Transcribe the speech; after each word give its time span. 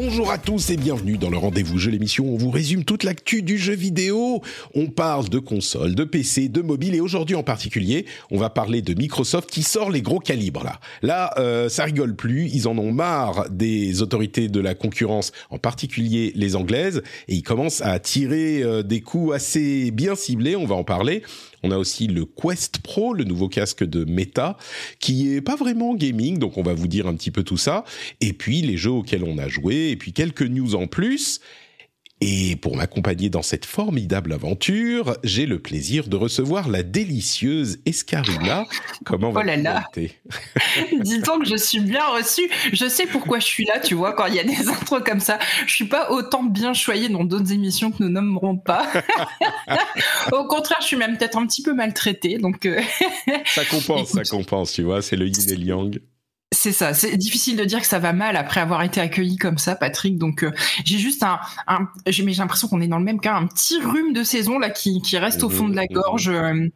Bonjour 0.00 0.30
à 0.30 0.38
tous 0.38 0.70
et 0.70 0.76
bienvenue 0.76 1.18
dans 1.18 1.28
le 1.28 1.38
Rendez-vous 1.38 1.76
Jeu, 1.76 1.90
l'émission 1.90 2.24
où 2.24 2.34
on 2.34 2.36
vous 2.36 2.52
résume 2.52 2.84
toute 2.84 3.02
l'actu 3.02 3.42
du 3.42 3.58
jeu 3.58 3.74
vidéo. 3.74 4.42
On 4.76 4.86
parle 4.86 5.28
de 5.28 5.40
consoles, 5.40 5.96
de 5.96 6.04
PC, 6.04 6.48
de 6.48 6.62
mobile 6.62 6.94
et 6.94 7.00
aujourd'hui 7.00 7.34
en 7.34 7.42
particulier, 7.42 8.06
on 8.30 8.38
va 8.38 8.48
parler 8.48 8.80
de 8.80 8.94
Microsoft 8.94 9.50
qui 9.50 9.64
sort 9.64 9.90
les 9.90 10.00
gros 10.00 10.20
calibres 10.20 10.62
là. 10.62 10.78
Là, 11.02 11.34
euh, 11.38 11.68
ça 11.68 11.82
rigole 11.82 12.14
plus, 12.14 12.46
ils 12.46 12.68
en 12.68 12.78
ont 12.78 12.92
marre 12.92 13.50
des 13.50 14.00
autorités 14.00 14.46
de 14.46 14.60
la 14.60 14.76
concurrence, 14.76 15.32
en 15.50 15.58
particulier 15.58 16.30
les 16.36 16.54
anglaises, 16.54 17.02
et 17.26 17.34
ils 17.34 17.42
commencent 17.42 17.82
à 17.82 17.98
tirer 17.98 18.62
euh, 18.62 18.84
des 18.84 19.00
coups 19.00 19.34
assez 19.34 19.90
bien 19.90 20.14
ciblés, 20.14 20.54
on 20.54 20.64
va 20.64 20.76
en 20.76 20.84
parler. 20.84 21.24
On 21.62 21.70
a 21.70 21.78
aussi 21.78 22.06
le 22.06 22.24
Quest 22.24 22.78
Pro, 22.78 23.14
le 23.14 23.24
nouveau 23.24 23.48
casque 23.48 23.84
de 23.84 24.04
Meta, 24.04 24.56
qui 25.00 25.34
est 25.34 25.40
pas 25.40 25.56
vraiment 25.56 25.94
gaming, 25.94 26.38
donc 26.38 26.56
on 26.58 26.62
va 26.62 26.74
vous 26.74 26.88
dire 26.88 27.06
un 27.06 27.14
petit 27.14 27.30
peu 27.30 27.42
tout 27.42 27.56
ça. 27.56 27.84
Et 28.20 28.32
puis 28.32 28.62
les 28.62 28.76
jeux 28.76 28.90
auxquels 28.90 29.24
on 29.24 29.38
a 29.38 29.48
joué, 29.48 29.90
et 29.90 29.96
puis 29.96 30.12
quelques 30.12 30.42
news 30.42 30.74
en 30.74 30.86
plus. 30.86 31.40
Et 32.20 32.56
pour 32.56 32.76
m'accompagner 32.76 33.30
dans 33.30 33.42
cette 33.42 33.64
formidable 33.64 34.32
aventure, 34.32 35.16
j'ai 35.22 35.46
le 35.46 35.60
plaisir 35.60 36.08
de 36.08 36.16
recevoir 36.16 36.68
la 36.68 36.82
délicieuse 36.82 37.78
Escarina. 37.86 38.66
Comment 39.04 39.30
va 39.30 39.40
oh 39.42 39.46
là 39.46 39.56
là. 39.56 39.84
Dis 41.00 41.20
donc 41.20 41.44
que 41.44 41.48
je 41.48 41.56
suis 41.56 41.78
bien 41.78 42.04
reçue. 42.06 42.50
Je 42.72 42.88
sais 42.88 43.06
pourquoi 43.06 43.38
je 43.38 43.46
suis 43.46 43.64
là, 43.66 43.78
tu 43.78 43.94
vois, 43.94 44.14
quand 44.14 44.26
il 44.26 44.34
y 44.34 44.40
a 44.40 44.44
des 44.44 44.68
intros 44.68 45.02
comme 45.04 45.20
ça. 45.20 45.38
Je 45.66 45.72
suis 45.72 45.86
pas 45.86 46.10
autant 46.10 46.42
bien 46.42 46.74
choyée 46.74 47.08
dans 47.08 47.22
d'autres 47.22 47.52
émissions 47.52 47.92
que 47.92 48.02
nous 48.02 48.08
nommerons 48.08 48.56
pas. 48.56 48.90
Au 50.32 50.44
contraire, 50.44 50.78
je 50.80 50.86
suis 50.86 50.96
même 50.96 51.16
peut-être 51.16 51.38
un 51.38 51.46
petit 51.46 51.62
peu 51.62 51.72
maltraitée. 51.72 52.38
Donc 52.38 52.66
euh, 52.66 52.80
ça 53.46 53.64
compense, 53.64 54.10
ça 54.10 54.22
compense, 54.28 54.72
tu 54.72 54.82
vois, 54.82 55.02
c'est 55.02 55.16
le 55.16 55.26
yin 55.28 55.50
et 55.50 55.56
le 55.56 55.64
yang. 55.64 56.00
C'est 56.50 56.72
ça, 56.72 56.94
c'est 56.94 57.14
difficile 57.18 57.56
de 57.56 57.64
dire 57.64 57.78
que 57.80 57.86
ça 57.86 57.98
va 57.98 58.14
mal 58.14 58.34
après 58.34 58.60
avoir 58.60 58.82
été 58.82 59.02
accueilli 59.02 59.36
comme 59.36 59.58
ça, 59.58 59.76
Patrick. 59.76 60.16
Donc 60.16 60.42
euh, 60.42 60.50
j'ai 60.84 60.96
juste 60.96 61.22
un, 61.22 61.38
un 61.66 61.88
j'ai 62.06 62.24
l'impression 62.24 62.68
qu'on 62.68 62.80
est 62.80 62.88
dans 62.88 62.98
le 62.98 63.04
même 63.04 63.20
cas, 63.20 63.34
un 63.34 63.46
petit 63.46 63.78
rhume 63.80 64.14
de 64.14 64.22
saison 64.22 64.58
là 64.58 64.70
qui, 64.70 65.02
qui 65.02 65.18
reste 65.18 65.44
au 65.44 65.50
fond 65.50 65.68
de 65.68 65.76
la 65.76 65.82
mhm, 65.82 65.88
gorge, 65.92 66.30
mhm. 66.30 66.64
euh, 66.64 66.68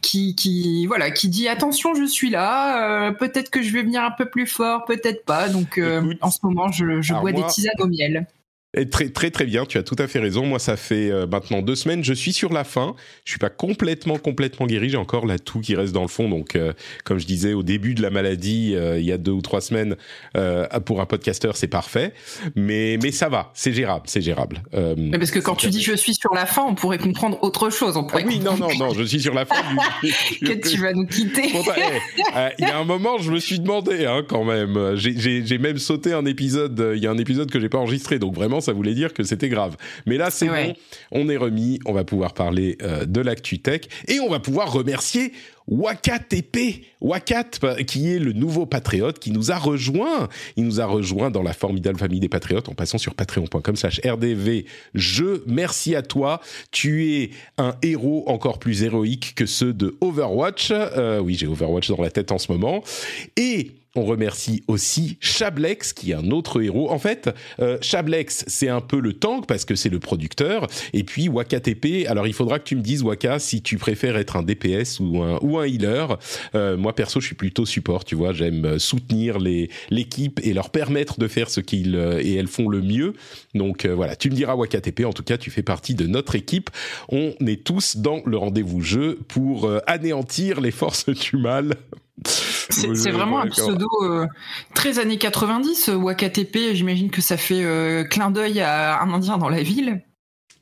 qui, 0.00 0.34
qui 0.34 0.86
voilà, 0.86 1.12
qui 1.12 1.28
dit 1.28 1.46
attention, 1.46 1.94
je 1.94 2.04
suis 2.04 2.30
là. 2.30 3.06
Euh, 3.06 3.12
peut-être 3.12 3.50
que 3.50 3.62
je 3.62 3.72
vais 3.72 3.82
venir 3.82 4.02
un 4.02 4.10
peu 4.10 4.28
plus 4.28 4.46
fort, 4.46 4.84
peut-être 4.86 5.24
pas. 5.24 5.48
Donc 5.48 5.80
en 6.20 6.30
ce 6.30 6.38
moment, 6.42 6.72
je, 6.72 7.00
je 7.00 7.14
bois 7.14 7.32
des 7.32 7.46
tisanes 7.46 7.72
au 7.78 7.86
miel. 7.86 8.26
Et 8.74 8.88
très 8.88 9.10
très 9.10 9.30
très 9.30 9.44
bien, 9.44 9.66
tu 9.66 9.76
as 9.76 9.82
tout 9.82 9.96
à 9.98 10.06
fait 10.06 10.18
raison. 10.18 10.46
Moi, 10.46 10.58
ça 10.58 10.78
fait 10.78 11.10
euh, 11.10 11.26
maintenant 11.26 11.60
deux 11.60 11.76
semaines, 11.76 12.02
je 12.02 12.14
suis 12.14 12.32
sur 12.32 12.54
la 12.54 12.64
fin. 12.64 12.94
Je 13.26 13.32
suis 13.32 13.38
pas 13.38 13.50
complètement 13.50 14.16
complètement 14.16 14.66
guéri. 14.66 14.88
J'ai 14.88 14.96
encore 14.96 15.26
la 15.26 15.38
toux 15.38 15.60
qui 15.60 15.74
reste 15.74 15.92
dans 15.92 16.00
le 16.00 16.08
fond. 16.08 16.26
Donc, 16.30 16.56
euh, 16.56 16.72
comme 17.04 17.18
je 17.18 17.26
disais 17.26 17.52
au 17.52 17.62
début 17.62 17.94
de 17.94 18.00
la 18.00 18.08
maladie, 18.08 18.74
euh, 18.74 18.98
il 18.98 19.04
y 19.04 19.12
a 19.12 19.18
deux 19.18 19.32
ou 19.32 19.42
trois 19.42 19.60
semaines, 19.60 19.96
pour 20.86 21.02
un 21.02 21.06
podcasteur, 21.06 21.56
c'est 21.56 21.68
parfait. 21.68 22.14
Mais 22.56 22.98
mais 23.02 23.12
ça 23.12 23.28
va, 23.28 23.50
c'est 23.54 23.72
gérable, 23.72 24.04
c'est 24.06 24.22
gérable. 24.22 24.62
mais 24.72 25.18
parce 25.18 25.30
que 25.30 25.38
quand 25.38 25.54
tu 25.54 25.68
dis 25.68 25.82
je 25.82 25.94
suis 25.94 26.14
sur 26.14 26.32
la 26.34 26.46
fin, 26.46 26.62
on 26.62 26.74
pourrait 26.74 26.98
comprendre 26.98 27.38
autre 27.42 27.68
chose. 27.68 27.98
On 27.98 28.04
pourrait 28.04 28.24
ah 28.24 28.28
oui, 28.28 28.38
non 28.38 28.56
non 28.56 28.68
non, 28.78 28.94
je 28.94 29.02
suis 29.02 29.20
sur 29.20 29.34
la 29.34 29.44
fin. 29.44 29.56
que 30.02 30.68
tu 30.68 30.78
vas 30.78 30.94
nous 30.94 31.06
quitter. 31.06 31.52
Eh, 31.54 32.48
il 32.58 32.66
y 32.66 32.70
a 32.70 32.78
un 32.78 32.84
moment, 32.84 33.18
je 33.18 33.30
me 33.30 33.38
suis 33.38 33.60
demandé 33.60 34.06
hein, 34.06 34.22
quand 34.26 34.44
même. 34.44 34.96
J'ai 34.96 35.58
même 35.58 35.78
sauté 35.78 36.14
un 36.14 36.24
épisode. 36.24 36.92
Il 36.96 37.02
y 37.02 37.06
a 37.06 37.10
un 37.10 37.18
épisode 37.18 37.50
que 37.50 37.60
j'ai 37.60 37.68
pas 37.68 37.78
enregistré, 37.78 38.18
donc 38.18 38.34
vraiment 38.34 38.61
ça 38.62 38.72
voulait 38.72 38.94
dire 38.94 39.12
que 39.12 39.22
c'était 39.22 39.48
grave. 39.48 39.76
Mais 40.06 40.16
là, 40.16 40.30
c'est 40.30 40.48
bon, 40.48 40.74
on 41.10 41.28
est 41.28 41.36
remis, 41.36 41.78
on 41.84 41.92
va 41.92 42.04
pouvoir 42.04 42.34
parler 42.34 42.78
euh, 42.82 43.04
de 43.04 43.20
l'actu 43.20 43.58
tech 43.58 43.82
et 44.08 44.20
on 44.20 44.30
va 44.30 44.40
pouvoir 44.40 44.72
remercier 44.72 45.32
WakaTP, 45.68 46.84
Wakat, 47.00 47.50
qui 47.86 48.12
est 48.12 48.18
le 48.18 48.32
nouveau 48.32 48.66
patriote 48.66 49.18
qui 49.18 49.30
nous 49.30 49.50
a 49.52 49.56
rejoint. 49.56 50.28
Il 50.56 50.64
nous 50.64 50.80
a 50.80 50.86
rejoint 50.86 51.30
dans 51.30 51.42
la 51.42 51.52
formidable 51.52 51.98
famille 51.98 52.20
des 52.20 52.28
patriotes 52.28 52.68
en 52.68 52.74
passant 52.74 52.98
sur 52.98 53.14
patreon.com 53.14 53.76
slash 53.76 54.00
rdv. 54.04 54.64
Je, 54.94 55.42
merci 55.46 55.94
à 55.94 56.02
toi. 56.02 56.40
Tu 56.70 57.14
es 57.14 57.30
un 57.58 57.74
héros 57.82 58.24
encore 58.26 58.58
plus 58.58 58.82
héroïque 58.82 59.34
que 59.34 59.46
ceux 59.46 59.72
de 59.72 59.96
Overwatch. 60.00 60.68
Euh, 60.72 61.20
oui, 61.20 61.34
j'ai 61.34 61.46
Overwatch 61.46 61.88
dans 61.88 62.02
la 62.02 62.10
tête 62.10 62.32
en 62.32 62.38
ce 62.38 62.50
moment. 62.50 62.82
Et 63.36 63.72
on 63.94 64.04
remercie 64.04 64.62
aussi 64.68 65.18
Chablex, 65.20 65.92
qui 65.92 66.12
est 66.12 66.14
un 66.14 66.30
autre 66.30 66.62
héros. 66.62 66.90
En 66.90 66.98
fait, 66.98 67.28
euh, 67.60 67.76
Chablex, 67.82 68.44
c'est 68.46 68.68
un 68.68 68.80
peu 68.80 69.00
le 69.00 69.12
tank 69.12 69.46
parce 69.46 69.64
que 69.64 69.74
c'est 69.74 69.90
le 69.90 69.98
producteur. 69.98 70.66
Et 70.94 71.04
puis 71.04 71.28
Waka 71.28 71.60
TP, 71.60 72.06
alors 72.08 72.26
il 72.26 72.32
faudra 72.32 72.58
que 72.58 72.64
tu 72.64 72.76
me 72.76 72.80
dises, 72.80 73.02
Waka, 73.02 73.38
si 73.38 73.60
tu 73.60 73.76
préfères 73.76 74.16
être 74.16 74.36
un 74.36 74.42
DPS 74.42 74.98
ou 75.00 75.22
un, 75.22 75.38
ou 75.42 75.58
un 75.58 75.66
healer. 75.66 76.16
Euh, 76.54 76.76
moi, 76.76 76.94
perso, 76.94 77.20
je 77.20 77.26
suis 77.26 77.34
plutôt 77.34 77.66
support, 77.66 78.04
tu 78.04 78.14
vois. 78.14 78.32
J'aime 78.32 78.78
soutenir 78.78 79.38
les, 79.38 79.68
l'équipe 79.90 80.40
et 80.42 80.54
leur 80.54 80.70
permettre 80.70 81.18
de 81.18 81.28
faire 81.28 81.50
ce 81.50 81.60
qu'ils 81.60 81.94
euh, 81.94 82.20
et 82.22 82.34
elles 82.34 82.48
font 82.48 82.68
le 82.68 82.80
mieux. 82.80 83.12
Donc 83.54 83.84
voilà, 83.84 84.16
tu 84.16 84.30
me 84.30 84.34
diras 84.34 84.54
Waka 84.54 84.80
TP. 84.80 85.04
En 85.04 85.12
tout 85.12 85.22
cas, 85.22 85.36
tu 85.36 85.50
fais 85.50 85.62
partie 85.62 85.94
de 85.94 86.06
notre 86.06 86.34
équipe. 86.34 86.70
On 87.10 87.34
est 87.46 87.62
tous 87.62 87.96
dans 87.98 88.22
le 88.24 88.36
rendez-vous 88.38 88.80
jeu 88.80 89.18
pour 89.28 89.70
anéantir 89.86 90.60
les 90.60 90.70
forces 90.70 91.08
du 91.08 91.36
mal. 91.36 91.76
C'est 92.24 93.10
vraiment 93.10 93.40
un 93.40 93.48
pseudo 93.48 93.88
euh, 94.02 94.26
très 94.74 94.98
années 94.98 95.18
90, 95.18 95.88
euh, 95.88 95.94
WakaTP. 95.94 96.74
J'imagine 96.74 97.10
que 97.10 97.20
ça 97.20 97.36
fait 97.36 97.64
euh, 97.64 98.04
clin 98.04 98.30
d'œil 98.30 98.60
à 98.60 99.00
un 99.00 99.12
Indien 99.12 99.38
dans 99.38 99.48
la 99.48 99.62
ville. 99.62 100.02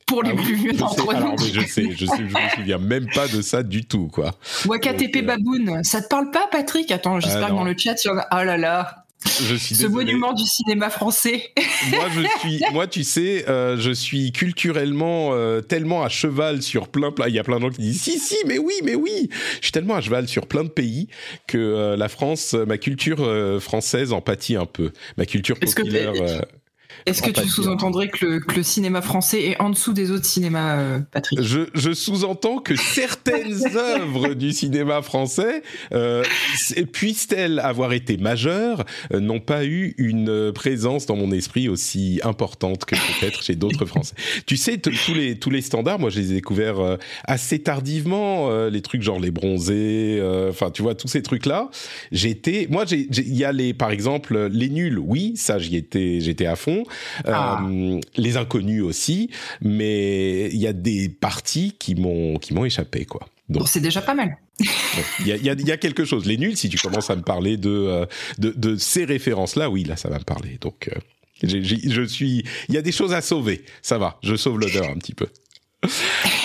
Pour 0.06 0.24
les 0.24 0.32
ah 0.32 0.42
plus 0.42 0.54
vieux 0.54 0.72
d'entre 0.72 1.14
nous. 1.14 1.38
je 1.38 1.60
sais, 1.60 1.88
je 1.92 2.04
sais, 2.04 2.16
je 2.16 2.22
me 2.24 2.50
souviens 2.56 2.78
même 2.78 3.06
pas 3.14 3.28
de 3.28 3.42
ça 3.42 3.62
du 3.62 3.84
tout, 3.84 4.08
quoi. 4.08 4.34
WakaTP 4.66 5.24
Baboon, 5.24 5.84
ça 5.84 6.02
te 6.02 6.08
parle 6.08 6.32
pas, 6.32 6.48
Patrick? 6.50 6.90
Attends, 6.90 7.20
j'espère 7.20 7.48
que 7.48 7.52
dans 7.52 7.62
le 7.62 7.76
chat, 7.78 7.94
il 8.04 8.08
y 8.08 8.10
en 8.10 8.18
a. 8.18 8.26
Oh 8.32 8.42
là 8.44 8.56
là, 8.56 8.99
je 9.26 9.54
suis 9.54 9.74
Ce 9.74 9.86
monument 9.86 10.32
du 10.32 10.44
cinéma 10.44 10.90
français. 10.90 11.52
moi, 11.90 12.06
je 12.14 12.38
suis, 12.38 12.62
moi, 12.72 12.86
tu 12.86 13.04
sais, 13.04 13.48
euh, 13.48 13.76
je 13.78 13.90
suis 13.90 14.32
culturellement 14.32 15.30
euh, 15.32 15.60
tellement 15.60 16.02
à 16.02 16.08
cheval 16.08 16.62
sur 16.62 16.88
plein, 16.88 17.12
plein. 17.12 17.28
Il 17.28 17.34
y 17.34 17.38
a 17.38 17.44
plein 17.44 17.56
de 17.56 17.62
gens 17.62 17.70
qui 17.70 17.82
disent 17.82 18.00
si, 18.00 18.18
si, 18.18 18.36
mais 18.46 18.58
oui, 18.58 18.74
mais 18.82 18.94
oui. 18.94 19.28
Je 19.60 19.66
suis 19.66 19.72
tellement 19.72 19.96
à 19.96 20.00
cheval 20.00 20.28
sur 20.28 20.46
plein 20.46 20.64
de 20.64 20.68
pays 20.68 21.08
que 21.46 21.58
euh, 21.58 21.96
la 21.96 22.08
France, 22.08 22.54
ma 22.54 22.78
culture 22.78 23.60
française 23.60 24.12
en 24.12 24.20
pâtit 24.20 24.56
un 24.56 24.66
peu. 24.66 24.92
Ma 25.16 25.26
culture 25.26 25.58
populaire. 25.58 26.12
Est-ce 27.06 27.22
que 27.22 27.30
tu 27.30 27.48
sous-entendrais 27.48 28.08
que 28.08 28.24
le, 28.24 28.62
cinéma 28.62 29.02
français 29.02 29.42
est 29.42 29.60
en 29.60 29.70
dessous 29.70 29.92
des 29.92 30.10
autres 30.10 30.26
cinémas, 30.26 30.78
euh, 30.78 30.98
Patrick 31.10 31.40
Je, 31.40 31.92
sous-entends 31.92 32.58
que 32.58 32.76
certaines 32.76 33.64
œuvres 33.76 34.34
du 34.34 34.52
cinéma 34.52 35.02
français, 35.02 35.62
euh, 35.92 36.22
puissent-elles 36.92 37.58
avoir 37.58 37.92
été 37.92 38.16
majeures, 38.16 38.84
euh, 39.12 39.20
n'ont 39.20 39.40
pas 39.40 39.64
eu 39.64 39.94
une 39.96 40.52
présence 40.52 41.06
dans 41.06 41.16
mon 41.16 41.32
esprit 41.32 41.68
aussi 41.68 42.20
importante 42.22 42.84
que 42.84 42.94
peut-être 42.94 43.42
chez 43.42 43.54
d'autres 43.54 43.86
Français. 43.86 44.14
Tu 44.46 44.56
sais, 44.56 44.78
tous 44.78 45.14
les, 45.14 45.38
tous 45.38 45.50
les 45.50 45.62
standards, 45.62 45.98
moi 45.98 46.10
je 46.10 46.20
les 46.20 46.32
ai 46.32 46.34
découverts 46.34 46.98
assez 47.24 47.58
tardivement, 47.60 48.66
les 48.66 48.82
trucs 48.82 49.02
genre 49.02 49.18
les 49.18 49.30
bronzés, 49.30 50.20
enfin 50.48 50.70
tu 50.70 50.82
vois, 50.82 50.94
tous 50.94 51.08
ces 51.08 51.22
trucs-là. 51.22 51.70
J'étais, 52.12 52.66
moi 52.70 52.84
il 52.90 53.36
y 53.36 53.44
a 53.44 53.52
les, 53.52 53.72
par 53.74 53.90
exemple, 53.90 54.48
les 54.52 54.68
nuls, 54.68 54.98
oui, 54.98 55.32
ça 55.36 55.58
j'y 55.58 55.76
étais, 55.76 56.20
j'étais 56.20 56.46
à 56.46 56.56
fond. 56.56 56.79
Ah. 57.24 57.62
Euh, 57.64 58.00
les 58.16 58.36
inconnus 58.36 58.82
aussi, 58.82 59.30
mais 59.60 60.48
il 60.48 60.58
y 60.58 60.66
a 60.66 60.72
des 60.72 61.08
parties 61.08 61.74
qui 61.78 61.94
m'ont 61.94 62.38
qui 62.38 62.54
m'ont 62.54 62.64
échappé 62.64 63.04
quoi. 63.04 63.28
Donc 63.48 63.68
c'est 63.68 63.80
déjà 63.80 64.00
pas 64.00 64.14
mal. 64.14 64.36
Il 65.20 65.26
y, 65.26 65.32
a, 65.32 65.54
y, 65.54 65.72
a, 65.72 65.76
quelque 65.76 66.04
chose. 66.04 66.26
Les 66.26 66.36
nuls, 66.36 66.56
si 66.56 66.68
tu 66.68 66.78
commences 66.78 67.10
à 67.10 67.16
me 67.16 67.22
parler 67.22 67.56
de, 67.56 67.70
euh, 67.70 68.06
de, 68.38 68.50
de 68.50 68.76
ces 68.76 69.04
références-là, 69.04 69.70
oui, 69.70 69.84
là, 69.84 69.96
ça 69.96 70.10
va 70.10 70.18
me 70.18 70.24
parler. 70.24 70.58
Donc, 70.60 70.88
euh, 70.88 71.00
je 71.42 72.02
suis. 72.02 72.44
Il 72.68 72.74
y 72.74 72.78
a 72.78 72.82
des 72.82 72.92
choses 72.92 73.14
à 73.14 73.22
sauver. 73.22 73.64
Ça 73.82 73.98
va. 73.98 74.18
Je 74.22 74.36
sauve 74.36 74.58
l'odeur 74.58 74.88
un 74.88 74.98
petit 74.98 75.14
peu. 75.14 75.26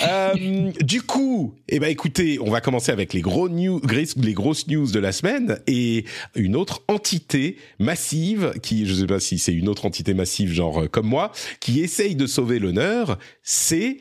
Euh, 0.08 0.70
du 0.82 1.02
coup, 1.02 1.54
eh 1.68 1.80
ben 1.80 1.88
écoutez, 1.88 2.38
on 2.40 2.50
va 2.50 2.60
commencer 2.60 2.92
avec 2.92 3.14
les 3.14 3.22
gros 3.22 3.48
news, 3.48 3.80
les 4.16 4.32
grosses 4.34 4.66
news 4.68 4.90
de 4.90 4.98
la 4.98 5.10
semaine 5.10 5.58
et 5.66 6.04
une 6.34 6.54
autre 6.54 6.82
entité 6.86 7.56
massive 7.78 8.52
qui, 8.62 8.86
je 8.86 8.94
sais 8.94 9.06
pas 9.06 9.20
si 9.20 9.38
c'est 9.38 9.54
une 9.54 9.68
autre 9.68 9.86
entité 9.86 10.12
massive 10.12 10.52
genre 10.52 10.82
euh, 10.82 10.88
comme 10.88 11.06
moi, 11.06 11.32
qui 11.60 11.80
essaye 11.80 12.14
de 12.14 12.26
sauver 12.26 12.58
l'honneur, 12.58 13.18
c'est 13.42 13.98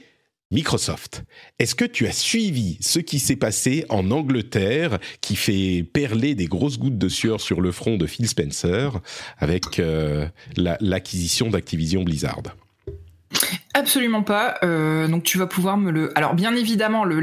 Microsoft. 0.52 1.24
Est-ce 1.60 1.76
que 1.76 1.86
tu 1.86 2.08
as 2.08 2.12
suivi 2.12 2.78
ce 2.82 3.00
qui 3.00 3.20
s'est 3.20 3.36
passé 3.36 3.86
en 3.90 4.12
Angleterre 4.12 5.00
qui 5.22 5.36
fait 5.36 5.84
perler 5.84 6.36
des 6.36 6.46
grosses 6.46 6.78
gouttes 6.78 6.98
de 6.98 7.10
sueur 7.10 7.42
sur 7.42 7.62
le 7.62 7.72
front 7.72 7.98
de 7.98 8.06
Phil 8.06 8.28
Spencer 8.28 8.92
avec 9.38 9.80
euh, 9.80 10.28
l'acquisition 10.56 11.50
d'Activision 11.50 12.04
Blizzard? 12.04 12.44
Absolument 13.74 14.24
pas. 14.24 14.56
Euh, 14.64 15.10
donc 15.10 15.24
tu 15.24 15.38
vas 15.38 15.48
pouvoir 15.48 15.78
me 15.78 15.92
le. 15.92 16.18
Alors 16.18 16.34
bien 16.34 16.56
évidemment 16.56 17.04
le 17.04 17.20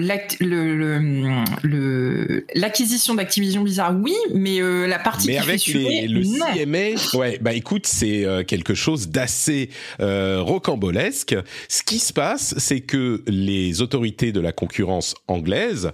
l'acquisition 2.54 3.14
d'Activision 3.14 3.62
Blizzard, 3.62 3.94
oui, 4.02 4.14
mais 4.34 4.60
euh, 4.60 4.86
la 4.86 4.98
partie 4.98 5.28
mais 5.28 5.34
qui 5.34 5.38
avec 5.38 5.62
fait 5.62 6.06
le 6.06 6.22
CMA, 6.22 7.18
ouais, 7.18 7.38
bah 7.40 7.54
écoute, 7.54 7.86
c'est 7.86 8.26
euh, 8.26 8.44
quelque 8.44 8.74
chose 8.74 9.08
d'assez 9.08 9.70
rocambolesque. 9.98 11.34
Ce 11.68 11.82
qui 11.82 11.98
se 11.98 12.12
passe, 12.12 12.54
c'est 12.58 12.80
que 12.80 13.22
les 13.26 13.80
autorités 13.80 14.32
de 14.32 14.40
la 14.40 14.52
concurrence 14.52 15.14
anglaise 15.28 15.92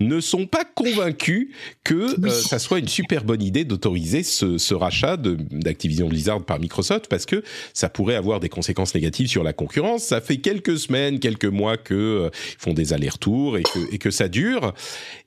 ne 0.00 0.20
sont 0.20 0.46
pas 0.46 0.64
convaincus 0.64 1.50
que 1.84 2.18
euh, 2.26 2.30
ça 2.30 2.58
soit 2.58 2.78
une 2.78 2.88
super 2.88 3.24
bonne 3.24 3.42
idée 3.42 3.64
d'autoriser 3.64 4.22
ce, 4.22 4.58
ce, 4.58 4.74
rachat 4.74 5.16
d'Activision 5.18 6.08
Blizzard 6.08 6.42
par 6.42 6.58
Microsoft 6.58 7.06
parce 7.08 7.26
que 7.26 7.42
ça 7.74 7.88
pourrait 7.88 8.14
avoir 8.14 8.40
des 8.40 8.48
conséquences 8.48 8.94
négatives 8.94 9.28
sur 9.28 9.44
la 9.44 9.52
concurrence. 9.52 10.04
Ça 10.04 10.20
fait 10.20 10.38
quelques 10.38 10.78
semaines, 10.78 11.20
quelques 11.20 11.44
mois 11.44 11.76
que 11.76 11.94
euh, 11.94 12.30
font 12.58 12.72
des 12.72 12.92
allers-retours 12.92 13.58
et 13.58 13.62
que, 13.62 13.94
et 13.94 13.98
que 13.98 14.10
ça 14.10 14.28
dure. 14.28 14.72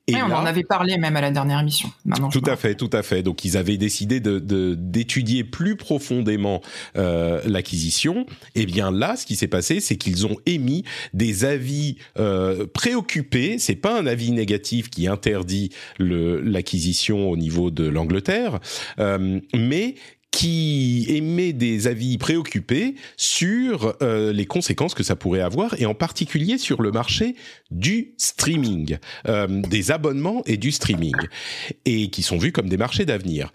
Et 0.08 0.16
on 0.18 0.26
en 0.26 0.46
avait 0.46 0.64
parlé 0.64 0.98
même 0.98 1.16
à 1.16 1.22
la 1.22 1.32
dernière 1.32 1.60
émission. 1.60 1.90
tout 2.32 2.44
à 2.46 2.58
fait, 2.58 2.76
tout 2.76 2.90
à 2.92 3.04
fait. 3.04 3.24
Donc 3.24 3.46
ils 3.46 3.56
avaient 3.56 3.78
décidé 3.78 4.20
de 4.20 4.76
d'étudier 4.76 5.46
plus 5.46 5.78
profondément 5.78 6.62
euh, 6.98 7.42
l'acquisition. 7.46 8.26
Et 8.56 8.66
bien 8.66 8.92
là, 8.92 9.16
ce 9.16 9.26
qui 9.26 9.38
s'est 9.38 9.48
passé, 9.48 9.80
c'est 9.80 9.96
qu'ils 9.96 10.28
ont 10.28 10.36
émis 10.46 10.84
des 11.14 11.46
avis 11.46 11.98
euh, 12.20 12.68
préoccupés. 12.68 13.58
C'est 13.60 13.76
pas 13.76 13.98
un 13.98 14.06
avis 14.06 14.32
négatif 14.32 14.90
qui 14.90 15.08
interdit 15.08 15.70
l'acquisition 16.00 17.30
au 17.30 17.38
niveau 17.38 17.72
de 17.72 17.88
l'Angleterre, 17.88 18.60
euh, 19.00 19.40
mais 19.56 19.96
qui 20.34 21.06
émet 21.10 21.54
des 21.54 21.86
avis 21.86 22.18
préoccupés 22.18 22.96
sur 23.18 23.96
euh, 24.02 24.34
les 24.34 24.48
conséquences 24.48 24.96
que 24.96 25.04
ça 25.04 25.16
pourrait 25.16 25.42
avoir, 25.42 25.80
et 25.80 25.86
en 25.86 25.94
particulier 25.94 26.58
sur 26.58 26.82
le 26.82 26.92
marché 26.92 27.36
du 27.70 28.16
streaming, 28.18 28.98
euh, 29.28 29.62
des 29.70 29.92
abonnements 29.92 30.42
et 30.48 30.58
du 30.58 30.72
streaming, 30.72 31.16
et 31.86 32.10
qui 32.10 32.24
sont 32.24 32.40
vus 32.40 32.52
comme 32.52 32.68
des 32.68 32.78
marchés 32.78 33.06
d'avenir. 33.06 33.54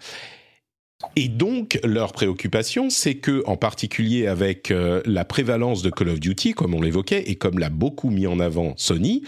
Et 1.17 1.27
donc, 1.27 1.79
leur 1.83 2.13
préoccupation, 2.13 2.89
c'est 2.89 3.15
que, 3.15 3.43
en 3.45 3.57
particulier 3.57 4.27
avec 4.27 4.71
euh, 4.71 5.01
la 5.05 5.25
prévalence 5.25 5.81
de 5.81 5.89
Call 5.89 6.09
of 6.09 6.21
Duty, 6.21 6.53
comme 6.53 6.73
on 6.73 6.81
l'évoquait, 6.81 7.23
et 7.29 7.35
comme 7.35 7.59
l'a 7.59 7.69
beaucoup 7.69 8.09
mis 8.09 8.25
en 8.25 8.39
avant 8.39 8.73
Sony, 8.77 9.23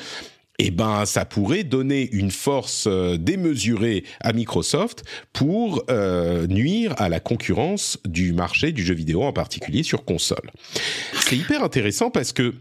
eh 0.63 0.69
ben 0.69 1.05
ça 1.05 1.25
pourrait 1.25 1.63
donner 1.63 2.07
une 2.11 2.29
force 2.29 2.85
euh, 2.87 3.17
démesurée 3.17 4.03
à 4.19 4.31
Microsoft 4.31 5.03
pour 5.33 5.83
euh, 5.89 6.45
nuire 6.45 6.93
à 6.97 7.09
la 7.09 7.19
concurrence 7.19 7.97
du 8.05 8.31
marché 8.31 8.71
du 8.71 8.83
jeu 8.83 8.93
vidéo 8.93 9.23
en 9.23 9.33
particulier 9.33 9.81
sur 9.81 10.05
console. 10.05 10.51
C'est 11.13 11.35
hyper 11.35 11.63
intéressant 11.63 12.11
parce 12.11 12.31
que 12.31 12.53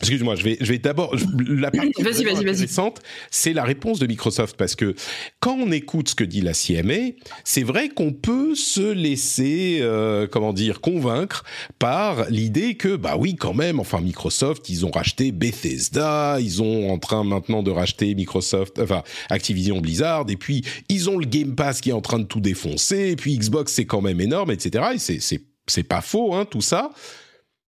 Excuse-moi, 0.00 0.36
je 0.36 0.44
vais, 0.44 0.56
je 0.60 0.72
vais 0.72 0.78
d'abord. 0.78 1.14
La 1.48 1.70
partie 1.70 2.02
intéressante, 2.02 3.00
c'est 3.30 3.52
la 3.52 3.64
réponse 3.64 3.98
de 3.98 4.06
Microsoft 4.06 4.56
parce 4.56 4.76
que 4.76 4.94
quand 5.40 5.56
on 5.58 5.72
écoute 5.72 6.10
ce 6.10 6.14
que 6.14 6.24
dit 6.24 6.40
la 6.40 6.52
CMA, 6.52 7.14
c'est 7.42 7.64
vrai 7.64 7.88
qu'on 7.88 8.12
peut 8.12 8.54
se 8.54 8.92
laisser, 8.92 9.78
euh, 9.80 10.28
comment 10.30 10.52
dire, 10.52 10.80
convaincre 10.80 11.44
par 11.80 12.30
l'idée 12.30 12.76
que, 12.76 12.94
bah 12.94 13.16
oui, 13.18 13.34
quand 13.34 13.54
même, 13.54 13.80
enfin 13.80 14.00
Microsoft, 14.00 14.68
ils 14.68 14.86
ont 14.86 14.90
racheté 14.90 15.32
Bethesda, 15.32 16.38
ils 16.40 16.62
ont 16.62 16.90
en 16.92 16.98
train 16.98 17.24
maintenant 17.24 17.64
de 17.64 17.72
racheter 17.72 18.14
Microsoft, 18.14 18.78
enfin 18.78 19.02
Activision 19.30 19.80
Blizzard, 19.80 20.26
et 20.28 20.36
puis 20.36 20.64
ils 20.88 21.10
ont 21.10 21.18
le 21.18 21.26
Game 21.26 21.56
Pass 21.56 21.80
qui 21.80 21.90
est 21.90 21.94
en 21.94 22.00
train 22.00 22.20
de 22.20 22.24
tout 22.24 22.40
défoncer, 22.40 23.10
et 23.10 23.16
puis 23.16 23.36
Xbox 23.36 23.72
c'est 23.72 23.86
quand 23.86 24.00
même 24.00 24.20
énorme, 24.20 24.52
etc. 24.52 24.84
Et 24.94 24.98
c'est 24.98 25.20
c'est 25.20 25.42
c'est 25.66 25.82
pas 25.82 26.00
faux, 26.00 26.34
hein, 26.34 26.44
tout 26.44 26.62
ça 26.62 26.90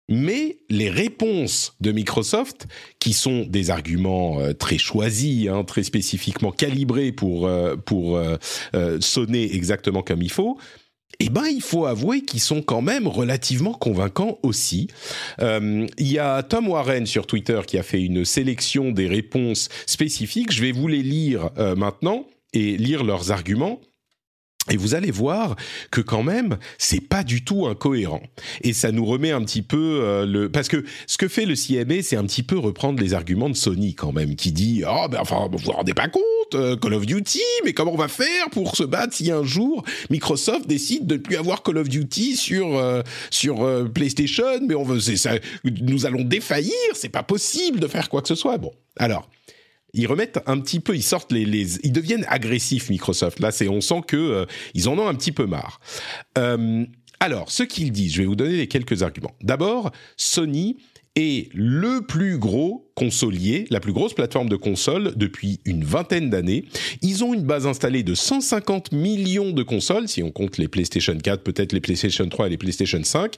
mais 0.07 0.57
les 0.69 0.89
réponses 0.89 1.75
de 1.81 1.91
Microsoft, 1.91 2.67
qui 2.99 3.13
sont 3.13 3.45
des 3.47 3.71
arguments 3.71 4.39
euh, 4.39 4.53
très 4.53 4.77
choisis, 4.77 5.47
hein, 5.47 5.63
très 5.63 5.83
spécifiquement 5.83 6.51
calibrés 6.51 7.11
pour, 7.11 7.47
euh, 7.47 7.75
pour 7.75 8.17
euh, 8.17 8.37
sonner 8.99 9.55
exactement 9.55 10.03
comme 10.03 10.21
il 10.21 10.31
faut, 10.31 10.57
eh 11.19 11.29
ben, 11.29 11.45
il 11.45 11.61
faut 11.61 11.85
avouer 11.85 12.21
qu'ils 12.21 12.41
sont 12.41 12.61
quand 12.61 12.81
même 12.81 13.07
relativement 13.07 13.73
convaincants 13.73 14.37
aussi. 14.43 14.87
Il 15.39 15.87
y 15.97 16.19
a 16.19 16.43
Tom 16.43 16.67
Warren 16.67 17.05
sur 17.05 17.25
Twitter 17.25 17.61
qui 17.65 17.77
a 17.77 17.83
fait 17.83 18.01
une 18.01 18.25
sélection 18.25 18.91
des 18.91 19.07
réponses 19.07 19.69
spécifiques. 19.85 20.51
Je 20.51 20.61
vais 20.61 20.73
vous 20.73 20.89
les 20.89 21.03
lire 21.03 21.51
maintenant 21.77 22.27
et 22.51 22.75
lire 22.75 23.05
leurs 23.05 23.31
arguments. 23.31 23.79
Et 24.71 24.77
vous 24.77 24.95
allez 24.95 25.11
voir 25.11 25.55
que 25.91 26.01
quand 26.01 26.23
même, 26.23 26.57
c'est 26.79 27.01
pas 27.01 27.23
du 27.23 27.43
tout 27.43 27.67
incohérent. 27.67 28.23
Et 28.61 28.73
ça 28.73 28.91
nous 28.91 29.05
remet 29.05 29.31
un 29.31 29.43
petit 29.43 29.61
peu 29.61 29.99
euh, 30.01 30.25
le 30.25 30.49
parce 30.49 30.69
que 30.69 30.83
ce 31.05 31.19
que 31.19 31.27
fait 31.27 31.45
le 31.45 31.53
CMA, 31.53 32.01
c'est 32.01 32.15
un 32.15 32.25
petit 32.25 32.41
peu 32.41 32.57
reprendre 32.57 32.99
les 32.99 33.13
arguments 33.13 33.49
de 33.49 33.55
Sony 33.55 33.93
quand 33.93 34.11
même, 34.11 34.35
qui 34.35 34.51
dit 34.51 34.83
oh 34.87 35.07
ben 35.09 35.19
enfin 35.21 35.47
vous 35.51 35.59
vous 35.59 35.71
rendez 35.71 35.93
pas 35.93 36.07
compte 36.07 36.23
euh, 36.55 36.75
Call 36.77 36.95
of 36.95 37.05
Duty, 37.05 37.43
mais 37.63 37.73
comment 37.73 37.93
on 37.93 37.97
va 37.97 38.07
faire 38.07 38.49
pour 38.51 38.75
se 38.75 38.83
battre 38.83 39.13
si 39.13 39.29
un 39.29 39.43
jour 39.43 39.83
Microsoft 40.09 40.67
décide 40.67 41.05
de 41.05 41.15
ne 41.15 41.19
plus 41.19 41.35
avoir 41.35 41.61
Call 41.61 41.77
of 41.77 41.87
Duty 41.87 42.35
sur 42.35 42.75
euh, 42.75 43.03
sur 43.29 43.55
PlayStation, 43.93 44.61
mais 44.67 44.73
on 44.73 44.83
veut 44.83 44.99
ça, 44.99 45.33
nous 45.63 46.07
allons 46.07 46.23
défaillir, 46.23 46.73
c'est 46.93 47.09
pas 47.09 47.23
possible 47.23 47.79
de 47.79 47.87
faire 47.87 48.09
quoi 48.09 48.23
que 48.23 48.27
ce 48.27 48.35
soit. 48.35 48.57
Bon, 48.57 48.71
alors 48.97 49.29
ils 49.95 50.07
remettent 50.07 50.39
un 50.45 50.59
petit 50.59 50.79
peu, 50.79 50.95
ils 50.95 51.03
sortent 51.03 51.31
les, 51.31 51.77
ils 51.83 51.91
deviennent 51.91 52.25
agressifs 52.27 52.89
Microsoft. 52.89 53.39
Là, 53.39 53.51
c'est, 53.51 53.67
on 53.67 53.81
sent 53.81 54.01
que 54.07 54.17
euh, 54.17 54.45
ils 54.73 54.87
en 54.89 54.97
ont 54.99 55.07
un 55.07 55.15
petit 55.15 55.31
peu 55.31 55.45
marre. 55.45 55.79
Euh, 56.37 56.85
alors, 57.19 57.49
ce 57.49 57.63
qu'ils 57.63 57.91
disent, 57.91 58.13
je 58.13 58.21
vais 58.21 58.27
vous 58.27 58.35
donner 58.35 58.57
les 58.57 58.67
quelques 58.67 59.01
arguments. 59.01 59.33
D'abord, 59.41 59.91
Sony 60.17 60.77
est 61.15 61.49
le 61.53 62.01
plus 62.01 62.37
gros 62.37 62.91
consolier, 62.93 63.65
la 63.69 63.79
plus 63.79 63.93
grosse 63.93 64.13
plateforme 64.13 64.49
de 64.49 64.57
console 64.57 65.13
depuis 65.15 65.61
une 65.63 65.85
vingtaine 65.85 66.29
d'années. 66.29 66.65
Ils 67.01 67.23
ont 67.23 67.33
une 67.33 67.43
base 67.43 67.65
installée 67.67 68.03
de 68.03 68.13
150 68.13 68.91
millions 68.91 69.51
de 69.51 69.63
consoles, 69.63 70.09
si 70.09 70.23
on 70.23 70.31
compte 70.31 70.57
les 70.57 70.67
PlayStation 70.67 71.17
4, 71.17 71.41
peut-être 71.41 71.71
les 71.71 71.79
PlayStation 71.79 72.27
3 72.27 72.47
et 72.47 72.49
les 72.49 72.57
PlayStation 72.57 73.01
5, 73.01 73.35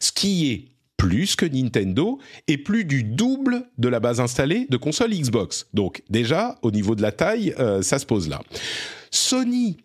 ce 0.00 0.10
qui 0.10 0.50
est 0.50 0.77
plus 0.98 1.36
que 1.36 1.46
Nintendo 1.46 2.18
et 2.48 2.58
plus 2.58 2.84
du 2.84 3.04
double 3.04 3.62
de 3.78 3.88
la 3.88 4.00
base 4.00 4.20
installée 4.20 4.66
de 4.68 4.76
consoles 4.76 5.14
Xbox. 5.14 5.66
Donc 5.72 6.02
déjà, 6.10 6.58
au 6.60 6.70
niveau 6.70 6.94
de 6.94 7.00
la 7.00 7.12
taille, 7.12 7.54
euh, 7.58 7.80
ça 7.80 7.98
se 7.98 8.04
pose 8.04 8.28
là. 8.28 8.42
Sony 9.10 9.78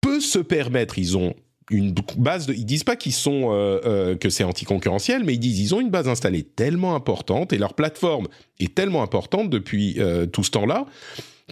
peut 0.00 0.20
se 0.20 0.40
permettre, 0.40 0.98
ils 0.98 1.16
ont 1.16 1.34
une 1.70 1.94
base 2.16 2.46
de, 2.46 2.54
ils 2.54 2.64
disent 2.64 2.82
pas 2.82 2.96
qu'ils 2.96 3.12
sont 3.12 3.52
euh, 3.52 3.78
euh, 3.84 4.16
que 4.16 4.30
c'est 4.30 4.42
anticoncurrentiel, 4.42 5.22
mais 5.22 5.34
ils 5.34 5.38
disent 5.38 5.60
ils 5.60 5.74
ont 5.74 5.80
une 5.80 5.90
base 5.90 6.08
installée 6.08 6.42
tellement 6.42 6.94
importante 6.94 7.52
et 7.52 7.58
leur 7.58 7.74
plateforme 7.74 8.26
est 8.58 8.74
tellement 8.74 9.02
importante 9.02 9.50
depuis 9.50 10.00
tout 10.32 10.42
ce 10.42 10.50
temps-là 10.50 10.86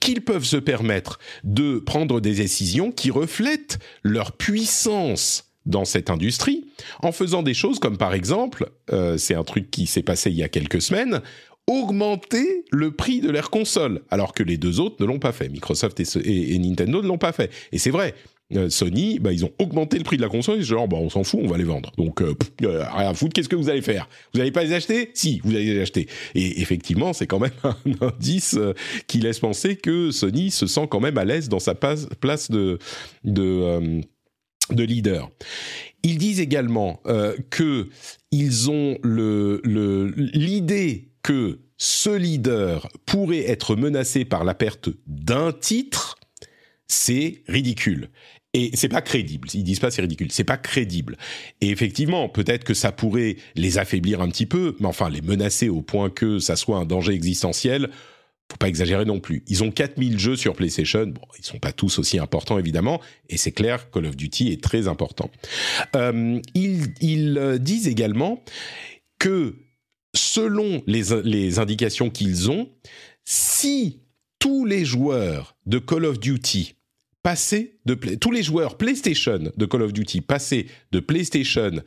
qu'ils 0.01 0.23
peuvent 0.23 0.45
se 0.45 0.57
permettre 0.57 1.19
de 1.45 1.79
prendre 1.79 2.21
des 2.21 2.35
décisions 2.35 2.93
qui 2.93 3.11
reflètent 3.11 3.79
leur 4.03 4.33
puissance 4.33 5.46
dans 5.67 5.85
cette 5.85 6.11
industrie 6.11 6.67
en 7.03 7.13
faisant 7.13 7.43
des 7.43 7.55
choses 7.55 7.79
comme 7.79 7.99
par 7.99 8.15
exemple, 8.15 8.71
euh, 8.93 9.19
c'est 9.19 9.35
un 9.35 9.45
truc 9.45 9.71
qui 9.71 9.87
s'est 9.87 10.03
passé 10.03 10.31
il 10.31 10.37
y 10.37 10.43
a 10.43 10.49
quelques 10.49 10.81
semaines, 10.81 11.21
augmenter 11.67 12.65
le 12.71 12.93
prix 12.93 13.21
de 13.21 13.31
leurs 13.31 13.51
consoles, 13.51 14.03
alors 14.11 14.33
que 14.33 14.43
les 14.43 14.57
deux 14.57 14.81
autres 14.81 14.97
ne 15.01 15.07
l'ont 15.07 15.19
pas 15.19 15.33
fait. 15.33 15.49
Microsoft 15.49 16.01
et, 16.01 16.59
Nintendo 16.59 17.03
ne 17.03 17.09
l'ont 17.09 17.19
pas 17.19 17.33
fait. 17.33 17.51
Et 17.73 17.79
c'est 17.79 17.91
vrai. 17.91 18.15
Euh, 18.55 18.71
Sony, 18.71 19.19
bah, 19.19 19.33
ils 19.33 19.45
ont 19.45 19.51
augmenté 19.59 19.99
le 19.99 20.05
prix 20.05 20.17
de 20.17 20.23
la 20.23 20.29
console, 20.29 20.63
genre, 20.63 20.87
bah, 20.87 20.99
on 21.01 21.11
s'en 21.11 21.25
fout, 21.25 21.41
on 21.43 21.49
va 21.49 21.59
les 21.59 21.65
vendre. 21.65 21.91
Donc, 21.99 22.23
euh, 22.23 22.37
rien 22.61 23.11
à 23.11 23.15
foutre, 23.15 23.33
qu'est-ce 23.33 23.49
que 23.49 23.57
vous 23.57 23.69
allez 23.69 23.83
faire? 23.83 24.09
Vous 24.33 24.39
n'allez 24.39 24.53
pas 24.53 24.63
les 24.63 24.73
acheter? 24.73 25.11
Si, 25.15 25.41
vous 25.43 25.51
allez 25.51 25.75
les 25.75 25.81
acheter. 25.81 26.07
Et 26.37 26.61
effectivement, 26.61 27.13
c'est 27.13 27.27
quand 27.27 27.41
même 27.41 27.51
un 27.65 27.75
indice 28.01 28.57
qui 29.09 29.19
laisse 29.19 29.41
penser 29.41 29.75
que 29.75 30.13
Sony 30.13 30.53
se 30.53 30.69
sent 30.69 30.87
quand 30.89 31.01
même 31.01 31.19
à 31.19 31.25
l'aise 31.25 31.49
dans 31.49 31.59
sa 31.59 31.75
place 31.75 32.07
de 32.53 32.79
de 34.71 34.85
leader. 34.85 35.31
Ils 36.03 36.19
disent 36.19 36.41
également 36.41 37.01
euh, 37.07 37.37
que 37.51 37.89
ils 38.31 38.71
ont 38.71 38.99
l'idée 39.05 41.09
que 41.23 41.61
ce 41.79 42.11
leader 42.11 42.89
pourrait 43.05 43.51
être 43.51 43.77
menacé 43.77 44.25
par 44.25 44.45
la 44.45 44.55
perte 44.55 44.89
d'un 45.07 45.53
titre, 45.53 46.17
c'est 46.87 47.43
ridicule. 47.49 48.11
Et 48.55 48.71
c'est 48.73 48.89
pas 48.89 49.03
crédible. 49.03 49.49
Ils 49.53 49.65
disent 49.65 49.81
pas 49.81 49.91
c'est 49.91 50.01
ridicule. 50.01 50.29
C'est 50.31 50.45
pas 50.45 50.57
crédible. 50.57 51.19
Et 51.61 51.71
effectivement, 51.71 52.29
peut-être 52.29 52.65
que 52.65 52.73
ça 52.73 52.91
pourrait 52.91 53.37
les 53.55 53.77
affaiblir 53.77 54.23
un 54.23 54.29
petit 54.29 54.47
peu, 54.47 54.77
mais 54.81 54.87
enfin 54.87 55.11
les 55.11 55.21
menacer 55.21 55.69
au 55.69 55.83
point 55.83 56.09
que 56.09 56.39
ça 56.39 56.57
soit 56.57 56.79
un 56.79 56.87
danger 56.87 57.13
existentiel 57.13 57.91
faut 58.51 58.57
pas 58.59 58.69
exagérer 58.69 59.05
non 59.05 59.21
plus. 59.21 59.43
Ils 59.49 59.65
ont 59.65 59.71
4000 59.71 60.19
jeux 60.19 60.37
sur 60.37 60.55
PlayStation. 60.55 61.07
Bon, 61.07 61.23
ils 61.39 61.45
sont 61.45 61.59
pas 61.59 61.73
tous 61.73 61.99
aussi 61.99 62.19
importants 62.19 62.59
évidemment, 62.59 63.01
et 63.29 63.37
c'est 63.37 63.53
clair, 63.53 63.91
Call 63.91 64.07
of 64.07 64.17
Duty 64.17 64.53
est 64.53 64.63
très 64.63 64.89
important. 64.89 65.31
Euh, 65.95 66.41
ils, 66.55 66.95
ils 67.01 67.39
euh, 67.39 67.59
disent 67.59 67.89
également 67.89 68.43
que 69.19 69.57
selon 70.15 70.83
les, 70.87 71.23
les 71.25 71.59
indications 71.59 72.11
qu'ils 72.11 72.51
ont, 72.51 72.71
si 73.25 74.01
tous 74.39 74.65
les 74.65 74.85
joueurs 74.85 75.57
de 75.67 75.79
Call 75.79 76.05
of 76.05 76.21
Duty 76.21 76.75
passaient 77.23 77.79
de 77.87 77.95
tous 77.95 78.31
les 78.31 78.43
joueurs 78.43 78.77
PlayStation 78.77 79.51
de 79.57 79.67
Call 79.67 79.83
of 79.83 79.93
Duty 79.93 80.21
passaient 80.21 80.67
de 80.93 81.01
PlayStation 81.01 81.83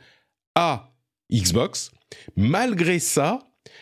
à 0.54 0.92
Xbox, 1.32 1.92
malgré 2.36 2.98
ça, 2.98 3.38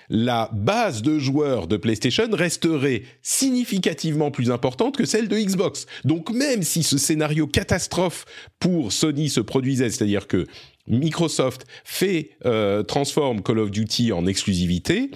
la 0.08 0.50
base 0.52 1.02
de 1.02 1.18
joueurs 1.18 1.66
de 1.66 1.76
PlayStation 1.76 2.28
resterait 2.32 3.02
significativement 3.22 4.30
plus 4.30 4.50
importante 4.50 4.96
que 4.96 5.04
celle 5.04 5.28
de 5.28 5.36
Xbox. 5.36 5.86
Donc 6.04 6.30
même 6.30 6.62
si 6.62 6.82
ce 6.82 6.98
scénario 6.98 7.46
catastrophe 7.46 8.24
pour 8.58 8.92
Sony 8.92 9.28
se 9.28 9.40
produisait, 9.40 9.90
c'est-à-dire 9.90 10.26
que 10.26 10.46
Microsoft 10.86 11.66
fait 11.84 12.30
euh, 12.46 12.82
transforme 12.82 13.42
Call 13.42 13.58
of 13.58 13.70
Duty 13.70 14.12
en 14.12 14.26
exclusivité 14.26 15.10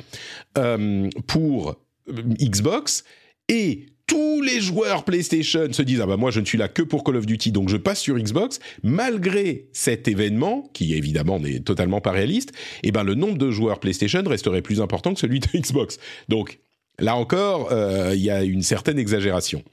euh, 0.59 1.09
pour 1.27 1.77
euh, 2.09 2.23
Xbox 2.39 3.05
et 3.49 3.87
tous 4.13 4.43
les 4.43 4.61
joueurs 4.61 5.05
PlayStation 5.05 5.73
se 5.73 5.81
disent 5.81 6.03
ah 6.03 6.07
bah 6.07 6.19
moi 6.19 6.31
je 6.31 6.41
ne 6.41 6.45
suis 6.45 6.59
là 6.59 6.69
que 6.69 6.83
pour 6.83 7.03
Call 7.03 7.17
of 7.17 7.25
Duty 7.25 7.51
donc 7.51 7.71
je 7.71 7.79
passe 7.79 7.99
sur 7.99 8.19
Xbox 8.19 8.59
malgré 8.83 9.69
cet 9.73 10.07
événement 10.07 10.69
qui 10.75 10.93
évidemment 10.93 11.41
n'est 11.41 11.61
totalement 11.61 12.03
pas 12.03 12.11
réaliste 12.11 12.51
et 12.83 12.89
eh 12.89 12.93
ben 12.93 13.05
le 13.05 13.15
nombre 13.15 13.39
de 13.39 13.51
joueurs 13.51 13.81
PlayStation 13.81 14.23
resterait 14.27 14.61
plus 14.61 14.83
important 14.83 15.15
que 15.15 15.21
celui 15.21 15.41
de 15.41 15.47
Xbox 15.55 15.99
donc 16.29 16.59
là 16.99 17.17
encore 17.17 17.73
euh, 17.73 18.13
il 18.15 18.21
y 18.21 18.31
a 18.31 18.43
une 18.43 18.63
certaine 18.63 18.99
exagération 18.99 19.65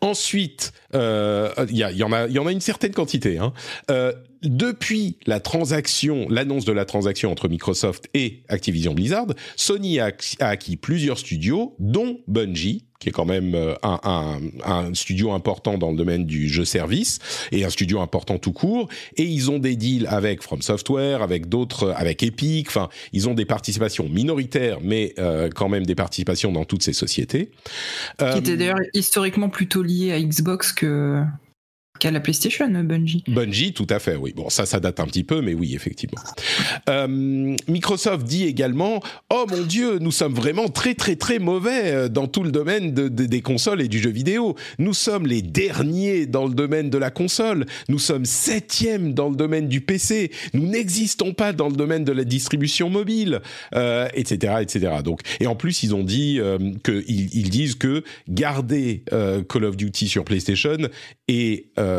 Ensuite, 0.00 0.72
euh, 0.94 1.52
il 1.68 1.76
y, 1.76 2.02
en 2.02 2.12
a, 2.12 2.52
une 2.52 2.60
certaine 2.60 2.92
quantité. 2.92 3.38
Hein. 3.38 3.52
Euh, 3.90 4.12
depuis 4.42 5.18
la 5.26 5.40
transaction, 5.40 6.26
l'annonce 6.30 6.64
de 6.64 6.72
la 6.72 6.84
transaction 6.84 7.30
entre 7.30 7.48
Microsoft 7.48 8.08
et 8.14 8.44
Activision 8.48 8.94
Blizzard, 8.94 9.26
Sony 9.56 10.00
a 10.00 10.12
acquis 10.40 10.76
plusieurs 10.76 11.18
studios, 11.18 11.76
dont 11.78 12.20
Bungie, 12.28 12.86
qui 13.02 13.08
est 13.08 13.12
quand 13.12 13.24
même 13.24 13.56
euh, 13.56 13.74
un, 13.82 13.98
un, 14.04 14.38
un, 14.64 14.94
studio 14.94 15.32
important 15.32 15.76
dans 15.76 15.90
le 15.90 15.96
domaine 15.96 16.24
du 16.24 16.48
jeu 16.48 16.64
service 16.64 17.18
et 17.50 17.64
un 17.64 17.70
studio 17.70 18.00
important 18.00 18.38
tout 18.38 18.52
court. 18.52 18.88
Et 19.16 19.24
ils 19.24 19.50
ont 19.50 19.58
des 19.58 19.74
deals 19.74 20.06
avec 20.06 20.40
From 20.40 20.62
Software, 20.62 21.20
avec 21.20 21.48
d'autres, 21.48 21.92
avec 21.96 22.22
Epic. 22.22 22.68
Enfin, 22.68 22.88
ils 23.12 23.28
ont 23.28 23.34
des 23.34 23.44
participations 23.44 24.08
minoritaires, 24.08 24.78
mais 24.82 25.14
euh, 25.18 25.50
quand 25.52 25.68
même 25.68 25.84
des 25.84 25.96
participations 25.96 26.52
dans 26.52 26.64
toutes 26.64 26.84
ces 26.84 26.92
sociétés. 26.92 27.50
Qui 28.18 28.38
étaient 28.38 28.56
d'ailleurs 28.56 28.78
historiquement 28.94 29.48
plutôt 29.48 29.82
liées 29.82 30.12
à 30.12 30.20
Xbox 30.20 30.72
que 30.72 31.24
qu'à 32.02 32.10
la 32.10 32.18
PlayStation, 32.18 32.68
Bungie. 32.68 33.22
Bungie, 33.28 33.72
tout 33.72 33.86
à 33.88 34.00
fait, 34.00 34.16
oui. 34.16 34.32
Bon, 34.34 34.50
ça, 34.50 34.66
ça 34.66 34.80
date 34.80 34.98
un 34.98 35.06
petit 35.06 35.22
peu, 35.22 35.40
mais 35.40 35.54
oui, 35.54 35.76
effectivement. 35.76 36.20
Euh, 36.88 37.06
Microsoft 37.68 38.26
dit 38.26 38.42
également 38.42 39.00
Oh 39.30 39.46
mon 39.48 39.62
Dieu, 39.62 40.00
nous 40.00 40.10
sommes 40.10 40.34
vraiment 40.34 40.68
très, 40.68 40.94
très, 40.94 41.14
très 41.14 41.38
mauvais 41.38 41.92
euh, 41.92 42.08
dans 42.08 42.26
tout 42.26 42.42
le 42.42 42.50
domaine 42.50 42.92
de, 42.92 43.06
de, 43.06 43.26
des 43.26 43.40
consoles 43.40 43.80
et 43.80 43.86
du 43.86 44.00
jeu 44.00 44.10
vidéo. 44.10 44.56
Nous 44.80 44.94
sommes 44.94 45.28
les 45.28 45.42
derniers 45.42 46.26
dans 46.26 46.48
le 46.48 46.54
domaine 46.54 46.90
de 46.90 46.98
la 46.98 47.12
console. 47.12 47.66
Nous 47.88 48.00
sommes 48.00 48.24
septièmes 48.24 49.14
dans 49.14 49.28
le 49.28 49.36
domaine 49.36 49.68
du 49.68 49.80
PC. 49.80 50.32
Nous 50.54 50.66
n'existons 50.66 51.34
pas 51.34 51.52
dans 51.52 51.68
le 51.68 51.76
domaine 51.76 52.02
de 52.02 52.12
la 52.12 52.24
distribution 52.24 52.90
mobile, 52.90 53.42
euh, 53.76 54.08
etc., 54.14 54.54
etc. 54.60 54.94
Donc, 55.04 55.20
et 55.38 55.46
en 55.46 55.54
plus, 55.54 55.84
ils 55.84 55.94
ont 55.94 56.02
dit 56.02 56.40
euh, 56.40 56.58
disent 57.52 57.76
que 57.76 58.02
garder 58.28 59.04
euh, 59.12 59.44
Call 59.44 59.66
of 59.66 59.76
Duty 59.76 60.08
sur 60.08 60.24
PlayStation 60.24 60.78
est 61.28 61.66
euh, 61.78 61.91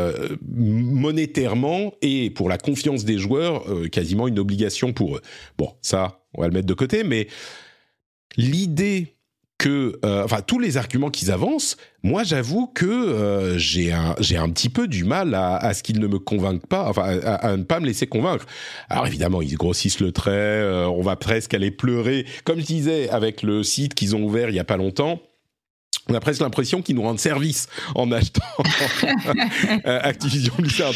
monétairement 0.48 1.94
et 2.02 2.30
pour 2.30 2.50
la 2.50 2.58
confiance 2.58 3.06
des 3.06 3.18
joueurs, 3.18 3.70
euh, 3.70 3.88
quasiment 3.88 4.28
une 4.28 4.40
obligation 4.40 4.94
pour 4.94 5.18
eux. 5.18 5.22
Bon, 5.58 5.74
ça, 5.82 6.24
on 6.34 6.42
va 6.42 6.48
le 6.48 6.54
mettre 6.54 6.68
de 6.68 6.74
côté, 6.74 7.04
mais 7.04 7.28
l'idée 8.38 9.14
que, 9.64 9.98
euh, 10.04 10.26
enfin, 10.26 10.42
tous 10.42 10.60
les 10.60 10.76
arguments 10.76 11.10
qu'ils 11.10 11.32
avancent, 11.32 11.78
moi, 12.04 12.24
j'avoue 12.24 12.68
que 12.68 12.86
euh, 12.86 13.58
j'ai 13.58 13.94
un, 13.94 14.14
un 14.18 14.50
petit 14.50 14.68
peu 14.68 14.90
du 14.90 15.06
mal 15.06 15.34
à, 15.36 15.74
ce 15.74 15.84
qu'ils 15.84 16.02
ne 16.02 16.08
me 16.08 16.20
convainquent 16.20 16.68
pas, 16.68 16.90
enfin, 16.90 17.18
à, 17.24 17.36
à, 17.36 17.56
ne 17.56 17.64
pas 17.64 17.80
me 17.80 17.86
laisser 17.86 18.06
convaincre. 18.06 18.46
Alors 18.90 19.08
évidemment, 19.08 19.42
ils 19.42 19.56
grossissent 19.56 20.02
le 20.02 20.12
trait, 20.12 20.32
euh, 20.32 20.86
on 20.88 21.02
va 21.02 21.16
presque 21.16 21.54
aller 21.54 21.72
pleurer, 21.72 22.26
comme 22.44 22.60
je 22.60 22.66
disais 22.66 23.10
avec 23.10 23.42
le 23.42 23.64
site 23.64 23.94
qu'ils 23.94 24.18
ont 24.18 24.24
ouvert 24.24 24.50
il 24.50 24.56
y 24.56 24.60
a 24.60 24.66
pas 24.66 24.76
longtemps 24.76 25.22
on 26.10 26.14
a 26.14 26.20
presque 26.20 26.42
l'impression 26.42 26.82
qu'ils 26.82 26.96
nous 26.96 27.02
rendent 27.02 27.20
service 27.20 27.68
en 27.96 28.12
achetant 28.12 28.42
euh, 29.86 30.00
Activision 30.04 30.54
Blizzard. 30.58 30.94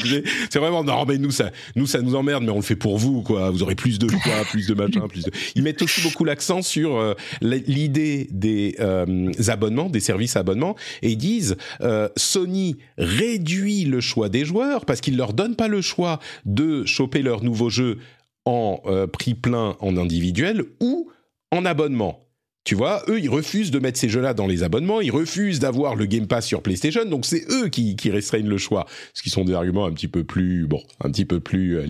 C'est 0.49 0.59
vraiment 0.59 0.83
non 0.83 1.05
mais 1.05 1.17
nous 1.17 1.31
ça 1.31 1.51
nous 1.75 1.87
ça 1.87 2.01
nous 2.01 2.15
emmerde 2.15 2.43
mais 2.43 2.51
on 2.51 2.57
le 2.57 2.61
fait 2.61 2.75
pour 2.75 2.97
vous 2.97 3.21
quoi. 3.21 3.49
Vous 3.51 3.63
aurez 3.63 3.75
plus 3.75 3.99
de 3.99 4.09
choix, 4.09 4.43
plus 4.49 4.67
de 4.67 4.73
machin, 4.73 5.07
plus 5.07 5.23
de. 5.23 5.31
Ils 5.55 5.63
mettent 5.63 5.81
aussi 5.81 6.01
beaucoup 6.01 6.25
l'accent 6.25 6.61
sur 6.61 6.97
euh, 6.97 7.13
l'idée 7.41 8.27
des 8.31 8.75
euh, 8.79 9.31
abonnements, 9.47 9.89
des 9.89 9.99
services 9.99 10.35
à 10.35 10.41
abonnement 10.41 10.75
et 11.01 11.11
ils 11.11 11.17
disent 11.17 11.57
euh, 11.81 12.09
Sony 12.15 12.77
réduit 12.97 13.85
le 13.85 14.01
choix 14.01 14.29
des 14.29 14.45
joueurs 14.45 14.85
parce 14.85 15.01
qu'ils 15.01 15.17
leur 15.17 15.33
donnent 15.33 15.55
pas 15.55 15.67
le 15.67 15.81
choix 15.81 16.19
de 16.45 16.85
choper 16.85 17.21
leur 17.21 17.43
nouveau 17.43 17.69
jeu 17.69 17.97
en 18.45 18.81
prix 19.11 19.33
plein 19.33 19.75
en 19.81 19.97
individuel 19.97 20.63
ou 20.79 21.09
en 21.51 21.65
abonnement. 21.65 22.26
Tu 22.67 22.75
vois, 22.75 23.01
eux, 23.07 23.17
ils 23.17 23.29
refusent 23.29 23.71
de 23.71 23.79
mettre 23.79 23.97
ces 23.97 24.09
jeux-là 24.09 24.33
dans 24.33 24.45
les 24.45 24.61
abonnements, 24.61 24.99
ils 24.99 25.09
refusent 25.09 25.61
d'avoir 25.61 25.95
le 25.95 26.05
Game 26.05 26.27
Pass 26.27 26.45
sur 26.45 26.61
PlayStation, 26.61 27.05
donc 27.05 27.25
c'est 27.25 27.45
eux 27.49 27.69
qui, 27.69 27.95
restreignent 28.09 28.49
le 28.49 28.57
choix, 28.57 28.85
ce 29.13 29.23
qui 29.23 29.29
sont 29.29 29.45
des 29.45 29.53
arguments 29.53 29.85
un 29.85 29.93
petit 29.93 30.09
peu 30.09 30.25
plus, 30.25 30.67
bon, 30.67 30.83
euh. 31.05 31.87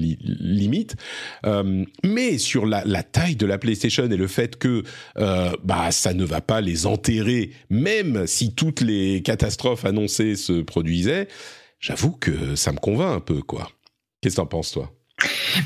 Euh, 1.48 1.86
mais 2.03 2.38
sur 2.38 2.67
la, 2.67 2.84
la, 2.86 3.01
taille 3.01 3.36
de 3.36 3.48
la 3.48 3.57
PlayStation 3.57 4.05
et 4.05 4.17
le 4.17 4.27
fait 4.27 4.57
que 4.60 4.84
euh, 5.17 5.50
bah 5.63 5.89
ça 5.89 6.13
ne 6.13 6.24
va 6.24 6.41
pas 6.41 6.62
les 6.62 6.86
enterrer, 6.86 7.50
même 7.72 8.27
si 8.27 8.53
toutes 8.53 8.81
les 8.81 9.24
catastrophes 9.24 9.84
annoncées 9.84 10.36
se 10.36 10.62
produisaient, 10.62 11.27
j'avoue 11.79 12.12
que 12.12 12.53
ça 12.53 12.72
me 12.72 12.77
convainc 12.77 13.17
un 13.17 13.19
peu, 13.19 13.41
quoi. 13.41 13.72
Qu'est-ce 14.22 14.36
que 14.36 14.41
t'en 14.41 14.46
penses, 14.46 14.74
toi? 14.74 14.96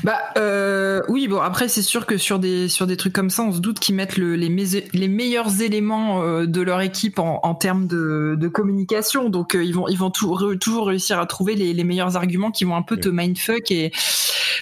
Bah 0.02 0.18
euh, 0.38 1.02
oui, 1.08 1.28
bon 1.28 1.38
après 1.38 1.68
c'est 1.68 1.82
sûr 1.82 2.06
que 2.06 2.16
sur 2.16 2.38
des 2.38 2.68
sur 2.68 2.86
des 2.86 2.96
trucs 2.96 3.12
comme 3.12 3.28
ça, 3.28 3.42
on 3.42 3.52
se 3.52 3.60
doute 3.60 3.80
qu'ils 3.80 3.94
mettent 3.94 4.16
le, 4.16 4.34
les, 4.34 4.48
les 4.92 5.08
meilleurs 5.08 5.60
éléments 5.60 6.22
euh, 6.22 6.46
de 6.46 6.62
leur 6.62 6.80
équipe 6.80 7.18
en, 7.18 7.40
en 7.42 7.54
termes 7.54 7.86
de, 7.86 8.34
de 8.38 8.48
communication. 8.48 9.28
Donc 9.28 9.54
euh, 9.54 9.62
ils 9.62 9.74
vont 9.74 9.88
ils 9.88 9.98
vont 9.98 10.10
tout, 10.10 10.32
re, 10.32 10.56
toujours 10.58 10.86
réussir 10.86 11.20
à 11.20 11.26
trouver 11.26 11.54
les, 11.54 11.74
les, 11.74 11.84
meilleurs 11.84 12.16
arguments 12.16 12.50
qui 12.50 12.64
vont 12.64 12.76
un 12.76 12.82
peu 12.82 12.96
te 12.96 13.10
mindfuck 13.10 13.70
et 13.70 13.92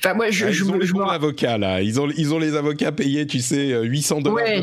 enfin 0.05 0.15
moi 0.15 0.31
je, 0.31 0.47
ouais, 0.47 0.53
je, 0.53 0.65
ils 0.65 0.71
ont 0.71 0.75
je, 0.81 0.87
les 0.87 0.93
bons 0.93 1.07
avocats 1.07 1.59
là, 1.59 1.81
ils 1.83 2.01
ont 2.01 2.09
ils 2.17 2.35
ont 2.35 2.39
les 2.39 2.57
avocats 2.57 2.93
payés, 2.93 3.27
tu 3.27 3.41
sais, 3.41 3.81
800 3.83 4.23
dollars. 4.23 4.37
Ouais, 4.37 4.63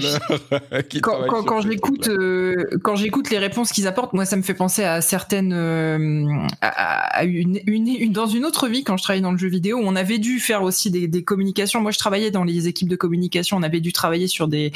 quand 1.02 1.28
quand, 1.28 1.44
quand 1.44 1.62
j'écoute 1.62 2.08
euh, 2.10 2.56
quand 2.84 2.96
j'écoute 2.96 3.30
les 3.30 3.38
réponses 3.38 3.72
qu'ils 3.72 3.88
apportent, 3.88 4.14
moi 4.14 4.26
ça 4.26 4.36
me 4.36 4.42
fait 4.42 4.54
penser 4.54 4.84
à 4.84 5.02
certaines 5.02 5.54
euh, 5.54 6.28
à, 6.62 7.18
à 7.18 7.24
une, 7.24 7.60
une, 7.66 7.88
une, 7.88 8.12
dans 8.12 8.28
une 8.28 8.46
autre 8.46 8.68
vie 8.68 8.84
quand 8.84 8.98
je 8.98 9.04
travaillais 9.04 9.22
dans 9.22 9.32
le 9.32 9.38
jeu 9.38 9.48
vidéo, 9.48 9.80
on 9.82 9.96
avait 9.96 10.18
dû 10.18 10.40
faire 10.40 10.64
aussi 10.64 10.92
des, 10.92 11.08
des, 11.08 11.24
communications. 11.24 11.82
Moi, 11.82 11.92
je 11.92 11.98
travaillais 11.98 12.32
dans 12.32 12.44
les 12.44 12.68
équipes 12.68 12.90
de 12.90 12.96
communication. 12.96 13.58
On 13.58 13.64
avait 13.64 13.80
dû 13.80 13.94
travailler 13.94 14.28
sur 14.28 14.48
des 14.48 14.72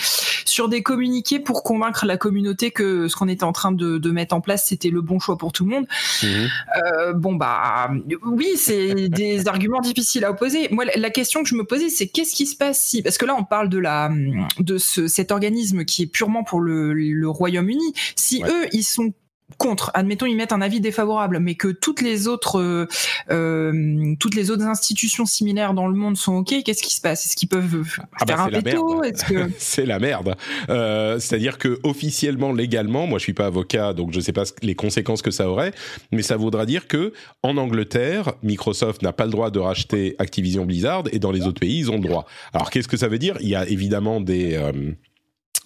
sur 0.45 0.69
des 0.69 0.83
communiqués 0.83 1.39
pour 1.39 1.63
convaincre 1.63 2.05
la 2.05 2.17
communauté 2.17 2.71
que 2.71 3.07
ce 3.07 3.15
qu'on 3.15 3.27
était 3.27 3.43
en 3.43 3.53
train 3.53 3.71
de, 3.71 3.97
de, 3.97 4.11
mettre 4.11 4.35
en 4.35 4.41
place, 4.41 4.65
c'était 4.65 4.89
le 4.89 5.01
bon 5.01 5.19
choix 5.19 5.37
pour 5.37 5.51
tout 5.51 5.65
le 5.65 5.71
monde. 5.71 5.85
Mmh. 6.23 6.27
Euh, 6.27 7.13
bon 7.13 7.35
bah 7.35 7.89
oui, 8.23 8.49
c'est 8.55 9.09
des 9.09 9.47
arguments 9.47 9.81
difficiles 9.81 10.25
à 10.25 10.31
opposer. 10.31 10.50
Moi, 10.71 10.85
la 10.95 11.09
question 11.09 11.43
que 11.43 11.49
je 11.49 11.55
me 11.55 11.63
posais, 11.63 11.89
c'est 11.89 12.07
qu'est-ce 12.07 12.35
qui 12.35 12.45
se 12.45 12.55
passe 12.55 12.83
si 12.83 13.01
parce 13.01 13.17
que 13.17 13.25
là, 13.25 13.35
on 13.37 13.43
parle 13.43 13.69
de 13.69 13.79
la 13.79 14.11
de 14.59 14.77
ce, 14.77 15.07
cet 15.07 15.31
organisme 15.31 15.85
qui 15.85 16.03
est 16.03 16.07
purement 16.07 16.43
pour 16.43 16.59
le, 16.59 16.93
le 16.93 17.29
Royaume-Uni. 17.29 17.93
Si 18.15 18.43
ouais. 18.43 18.49
eux, 18.49 18.67
ils 18.73 18.83
sont 18.83 19.13
contre, 19.57 19.91
admettons 19.93 20.25
ils 20.25 20.35
mettent 20.35 20.53
un 20.53 20.61
avis 20.61 20.79
défavorable, 20.81 21.39
mais 21.39 21.55
que 21.55 21.67
toutes 21.67 22.01
les 22.01 22.27
autres 22.27 22.59
euh, 22.59 22.87
euh, 23.29 24.15
toutes 24.19 24.35
les 24.35 24.51
autres 24.51 24.65
institutions 24.65 25.25
similaires 25.25 25.73
dans 25.73 25.87
le 25.87 25.95
monde 25.95 26.17
sont 26.17 26.35
ok, 26.35 26.63
qu'est-ce 26.63 26.83
qui 26.83 26.93
se 26.93 27.01
passe? 27.01 27.25
Est-ce 27.25 27.35
qu'ils 27.35 27.49
peuvent 27.49 27.83
ah 28.19 28.25
faire 28.25 28.37
bah 28.37 28.43
un 28.43 28.49
veto? 28.49 29.01
que... 29.27 29.49
C'est 29.57 29.85
la 29.85 29.99
merde. 29.99 30.35
Euh, 30.69 31.19
C'est-à-dire 31.19 31.57
que 31.57 31.79
officiellement, 31.83 32.53
légalement, 32.53 33.07
moi 33.07 33.19
je 33.19 33.23
suis 33.23 33.33
pas 33.33 33.47
avocat, 33.47 33.93
donc 33.93 34.13
je 34.13 34.19
sais 34.19 34.33
pas 34.33 34.43
les 34.61 34.75
conséquences 34.75 35.21
que 35.21 35.31
ça 35.31 35.49
aurait, 35.49 35.73
mais 36.11 36.21
ça 36.21 36.37
voudra 36.37 36.65
dire 36.65 36.87
que 36.87 37.13
en 37.43 37.57
Angleterre, 37.57 38.33
Microsoft 38.43 39.01
n'a 39.01 39.13
pas 39.13 39.25
le 39.25 39.31
droit 39.31 39.51
de 39.51 39.59
racheter 39.59 40.15
Activision 40.19 40.65
Blizzard, 40.65 41.03
et 41.11 41.19
dans 41.19 41.31
les 41.31 41.47
autres 41.47 41.59
pays, 41.59 41.79
ils 41.79 41.91
ont 41.91 41.95
le 41.95 42.07
droit. 42.07 42.25
Alors 42.53 42.69
qu'est-ce 42.69 42.87
que 42.87 42.97
ça 42.97 43.07
veut 43.07 43.19
dire? 43.19 43.37
Il 43.41 43.49
y 43.49 43.55
a 43.55 43.67
évidemment 43.67 44.21
des 44.21 44.55
euh, 44.55 44.71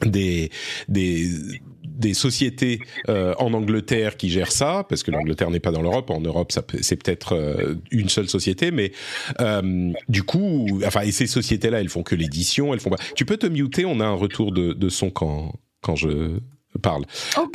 des, 0.05 0.51
des, 0.89 1.29
des 1.95 2.13
sociétés 2.13 2.79
euh, 3.09 3.33
en 3.39 3.53
Angleterre 3.53 4.17
qui 4.17 4.29
gèrent 4.29 4.51
ça, 4.51 4.85
parce 4.87 5.03
que 5.03 5.11
l'Angleterre 5.11 5.49
n'est 5.49 5.59
pas 5.59 5.71
dans 5.71 5.81
l'Europe. 5.81 6.09
En 6.09 6.21
Europe, 6.21 6.51
c'est 6.51 7.03
peut-être 7.03 7.33
euh, 7.33 7.75
une 7.91 8.09
seule 8.09 8.29
société, 8.29 8.71
mais 8.71 8.91
euh, 9.41 9.91
du 10.09 10.23
coup, 10.23 10.81
enfin, 10.85 11.01
et 11.01 11.11
ces 11.11 11.27
sociétés-là, 11.27 11.79
elles 11.79 11.89
font 11.89 12.03
que 12.03 12.15
l'édition, 12.15 12.73
elles 12.73 12.79
font 12.79 12.89
pas. 12.89 13.01
Tu 13.15 13.25
peux 13.25 13.37
te 13.37 13.47
muter, 13.47 13.85
on 13.85 13.99
a 13.99 14.05
un 14.05 14.13
retour 14.13 14.51
de, 14.51 14.73
de 14.73 14.89
son 14.89 15.09
quand 15.09 15.53
quand 15.81 15.95
je 15.95 16.39
parle. 16.81 17.05
Oh. 17.37 17.47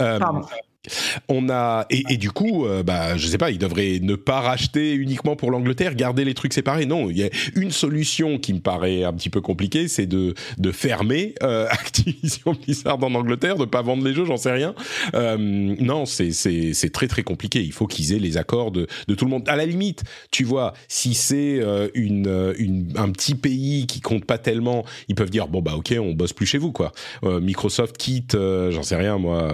On 1.28 1.50
a 1.50 1.86
et, 1.90 2.16
du 2.16 2.30
coup, 2.30 2.64
euh, 2.64 2.82
bah, 2.82 3.18
je 3.18 3.26
sais 3.26 3.36
pas, 3.36 3.50
ils 3.50 3.58
devraient 3.58 3.98
ne 4.00 4.14
pas 4.14 4.40
racheter 4.40 4.94
uniquement 4.94 5.36
pour 5.36 5.50
l'Angleterre, 5.50 5.94
garder 5.94 6.24
les 6.24 6.32
trucs 6.32 6.54
séparés. 6.54 6.86
Non, 6.86 7.10
il 7.10 7.18
y 7.18 7.22
a 7.22 7.28
une 7.54 7.70
solution 7.70 8.38
qui 8.38 8.54
me 8.54 8.60
paraît 8.60 9.04
un 9.04 9.12
petit 9.12 9.28
peu 9.28 9.42
compliquée, 9.42 9.88
c'est 9.88 10.06
de 10.06 10.34
de 10.56 10.72
fermer 10.72 11.34
euh, 11.42 11.66
Activision 11.70 12.52
Blizzard 12.54 13.02
en 13.02 13.14
Angleterre, 13.14 13.56
de 13.56 13.66
pas 13.66 13.82
vendre 13.82 14.04
les 14.04 14.14
jeux, 14.14 14.24
j'en 14.24 14.38
sais 14.38 14.52
rien. 14.52 14.74
Euh, 15.14 15.36
non, 15.36 16.06
c'est 16.06 16.32
c'est 16.32 16.72
c'est 16.72 16.90
très 16.90 17.08
très 17.08 17.22
compliqué. 17.24 17.62
Il 17.62 17.72
faut 17.72 17.86
qu'ils 17.86 18.14
aient 18.14 18.18
les 18.18 18.38
accords 18.38 18.70
de 18.70 18.86
de 19.06 19.14
tout 19.14 19.26
le 19.26 19.30
monde. 19.30 19.46
À 19.48 19.56
la 19.56 19.66
limite, 19.66 20.04
tu 20.30 20.44
vois, 20.44 20.72
si 20.88 21.12
c'est 21.12 21.60
euh, 21.60 21.88
une, 21.92 22.54
une 22.58 22.92
un 22.96 23.10
petit 23.10 23.34
pays 23.34 23.86
qui 23.86 24.00
compte 24.00 24.24
pas 24.24 24.38
tellement, 24.38 24.86
ils 25.08 25.14
peuvent 25.14 25.30
dire 25.30 25.46
bon 25.48 25.60
bah 25.60 25.74
ok, 25.76 25.94
on 26.00 26.12
bosse 26.12 26.32
plus 26.32 26.46
chez 26.46 26.58
vous 26.58 26.72
quoi. 26.72 26.92
Microsoft 27.22 27.98
quitte, 27.98 28.34
j'en 28.34 28.82
sais 28.82 28.96
rien 28.96 29.18
moi. 29.18 29.50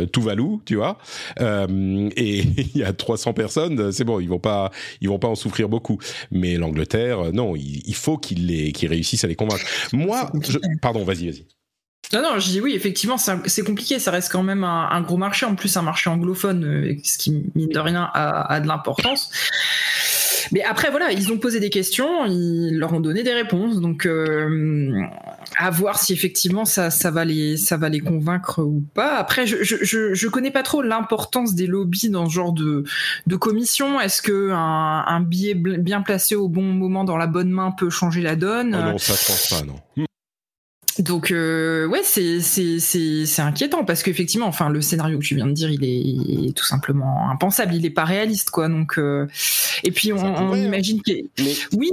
euh, 0.01 0.05
Tuvalu, 0.05 0.59
tu 0.65 0.75
vois, 0.75 0.97
euh, 1.39 2.09
et 2.15 2.39
il 2.57 2.77
y 2.77 2.83
a 2.83 2.93
300 2.93 3.33
personnes, 3.33 3.91
c'est 3.91 4.03
bon, 4.03 4.19
ils 4.19 4.29
vont 4.29 4.39
pas, 4.39 4.71
ils 5.01 5.09
vont 5.09 5.19
pas 5.19 5.27
en 5.27 5.35
souffrir 5.35 5.69
beaucoup. 5.69 5.97
Mais 6.31 6.55
l'Angleterre, 6.55 7.31
non, 7.33 7.55
il, 7.55 7.95
faut 7.95 8.17
qu'ils 8.17 8.47
les, 8.47 8.73
réussissent 8.87 9.23
à 9.23 9.27
les 9.27 9.35
convaincre. 9.35 9.65
Moi, 9.93 10.31
pardon, 10.81 11.03
vas-y, 11.03 11.29
vas-y. 11.29 11.45
Non, 12.13 12.21
non, 12.21 12.39
je 12.39 12.49
dis 12.49 12.59
oui, 12.59 12.73
effectivement, 12.73 13.17
c'est 13.17 13.63
compliqué. 13.63 13.97
Ça 13.99 14.11
reste 14.11 14.31
quand 14.31 14.43
même 14.43 14.63
un, 14.63 15.01
gros 15.01 15.17
marché. 15.17 15.45
En 15.45 15.55
plus, 15.55 15.77
un 15.77 15.81
marché 15.81 16.09
anglophone, 16.09 16.65
euh, 16.65 16.97
ce 17.03 17.17
qui, 17.17 17.45
mine 17.55 17.69
de 17.69 17.79
rien, 17.79 18.09
a, 18.13 18.53
a 18.53 18.59
de 18.59 18.67
l'importance. 18.67 19.31
Mais 20.51 20.63
après, 20.63 20.89
voilà, 20.89 21.11
ils 21.11 21.31
ont 21.31 21.37
posé 21.37 21.59
des 21.59 21.69
questions, 21.69 22.25
ils 22.25 22.77
leur 22.77 22.93
ont 22.93 22.99
donné 22.99 23.23
des 23.23 23.33
réponses. 23.33 23.79
Donc, 23.79 24.05
euh, 24.05 24.91
à 25.57 25.69
voir 25.69 25.99
si 25.99 26.13
effectivement 26.13 26.65
ça, 26.65 26.89
ça, 26.89 27.11
va 27.11 27.25
les, 27.25 27.57
ça 27.57 27.77
va 27.77 27.89
les 27.89 27.99
convaincre 27.99 28.61
ou 28.63 28.83
pas. 28.93 29.15
Après, 29.15 29.45
je, 29.45 29.63
je, 29.63 30.13
je, 30.13 30.27
connais 30.27 30.51
pas 30.51 30.63
trop 30.63 30.81
l'importance 30.81 31.55
des 31.55 31.67
lobbies 31.67 32.09
dans 32.09 32.27
ce 32.27 32.33
genre 32.33 32.53
de, 32.53 32.83
de 33.27 33.35
commission. 33.35 33.99
Est-ce 33.99 34.21
que 34.21 34.51
un, 34.51 35.03
un, 35.05 35.21
billet 35.21 35.53
bien 35.55 36.01
placé 36.01 36.35
au 36.35 36.47
bon 36.47 36.63
moment 36.63 37.03
dans 37.03 37.17
la 37.17 37.27
bonne 37.27 37.51
main 37.51 37.71
peut 37.71 37.89
changer 37.89 38.21
la 38.21 38.35
donne? 38.35 38.75
Oh 38.79 38.91
Non, 38.91 38.97
ça 38.97 39.13
je 39.13 39.27
pense 39.27 39.49
pas, 39.49 39.65
non. 39.65 40.07
Donc 41.01 41.31
euh, 41.31 41.87
ouais, 41.87 42.01
c'est 42.03 42.41
c'est 42.41 42.79
c'est 42.79 43.41
inquiétant 43.41 43.83
parce 43.85 44.03
qu'effectivement, 44.03 44.45
enfin 44.45 44.69
le 44.69 44.81
scénario 44.81 45.17
que 45.19 45.23
tu 45.23 45.35
viens 45.35 45.47
de 45.47 45.53
dire, 45.53 45.69
il 45.71 45.83
est, 45.83 46.53
tout 46.53 46.65
simplement 46.65 47.29
impensable, 47.29 47.73
il 47.73 47.85
est 47.85 47.91
pas 47.91 48.05
réaliste 48.05 48.49
quoi. 48.49 48.67
Donc 48.67 48.97
euh, 48.97 49.27
et 49.83 49.91
puis 49.91 50.13
on, 50.13 50.17
on 50.17 50.53
hein. 50.53 50.57
imagine 50.57 51.01
que 51.01 51.11
oui. 51.75 51.89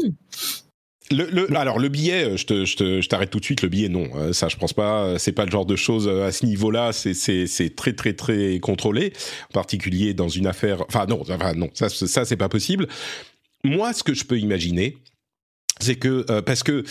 Le, 1.11 1.25
le, 1.31 1.57
alors 1.57 1.79
le 1.79 1.89
billet, 1.89 2.37
je 2.37 2.45
te, 2.45 2.65
je 2.67 3.09
t'arrête 3.09 3.31
tout 3.31 3.41
de 3.41 3.45
suite. 3.45 3.63
Le 3.63 3.69
billet, 3.69 3.89
non, 3.89 4.09
euh, 4.15 4.35
ça 4.35 4.49
je 4.49 4.57
pense 4.57 4.75
pas. 4.75 5.19
C'est 5.19 5.33
pas 5.33 5.47
le 5.47 5.51
genre 5.51 5.65
de 5.65 5.77
choses 5.77 6.07
à 6.07 6.31
ce 6.33 6.45
niveau-là. 6.45 6.93
C'est, 6.93 7.15
c'est, 7.15 7.47
c'est 7.47 7.75
très 7.75 7.95
très 7.95 8.13
très 8.13 8.59
contrôlé, 8.61 9.15
en 9.51 9.53
particulier 9.55 10.13
dans 10.13 10.29
une 10.29 10.47
affaire. 10.47 10.85
Enfin 10.89 11.07
non, 11.07 11.23
enfin 11.23 11.55
non, 11.55 11.71
ça 11.73 11.89
ça 11.89 12.25
c'est 12.27 12.37
pas 12.37 12.51
possible. 12.51 12.89
Moi, 13.65 13.93
ce 13.95 14.03
que 14.03 14.13
je 14.13 14.25
peux 14.25 14.39
imaginer, 14.39 14.99
c'est 15.81 15.97
que 15.97 16.41
parce 16.43 16.63
que 16.63 16.85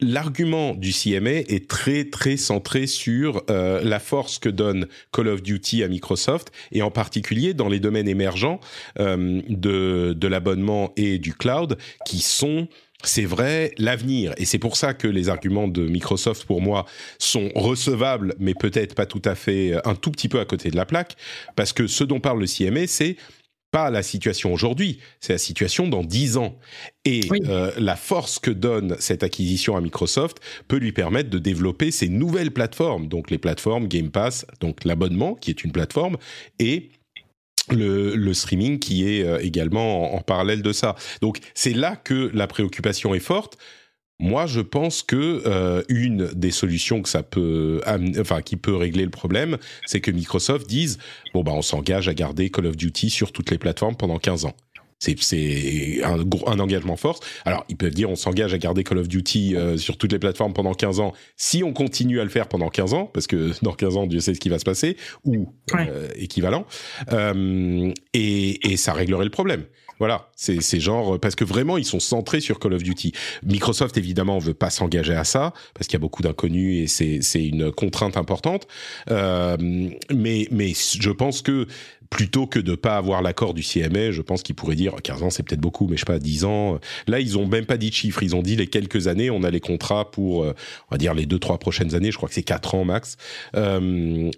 l'argument 0.00 0.74
du 0.74 0.92
CMA 0.92 1.30
est 1.30 1.68
très 1.68 2.04
très 2.04 2.36
centré 2.36 2.86
sur 2.86 3.42
euh, 3.50 3.80
la 3.82 3.98
force 3.98 4.38
que 4.38 4.48
donne 4.48 4.86
Call 5.12 5.28
of 5.28 5.42
Duty 5.42 5.82
à 5.82 5.88
Microsoft 5.88 6.52
et 6.72 6.82
en 6.82 6.90
particulier 6.90 7.54
dans 7.54 7.68
les 7.68 7.80
domaines 7.80 8.08
émergents 8.08 8.60
euh, 8.98 9.40
de, 9.48 10.14
de 10.16 10.28
l'abonnement 10.28 10.92
et 10.96 11.18
du 11.18 11.34
cloud 11.34 11.78
qui 12.06 12.20
sont 12.20 12.68
c'est 13.02 13.24
vrai, 13.24 13.72
l'avenir. 13.78 14.34
Et 14.36 14.44
c'est 14.44 14.58
pour 14.58 14.76
ça 14.76 14.92
que 14.92 15.08
les 15.08 15.30
arguments 15.30 15.68
de 15.68 15.86
Microsoft, 15.86 16.44
pour 16.44 16.60
moi, 16.60 16.84
sont 17.18 17.48
recevables, 17.54 18.34
mais 18.38 18.52
peut-être 18.52 18.94
pas 18.94 19.06
tout 19.06 19.22
à 19.24 19.34
fait, 19.34 19.74
un 19.86 19.94
tout 19.94 20.10
petit 20.10 20.28
peu 20.28 20.38
à 20.38 20.44
côté 20.44 20.70
de 20.70 20.76
la 20.76 20.84
plaque. 20.84 21.16
Parce 21.56 21.72
que 21.72 21.86
ce 21.86 22.04
dont 22.04 22.20
parle 22.20 22.40
le 22.40 22.46
CMA, 22.46 22.86
c'est 22.86 23.16
pas 23.70 23.90
la 23.90 24.02
situation 24.02 24.52
aujourd'hui, 24.52 24.98
c'est 25.20 25.32
la 25.32 25.38
situation 25.38 25.88
dans 25.88 26.02
dix 26.02 26.36
ans. 26.36 26.58
Et 27.04 27.20
euh, 27.48 27.70
la 27.78 27.96
force 27.96 28.38
que 28.38 28.50
donne 28.50 28.96
cette 28.98 29.22
acquisition 29.22 29.76
à 29.76 29.80
Microsoft 29.80 30.38
peut 30.68 30.76
lui 30.76 30.92
permettre 30.92 31.30
de 31.30 31.38
développer 31.38 31.90
ces 31.90 32.08
nouvelles 32.08 32.50
plateformes, 32.50 33.08
donc 33.08 33.30
les 33.30 33.38
plateformes 33.38 33.88
Game 33.88 34.10
Pass, 34.10 34.46
donc 34.60 34.84
l'abonnement 34.84 35.34
qui 35.34 35.50
est 35.50 35.64
une 35.64 35.72
plateforme, 35.72 36.16
et 36.58 36.90
le, 37.70 38.32
streaming 38.32 38.78
qui 38.78 39.08
est 39.08 39.24
euh, 39.24 39.38
également 39.40 40.14
en, 40.14 40.20
parallèle 40.20 40.62
de 40.62 40.72
ça. 40.72 40.96
Donc 41.20 41.38
c'est 41.54 41.72
là 41.72 41.96
que 41.96 42.30
la 42.34 42.46
préoccupation 42.46 43.14
est 43.14 43.20
forte. 43.20 43.58
Moi, 44.20 44.46
je 44.46 44.60
pense 44.60 45.02
que 45.02 45.42
euh, 45.46 45.82
une 45.88 46.26
des 46.34 46.50
solutions 46.50 47.00
que 47.00 47.08
ça 47.08 47.22
peut, 47.22 47.80
enfin, 48.18 48.42
qui 48.42 48.56
peut 48.56 48.76
régler 48.76 49.04
le 49.04 49.10
problème, 49.10 49.56
c'est 49.86 50.00
que 50.00 50.10
Microsoft 50.10 50.68
dise 50.68 50.98
bon 51.32 51.42
bah 51.42 51.52
on 51.54 51.62
s'engage 51.62 52.06
à 52.06 52.14
garder 52.14 52.50
Call 52.50 52.66
of 52.66 52.76
Duty 52.76 53.08
sur 53.08 53.32
toutes 53.32 53.50
les 53.50 53.56
plateformes 53.58 53.96
pendant 53.96 54.18
15 54.18 54.44
ans. 54.44 54.54
C'est 55.00 56.04
un, 56.04 56.18
un 56.46 56.60
engagement 56.60 56.96
fort. 56.96 57.20
Alors, 57.46 57.64
ils 57.70 57.76
peuvent 57.76 57.94
dire 57.94 58.10
on 58.10 58.16
s'engage 58.16 58.52
à 58.52 58.58
garder 58.58 58.84
Call 58.84 58.98
of 58.98 59.08
Duty 59.08 59.56
euh, 59.56 59.78
sur 59.78 59.96
toutes 59.96 60.12
les 60.12 60.18
plateformes 60.18 60.52
pendant 60.52 60.74
15 60.74 61.00
ans 61.00 61.14
si 61.38 61.64
on 61.64 61.72
continue 61.72 62.20
à 62.20 62.24
le 62.24 62.28
faire 62.28 62.46
pendant 62.46 62.68
15 62.68 62.92
ans, 62.92 63.06
parce 63.06 63.26
que 63.26 63.52
dans 63.62 63.72
15 63.72 63.96
ans, 63.96 64.06
Dieu 64.06 64.20
sait 64.20 64.34
ce 64.34 64.40
qui 64.40 64.50
va 64.50 64.58
se 64.58 64.64
passer, 64.64 64.98
ou 65.24 65.54
euh, 65.74 66.08
équivalent. 66.16 66.66
Euh, 67.12 67.90
et, 68.12 68.72
et 68.72 68.76
ça 68.76 68.92
réglerait 68.92 69.24
le 69.24 69.30
problème. 69.30 69.64
Voilà, 70.00 70.30
c'est 70.34 70.80
genre 70.80 71.20
parce 71.20 71.34
que 71.34 71.44
vraiment 71.44 71.76
ils 71.76 71.84
sont 71.84 72.00
centrés 72.00 72.40
sur 72.40 72.58
Call 72.58 72.72
of 72.72 72.82
Duty. 72.82 73.12
Microsoft 73.44 73.98
évidemment 73.98 74.38
veut 74.38 74.54
pas 74.54 74.70
s'engager 74.70 75.14
à 75.14 75.24
ça 75.24 75.52
parce 75.74 75.86
qu'il 75.86 75.92
y 75.92 75.96
a 75.96 76.00
beaucoup 76.00 76.22
d'inconnus 76.22 76.82
et 76.82 76.86
c'est 76.86 77.20
c'est 77.20 77.44
une 77.44 77.70
contrainte 77.70 78.16
importante. 78.16 78.66
Euh, 79.10 79.58
mais 80.12 80.48
mais 80.50 80.72
je 80.74 81.10
pense 81.10 81.42
que 81.42 81.66
plutôt 82.10 82.46
que 82.46 82.58
de 82.58 82.74
pas 82.74 82.96
avoir 82.96 83.22
l'accord 83.22 83.54
du 83.54 83.62
CMA, 83.62 84.10
je 84.10 84.20
pense 84.20 84.42
qu'ils 84.42 84.54
pourraient 84.54 84.74
dire 84.74 84.96
15 85.02 85.22
ans 85.22 85.30
c'est 85.30 85.42
peut-être 85.42 85.60
beaucoup, 85.60 85.86
mais 85.86 85.96
je 85.96 86.00
sais 86.00 86.06
pas 86.06 86.18
10 86.18 86.44
ans. 86.44 86.78
Là 87.06 87.20
ils 87.20 87.38
ont 87.38 87.46
même 87.46 87.66
pas 87.66 87.76
dit 87.76 87.90
de 87.90 87.94
chiffres, 87.94 88.22
ils 88.22 88.34
ont 88.36 88.42
dit 88.42 88.56
les 88.56 88.66
quelques 88.66 89.06
années, 89.06 89.30
on 89.30 89.42
a 89.42 89.50
les 89.50 89.60
contrats 89.60 90.10
pour 90.10 90.42
euh, 90.42 90.54
on 90.90 90.94
va 90.94 90.98
dire 90.98 91.14
les 91.14 91.26
deux 91.26 91.38
trois 91.38 91.58
prochaines 91.58 91.94
années, 91.94 92.10
je 92.10 92.16
crois 92.16 92.28
que 92.28 92.34
c'est 92.34 92.42
4 92.42 92.74
ans 92.74 92.84
max. 92.84 93.16
Euh, 93.54 93.80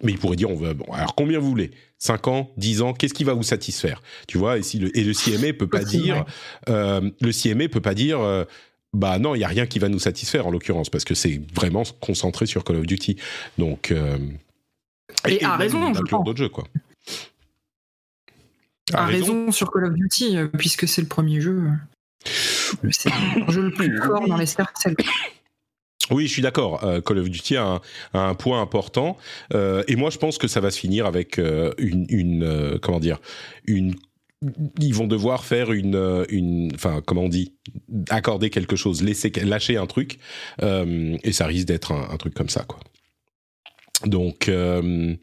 mais 0.03 0.11
ils 0.11 0.19
pourraient 0.19 0.35
dire 0.35 0.51
on 0.51 0.55
veut 0.55 0.73
bon 0.73 0.85
alors 0.93 1.15
combien 1.15 1.39
vous 1.39 1.49
voulez? 1.49 1.71
5 2.03 2.27
ans, 2.27 2.51
10 2.57 2.81
ans, 2.81 2.93
qu'est-ce 2.93 3.13
qui 3.13 3.23
va 3.23 3.33
vous 3.33 3.43
satisfaire? 3.43 4.01
Tu 4.27 4.37
vois, 4.37 4.57
et, 4.57 4.61
si 4.61 4.77
le, 4.77 4.95
et 4.97 5.05
le 5.05 5.13
CMA 5.13 5.53
peut 5.53 5.69
pas 5.69 5.85
dire, 5.85 6.25
euh, 6.67 7.09
le 7.21 7.31
CMA 7.31 7.69
peut 7.69 7.79
pas 7.79 7.93
dire, 7.93 8.19
euh, 8.19 8.43
bah 8.93 9.19
non, 9.19 9.35
il 9.35 9.39
y 9.39 9.43
a 9.43 9.47
rien 9.47 9.65
qui 9.65 9.79
va 9.79 9.89
nous 9.89 9.99
satisfaire 9.99 10.45
en 10.45 10.51
l'occurrence 10.51 10.89
parce 10.89 11.05
que 11.05 11.15
c'est 11.15 11.41
vraiment 11.53 11.83
concentré 12.01 12.45
sur 12.45 12.63
Call 12.63 12.75
of 12.75 12.85
Duty. 12.85 13.17
Donc 13.57 13.91
euh, 13.91 14.17
et, 15.27 15.35
et, 15.35 15.43
a 15.43 15.55
raison, 15.55 15.91
d'autres 15.91 16.37
jeux 16.37 16.49
quoi. 16.49 16.65
A, 18.91 19.05
raison. 19.05 19.51
sur 19.51 19.71
Call 19.71 19.85
of 19.85 19.93
Duty 19.93 20.37
puisque 20.57 20.87
c'est 20.87 21.01
le 21.01 21.07
premier 21.07 21.39
jeu. 21.39 21.63
C'est 22.91 23.09
le 23.47 23.51
jeu 23.51 23.61
le 23.63 23.71
plus 23.71 23.97
fort 23.97 24.27
dans 24.27 24.37
les 24.37 24.45
cercles. 24.45 24.95
Oui, 26.11 26.27
je 26.27 26.33
suis 26.33 26.41
d'accord. 26.41 26.83
Euh, 26.83 27.01
Call 27.01 27.19
of 27.19 27.29
Duty 27.29 27.57
a 27.57 27.81
un, 28.13 28.35
point 28.35 28.61
important, 28.61 29.17
euh, 29.53 29.83
et 29.87 29.95
moi 29.95 30.09
je 30.09 30.17
pense 30.17 30.37
que 30.37 30.47
ça 30.47 30.59
va 30.59 30.71
se 30.71 30.79
finir 30.79 31.05
avec 31.05 31.39
euh, 31.39 31.73
une, 31.77 32.79
comment 32.81 32.99
dire, 32.99 33.19
une 33.65 33.95
ils 34.81 34.93
vont 34.93 35.07
devoir 35.07 35.45
faire 35.45 35.71
une, 35.71 36.25
une, 36.27 36.69
enfin, 36.75 37.01
comment 37.05 37.21
on 37.21 37.29
dit, 37.29 37.53
accorder 38.09 38.49
quelque 38.49 38.75
chose, 38.75 39.01
laisser, 39.01 39.31
lâcher 39.41 39.77
un 39.77 39.87
truc, 39.87 40.19
et 40.61 41.31
ça 41.31 41.45
risque 41.45 41.65
d'être 41.65 41.93
un, 41.93 42.09
un, 42.11 42.17
truc 42.17 42.33
comme 42.33 42.49
ça, 42.49 42.65
quoi. 42.67 42.81
Donc, 44.05 44.49
euh, 44.49 45.15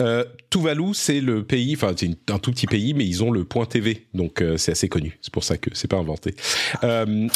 euh, 0.00 0.24
Tuvalu, 0.50 0.94
c'est 0.94 1.20
le 1.20 1.44
pays, 1.44 1.74
enfin 1.74 1.92
c'est 1.96 2.10
un 2.30 2.38
tout 2.38 2.52
petit 2.52 2.66
pays, 2.66 2.94
mais 2.94 3.06
ils 3.06 3.24
ont 3.24 3.30
le 3.30 3.44
point 3.44 3.66
TV, 3.66 4.06
donc 4.14 4.40
euh, 4.40 4.56
c'est 4.56 4.72
assez 4.72 4.88
connu. 4.88 5.18
C'est 5.20 5.32
pour 5.32 5.44
ça 5.44 5.56
que 5.56 5.70
c'est 5.72 5.88
pas 5.88 5.96
inventé. 5.96 6.34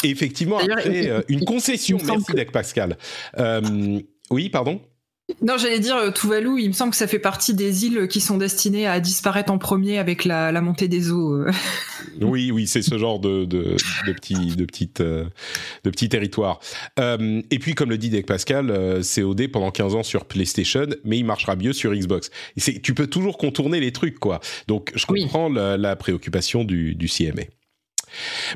Et 0.03 0.09
effectivement, 0.09 0.59
après 0.59 1.23
une 1.27 1.45
concession, 1.45 1.97
merci 2.03 2.33
Deck 2.33 2.51
Pascal. 2.51 2.97
oui, 4.31 4.49
pardon? 4.49 4.81
Non, 5.43 5.57
j'allais 5.57 5.79
dire 5.79 6.11
Tuvalu, 6.11 6.59
il 6.59 6.69
me 6.69 6.73
semble 6.73 6.89
que 6.89 6.97
ça 6.97 7.05
fait 7.05 7.19
partie 7.19 7.53
des 7.53 7.85
îles 7.85 8.07
qui 8.07 8.19
sont 8.19 8.37
destinées 8.37 8.87
à 8.87 8.99
disparaître 8.99 9.51
en 9.51 9.59
premier 9.59 9.99
avec 9.99 10.25
la, 10.25 10.59
montée 10.59 10.87
des 10.87 11.11
eaux. 11.11 11.45
Oui, 12.21 12.49
oui, 12.51 12.65
c'est 12.65 12.81
ce 12.81 12.97
genre 12.97 13.19
de, 13.19 13.45
de, 13.45 13.75
de 14.07 14.13
petits 14.13 14.55
de 14.55 14.65
petites 14.65 15.03
euh, 15.79 15.89
de 15.89 15.89
petits 15.89 16.09
territoires. 16.09 16.59
et 16.97 17.59
puis, 17.59 17.75
comme 17.75 17.89
le 17.89 17.97
dit 17.97 18.09
Dec 18.09 18.25
Pascal, 18.25 19.01
COD 19.03 19.47
pendant 19.47 19.71
15 19.71 19.95
ans 19.95 20.03
sur 20.03 20.25
PlayStation, 20.25 20.87
mais 21.03 21.17
il 21.17 21.25
marchera 21.25 21.55
mieux 21.55 21.73
sur 21.73 21.93
Xbox. 21.93 22.29
Et 22.57 22.81
tu 22.81 22.93
peux 22.93 23.07
toujours 23.07 23.37
contourner 23.37 23.79
les 23.79 23.91
trucs, 23.91 24.19
quoi. 24.19 24.39
Donc, 24.67 24.91
je 24.95 25.05
comprends 25.05 25.49
la, 25.49 25.77
la, 25.77 25.95
préoccupation 25.95 26.63
du, 26.63 26.95
du 26.95 27.07
CMA. 27.07 27.43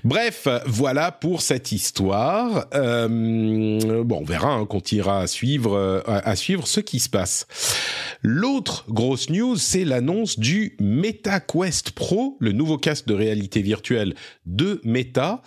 Bref, 0.04 0.48
voilà 0.66 1.12
pour 1.12 1.42
cette 1.42 1.72
histoire. 1.72 2.68
Euh, 2.74 4.04
bon, 4.04 4.20
on 4.22 4.26
verra, 4.26 4.54
hein, 4.54 4.66
qu'on 4.66 4.82
ira 4.92 5.22
à 5.22 5.28
suivre, 5.28 5.74
euh, 5.74 6.02
à, 6.06 6.36
suivre 6.36 6.68
ce 6.68 6.80
qui 6.80 7.00
se 7.00 7.10
passe. 7.10 7.48
L'autre 8.22 8.86
grosse 8.90 9.30
news, 9.30 9.58
c'est 9.58 9.86
l'annonce 9.86 10.40
du 10.40 10.76
MetaQuest 10.80 11.92
Pro, 11.92 12.38
le 12.40 12.52
nouveau 12.52 12.78
casque 12.78 13.06
de 13.06 13.14
réalité 13.14 13.62
virtuelle 13.62 14.16
de 14.46 14.82
Meta. 14.84 15.42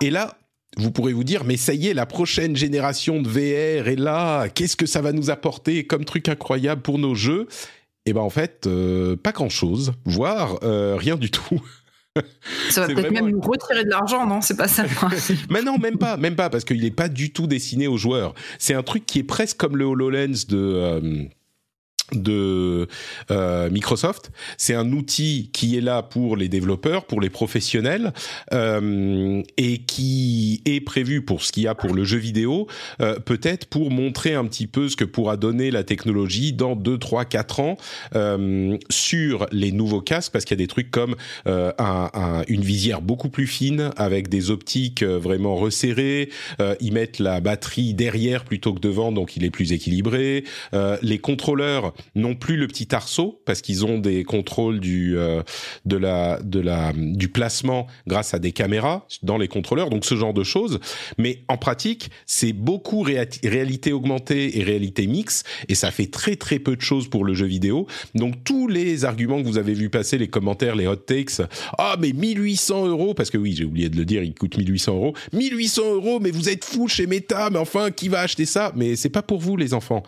Et 0.00 0.10
là, 0.10 0.36
vous 0.76 0.90
pourrez 0.90 1.12
vous 1.12 1.24
dire, 1.24 1.44
mais 1.44 1.56
ça 1.56 1.74
y 1.74 1.88
est, 1.88 1.94
la 1.94 2.06
prochaine 2.06 2.56
génération 2.56 3.20
de 3.20 3.28
VR 3.28 3.88
est 3.88 3.98
là. 3.98 4.48
Qu'est-ce 4.48 4.76
que 4.76 4.86
ça 4.86 5.02
va 5.02 5.12
nous 5.12 5.30
apporter 5.30 5.86
comme 5.86 6.04
truc 6.04 6.28
incroyable 6.28 6.82
pour 6.82 6.98
nos 6.98 7.14
jeux? 7.14 7.46
Eh 8.06 8.12
ben 8.12 8.20
en 8.20 8.30
fait, 8.30 8.68
pas 9.22 9.32
grand-chose, 9.32 9.92
voire 10.04 10.58
rien 10.62 11.16
du 11.16 11.30
tout. 11.30 11.60
Ça 12.70 12.82
va 12.82 12.86
peut-être 12.88 13.10
même 13.10 13.30
nous 13.30 13.40
retirer 13.40 13.84
de 13.84 13.90
l'argent, 13.90 14.26
non? 14.26 14.40
C'est 14.40 14.56
pas 14.56 14.68
ça 14.68 14.84
Mais 15.50 15.62
non, 15.62 15.78
même 15.78 15.98
pas, 15.98 16.16
même 16.16 16.36
pas, 16.36 16.50
parce 16.50 16.64
qu'il 16.64 16.82
n'est 16.82 16.90
pas 16.90 17.08
du 17.08 17.32
tout 17.32 17.46
destiné 17.46 17.86
aux 17.86 17.96
joueurs. 17.96 18.34
C'est 18.58 18.74
un 18.74 18.82
truc 18.82 19.06
qui 19.06 19.20
est 19.20 19.24
presque 19.24 19.56
comme 19.56 19.76
le 19.76 19.84
HoloLens 19.84 20.46
de 20.48 21.28
de 22.14 22.88
euh, 23.30 23.70
Microsoft. 23.70 24.30
C'est 24.56 24.74
un 24.74 24.92
outil 24.92 25.50
qui 25.52 25.76
est 25.76 25.80
là 25.80 26.02
pour 26.02 26.36
les 26.36 26.48
développeurs, 26.48 27.04
pour 27.04 27.20
les 27.20 27.30
professionnels, 27.30 28.12
euh, 28.52 29.42
et 29.56 29.78
qui 29.78 30.62
est 30.64 30.80
prévu 30.80 31.22
pour 31.22 31.42
ce 31.42 31.52
qu'il 31.52 31.64
y 31.64 31.66
a 31.66 31.74
pour 31.74 31.94
le 31.94 32.04
jeu 32.04 32.18
vidéo, 32.18 32.66
euh, 33.00 33.18
peut-être 33.18 33.66
pour 33.66 33.90
montrer 33.90 34.34
un 34.34 34.44
petit 34.46 34.66
peu 34.66 34.88
ce 34.88 34.96
que 34.96 35.04
pourra 35.04 35.36
donner 35.36 35.70
la 35.70 35.84
technologie 35.84 36.52
dans 36.52 36.76
2, 36.76 36.98
3, 36.98 37.24
4 37.24 37.60
ans 37.60 37.76
euh, 38.14 38.76
sur 38.90 39.46
les 39.52 39.72
nouveaux 39.72 40.00
casques, 40.00 40.32
parce 40.32 40.44
qu'il 40.44 40.56
y 40.56 40.60
a 40.60 40.64
des 40.64 40.68
trucs 40.68 40.90
comme 40.90 41.16
euh, 41.46 41.72
un, 41.78 42.10
un, 42.14 42.42
une 42.48 42.62
visière 42.62 43.02
beaucoup 43.02 43.28
plus 43.28 43.46
fine, 43.46 43.90
avec 43.96 44.28
des 44.28 44.50
optiques 44.50 45.02
vraiment 45.02 45.56
resserrées, 45.56 46.30
ils 46.80 46.92
mettent 46.92 47.18
la 47.18 47.40
batterie 47.40 47.94
derrière 47.94 48.44
plutôt 48.44 48.72
que 48.72 48.80
devant, 48.80 49.12
donc 49.12 49.36
il 49.36 49.44
est 49.44 49.50
plus 49.50 49.72
équilibré, 49.72 50.44
les 51.02 51.18
contrôleurs 51.18 51.92
non 52.14 52.34
plus 52.34 52.56
le 52.56 52.66
petit 52.66 52.94
arceau 52.94 53.40
parce 53.44 53.60
qu'ils 53.60 53.84
ont 53.84 53.98
des 53.98 54.24
contrôles 54.24 54.80
du 54.80 55.16
euh, 55.16 55.42
de 55.84 55.96
la 55.96 56.40
de 56.42 56.60
la 56.60 56.92
du 56.94 57.28
placement 57.28 57.86
grâce 58.06 58.34
à 58.34 58.38
des 58.38 58.52
caméras 58.52 59.06
dans 59.22 59.38
les 59.38 59.48
contrôleurs 59.48 59.90
donc 59.90 60.04
ce 60.04 60.14
genre 60.14 60.34
de 60.34 60.44
choses. 60.44 60.80
Mais 61.18 61.42
en 61.48 61.56
pratique 61.56 62.10
c'est 62.26 62.52
beaucoup 62.52 63.02
réalité 63.02 63.92
augmentée 63.92 64.58
et 64.58 64.62
réalité 64.62 65.06
mixte 65.06 65.46
et 65.68 65.74
ça 65.74 65.90
fait 65.90 66.10
très 66.10 66.36
très 66.36 66.58
peu 66.58 66.76
de 66.76 66.80
choses 66.80 67.08
pour 67.08 67.24
le 67.24 67.34
jeu 67.34 67.46
vidéo. 67.46 67.86
Donc 68.14 68.44
tous 68.44 68.68
les 68.68 69.04
arguments 69.04 69.42
que 69.42 69.46
vous 69.46 69.58
avez 69.58 69.74
vu 69.74 69.90
passer 69.90 70.18
les 70.18 70.28
commentaires 70.28 70.76
les 70.76 70.86
hot 70.86 70.96
takes 70.96 71.40
ah 71.78 71.96
mais 71.98 72.12
1800 72.12 72.86
euros! 72.86 73.14
Parce 73.14 73.30
que 73.30 73.38
oui 73.38 73.54
j'ai 73.56 73.64
oublié 73.64 73.88
de 73.88 73.96
le 73.96 74.04
dire 74.04 74.22
il 74.22 74.34
coûte 74.34 74.56
1800 74.56 74.94
euros 74.94 75.14
1800 75.32 75.94
euros 75.94 76.20
mais 76.20 76.30
vous 76.30 76.48
êtes 76.48 76.64
fou 76.64 76.88
chez 76.88 77.06
Meta 77.06 77.50
mais 77.50 77.58
enfin 77.58 77.90
qui 77.90 78.08
va 78.08 78.20
acheter 78.20 78.46
ça? 78.46 78.72
Mais 78.76 78.96
c'est 78.96 79.08
pas 79.08 79.22
pour 79.22 79.38
vous 79.38 79.56
les 79.56 79.74
enfants 79.74 80.02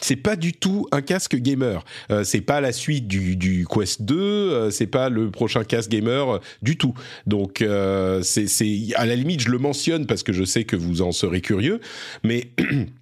c'est 0.00 0.16
pas 0.16 0.36
du 0.36 0.52
tout 0.52 0.86
un 0.92 1.02
casque 1.02 1.36
gamer. 1.36 1.84
Euh, 2.10 2.24
c'est 2.24 2.40
pas 2.40 2.60
la 2.60 2.72
suite 2.72 3.06
du, 3.06 3.36
du 3.36 3.66
Quest 3.68 4.02
2, 4.02 4.16
euh, 4.16 4.70
c'est 4.70 4.86
pas 4.86 5.08
le 5.08 5.30
prochain 5.30 5.64
casque 5.64 5.90
gamer 5.90 6.36
euh, 6.36 6.38
du 6.62 6.76
tout. 6.76 6.94
Donc 7.26 7.62
euh, 7.62 8.22
c'est 8.22 8.46
à 8.94 9.06
la 9.06 9.14
limite 9.14 9.40
je 9.40 9.50
le 9.50 9.58
mentionne 9.58 10.06
parce 10.06 10.22
que 10.22 10.32
je 10.32 10.44
sais 10.44 10.64
que 10.64 10.76
vous 10.76 11.02
en 11.02 11.12
serez 11.12 11.40
curieux, 11.40 11.80
mais 12.22 12.50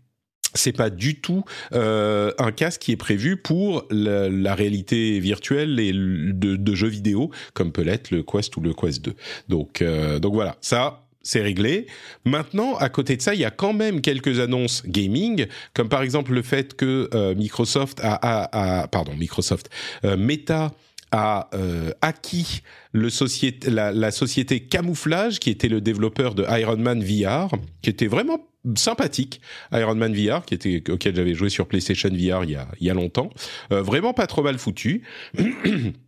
c'est 0.56 0.72
pas 0.72 0.90
du 0.90 1.20
tout 1.20 1.44
euh, 1.72 2.32
un 2.38 2.52
casque 2.52 2.80
qui 2.82 2.92
est 2.92 2.96
prévu 2.96 3.36
pour 3.36 3.84
la, 3.90 4.28
la 4.28 4.54
réalité 4.54 5.20
virtuelle 5.20 5.78
et 5.78 5.92
de, 5.92 6.56
de, 6.56 6.74
jeux 6.74 6.88
vidéo 6.88 7.30
comme 7.54 7.72
peut 7.72 7.82
l'être 7.82 8.10
le 8.10 8.22
Quest 8.22 8.56
ou 8.56 8.60
le 8.60 8.74
Quest 8.74 9.04
2. 9.04 9.14
Donc 9.48 9.82
euh, 9.82 10.18
donc 10.18 10.34
voilà, 10.34 10.56
ça 10.60 11.05
c'est 11.26 11.42
réglé. 11.42 11.86
Maintenant, 12.24 12.76
à 12.76 12.88
côté 12.88 13.16
de 13.16 13.22
ça, 13.22 13.34
il 13.34 13.40
y 13.40 13.44
a 13.44 13.50
quand 13.50 13.72
même 13.72 14.00
quelques 14.00 14.38
annonces 14.38 14.82
gaming, 14.86 15.46
comme 15.74 15.88
par 15.88 16.02
exemple 16.02 16.32
le 16.32 16.42
fait 16.42 16.76
que 16.76 17.10
euh, 17.14 17.34
Microsoft 17.34 18.00
a, 18.00 18.14
a, 18.14 18.82
a, 18.82 18.88
pardon, 18.88 19.12
Microsoft, 19.14 19.68
euh, 20.04 20.16
Meta 20.16 20.72
a 21.10 21.48
euh, 21.54 21.90
acquis 22.00 22.62
la, 22.92 24.10
société 24.10 24.60
Camouflage, 24.60 25.40
qui 25.40 25.50
était 25.50 25.68
le 25.68 25.80
développeur 25.80 26.34
de 26.34 26.44
Iron 26.58 26.76
Man 26.76 27.02
VR, 27.02 27.48
qui 27.82 27.90
était 27.90 28.06
vraiment 28.06 28.46
sympathique, 28.76 29.40
Iron 29.72 29.94
Man 29.96 30.14
VR, 30.14 30.44
qui 30.44 30.54
était 30.54 30.82
auquel 30.90 31.14
j'avais 31.14 31.34
joué 31.34 31.48
sur 31.48 31.66
PlayStation 31.66 32.08
VR 32.10 32.44
il 32.44 32.50
y 32.50 32.56
a, 32.56 32.68
il 32.80 32.86
y 32.86 32.90
a 32.90 32.94
longtemps, 32.94 33.30
vraiment 33.70 34.12
pas 34.12 34.26
trop 34.26 34.42
mal 34.42 34.58
foutu. 34.58 35.02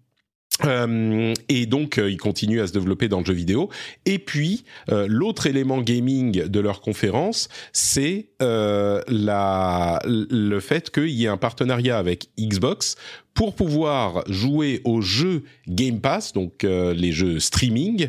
Euh, 0.64 1.34
et 1.48 1.66
donc, 1.66 1.98
euh, 1.98 2.10
ils 2.10 2.16
continuent 2.16 2.60
à 2.60 2.66
se 2.66 2.72
développer 2.72 3.08
dans 3.08 3.20
le 3.20 3.24
jeu 3.24 3.32
vidéo. 3.32 3.68
Et 4.06 4.18
puis, 4.18 4.64
euh, 4.90 5.06
l'autre 5.08 5.46
élément 5.46 5.80
gaming 5.80 6.44
de 6.44 6.60
leur 6.60 6.80
conférence, 6.80 7.48
c'est 7.72 8.28
euh, 8.42 9.02
le 9.08 10.60
fait 10.60 10.90
qu'il 10.90 11.10
y 11.10 11.24
ait 11.24 11.28
un 11.28 11.36
partenariat 11.36 11.98
avec 11.98 12.28
Xbox 12.38 12.96
pour 13.34 13.54
pouvoir 13.54 14.24
jouer 14.28 14.80
aux 14.84 15.00
jeux 15.00 15.44
Game 15.68 16.00
Pass, 16.00 16.32
donc 16.32 16.64
les 16.64 17.12
jeux 17.12 17.38
streaming, 17.38 18.08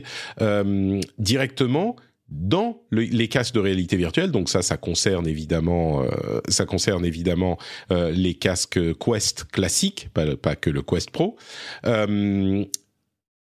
directement 1.20 1.96
dans 2.32 2.82
le, 2.90 3.02
les 3.02 3.28
casques 3.28 3.56
de 3.56 3.60
réalité 3.60 3.96
virtuelle. 3.98 4.32
Donc 4.32 4.50
ça, 4.50 4.62
ça 4.62 4.78
concerne 4.78 5.28
évidemment, 5.28 6.04
euh, 6.04 6.42
ça 6.48 6.66
concerne 6.66 7.06
évidemment 7.06 7.58
euh, 7.92 8.12
les 8.12 8.34
casques 8.34 8.80
Quest 8.98 9.46
classiques, 9.46 10.10
pas, 10.14 10.36
pas, 10.36 10.56
que 10.56 10.70
le 10.70 10.82
Quest 10.82 11.12
Pro. 11.12 11.38
Euh, 11.86 12.66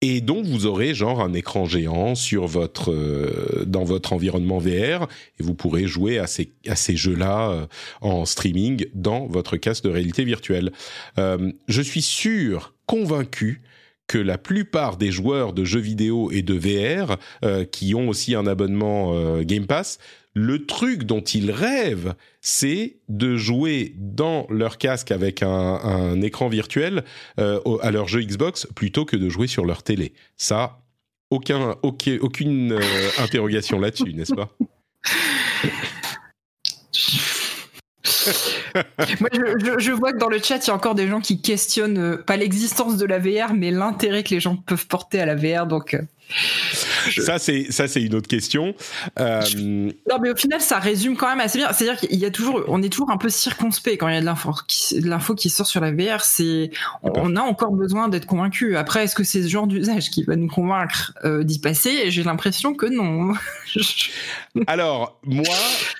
et 0.01 0.21
donc 0.21 0.45
vous 0.45 0.65
aurez 0.65 0.93
genre 0.93 1.21
un 1.21 1.33
écran 1.33 1.65
géant 1.65 2.15
sur 2.15 2.45
votre 2.45 2.91
euh, 2.91 3.63
dans 3.65 3.83
votre 3.83 4.13
environnement 4.13 4.59
VR 4.59 5.07
et 5.39 5.43
vous 5.43 5.55
pourrez 5.55 5.87
jouer 5.87 6.19
à 6.19 6.27
ces 6.27 6.51
à 6.67 6.75
ces 6.75 6.95
jeux-là 6.95 7.49
euh, 7.49 7.65
en 8.01 8.25
streaming 8.25 8.85
dans 8.93 9.25
votre 9.25 9.57
casque 9.57 9.83
de 9.85 9.89
réalité 9.89 10.23
virtuelle. 10.25 10.71
Euh, 11.17 11.51
je 11.67 11.81
suis 11.81 12.01
sûr, 12.01 12.75
convaincu 12.85 13.61
que 14.07 14.17
la 14.17 14.37
plupart 14.37 14.97
des 14.97 15.11
joueurs 15.11 15.53
de 15.53 15.63
jeux 15.63 15.79
vidéo 15.79 16.31
et 16.31 16.41
de 16.41 16.53
VR 16.53 17.17
euh, 17.43 17.65
qui 17.65 17.95
ont 17.95 18.09
aussi 18.09 18.35
un 18.35 18.47
abonnement 18.47 19.13
euh, 19.15 19.43
Game 19.43 19.65
Pass, 19.65 19.99
le 20.33 20.65
truc 20.65 21.03
dont 21.03 21.21
ils 21.21 21.49
rêvent, 21.49 22.13
c'est 22.41 22.97
de 23.07 23.37
jouer 23.37 23.93
dans 23.97 24.45
leur 24.49 24.77
casque 24.77 25.11
avec 25.11 25.41
un, 25.43 26.21
écran 26.21 26.49
virtuel 26.49 27.03
euh, 27.39 27.59
à 27.81 27.91
leur 27.91 28.07
jeu 28.07 28.21
Xbox 28.21 28.67
plutôt 28.75 29.05
que 29.05 29.15
de 29.15 29.29
jouer 29.29 29.47
sur 29.47 29.65
leur 29.65 29.81
télé. 29.81 30.13
Ça, 30.35 30.81
aucun, 31.29 31.75
aucun 31.83 32.17
aucune 32.21 32.77
interrogation 33.17 33.79
là-dessus, 33.79 34.13
n'est-ce 34.13 34.35
pas? 34.35 34.55
Moi, 39.19 39.29
je, 39.79 39.91
vois 39.91 40.13
que 40.13 40.17
dans 40.17 40.29
le 40.29 40.39
chat, 40.39 40.57
il 40.57 40.67
y 40.67 40.69
a 40.69 40.75
encore 40.75 40.95
des 40.95 41.07
gens 41.07 41.21
qui 41.21 41.41
questionnent 41.41 41.97
euh, 41.97 42.17
pas 42.17 42.37
l'existence 42.37 42.97
de 42.97 43.05
la 43.05 43.19
VR, 43.19 43.53
mais 43.53 43.71
l'intérêt 43.71 44.23
que 44.23 44.29
les 44.29 44.39
gens 44.39 44.55
peuvent 44.55 44.87
porter 44.87 45.19
à 45.19 45.25
la 45.25 45.35
VR. 45.35 45.65
Donc, 45.65 45.93
euh, 45.93 46.01
je... 47.09 47.21
Ça, 47.21 47.39
c'est 47.39 47.71
ça, 47.71 47.87
c'est 47.87 48.01
une 48.01 48.15
autre 48.15 48.27
question. 48.27 48.73
Euh... 49.19 49.41
Non, 49.59 50.17
mais 50.21 50.31
au 50.31 50.35
final, 50.35 50.61
ça 50.61 50.79
résume 50.79 51.15
quand 51.15 51.29
même 51.29 51.39
assez 51.39 51.57
bien. 51.57 51.71
C'est-à-dire 51.71 51.99
qu'il 51.99 52.17
y 52.17 52.25
a 52.25 52.31
toujours, 52.31 52.63
on 52.67 52.81
est 52.81 52.89
toujours 52.89 53.11
un 53.11 53.17
peu 53.17 53.29
circonspect 53.29 53.99
quand 53.99 54.07
il 54.07 54.15
y 54.15 54.17
a 54.17 54.21
de 54.21 54.25
l'info 54.25 54.53
qui, 54.67 54.99
de 54.99 55.07
l'info 55.07 55.35
qui 55.35 55.49
sort 55.49 55.67
sur 55.67 55.81
la 55.81 55.91
VR. 55.91 56.21
C'est, 56.21 56.71
on, 57.03 57.11
on 57.15 57.35
a 57.35 57.41
encore 57.41 57.71
besoin 57.71 58.09
d'être 58.09 58.25
convaincu. 58.25 58.75
Après, 58.77 59.03
est-ce 59.03 59.15
que 59.15 59.23
c'est 59.23 59.43
ce 59.43 59.47
genre 59.47 59.67
d'usage 59.67 60.09
qui 60.09 60.23
va 60.23 60.35
nous 60.35 60.47
convaincre 60.47 61.13
euh, 61.23 61.43
d'y 61.43 61.59
passer? 61.59 62.09
J'ai 62.11 62.23
l'impression 62.23 62.73
que 62.73 62.85
non. 62.85 63.33
Alors, 64.67 65.19
moi, 65.23 65.43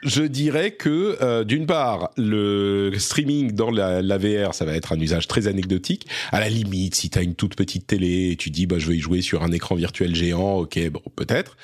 je 0.03 0.23
dirais 0.23 0.71
que 0.71 1.17
euh, 1.21 1.43
d'une 1.43 1.65
part, 1.65 2.11
le 2.17 2.91
streaming 2.97 3.51
dans 3.51 3.71
la, 3.71 4.01
la, 4.01 4.17
VR, 4.17 4.53
ça 4.53 4.65
va 4.65 4.73
être 4.73 4.93
un 4.93 4.99
usage 4.99 5.27
très 5.27 5.47
anecdotique. 5.47 6.07
À 6.31 6.39
la 6.39 6.49
limite, 6.49 6.95
si 6.95 7.09
tu 7.09 7.19
as 7.19 7.21
une 7.21 7.35
toute 7.35 7.55
petite 7.55 7.87
télé 7.87 8.31
et 8.31 8.35
tu 8.35 8.49
dis, 8.49 8.65
bah, 8.65 8.79
je 8.79 8.87
vais 8.87 8.95
y 8.95 8.99
jouer 8.99 9.21
sur 9.21 9.43
un 9.43 9.51
écran 9.51 9.75
virtuel 9.75 10.14
géant, 10.15 10.57
ok, 10.57 10.79
peut-être. 11.15 11.57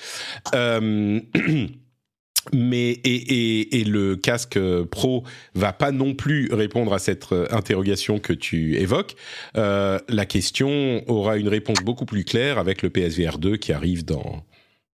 Euh, 0.53 1.19
mais 2.53 2.89
et, 2.91 2.99
et, 3.03 3.79
et, 3.79 3.83
le 3.83 4.15
casque 4.15 4.59
pro 4.85 5.23
va 5.53 5.73
pas 5.73 5.91
non 5.91 6.13
plus 6.13 6.49
répondre 6.51 6.93
à 6.93 6.99
cette 6.99 7.27
interrogation 7.51 8.19
que 8.19 8.33
tu 8.33 8.77
évoques. 8.77 9.15
Euh, 9.57 9.99
la 10.09 10.25
question 10.25 11.03
aura 11.09 11.37
une 11.37 11.47
réponse 11.47 11.79
beaucoup 11.83 12.05
plus 12.05 12.23
claire 12.23 12.57
avec 12.57 12.81
le 12.81 12.89
PSVR 12.89 13.37
2 13.37 13.57
qui 13.57 13.73
arrive 13.73 14.05
dans 14.05 14.43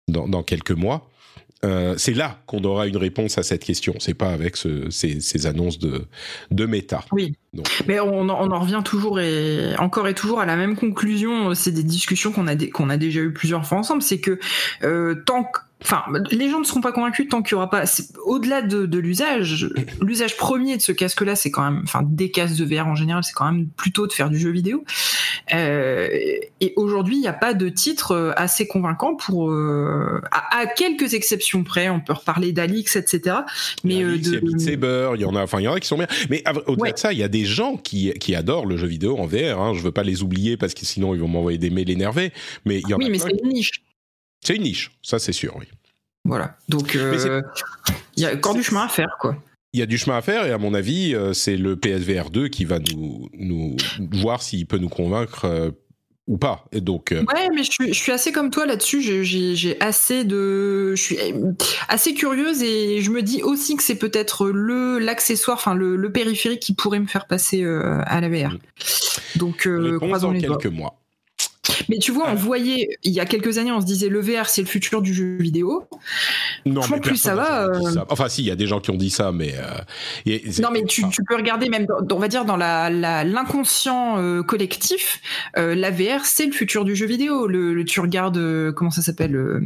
dans, 0.07 0.43
quelques 0.43 0.71
mois. 0.71 1.09
Euh, 1.63 1.95
c'est 1.97 2.13
là 2.13 2.39
qu'on 2.45 2.63
aura 2.63 2.87
une 2.87 2.97
réponse 2.97 3.37
à 3.37 3.43
cette 3.43 3.63
question. 3.63 3.95
C'est 3.99 4.13
pas 4.13 4.31
avec 4.31 4.55
ce, 4.55 4.89
ces, 4.91 5.19
ces, 5.19 5.47
annonces 5.47 5.79
de, 5.79 6.05
de 6.51 6.65
méta. 6.65 7.03
Oui. 7.11 7.33
Donc. 7.55 7.83
Mais 7.87 7.99
on, 7.99 8.29
on, 8.29 8.29
en 8.29 8.59
revient 8.59 8.81
toujours 8.83 9.19
et 9.19 9.75
encore 9.77 10.07
et 10.07 10.13
toujours 10.13 10.39
à 10.39 10.45
la 10.45 10.55
même 10.55 10.75
conclusion. 10.75 11.53
C'est 11.55 11.71
des 11.71 11.83
discussions 11.83 12.31
qu'on 12.31 12.47
a, 12.47 12.55
qu'on 12.55 12.89
a 12.89 12.97
déjà 12.97 13.21
eu 13.21 13.33
plusieurs 13.33 13.65
fois 13.65 13.77
ensemble. 13.77 14.01
C'est 14.01 14.19
que 14.19 14.39
euh, 14.83 15.15
tant 15.25 15.43
que 15.43 15.59
enfin, 15.85 16.03
les 16.31 16.49
gens 16.49 16.59
ne 16.59 16.63
seront 16.63 16.81
pas 16.81 16.91
convaincus 16.91 17.27
tant 17.29 17.41
qu'il 17.41 17.53
y 17.53 17.55
aura 17.55 17.69
pas. 17.69 17.83
Au-delà 18.25 18.61
de, 18.61 18.85
de 18.85 18.97
l'usage, 18.97 19.69
l'usage 20.01 20.35
premier 20.37 20.77
de 20.77 20.81
ce 20.81 20.91
casque-là, 20.91 21.35
c'est 21.35 21.51
quand 21.51 21.63
même, 21.63 21.81
enfin, 21.83 22.01
des 22.03 22.31
casques 22.31 22.57
de 22.57 22.65
VR 22.65 22.87
en 22.87 22.95
général, 22.95 23.23
c'est 23.23 23.33
quand 23.33 23.51
même 23.51 23.67
plutôt 23.67 24.07
de 24.07 24.13
faire 24.13 24.29
du 24.29 24.39
jeu 24.39 24.49
vidéo. 24.49 24.83
Euh, 25.53 26.07
et 26.59 26.73
aujourd'hui, 26.75 27.17
il 27.17 27.21
n'y 27.21 27.27
a 27.27 27.33
pas 27.33 27.53
de 27.53 27.69
titre 27.69 28.11
euh, 28.11 28.31
assez 28.35 28.67
convaincant 28.67 29.15
pour, 29.15 29.51
euh, 29.51 30.21
à, 30.31 30.61
à, 30.61 30.65
quelques 30.65 31.13
exceptions 31.13 31.63
près, 31.63 31.89
on 31.89 31.99
peut 31.99 32.13
reparler 32.13 32.51
d'Alix, 32.51 32.95
etc. 32.95 33.37
Mais 33.83 33.95
il 33.95 33.99
y 33.99 34.03
a, 34.03 34.31
de... 34.31 34.39
Beat 34.39 34.59
Saber, 34.59 35.11
il 35.15 35.21
y 35.21 35.25
en 35.25 35.35
a, 35.35 35.43
enfin, 35.43 35.59
il 35.59 35.63
y 35.63 35.67
en 35.67 35.73
a 35.73 35.79
qui 35.79 35.87
sont 35.87 35.97
bien. 35.97 36.07
Mais 36.29 36.43
au-delà 36.65 36.83
ouais. 36.83 36.93
de 36.93 36.97
ça, 36.97 37.13
il 37.13 37.19
y 37.19 37.23
a 37.23 37.27
des 37.27 37.44
gens 37.45 37.77
qui, 37.77 38.11
qui 38.13 38.35
adorent 38.35 38.65
le 38.65 38.77
jeu 38.77 38.87
vidéo 38.87 39.17
en 39.17 39.25
VR. 39.25 39.59
Hein. 39.59 39.73
Je 39.73 39.81
veux 39.81 39.91
pas 39.91 40.03
les 40.03 40.23
oublier 40.23 40.57
parce 40.57 40.73
que 40.73 40.85
sinon 40.85 41.13
ils 41.13 41.21
vont 41.21 41.27
m'envoyer 41.27 41.57
des 41.57 41.69
mails 41.69 41.89
énervés. 41.89 42.31
Mais 42.65 42.79
il 42.79 42.89
y 42.89 42.93
en 42.93 42.97
oui, 42.97 43.05
a 43.05 43.09
mais 43.09 43.19
c'est 43.19 43.31
une 43.43 43.49
niche. 43.49 43.71
C'est 44.43 44.55
une 44.55 44.63
niche, 44.63 44.91
ça 45.01 45.19
c'est 45.19 45.33
sûr, 45.33 45.55
oui. 45.57 45.65
Voilà. 46.23 46.57
Donc, 46.69 46.95
euh, 46.95 47.41
il 48.17 48.23
y 48.23 48.25
a 48.25 48.33
encore 48.33 48.55
du 48.55 48.63
chemin 48.63 48.85
à 48.85 48.87
faire, 48.87 49.15
quoi. 49.19 49.35
il 49.73 49.79
y 49.79 49.83
a 49.83 49.85
du 49.85 49.97
chemin 49.97 50.17
à 50.17 50.21
faire 50.21 50.45
et 50.45 50.51
à 50.51 50.57
mon 50.57 50.73
avis, 50.73 51.15
c'est 51.33 51.57
le 51.57 51.75
PSVR 51.75 52.31
2 52.31 52.47
qui 52.47 52.65
va 52.65 52.79
nous, 52.79 53.29
nous 53.33 53.77
voir 54.11 54.41
s'il 54.41 54.65
peut 54.65 54.79
nous 54.79 54.89
convaincre 54.89 55.73
ou 56.27 56.37
pas. 56.37 56.65
Et 56.71 56.81
donc. 56.81 57.11
Euh, 57.11 57.23
ouais, 57.33 57.49
mais 57.53 57.63
je 57.63 57.93
suis, 57.93 58.11
assez 58.11 58.31
comme 58.31 58.49
toi 58.49 58.65
là-dessus. 58.65 59.01
J'ai 59.01 59.81
assez 59.81 60.23
de, 60.23 60.95
je 60.95 61.01
suis 61.01 61.17
assez 61.87 62.13
curieuse 62.13 62.63
et 62.63 63.01
je 63.01 63.11
me 63.11 63.21
dis 63.21 63.43
aussi 63.43 63.75
que 63.75 63.83
c'est 63.83 63.97
peut-être 63.97 64.47
le 64.47 64.99
l'accessoire, 64.99 65.57
enfin 65.57 65.75
le, 65.75 66.11
périphérique 66.11 66.61
qui 66.61 66.73
pourrait 66.73 66.99
me 66.99 67.07
faire 67.07 67.27
passer 67.27 67.63
euh, 67.63 68.01
à 68.05 68.21
la 68.21 68.29
VR. 68.29 68.53
Mm. 68.53 68.59
Donc 69.37 69.67
euh, 69.67 69.99
croisons 69.99 70.31
les 70.31 70.41
quelques 70.41 70.67
mois. 70.67 70.95
Mais 71.89 71.97
tu 71.97 72.11
vois, 72.11 72.29
on 72.29 72.35
voyait, 72.35 72.89
il 73.03 73.11
y 73.11 73.19
a 73.19 73.25
quelques 73.25 73.57
années, 73.57 73.71
on 73.71 73.81
se 73.81 73.85
disait 73.85 74.09
le 74.09 74.19
VR, 74.19 74.47
c'est 74.47 74.61
le 74.61 74.67
futur 74.67 75.01
du 75.01 75.13
jeu 75.13 75.37
vidéo. 75.37 75.87
Non, 76.65 76.81
mais 76.89 76.99
plus 76.99 77.17
ça 77.17 77.35
va. 77.35 77.65
Euh, 77.65 77.95
enfin, 78.09 78.29
si, 78.29 78.41
il 78.41 78.47
y 78.47 78.51
a 78.51 78.55
des 78.55 78.67
gens 78.67 78.79
qui 78.79 78.91
ont 78.91 78.97
dit 78.97 79.09
ça, 79.09 79.31
mais. 79.31 79.53
Euh, 79.55 80.37
non, 80.61 80.69
mais 80.71 80.83
tu, 80.83 81.03
peux 81.27 81.35
regarder 81.35 81.69
même, 81.69 81.87
on 82.11 82.19
va 82.19 82.27
dire, 82.27 82.45
dans 82.45 82.57
l'inconscient 82.57 84.15
la, 84.15 84.21
euh, 84.21 84.43
collectif, 84.43 85.21
la 85.55 85.91
VR, 85.91 86.25
c'est 86.25 86.45
le 86.45 86.51
futur 86.51 86.85
du 86.85 86.95
jeu 86.95 87.05
vidéo. 87.05 87.47
Le, 87.47 87.83
tu 87.85 87.99
regardes, 87.99 88.71
comment 88.73 88.91
ça 88.91 89.01
s'appelle 89.01 89.61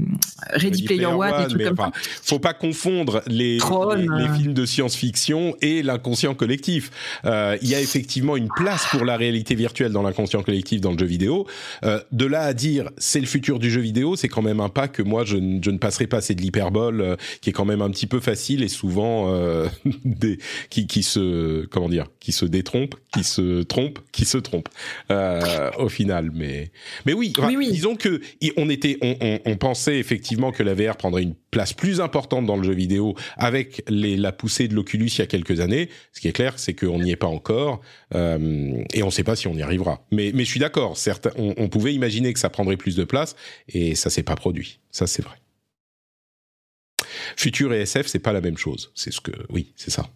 Ready, 0.52 0.84
Player, 0.84 1.06
One, 1.06 1.34
et 1.44 1.48
tout 1.48 1.58
comme 1.58 1.78
ça. 1.78 1.92
Faut 2.24 2.40
pas 2.40 2.54
confondre 2.54 3.22
les, 3.28 3.58
les, 3.58 4.28
films 4.38 4.54
de 4.54 4.66
science-fiction 4.66 5.56
et 5.62 5.84
l'inconscient 5.84 6.36
collectif. 6.36 6.92
Il 7.24 7.68
y 7.68 7.76
a 7.76 7.82
effectivement 7.82 8.36
une 8.36 8.50
place 8.50 8.88
pour 8.92 9.06
la 9.06 9.18
réalité 9.18 9.56
virtuelle 9.56 9.92
dans 9.92 10.04
l'inconscient 10.04 10.44
collectif 10.44 10.82
dans 10.82 10.92
le 10.92 10.98
jeu 10.98 11.06
vidéo. 11.06 11.48
Euh, 11.84 11.99
de 12.12 12.26
là 12.26 12.42
à 12.42 12.54
dire 12.54 12.90
c'est 12.98 13.20
le 13.20 13.26
futur 13.26 13.60
du 13.60 13.70
jeu 13.70 13.82
vidéo, 13.82 14.16
c'est 14.16 14.28
quand 14.28 14.42
même 14.42 14.60
un 14.60 14.70
pas 14.70 14.88
que 14.88 15.02
moi 15.02 15.24
je, 15.26 15.38
ne 15.38 15.78
passerai 15.78 16.08
pas. 16.08 16.22
C'est 16.22 16.36
de 16.36 16.42
l'hyperbole 16.42 17.02
euh, 17.02 17.16
qui 17.42 17.50
est 17.50 17.54
quand 17.54 17.66
même 17.66 17.82
un 17.82 17.90
petit 17.90 18.08
peu 18.08 18.20
facile 18.20 18.64
et 18.64 18.68
souvent 18.68 19.34
euh, 19.34 19.68
des, 20.06 20.40
qui, 20.70 20.88
qui, 20.88 21.04
se 21.04 21.66
comment 21.66 21.90
dire, 21.90 22.08
qui 22.20 22.32
se 22.32 22.46
détrompe, 22.46 22.96
qui 23.14 23.24
se 23.24 23.64
trompe, 23.64 24.00
qui 24.12 24.26
se 24.26 24.38
trompe 24.38 24.70
au 25.78 25.90
final. 25.90 26.32
Mais 26.34 26.72
mais 27.06 27.14
oui, 27.14 27.34
disons 27.72 27.96
que 27.96 28.22
on 28.58 28.70
était, 28.70 28.98
on, 29.02 29.40
on, 29.46 29.58
pensait 29.58 30.00
effectivement 30.00 30.52
que 30.52 30.64
la 30.64 30.74
VR 30.74 30.96
prendrait 30.96 31.24
une 31.24 31.36
place 31.52 31.74
plus 31.74 32.02
importante 32.02 32.46
dans 32.46 32.56
le 32.56 32.64
jeu 32.64 32.74
vidéo 32.74 33.16
avec 33.38 33.84
les, 33.90 34.16
la 34.16 34.32
poussée 34.32 34.68
de 34.68 34.76
l'Oculus 34.76 35.08
il 35.08 35.20
y 35.20 35.22
a 35.22 35.28
quelques 35.28 35.60
années. 35.60 35.90
Ce 36.14 36.22
qui 36.22 36.28
est 36.28 36.34
clair, 36.34 36.54
c'est 36.58 36.74
qu'on 36.74 37.00
n'y 37.00 37.12
est 37.12 37.16
pas 37.16 37.28
encore 37.28 37.82
et 38.14 39.04
on 39.04 39.06
ne 39.06 39.12
sait 39.12 39.24
pas 39.24 39.36
si 39.36 39.48
on 39.48 39.54
y 39.54 39.62
arrivera. 39.62 40.06
Mais 40.12 40.32
mais 40.34 40.44
je 40.44 40.50
suis 40.50 40.60
d'accord. 40.60 40.98
Certains, 40.98 41.32
on, 41.38 41.54
on 41.58 41.68
pouvait 41.70 41.89
imaginer 41.92 42.34
que 42.34 42.40
ça 42.40 42.50
prendrait 42.50 42.78
plus 42.78 42.96
de 42.96 43.04
place 43.04 43.36
et 43.68 43.96
ça 43.96 44.10
s'est 44.10 44.24
pas 44.24 44.36
produit. 44.36 44.80
Ça, 44.92 45.08
c'est 45.08 45.22
vrai. 45.22 45.38
Futur 47.38 47.74
et 47.74 47.82
SF, 47.82 48.08
c'est 48.08 48.20
pas 48.20 48.34
la 48.34 48.42
même 48.42 48.58
chose. 48.58 48.92
C'est 48.96 49.12
ce 49.12 49.22
que, 49.22 49.32
oui, 49.50 49.74
c'est 49.76 49.92
ça. 49.92 50.10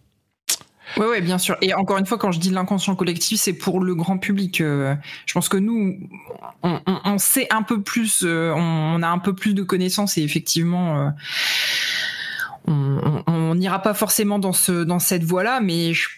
Oui, 0.96 1.06
ouais, 1.06 1.20
bien 1.20 1.38
sûr. 1.38 1.56
Et 1.60 1.74
encore 1.74 1.98
une 1.98 2.06
fois, 2.06 2.18
quand 2.18 2.30
je 2.30 2.38
dis 2.38 2.50
l'inconscient 2.50 2.94
collectif, 2.94 3.40
c'est 3.40 3.52
pour 3.52 3.80
le 3.80 3.94
grand 3.94 4.18
public. 4.18 4.60
Euh, 4.60 4.94
je 5.26 5.32
pense 5.32 5.48
que 5.48 5.56
nous, 5.56 5.98
on, 6.62 7.18
sait 7.18 7.46
un 7.50 7.62
peu 7.62 7.82
plus, 7.82 8.22
euh, 8.22 8.52
on, 8.54 9.02
a 9.02 9.08
un 9.08 9.18
peu 9.18 9.34
plus 9.34 9.54
de 9.54 9.62
connaissances 9.62 10.18
et 10.18 10.22
effectivement, 10.22 11.12
euh, 12.68 13.22
on 13.26 13.54
n'ira 13.54 13.82
pas 13.82 13.94
forcément 13.94 14.38
dans 14.38 14.52
ce 14.52 14.84
dans 14.84 14.98
cette 14.98 15.24
voie-là, 15.24 15.60
mais 15.60 15.94
je, 15.94 16.08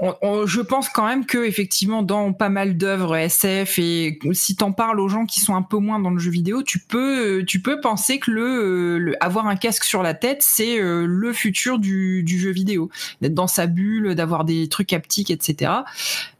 je 0.00 0.60
pense 0.60 0.88
quand 0.88 1.06
même 1.06 1.26
que 1.26 1.38
effectivement 1.44 2.02
dans 2.02 2.32
pas 2.32 2.48
mal 2.48 2.76
d'œuvres 2.76 3.14
SF 3.14 3.78
et 3.78 4.18
si 4.32 4.56
t'en 4.56 4.72
parles 4.72 4.98
aux 4.98 5.08
gens 5.08 5.26
qui 5.26 5.40
sont 5.40 5.54
un 5.54 5.62
peu 5.62 5.76
moins 5.76 5.98
dans 5.98 6.10
le 6.10 6.18
jeu 6.18 6.30
vidéo, 6.30 6.62
tu 6.62 6.78
peux 6.78 7.44
tu 7.46 7.60
peux 7.60 7.80
penser 7.80 8.18
que 8.18 8.30
le, 8.30 9.14
avoir 9.20 9.46
un 9.46 9.56
casque 9.56 9.84
sur 9.84 10.02
la 10.02 10.14
tête 10.14 10.42
c'est 10.42 10.80
euh, 10.80 11.04
le 11.06 11.32
futur 11.32 11.78
du, 11.78 12.24
jeu 12.26 12.50
vidéo, 12.50 12.90
d'être 13.20 13.34
dans 13.34 13.46
sa 13.46 13.66
bulle, 13.66 14.14
d'avoir 14.14 14.44
des 14.44 14.68
trucs 14.68 14.92
haptiques, 14.92 15.30
etc. 15.30 15.72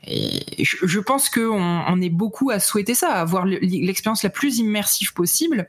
Et 0.06 0.64
je, 0.64 0.98
pense 0.98 1.28
qu'on 1.28 1.84
on 1.86 2.00
est 2.00 2.10
beaucoup 2.10 2.50
à 2.50 2.58
souhaiter 2.58 2.94
ça, 2.94 3.12
avoir 3.12 3.44
l'expérience 3.44 4.22
la 4.22 4.30
plus 4.30 4.58
immersive 4.58 5.12
possible. 5.12 5.68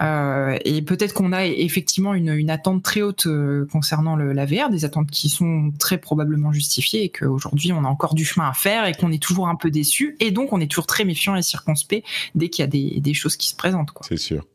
Euh, 0.00 0.56
et 0.64 0.80
peut-être 0.82 1.12
qu'on 1.12 1.32
a 1.32 1.44
effectivement 1.44 2.14
une, 2.14 2.30
une, 2.30 2.50
attente 2.50 2.82
très 2.82 3.02
haute 3.02 3.26
euh, 3.26 3.66
concernant 3.70 4.16
le, 4.16 4.32
la 4.32 4.46
VR, 4.46 4.70
des 4.70 4.84
attentes 4.84 5.10
qui 5.10 5.28
sont 5.28 5.72
très 5.78 5.98
probablement 5.98 6.52
justifiées 6.52 7.04
et 7.04 7.08
qu'aujourd'hui 7.10 7.72
on 7.72 7.84
a 7.84 7.88
encore 7.88 8.14
du 8.14 8.24
chemin 8.24 8.48
à 8.48 8.54
faire 8.54 8.86
et 8.86 8.94
qu'on 8.94 9.12
est 9.12 9.22
toujours 9.22 9.48
un 9.48 9.56
peu 9.56 9.70
déçu 9.70 10.16
et 10.20 10.30
donc 10.30 10.52
on 10.52 10.60
est 10.60 10.68
toujours 10.68 10.86
très 10.86 11.04
méfiant 11.04 11.36
et 11.36 11.42
circonspect 11.42 12.06
dès 12.34 12.48
qu'il 12.48 12.62
y 12.62 12.64
a 12.64 12.68
des, 12.68 13.00
des, 13.00 13.14
choses 13.14 13.36
qui 13.36 13.48
se 13.48 13.54
présentent. 13.54 13.90
C'est 14.08 14.16
sûr. 14.16 14.46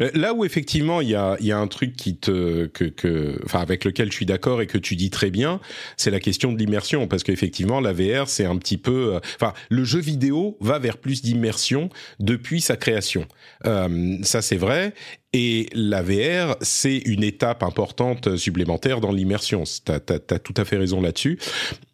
Euh, 0.00 0.10
là 0.14 0.32
où 0.32 0.44
effectivement 0.44 1.02
il 1.02 1.10
y 1.10 1.14
a, 1.14 1.36
y 1.40 1.52
a 1.52 1.58
un 1.58 1.66
truc 1.66 1.96
qui 1.96 2.16
te, 2.16 2.66
que, 2.66 2.84
que, 2.84 3.38
enfin 3.44 3.60
avec 3.60 3.84
lequel 3.84 4.10
je 4.10 4.16
suis 4.16 4.26
d'accord 4.26 4.62
et 4.62 4.66
que 4.66 4.78
tu 4.78 4.96
dis 4.96 5.10
très 5.10 5.30
bien, 5.30 5.60
c'est 5.98 6.10
la 6.10 6.20
question 6.20 6.52
de 6.52 6.58
l'immersion 6.58 7.06
parce 7.08 7.24
qu'effectivement 7.24 7.80
la 7.80 7.92
VR 7.92 8.28
c'est 8.28 8.46
un 8.46 8.56
petit 8.56 8.78
peu, 8.78 9.20
enfin 9.36 9.52
le 9.68 9.84
jeu 9.84 10.00
vidéo 10.00 10.56
va 10.60 10.78
vers 10.78 10.96
plus 10.96 11.20
d'immersion 11.20 11.90
depuis 12.20 12.62
sa 12.62 12.76
création. 12.76 13.26
Euh, 13.66 14.16
ça 14.22 14.40
c'est 14.40 14.56
vrai. 14.56 14.93
Et 15.32 15.68
la 15.72 16.00
VR, 16.00 16.56
c'est 16.60 16.98
une 16.98 17.24
étape 17.24 17.64
importante 17.64 18.36
supplémentaire 18.36 19.00
dans 19.00 19.10
l'immersion. 19.10 19.64
Tu 19.64 19.92
as, 19.92 20.38
tout 20.38 20.54
à 20.56 20.64
fait 20.64 20.76
raison 20.76 21.00
là-dessus. 21.00 21.40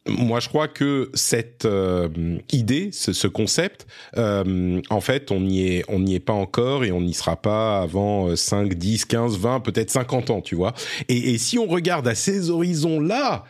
Moi, 0.06 0.40
je 0.40 0.48
crois 0.48 0.68
que 0.68 1.10
cette 1.14 1.64
euh, 1.64 2.08
idée, 2.52 2.90
ce, 2.92 3.26
concept, 3.26 3.86
euh, 4.18 4.82
en 4.90 5.00
fait, 5.00 5.30
on 5.30 5.40
n'y 5.40 5.64
est, 5.64 6.24
pas 6.24 6.34
encore 6.34 6.84
et 6.84 6.92
on 6.92 7.00
n'y 7.00 7.14
sera 7.14 7.36
pas 7.36 7.80
avant 7.80 8.36
5, 8.36 8.74
10, 8.74 9.06
15, 9.06 9.38
20, 9.38 9.60
peut-être 9.60 9.90
50 9.90 10.30
ans, 10.30 10.40
tu 10.42 10.54
vois. 10.54 10.74
Et, 11.08 11.38
si 11.38 11.58
on 11.58 11.66
regarde 11.66 12.06
à 12.08 12.14
ces 12.14 12.50
horizons-là, 12.50 13.44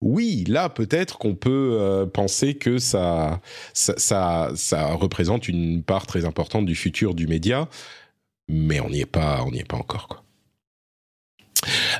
oui, 0.00 0.44
là 0.48 0.68
peut-être 0.68 1.18
qu'on 1.18 1.34
peut, 1.34 1.78
euh, 1.80 2.06
penser 2.06 2.54
que 2.54 2.78
ça, 2.78 3.40
représente 4.94 5.48
une 5.48 5.82
part 5.82 6.06
très 6.06 6.24
importante 6.24 6.66
du 6.66 6.74
futur 6.74 7.14
du 7.14 7.26
média 7.26 7.68
mais 8.48 8.80
on 8.80 8.90
n'y 8.90 9.00
est 9.00 9.06
pas, 9.06 9.42
on 9.46 9.50
n'y 9.50 9.58
est 9.60 9.68
pas 9.68 9.76
encore 9.76 10.08
quoi. 10.08 10.22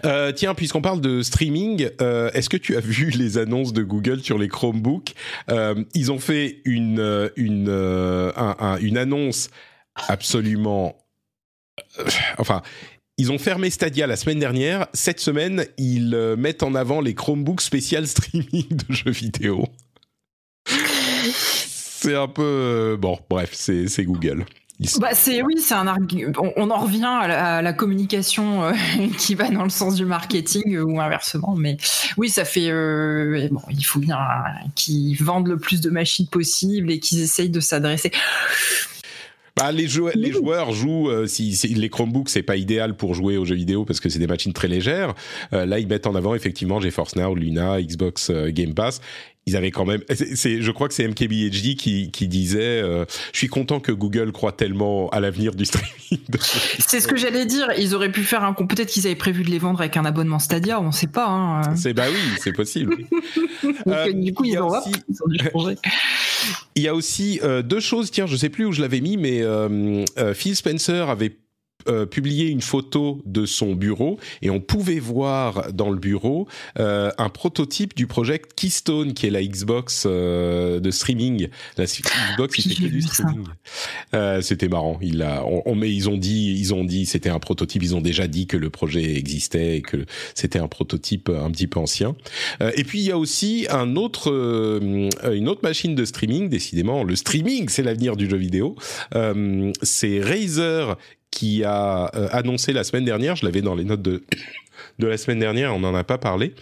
Euh, 0.04 0.32
tiens, 0.32 0.54
puisqu'on 0.54 0.82
parle 0.82 1.00
de 1.00 1.22
streaming, 1.22 1.88
euh, 2.00 2.30
est-ce 2.34 2.48
que 2.48 2.56
tu 2.56 2.76
as 2.76 2.80
vu 2.80 3.10
les 3.16 3.38
annonces 3.38 3.72
de 3.72 3.82
Google 3.82 4.20
sur 4.22 4.38
les 4.38 4.48
Chromebooks? 4.48 5.14
Euh, 5.50 5.82
Ils 5.94 6.12
ont 6.12 6.18
fait 6.18 6.60
une 6.64 7.30
une 7.36 7.68
une 7.68 8.98
annonce 8.98 9.50
absolument, 10.08 10.96
enfin. 12.38 12.62
Ils 13.18 13.32
ont 13.32 13.38
fermé 13.38 13.70
Stadia 13.70 14.06
la 14.06 14.14
semaine 14.16 14.38
dernière. 14.38 14.88
Cette 14.92 15.20
semaine, 15.20 15.64
ils 15.78 16.14
mettent 16.36 16.62
en 16.62 16.74
avant 16.74 17.00
les 17.00 17.14
Chromebooks 17.14 17.62
spécial 17.62 18.06
streaming 18.06 18.68
de 18.68 18.92
jeux 18.92 19.10
vidéo. 19.10 19.64
c'est 20.66 22.14
un 22.14 22.28
peu 22.28 22.98
bon. 23.00 23.18
Bref, 23.30 23.54
c'est 23.54 24.04
Google. 24.04 24.44
Bah 25.00 25.14
c'est 25.14 25.42
oui, 25.42 25.54
c'est 25.58 25.74
un 25.74 25.86
on, 25.86 26.52
on, 26.56 26.70
en 26.70 26.78
revient 26.80 27.06
à 27.06 27.62
la, 27.62 27.72
communication 27.72 28.64
euh, 28.64 28.72
qui 29.18 29.34
va 29.34 29.48
dans 29.48 29.64
le 29.64 29.70
sens 29.70 29.94
du 29.94 30.04
marketing 30.04 30.76
euh, 30.76 30.84
ou 30.84 31.00
inversement, 31.00 31.54
mais 31.56 31.78
oui, 32.18 32.28
ça 32.28 32.44
fait 32.44 32.68
euh, 32.70 33.48
bon, 33.50 33.62
il 33.70 33.84
faut 33.84 34.00
bien 34.00 34.18
qu'ils 34.74 35.16
vendent 35.16 35.48
le 35.48 35.56
plus 35.56 35.80
de 35.80 35.88
machines 35.88 36.26
possible 36.26 36.90
et 36.90 37.00
qu'ils 37.00 37.22
essayent 37.22 37.48
de 37.48 37.60
s'adresser. 37.60 38.10
Bah, 39.56 39.72
les, 39.72 39.88
joueurs, 39.88 40.12
les 40.14 40.32
joueurs 40.32 40.72
jouent, 40.72 41.26
si, 41.26 41.52
les 41.74 41.88
Chromebooks, 41.88 42.28
c'est 42.28 42.42
pas 42.42 42.56
idéal 42.56 42.94
pour 42.94 43.14
jouer 43.14 43.38
aux 43.38 43.46
jeux 43.46 43.54
vidéo 43.54 43.86
parce 43.86 44.00
que 44.00 44.10
c'est 44.10 44.18
des 44.18 44.26
machines 44.26 44.52
très 44.52 44.68
légères. 44.68 45.14
là, 45.52 45.78
ils 45.78 45.86
mettent 45.86 46.06
en 46.06 46.14
avant 46.14 46.34
effectivement 46.34 46.78
GeForce 46.78 47.16
Now, 47.16 47.34
Luna, 47.34 47.80
Xbox 47.80 48.30
Game 48.30 48.74
Pass 48.74 49.00
ils 49.48 49.56
avaient 49.56 49.70
quand 49.70 49.84
même. 49.84 50.00
C'est, 50.10 50.60
je 50.60 50.70
crois 50.72 50.88
que 50.88 50.94
c'est 50.94 51.06
MKBHD 51.06 51.76
qui, 51.76 52.10
qui 52.10 52.26
disait 52.26 52.82
euh, 52.82 53.04
Je 53.32 53.38
suis 53.38 53.46
content 53.46 53.78
que 53.78 53.92
Google 53.92 54.32
croit 54.32 54.50
tellement 54.50 55.08
à 55.10 55.20
l'avenir 55.20 55.54
du 55.54 55.64
streaming. 55.64 56.20
c'est 56.80 57.00
ce 57.00 57.06
que 57.06 57.16
j'allais 57.16 57.46
dire. 57.46 57.68
Ils 57.78 57.94
auraient 57.94 58.10
pu 58.10 58.24
faire 58.24 58.42
un. 58.42 58.54
Peut-être 58.54 58.88
qu'ils 58.88 59.06
avaient 59.06 59.14
prévu 59.14 59.44
de 59.44 59.50
les 59.50 59.60
vendre 59.60 59.80
avec 59.80 59.96
un 59.96 60.04
abonnement 60.04 60.40
Stadia, 60.40 60.80
on 60.80 60.88
ne 60.88 60.92
sait 60.92 61.06
pas. 61.06 61.28
Hein. 61.28 61.76
C'est 61.76 61.94
bah 61.94 62.06
oui, 62.10 62.18
c'est 62.40 62.52
possible. 62.52 62.96
Euh, 63.88 64.12
du 64.12 64.32
coup, 64.32 64.44
ils, 64.44 64.58
ont, 64.58 64.68
aussi... 64.68 64.92
Il 66.76 66.82
y 66.82 66.88
a 66.88 66.94
aussi 66.94 67.40
euh, 67.42 67.62
deux 67.62 67.80
choses. 67.80 68.10
Tiens, 68.10 68.26
je 68.26 68.36
sais 68.36 68.48
plus 68.48 68.64
où 68.64 68.72
je 68.72 68.80
l'avais 68.80 69.00
mis, 69.00 69.16
mais 69.16 69.42
Phil 70.34 70.56
Spencer 70.56 71.08
avait 71.08 71.36
euh, 71.88 72.06
publié 72.06 72.48
une 72.48 72.62
photo 72.62 73.20
de 73.26 73.46
son 73.46 73.74
bureau 73.74 74.18
et 74.42 74.50
on 74.50 74.60
pouvait 74.60 74.98
voir 74.98 75.72
dans 75.72 75.90
le 75.90 75.98
bureau 75.98 76.48
euh, 76.78 77.10
un 77.18 77.28
prototype 77.28 77.94
du 77.94 78.06
projet 78.06 78.40
Keystone 78.56 79.14
qui 79.14 79.26
est 79.26 79.30
la 79.30 79.42
Xbox 79.42 80.04
euh, 80.06 80.80
de 80.80 80.90
streaming. 80.90 81.48
La 81.76 81.84
Xbox 81.84 82.54
qui 82.54 82.68
fait 82.68 82.74
que 82.74 82.88
du 82.88 83.02
streaming. 83.02 83.44
c'était 84.40 84.68
marrant. 84.68 84.98
Il 85.00 85.22
a, 85.22 85.44
on, 85.44 85.74
mais 85.74 85.92
ils 85.92 86.08
ont 86.08 86.16
dit, 86.16 86.56
ils 86.58 86.74
ont 86.74 86.84
dit, 86.84 87.06
c'était 87.06 87.30
un 87.30 87.38
prototype. 87.38 87.82
Ils 87.82 87.94
ont 87.94 88.00
déjà 88.00 88.26
dit 88.26 88.46
que 88.46 88.56
le 88.56 88.70
projet 88.70 89.16
existait 89.16 89.76
et 89.76 89.82
que 89.82 90.06
c'était 90.34 90.58
un 90.58 90.68
prototype 90.68 91.28
un 91.28 91.50
petit 91.50 91.66
peu 91.66 91.78
ancien. 91.78 92.16
et 92.60 92.84
puis 92.84 93.00
il 93.00 93.04
y 93.04 93.12
a 93.12 93.18
aussi 93.18 93.66
un 93.70 93.96
autre, 93.96 94.32
une 94.82 95.48
autre 95.48 95.60
machine 95.62 95.94
de 95.94 96.04
streaming. 96.04 96.48
Décidément, 96.48 97.04
le 97.04 97.14
streaming, 97.16 97.68
c'est 97.68 97.82
l'avenir 97.82 98.16
du 98.16 98.28
jeu 98.28 98.36
vidéo. 98.36 98.76
c'est 99.82 100.20
Razer 100.20 100.96
qui 101.36 101.64
a 101.64 102.10
euh, 102.14 102.28
annoncé 102.32 102.72
la 102.72 102.82
semaine 102.82 103.04
dernière, 103.04 103.36
je 103.36 103.44
l'avais 103.44 103.60
dans 103.60 103.74
les 103.74 103.84
notes 103.84 104.00
de, 104.00 104.24
de 104.98 105.06
la 105.06 105.18
semaine 105.18 105.38
dernière, 105.38 105.74
on 105.74 105.80
n'en 105.80 105.94
a 105.94 106.02
pas 106.02 106.16
parlé, 106.16 106.54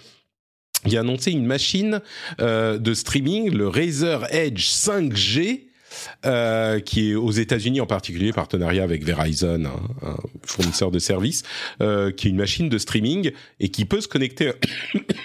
il 0.84 0.96
a 0.96 1.00
annoncé 1.00 1.30
une 1.30 1.46
machine 1.46 2.02
de 2.38 2.94
streaming, 2.94 3.50
le 3.50 3.68
Razer 3.68 4.26
Edge 4.30 4.66
5G. 4.66 5.62
qui 6.84 7.10
est 7.10 7.14
aux 7.14 7.30
États-Unis 7.30 7.80
en 7.80 7.86
particulier, 7.86 8.32
partenariat 8.34 8.82
avec 8.82 9.02
Verizon, 9.02 9.64
un, 9.64 10.16
fournisseur 10.42 10.90
de 10.90 10.98
services, 10.98 11.42
qui 11.78 11.84
est 11.86 12.30
une 12.30 12.36
machine 12.36 12.68
de 12.68 12.76
streaming 12.76 13.32
et 13.60 13.70
qui 13.70 13.86
peut 13.86 14.02
se 14.02 14.08
connecter 14.08 14.52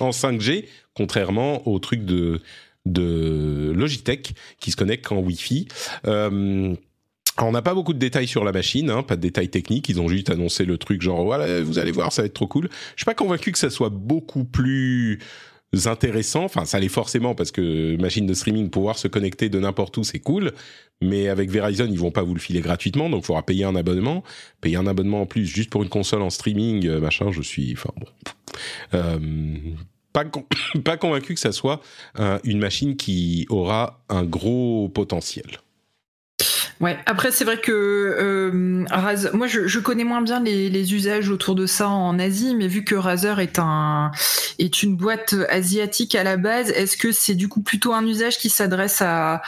en 0.01 0.11
5G, 0.11 0.66
contrairement 0.92 1.66
au 1.66 1.79
truc 1.79 2.05
de 2.05 2.42
de 2.87 3.73
Logitech 3.75 4.35
qui 4.61 4.71
se 4.71 4.77
connecte 4.77 5.07
qu'en 5.07 5.18
Wi-Fi. 5.18 5.68
Euh, 6.07 6.75
on 7.38 7.53
n'a 7.53 7.62
pas 7.62 7.75
beaucoup 7.75 7.95
de 7.95 7.99
détails 7.99 8.29
sur 8.29 8.45
la 8.45 8.53
machine, 8.53 8.90
hein, 8.90 9.03
pas 9.03 9.16
de 9.16 9.21
détails 9.21 9.49
techniques. 9.49 9.88
Ils 9.88 10.01
ont 10.01 10.09
juste 10.09 10.31
annoncé 10.31 10.64
le 10.64 10.79
truc 10.79 11.01
genre 11.01 11.25
voilà, 11.25 11.62
vous 11.62 11.79
allez 11.79 11.92
voir, 11.92 12.12
ça 12.12 12.23
va 12.23 12.27
être 12.27 12.35
trop 12.35 12.47
cool. 12.47 12.68
Je 12.95 13.03
suis 13.03 13.05
pas 13.05 13.14
convaincu 13.14 13.53
que 13.53 13.59
ça 13.59 13.71
soit 13.71 13.88
beaucoup 13.88 14.45
plus 14.45 15.18
intéressant. 15.87 16.45
Enfin, 16.45 16.64
ça 16.64 16.79
l'est 16.79 16.88
forcément 16.88 17.35
parce 17.35 17.51
que 17.51 17.97
machine 17.97 18.27
de 18.27 18.35
streaming, 18.35 18.71
pouvoir 18.71 18.99
se 18.99 19.09
connecter 19.09 19.49
de 19.49 19.59
n'importe 19.59 19.97
où, 19.97 20.05
c'est 20.05 20.18
cool. 20.18 20.53
Mais 21.01 21.29
avec 21.29 21.51
Verizon, 21.51 21.88
ils 21.90 21.99
vont 21.99 22.11
pas 22.11 22.23
vous 22.23 22.35
le 22.35 22.40
filer 22.40 22.61
gratuitement, 22.61 23.11
donc 23.11 23.23
il 23.23 23.27
faudra 23.27 23.42
payer 23.42 23.64
un 23.64 23.75
abonnement. 23.75 24.23
Payer 24.61 24.77
un 24.77 24.87
abonnement 24.87 25.23
en 25.23 25.27
plus 25.27 25.47
juste 25.47 25.71
pour 25.71 25.83
une 25.83 25.88
console 25.88 26.23
en 26.23 26.31
streaming, 26.31 26.87
euh, 26.87 27.01
machin. 27.01 27.33
Je 27.33 27.42
suis, 27.42 27.73
enfin 27.73 27.90
bon. 27.97 28.07
Euh, 28.95 29.18
pas, 30.12 30.25
pas 30.85 30.97
convaincu 30.99 31.35
que 31.35 31.40
ça 31.40 31.53
soit 31.53 31.81
une 32.45 32.59
machine 32.59 32.97
qui 32.97 33.47
aura 33.49 34.05
un 34.11 34.25
gros 34.25 34.90
potentiel. 34.90 35.47
Ouais. 36.83 36.99
Après, 37.07 37.31
c'est 37.31 37.45
vrai 37.45 37.59
que 37.59 37.71
euh, 37.73 38.85
Razer, 38.90 39.35
moi, 39.37 39.47
je, 39.47 39.79
connais 39.79 40.03
moins 40.03 40.21
bien 40.21 40.40
les, 40.40 40.95
usages 40.95 41.31
autour 41.31 41.55
de 41.55 41.64
ça 41.64 41.88
en 41.88 42.18
Asie, 42.18 42.57
mais 42.57 42.66
vu 42.66 42.83
que 42.83 42.97
Razer 42.97 43.38
est 43.38 43.61
un 43.61 44.11
est 44.59 44.83
une 44.83 44.97
boîte 44.97 45.37
asiatique 45.49 46.16
à 46.16 46.25
la 46.25 46.37
base, 46.37 46.71
est-ce 46.71 46.97
que 46.97 47.12
c'est 47.12 47.37
du 47.37 47.49
coup 47.49 47.62
plutôt 47.62 47.92
un 47.92 48.05
usage 48.05 48.37
qui 48.38 48.51
s'adresse 48.51 49.01
à 49.01 49.42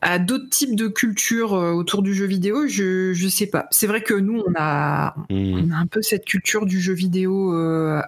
à 0.00 0.18
d'autres 0.18 0.50
types 0.50 0.74
de 0.74 0.88
cultures 0.88 1.54
euh, 1.54 1.70
autour 1.70 2.02
du 2.02 2.12
jeu 2.12 2.26
vidéo, 2.26 2.66
je 2.66 3.12
je 3.14 3.28
sais 3.28 3.46
pas. 3.46 3.68
C'est 3.70 3.86
vrai 3.86 4.02
que 4.02 4.14
nous 4.14 4.42
on 4.44 4.52
a 4.56 5.14
hmm. 5.30 5.70
on 5.70 5.70
a 5.70 5.76
un 5.76 5.86
peu 5.86 6.02
cette 6.02 6.24
culture 6.24 6.66
du 6.66 6.80
jeu 6.80 6.92
vidéo 6.92 7.54
euh, 7.54 8.02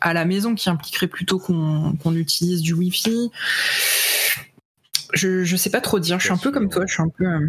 à 0.00 0.14
la 0.14 0.24
maison 0.24 0.54
qui 0.54 0.70
impliquerait 0.70 1.08
plutôt 1.08 1.40
qu'on 1.40 2.14
utilise 2.14 2.62
du 2.62 2.74
Wi-Fi 2.74 3.32
je, 5.12 5.44
je 5.44 5.56
sais 5.56 5.70
pas 5.70 5.80
trop 5.80 5.98
dire. 5.98 6.18
Je 6.18 6.24
suis 6.24 6.32
un 6.32 6.36
peu 6.36 6.50
comme 6.50 6.68
toi. 6.68 6.84
Je 6.86 6.92
suis 6.92 7.02
un 7.02 7.08
peu. 7.08 7.24
Euh, 7.24 7.40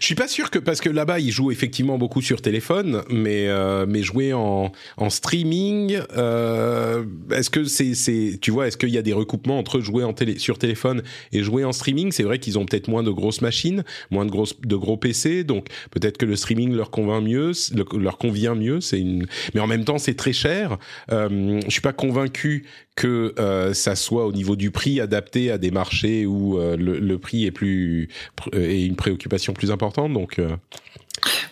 je 0.00 0.04
suis 0.04 0.14
pas 0.14 0.28
sûr 0.28 0.50
que 0.50 0.58
parce 0.58 0.80
que 0.80 0.88
là-bas 0.88 1.18
ils 1.18 1.30
jouent 1.30 1.50
effectivement 1.50 1.98
beaucoup 1.98 2.20
sur 2.22 2.42
téléphone, 2.42 3.02
mais 3.10 3.48
euh, 3.48 3.86
mais 3.88 4.02
jouer 4.02 4.32
en 4.32 4.72
en 4.96 5.10
streaming, 5.10 5.98
euh, 6.16 7.04
est-ce 7.30 7.50
que 7.50 7.64
c'est 7.64 7.94
c'est 7.94 8.38
tu 8.40 8.50
vois 8.50 8.68
est-ce 8.68 8.76
qu'il 8.76 8.90
y 8.90 8.98
a 8.98 9.02
des 9.02 9.12
recoupements 9.12 9.58
entre 9.58 9.80
jouer 9.80 10.04
en 10.04 10.12
télé 10.12 10.38
sur 10.38 10.58
téléphone 10.58 11.02
et 11.32 11.42
jouer 11.42 11.64
en 11.64 11.72
streaming? 11.72 12.12
C'est 12.12 12.22
vrai 12.22 12.38
qu'ils 12.38 12.58
ont 12.58 12.66
peut-être 12.66 12.88
moins 12.88 13.02
de 13.02 13.10
grosses 13.10 13.40
machines, 13.40 13.84
moins 14.10 14.26
de 14.26 14.30
grosses 14.30 14.60
de 14.60 14.76
gros 14.76 14.96
PC, 14.96 15.44
donc 15.44 15.68
peut-être 15.90 16.18
que 16.18 16.26
le 16.26 16.36
streaming 16.36 16.74
leur 16.74 16.90
convainc 16.90 17.24
mieux, 17.24 17.52
leur 17.98 18.18
convient 18.18 18.54
mieux. 18.54 18.80
C'est 18.80 19.00
une, 19.00 19.26
mais 19.54 19.60
en 19.60 19.66
même 19.66 19.84
temps 19.84 19.98
c'est 19.98 20.14
très 20.14 20.32
cher. 20.32 20.78
Euh, 21.10 21.60
je 21.64 21.70
suis 21.70 21.80
pas 21.80 21.92
convaincu 21.92 22.66
que 22.94 23.32
ça 23.72 23.96
soit 23.96 24.26
au 24.26 24.32
niveau 24.32 24.54
du 24.54 24.70
prix 24.70 25.00
adapté 25.00 25.50
à 25.50 25.56
des 25.56 25.70
marchés 25.70 26.26
où 26.26 26.58
euh, 26.88 27.00
le, 27.00 27.18
prix 27.18 27.44
est 27.44 27.50
plus 27.50 28.08
est 28.52 28.84
une 28.84 28.96
préoccupation 28.96 29.52
plus 29.52 29.70
importante. 29.70 30.12
Donc 30.12 30.38
euh, 30.38 30.56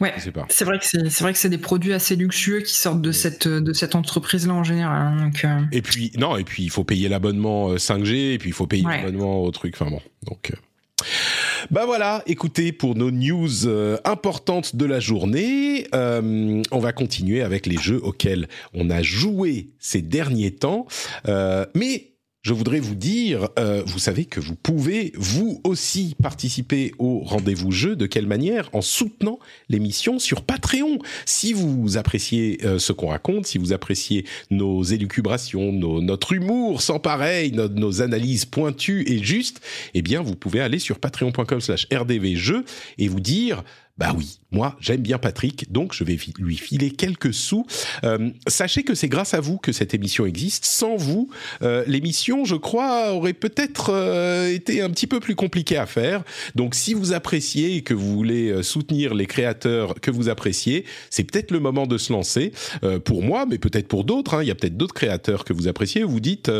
Ouais, 0.01 0.14
c'est 0.49 0.64
vrai 0.64 0.79
que 0.79 0.85
c'est 0.85 1.21
vrai 1.21 1.33
que 1.33 1.38
c'est 1.38 1.49
des 1.49 1.59
produits 1.59 1.93
assez 1.93 2.16
luxueux 2.16 2.61
qui 2.61 2.75
sortent 2.75 3.03
de 3.03 3.12
cette 3.12 3.47
de 3.47 3.73
cette 3.73 3.95
entreprise 3.95 4.47
là 4.47 4.55
en 4.55 4.64
général. 4.64 4.97
Hein, 4.97 5.16
donc, 5.27 5.47
Et 5.73 5.83
puis 5.83 6.12
non, 6.19 6.37
et 6.37 6.45
puis 6.45 6.64
il 6.64 6.71
faut 6.71 6.85
payer 6.85 7.09
l'abonnement 7.09 7.75
5G 7.75 8.33
et 8.33 8.38
puis 8.38 8.51
il 8.51 8.55
faut 8.55 8.66
payer 8.66 8.85
l'abonnement 8.85 9.43
au 9.43 9.51
truc. 9.51 9.75
Enfin 9.77 9.90
bon, 9.90 10.01
donc. 10.27 10.53
Bah 11.71 11.85
voilà, 11.85 12.23
écoutez, 12.27 12.73
pour 12.73 12.95
nos 12.97 13.11
news 13.11 13.66
euh, 13.66 13.97
importantes 14.05 14.77
de 14.77 14.85
la 14.85 14.99
journée, 14.99 15.87
euh, 15.95 16.62
on 16.71 16.79
va 16.79 16.93
continuer 16.93 17.43
avec 17.43 17.66
les 17.66 17.77
jeux 17.77 18.01
auxquels 18.03 18.49
on 18.75 18.90
a 18.90 19.03
joué 19.03 19.69
ces 19.79 20.03
derniers 20.03 20.53
temps. 20.53 20.87
Euh, 21.29 21.66
mais 21.75 22.10
je 22.42 22.55
voudrais 22.55 22.81
vous 22.81 22.94
dire, 22.94 23.48
euh, 23.59 23.83
vous 23.85 23.98
savez 23.98 24.24
que 24.24 24.40
vous 24.40 24.55
pouvez 24.55 25.12
vous 25.14 25.61
aussi 25.62 26.16
participer 26.22 26.92
au 26.98 27.20
rendez-vous 27.20 27.70
jeu. 27.70 27.96
De 27.96 28.07
quelle 28.07 28.26
manière? 28.26 28.70
En 28.72 28.81
soutenant 28.81 29.38
l'émission 29.68 30.18
sur 30.18 30.42
Patreon. 30.42 30.98
Si 31.26 31.53
vous 31.53 31.98
appréciez 31.98 32.59
euh, 32.64 32.79
ce 32.79 32.92
qu'on 32.92 33.09
raconte, 33.09 33.46
si 33.46 33.59
vous 33.59 33.74
appréciez 33.74 34.24
nos 34.50 34.83
élucubrations, 34.83 35.70
notre 35.72 36.33
humour 36.33 36.81
sans 36.81 36.98
pareil, 36.98 37.53
nos, 37.53 38.00
analyses 38.00 38.46
pointues 38.46 39.05
et 39.07 39.22
justes, 39.22 39.61
eh 39.92 40.00
bien, 40.00 40.22
vous 40.22 40.35
pouvez 40.35 40.61
aller 40.61 40.79
sur 40.79 40.98
patreon.com/slash 40.98 41.88
rdvjeux 41.92 42.64
et 42.96 43.09
vous 43.09 43.20
dire 43.20 43.62
bah 43.98 44.14
oui, 44.16 44.39
moi 44.53 44.77
j'aime 44.81 45.01
bien 45.01 45.19
Patrick, 45.19 45.71
donc 45.73 45.95
je 45.95 46.05
vais 46.05 46.19
lui 46.39 46.57
filer 46.57 46.91
quelques 46.91 47.35
sous. 47.35 47.67
Euh, 48.05 48.31
sachez 48.47 48.83
que 48.83 48.95
c'est 48.95 49.09
grâce 49.09 49.35
à 49.35 49.41
vous 49.41 49.59
que 49.59 49.73
cette 49.73 49.95
émission 49.95 50.27
existe. 50.27 50.65
Sans 50.65 50.97
vous, 50.97 51.29
euh, 51.63 51.85
l'émission, 51.87 52.45
je 52.45 52.57
crois, 52.57 53.13
aurait 53.13 53.33
peut-être 53.33 53.91
euh, 53.93 54.53
été 54.53 54.83
un 54.83 54.91
petit 54.91 55.07
peu 55.07 55.21
plus 55.21 55.35
compliquée 55.35 55.77
à 55.77 55.87
faire. 55.87 56.23
Donc 56.55 56.75
si 56.75 56.95
vous 56.95 57.13
appréciez 57.13 57.77
et 57.77 57.83
que 57.83 57.95
vous 57.95 58.15
voulez 58.15 58.63
soutenir 58.63 59.15
les 59.15 59.27
créateurs 59.27 59.95
que 60.01 60.11
vous 60.11 60.29
appréciez, 60.29 60.85
c'est 61.11 61.25
peut-être 61.25 61.51
le 61.51 61.61
moment 61.61 61.87
de 61.87 61.99
se 61.99 62.13
lancer. 62.13 62.53
pour 63.05 63.23
moi, 63.23 63.47
mais 63.47 63.59
peut-être 63.59 63.89
pour 63.89 64.05
d'autres. 64.05 64.35
Hein. 64.35 64.43
Il 64.43 64.49
y 64.49 64.51
a 64.51 64.55
peut-être 64.55 64.77
d'autres 64.77 64.95
créateurs 64.95 65.45
que 65.45 65.53
vous 65.53 65.69
appréciez. 65.69 66.03
Vous 66.03 66.21
dites, 66.21 66.51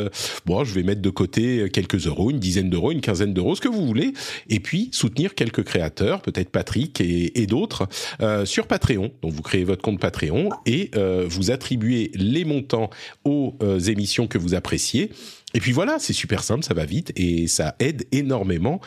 bon, 0.47 0.65
je 0.65 0.75
vais 0.75 0.83
mettre 0.83 1.03
de 1.03 1.11
côté 1.11 1.69
quelques 1.73 2.07
euros, 2.07 2.31
une 2.31 2.39
dizaine 2.39 2.71
d'euros, 2.71 2.93
une 2.93 3.01
quinzaine 3.01 3.35
d'euros, 3.35 3.55
ce 3.55 3.61
que 3.61 3.69
vous 3.69 3.87
voulez, 3.87 4.13
et 4.49 4.61
puis 4.61 4.89
soutenir 4.93 5.35
quelques 5.35 5.65
créateurs, 5.65 6.23
peut-être 6.23 6.51
Patrick 6.51 7.01
et 7.01 7.21
et, 7.35 7.47
d'autres 7.47 7.80
euh, 8.21 8.45
sur 8.45 8.67
Patreon. 8.67 9.13
Donc 9.23 9.33
vous 9.33 9.43
créez 9.43 9.65
votre 9.65 9.83
compte 9.83 10.01
Patreon 10.01 10.51
et 10.67 10.91
euh, 10.95 11.27
vous 11.29 11.51
attribuez 11.51 12.11
les 12.15 12.45
montants 12.45 12.91
aux 13.25 13.57
euh, 13.63 13.79
émissions 13.81 14.27
que 14.27 14.39
vous 14.39 14.55
appréciez. 14.55 15.11
Et 15.53 15.61
puis 15.61 15.73
voilà, 15.73 15.99
c'est 15.99 16.13
super 16.13 16.45
simple, 16.45 16.65
ça 16.65 16.75
va 16.75 16.85
vite 16.85 17.13
et 17.17 17.49
ça 17.49 17.75
aide 17.81 18.07
énormément 18.13 18.81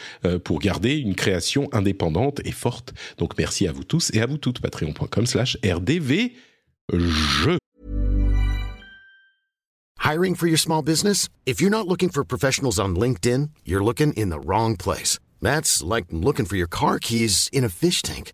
pour 0.45 0.59
garder 0.59 0.95
une 0.95 1.13
création 1.13 1.67
indépendante 1.73 2.39
et 2.45 2.53
forte. 2.53 2.93
Donc 3.17 3.37
merci 3.37 3.67
à 3.67 3.73
vous 3.73 3.83
tous 3.83 4.11
et 4.13 4.21
à 4.21 4.25
vous 4.25 4.37
toutes. 4.37 4.61
Patreon.com 4.61 5.25
slash 5.25 5.57
RDV. 5.65 6.31
Je. 6.93 7.57
Hiring 10.03 10.35
for 10.35 10.47
your 10.47 10.57
small 10.57 10.81
business? 10.81 11.29
If 11.45 11.61
you're 11.61 11.69
not 11.69 11.87
looking 11.87 12.09
for 12.09 12.25
professionals 12.25 12.77
on 12.77 12.95
LinkedIn, 12.95 13.49
you're 13.63 13.83
looking 13.83 14.11
in 14.13 14.29
the 14.29 14.39
wrong 14.39 14.75
place. 14.75 15.17
That's 15.41 15.81
like 15.81 16.05
looking 16.11 16.45
for 16.45 16.57
your 16.57 16.67
car 16.67 16.99
keys 16.99 17.49
in 17.53 17.63
a 17.63 17.69
fish 17.69 18.01
tank. 18.01 18.33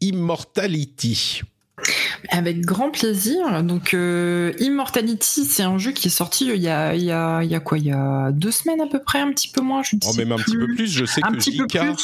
Immortality 0.00 1.42
avec 2.30 2.60
grand 2.62 2.90
plaisir. 2.90 3.62
Donc, 3.62 3.94
euh, 3.94 4.52
Immortality, 4.58 5.44
c'est 5.44 5.62
un 5.62 5.78
jeu 5.78 5.92
qui 5.92 6.08
est 6.08 6.10
sorti 6.10 6.46
il 6.46 6.62
y, 6.62 6.68
a, 6.68 6.94
il, 6.94 7.04
y 7.04 7.12
a, 7.12 7.42
il 7.42 7.50
y 7.50 7.54
a 7.54 7.60
quoi? 7.60 7.78
Il 7.78 7.84
y 7.84 7.92
a 7.92 8.30
deux 8.32 8.50
semaines 8.50 8.80
à 8.80 8.86
peu 8.86 9.00
près, 9.02 9.20
un 9.20 9.30
petit 9.30 9.48
peu 9.48 9.60
moins. 9.60 9.82
Je 9.82 9.96
oh, 10.06 10.12
même 10.14 10.32
un 10.32 10.36
petit 10.36 10.56
peu 10.56 10.66
plus. 10.66 10.90
Je 10.90 11.04
sais 11.04 11.20
que 11.20 11.38
Jika, 11.38 11.94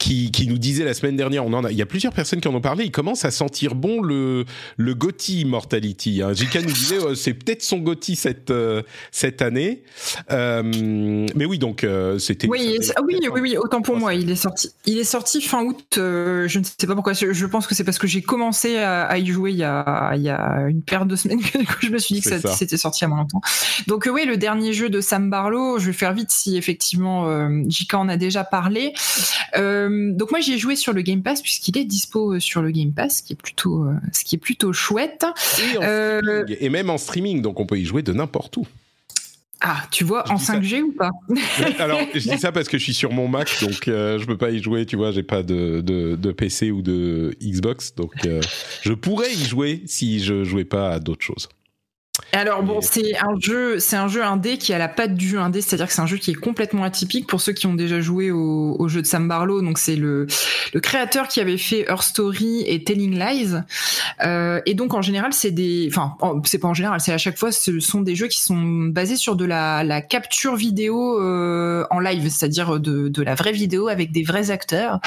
qui, 0.00 0.32
qui, 0.32 0.48
nous 0.48 0.58
disait 0.58 0.84
la 0.84 0.94
semaine 0.94 1.16
dernière, 1.16 1.46
on 1.46 1.52
en 1.52 1.64
a, 1.64 1.70
il 1.70 1.76
y 1.76 1.82
a 1.82 1.86
plusieurs 1.86 2.12
personnes 2.12 2.40
qui 2.40 2.48
en 2.48 2.54
ont 2.54 2.60
parlé, 2.60 2.84
il 2.84 2.90
commence 2.90 3.24
à 3.24 3.30
sentir 3.30 3.76
bon 3.76 4.02
le, 4.02 4.44
le 4.76 4.94
Gotti 4.94 5.42
Immortality. 5.42 6.22
Hein. 6.22 6.32
Jika 6.32 6.60
nous 6.62 6.72
disait, 6.72 6.98
oh, 6.98 7.14
c'est 7.14 7.34
peut-être 7.34 7.62
son 7.62 7.78
Gotti 7.78 8.16
cette, 8.16 8.50
euh, 8.50 8.82
cette 9.12 9.42
année. 9.42 9.84
Euh, 10.32 10.62
mais 11.34 11.44
oui, 11.44 11.58
donc 11.58 11.86
c'était. 12.18 12.48
Oui, 12.48 12.78
ah 12.96 13.00
oui, 13.06 13.18
oui, 13.32 13.40
oui, 13.40 13.56
autant 13.56 13.82
pour 13.82 13.96
moi. 13.96 14.14
Il 14.14 14.30
est 14.30 14.36
sorti, 14.36 14.70
il 14.86 14.98
est 14.98 15.04
sorti 15.04 15.40
fin 15.40 15.62
août. 15.62 15.84
je 15.96 16.58
ne 16.58 16.64
sais 16.64 16.86
pas 16.86 16.94
pourquoi. 16.94 17.12
Je 17.12 17.46
pense 17.46 17.66
que 17.66 17.74
c'est 17.74 17.84
parce 17.84 17.98
que 17.98 18.06
j'ai 18.06 18.22
commencé 18.22 18.78
à, 18.78 19.04
à 19.04 19.18
y 19.18 19.26
jouer 19.26 19.50
il 19.52 19.58
y, 19.58 19.64
a, 19.64 20.12
il 20.16 20.22
y 20.22 20.30
a 20.30 20.66
une 20.68 20.82
paire 20.82 21.06
de 21.06 21.16
semaines 21.16 21.40
que 21.42 21.86
je 21.86 21.90
me 21.90 21.98
suis 21.98 22.14
dit 22.14 22.22
que 22.22 22.38
c'était 22.48 22.76
sorti 22.76 23.04
à 23.04 23.08
mon 23.08 23.16
longtemps. 23.16 23.40
Donc 23.86 24.06
euh, 24.06 24.10
oui, 24.10 24.24
le 24.24 24.36
dernier 24.36 24.72
jeu 24.72 24.88
de 24.88 25.00
Sam 25.00 25.30
Barlow, 25.30 25.78
je 25.78 25.86
vais 25.86 25.92
faire 25.92 26.12
vite 26.12 26.30
si 26.30 26.56
effectivement 26.56 27.28
euh, 27.28 27.62
JK 27.68 27.94
en 27.94 28.08
a 28.08 28.16
déjà 28.16 28.44
parlé. 28.44 28.94
Euh, 29.56 29.89
donc 30.12 30.30
moi 30.30 30.40
j'ai 30.40 30.58
joué 30.58 30.76
sur 30.76 30.92
le 30.92 31.02
Game 31.02 31.22
Pass 31.22 31.42
puisqu'il 31.42 31.78
est 31.78 31.84
dispo 31.84 32.38
sur 32.40 32.62
le 32.62 32.70
Game 32.70 32.92
Pass, 32.92 33.18
ce 33.18 33.22
qui 33.22 33.32
est 33.32 33.40
plutôt, 33.42 33.86
ce 34.12 34.24
qui 34.24 34.36
est 34.36 34.38
plutôt 34.38 34.72
chouette. 34.72 35.24
Et, 36.48 36.66
et 36.66 36.68
même 36.68 36.90
en 36.90 36.98
streaming, 36.98 37.42
donc 37.42 37.60
on 37.60 37.66
peut 37.66 37.78
y 37.78 37.84
jouer 37.84 38.02
de 38.02 38.12
n'importe 38.12 38.56
où. 38.56 38.66
Ah, 39.62 39.82
tu 39.90 40.04
vois, 40.04 40.24
en 40.32 40.36
5G 40.36 40.80
ou 40.80 40.92
pas? 40.92 41.10
Alors, 41.78 42.00
je 42.14 42.30
dis 42.30 42.38
ça 42.38 42.50
parce 42.50 42.66
que 42.66 42.78
je 42.78 42.82
suis 42.82 42.94
sur 42.94 43.12
mon 43.12 43.28
Mac, 43.28 43.50
donc 43.60 43.88
euh, 43.88 44.18
je 44.18 44.24
peux 44.24 44.38
pas 44.38 44.50
y 44.50 44.62
jouer, 44.62 44.86
tu 44.86 44.96
vois, 44.96 45.12
j'ai 45.12 45.22
pas 45.22 45.42
de, 45.42 45.82
de, 45.82 46.32
PC 46.32 46.70
ou 46.70 46.80
de 46.80 47.36
Xbox, 47.42 47.94
donc 47.94 48.12
euh, 48.24 48.40
je 48.80 48.94
pourrais 48.94 49.30
y 49.30 49.44
jouer 49.44 49.82
si 49.84 50.20
je 50.20 50.44
jouais 50.44 50.64
pas 50.64 50.92
à 50.92 50.98
d'autres 50.98 51.24
choses. 51.24 51.48
Alors 52.32 52.62
bon, 52.62 52.80
c'est 52.80 53.16
un 53.18 53.38
jeu, 53.38 53.78
c'est 53.78 53.96
un 53.96 54.08
jeu 54.08 54.22
indé 54.24 54.58
qui 54.58 54.72
a 54.72 54.78
la 54.78 54.88
patte 54.88 55.14
du 55.14 55.28
jeu 55.28 55.38
indé, 55.38 55.60
c'est-à-dire 55.60 55.86
que 55.86 55.92
c'est 55.92 56.00
un 56.00 56.06
jeu 56.06 56.16
qui 56.16 56.30
est 56.30 56.34
complètement 56.34 56.84
atypique 56.84 57.26
pour 57.26 57.40
ceux 57.40 57.52
qui 57.52 57.66
ont 57.66 57.74
déjà 57.74 58.00
joué 58.00 58.30
au, 58.30 58.88
jeu 58.88 59.02
de 59.02 59.06
Sam 59.06 59.28
Barlow. 59.28 59.62
Donc 59.62 59.78
c'est 59.78 59.96
le, 59.96 60.26
le 60.72 60.80
créateur 60.80 61.28
qui 61.28 61.40
avait 61.40 61.58
fait 61.58 61.86
Her 61.88 62.02
Story 62.02 62.62
et 62.66 62.82
Telling 62.84 63.18
Lies. 63.18 63.56
Euh, 64.24 64.60
et 64.66 64.74
donc 64.74 64.94
en 64.94 65.02
général, 65.02 65.32
c'est 65.32 65.50
des, 65.50 65.88
enfin 65.90 66.16
c'est 66.44 66.58
pas 66.58 66.68
en 66.68 66.74
général, 66.74 67.00
c'est 67.00 67.12
à 67.12 67.18
chaque 67.18 67.38
fois 67.38 67.52
ce 67.52 67.78
sont 67.80 68.00
des 68.00 68.14
jeux 68.14 68.28
qui 68.28 68.40
sont 68.40 68.60
basés 68.60 69.16
sur 69.16 69.36
de 69.36 69.44
la, 69.44 69.84
la 69.84 70.00
capture 70.00 70.56
vidéo 70.56 71.20
euh, 71.20 71.84
en 71.90 72.00
live, 72.00 72.28
c'est-à-dire 72.28 72.80
de, 72.80 73.08
de 73.08 73.22
la 73.22 73.34
vraie 73.34 73.52
vidéo 73.52 73.88
avec 73.88 74.12
des 74.12 74.22
vrais 74.22 74.50
acteurs. 74.50 75.00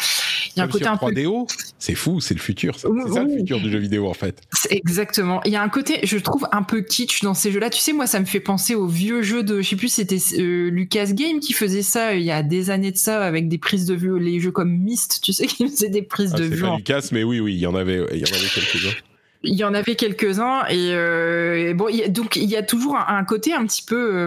Il 0.55 0.59
y 0.59 0.61
a 0.61 0.65
un 0.65 0.67
côté 0.67 0.87
un 0.87 0.95
3DO, 0.95 1.47
c'est 1.79 1.95
fou, 1.95 2.19
c'est 2.19 2.33
le 2.33 2.39
futur. 2.39 2.75
C'est 2.77 2.87
ça 3.13 3.23
le 3.23 3.37
futur 3.37 3.59
du 3.59 3.71
jeu 3.71 3.79
vidéo 3.79 4.07
en 4.07 4.13
fait. 4.13 4.41
Exactement. 4.69 5.41
Il 5.45 5.51
y 5.51 5.55
a 5.55 5.61
un 5.61 5.69
côté, 5.69 5.99
je 6.03 6.17
trouve 6.17 6.47
un 6.51 6.63
peu 6.63 6.81
kitsch 7.05 7.23
dans 7.23 7.33
ces 7.33 7.51
jeux-là. 7.51 7.69
Tu 7.69 7.79
sais, 7.79 7.93
moi, 7.93 8.07
ça 8.07 8.19
me 8.19 8.25
fait 8.25 8.39
penser 8.39 8.75
aux 8.75 8.87
vieux 8.87 9.21
jeux 9.21 9.43
de, 9.43 9.61
je 9.61 9.69
sais 9.69 9.75
plus, 9.75 9.89
c'était 9.89 10.17
euh, 10.37 10.69
Lucas 10.69 11.07
Game 11.07 11.39
qui 11.39 11.53
faisait 11.53 11.81
ça 11.81 12.09
euh, 12.09 12.15
il 12.15 12.23
y 12.23 12.31
a 12.31 12.43
des 12.43 12.69
années 12.69 12.91
de 12.91 12.97
ça 12.97 13.23
avec 13.23 13.47
des 13.47 13.57
prises 13.57 13.85
de 13.85 13.93
vue, 13.93 14.19
les 14.19 14.39
jeux 14.39 14.51
comme 14.51 14.71
Myst, 14.71 15.21
tu 15.21 15.33
sais, 15.33 15.47
qui 15.47 15.67
faisaient 15.67 15.89
des 15.89 16.01
prises 16.01 16.31
ah, 16.35 16.39
de 16.39 16.43
vue. 16.45 16.61
Pas 16.61 16.75
Lucas, 16.77 17.09
mais 17.11 17.23
oui, 17.23 17.39
oui, 17.39 17.53
il 17.53 17.59
y 17.59 17.67
en 17.67 17.75
avait, 17.75 18.05
il 18.11 18.19
y 18.19 18.23
en 18.23 18.35
avait 18.35 18.49
quelques-uns. 18.53 18.95
Il 19.45 19.55
y 19.55 19.65
en 19.65 19.73
avait 19.73 19.95
quelques-uns 19.95 20.63
et, 20.69 20.93
euh, 20.93 21.73
bon, 21.73 21.89
donc 22.07 22.37
il 22.37 22.49
y 22.49 22.55
a 22.55 22.63
toujours 22.63 22.95
un, 22.95 23.25
côté 23.25 23.53
un 23.53 23.65
petit 23.65 23.81
peu, 23.81 24.25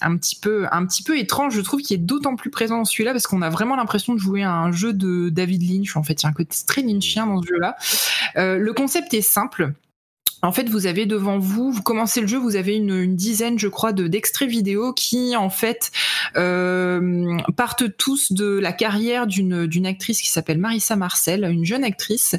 un 0.00 0.16
petit 0.16 0.34
peu, 0.34 0.66
un 0.72 0.84
petit 0.84 1.04
peu 1.04 1.16
étrange, 1.16 1.54
je 1.54 1.60
trouve, 1.60 1.80
qui 1.80 1.94
est 1.94 1.98
d'autant 1.98 2.34
plus 2.34 2.50
présent 2.50 2.78
dans 2.78 2.84
celui-là 2.84 3.12
parce 3.12 3.28
qu'on 3.28 3.42
a 3.42 3.50
vraiment 3.50 3.76
l'impression 3.76 4.14
de 4.14 4.18
jouer 4.18 4.42
à 4.42 4.52
un 4.52 4.72
jeu 4.72 4.92
de 4.92 5.28
David 5.28 5.62
Lynch. 5.62 5.96
En 5.96 6.02
fait, 6.02 6.20
il 6.20 6.24
y 6.24 6.26
a 6.26 6.30
un 6.30 6.32
côté 6.32 6.56
très 6.66 6.82
lynchien 6.82 7.28
dans 7.28 7.40
ce 7.40 7.46
jeu-là. 7.46 7.76
le 8.34 8.72
concept 8.72 9.14
est 9.14 9.22
simple. 9.22 9.74
En 10.40 10.52
fait, 10.52 10.68
vous 10.68 10.86
avez 10.86 11.04
devant 11.04 11.38
vous, 11.38 11.72
vous 11.72 11.82
commencez 11.82 12.20
le 12.20 12.28
jeu, 12.28 12.38
vous 12.38 12.54
avez 12.54 12.76
une, 12.76 13.16
dizaine, 13.16 13.58
je 13.58 13.66
crois, 13.66 13.92
de 13.92 14.06
d'extraits 14.06 14.48
vidéo 14.48 14.92
qui, 14.92 15.34
en 15.36 15.50
fait, 15.50 15.90
euh, 16.36 17.38
partent 17.56 17.96
tous 17.96 18.32
de 18.32 18.58
la 18.58 18.72
carrière 18.72 19.26
d'une 19.26 19.86
actrice 19.86 20.20
qui 20.20 20.30
s'appelle 20.30 20.58
Marissa 20.58 20.96
Marcel, 20.96 21.44
une 21.44 21.64
jeune 21.64 21.84
actrice 21.84 22.36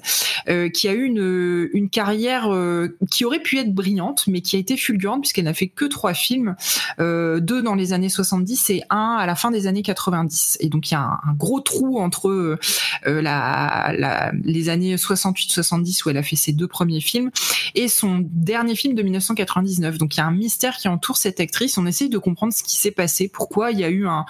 euh, 0.48 0.70
qui 0.70 0.88
a 0.88 0.94
eu 0.94 1.04
une, 1.04 1.70
une 1.74 1.90
carrière 1.90 2.54
euh, 2.54 2.98
qui 3.10 3.26
aurait 3.26 3.40
pu 3.40 3.58
être 3.58 3.74
brillante, 3.74 4.26
mais 4.28 4.42
qui 4.42 4.56
a 4.56 4.60
été 4.60 4.78
fulgurante 4.78 5.22
puisqu'elle 5.22 5.46
n'a 5.46 5.54
fait 5.54 5.68
que 5.68 5.86
trois 5.86 6.14
films, 6.14 6.56
deux 7.00 7.62
dans 7.62 7.76
les 7.76 7.94
années 7.94 8.10
70 8.10 8.70
et 8.70 8.84
un 8.90 9.18
à 9.20 9.26
la 9.26 9.36
fin 9.36 9.52
des 9.52 9.68
années 9.68 9.82
90. 9.82 10.58
Et 10.60 10.70
donc 10.70 10.90
il 10.90 10.94
y 10.94 10.98
a 10.98 11.02
un, 11.02 11.34
gros 11.34 11.60
trou 11.62 12.00
entre 12.00 12.58
la, 13.06 14.32
les 14.44 14.70
années 14.70 14.96
68-70 14.96 16.06
où 16.06 16.10
elle 16.10 16.18
a 16.18 16.24
fait 16.24 16.36
ses 16.36 16.52
deux 16.52 16.68
premiers 16.68 17.02
films 17.02 17.32
et 17.76 17.88
son 17.88 18.20
dernier 18.24 18.76
film 18.76 18.96
de 18.96 19.04
1999. 19.04 19.98
Donc 19.98 20.16
il 20.16 20.18
y 20.20 20.22
a 20.22 20.26
un 20.26 20.32
mystère 20.32 20.78
qui 20.78 20.88
entoure 20.88 21.18
cette 21.18 21.40
actrice. 21.40 21.78
On 21.78 21.86
essaye 21.86 22.10
de 22.10 22.18
comprendre 22.18 22.54
ce 22.54 22.64
qui 22.64 22.78
s'est 22.78 22.92
passé, 22.92 23.28
pourquoi 23.28 23.72
il 23.72 23.79
y 23.80 23.86
a 23.86 23.90
eu 23.90 24.08
un, 24.08 24.26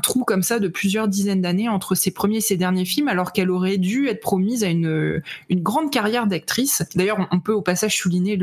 trou 0.00 0.24
comme 0.24 0.42
ça 0.42 0.58
de 0.58 0.68
plusieurs 0.68 1.08
dizaines 1.08 1.40
d'années 1.40 1.68
entre 1.68 1.94
ses 1.94 2.10
premiers 2.10 2.38
et 2.38 2.40
ses 2.40 2.56
derniers 2.56 2.84
films, 2.84 3.08
alors 3.08 3.32
qu'elle 3.32 3.50
aurait 3.50 3.78
dû 3.78 4.08
être 4.08 4.20
promise 4.20 4.64
à 4.64 4.68
une, 4.68 5.22
grande 5.50 5.90
carrière 5.90 6.26
d'actrice. 6.26 6.82
D'ailleurs, 6.94 7.28
on 7.30 7.40
peut 7.40 7.52
au 7.52 7.62
passage 7.62 7.96
souligner 7.96 8.38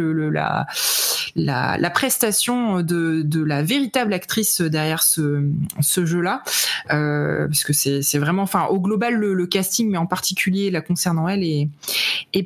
la, 1.35 1.89
prestation 1.93 2.81
de, 2.81 3.43
la 3.43 3.63
véritable 3.63 4.13
actrice 4.13 4.61
derrière 4.61 5.03
ce, 5.03 5.51
jeu-là, 5.81 6.43
euh, 6.91 7.47
parce 7.47 7.63
que 7.63 7.73
c'est 7.73 8.17
vraiment, 8.19 8.43
enfin, 8.43 8.65
au 8.65 8.79
global, 8.79 9.15
le, 9.15 9.45
casting, 9.45 9.91
mais 9.91 9.97
en 9.97 10.07
particulier 10.07 10.71
la 10.71 10.81
concernant 10.81 11.27
elle, 11.27 11.43
est, 11.43 11.69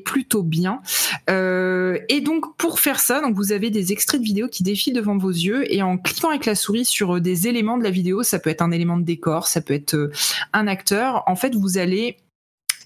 plutôt 0.05 0.43
bien. 0.43 0.81
Euh, 1.29 1.97
et 2.09 2.21
donc 2.21 2.55
pour 2.57 2.79
faire 2.79 2.99
ça, 2.99 3.21
donc 3.21 3.35
vous 3.35 3.51
avez 3.51 3.69
des 3.69 3.91
extraits 3.91 4.21
de 4.21 4.25
vidéo 4.25 4.47
qui 4.47 4.63
défilent 4.63 4.93
devant 4.93 5.17
vos 5.17 5.29
yeux 5.29 5.71
et 5.73 5.81
en 5.81 5.97
cliquant 5.97 6.29
avec 6.29 6.45
la 6.45 6.55
souris 6.55 6.85
sur 6.85 7.19
des 7.19 7.47
éléments 7.47 7.77
de 7.77 7.83
la 7.83 7.88
vidéo, 7.89 8.23
ça 8.23 8.39
peut 8.39 8.49
être 8.49 8.61
un 8.61 8.71
élément 8.71 8.97
de 8.97 9.03
décor, 9.03 9.47
ça 9.47 9.61
peut 9.61 9.73
être 9.73 9.95
euh, 9.95 10.11
un 10.53 10.67
acteur, 10.67 11.23
en 11.27 11.35
fait 11.35 11.55
vous 11.55 11.77
allez 11.77 12.17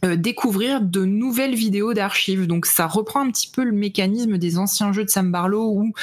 euh, 0.03 0.17
découvrir 0.17 0.81
de 0.81 1.05
nouvelles 1.05 1.55
vidéos 1.55 1.93
d'archives. 1.93 2.45
Donc 2.45 2.65
ça 2.65 2.87
reprend 2.87 3.21
un 3.21 3.31
petit 3.31 3.49
peu 3.49 3.63
le 3.63 3.71
mécanisme 3.71 4.37
des 4.37 4.57
anciens 4.57 4.91
jeux 4.91 5.05
de 5.05 5.09
Sam 5.09 5.31
Barlow 5.31 5.71
où 5.71 5.93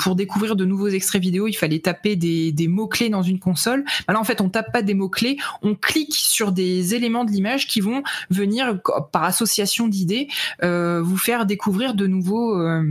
pour 0.00 0.16
découvrir 0.16 0.56
de 0.56 0.64
nouveaux 0.64 0.88
extraits 0.88 1.22
vidéo, 1.22 1.46
il 1.46 1.52
fallait 1.52 1.78
taper 1.78 2.16
des, 2.16 2.50
des 2.50 2.66
mots-clés 2.66 3.08
dans 3.08 3.22
une 3.22 3.38
console. 3.38 3.84
Là 4.08 4.18
en 4.18 4.24
fait 4.24 4.40
on 4.40 4.48
tape 4.48 4.72
pas 4.72 4.82
des 4.82 4.94
mots-clés, 4.94 5.36
on 5.62 5.76
clique 5.76 6.14
sur 6.14 6.50
des 6.50 6.94
éléments 6.96 7.24
de 7.24 7.30
l'image 7.30 7.68
qui 7.68 7.80
vont 7.80 8.02
venir 8.30 8.80
par 9.12 9.22
association 9.22 9.86
d'idées 9.86 10.28
euh, 10.62 11.00
vous 11.02 11.18
faire 11.18 11.46
découvrir 11.46 11.94
de 11.94 12.06
nouveaux, 12.06 12.58
euh, 12.58 12.82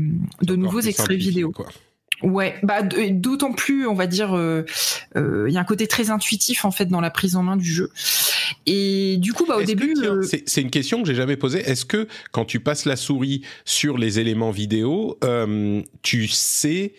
de 0.41 0.55
nouveaux 0.55 0.79
extraits 0.79 1.17
vidéo. 1.17 1.51
Quoi. 1.51 1.67
Ouais, 2.25 2.55
bah 2.63 2.81
d'autant 2.81 3.53
plus, 3.53 3.85
on 3.85 3.93
va 3.93 4.07
dire, 4.07 4.35
euh, 4.35 4.65
euh, 5.15 5.45
il 5.47 5.53
y 5.53 5.57
a 5.57 5.59
un 5.59 5.65
côté 5.65 5.85
très 5.85 6.09
intuitif 6.09 6.65
en 6.65 6.71
fait 6.71 6.87
dans 6.87 6.99
la 6.99 7.11
prise 7.11 7.35
en 7.35 7.43
main 7.43 7.55
du 7.55 7.71
jeu. 7.71 7.91
Et 8.65 9.17
du 9.17 9.31
coup, 9.31 9.45
bah 9.45 9.57
au 9.57 9.63
début, 9.63 9.93
euh, 10.01 10.23
c'est 10.23 10.61
une 10.61 10.71
question 10.71 11.03
que 11.03 11.07
j'ai 11.07 11.13
jamais 11.13 11.37
posée. 11.37 11.59
Est-ce 11.59 11.85
que 11.85 12.07
quand 12.31 12.45
tu 12.45 12.59
passes 12.59 12.85
la 12.85 12.95
souris 12.95 13.43
sur 13.63 13.99
les 13.99 14.17
éléments 14.17 14.49
vidéo, 14.49 15.19
tu 16.01 16.27
sais 16.27 16.93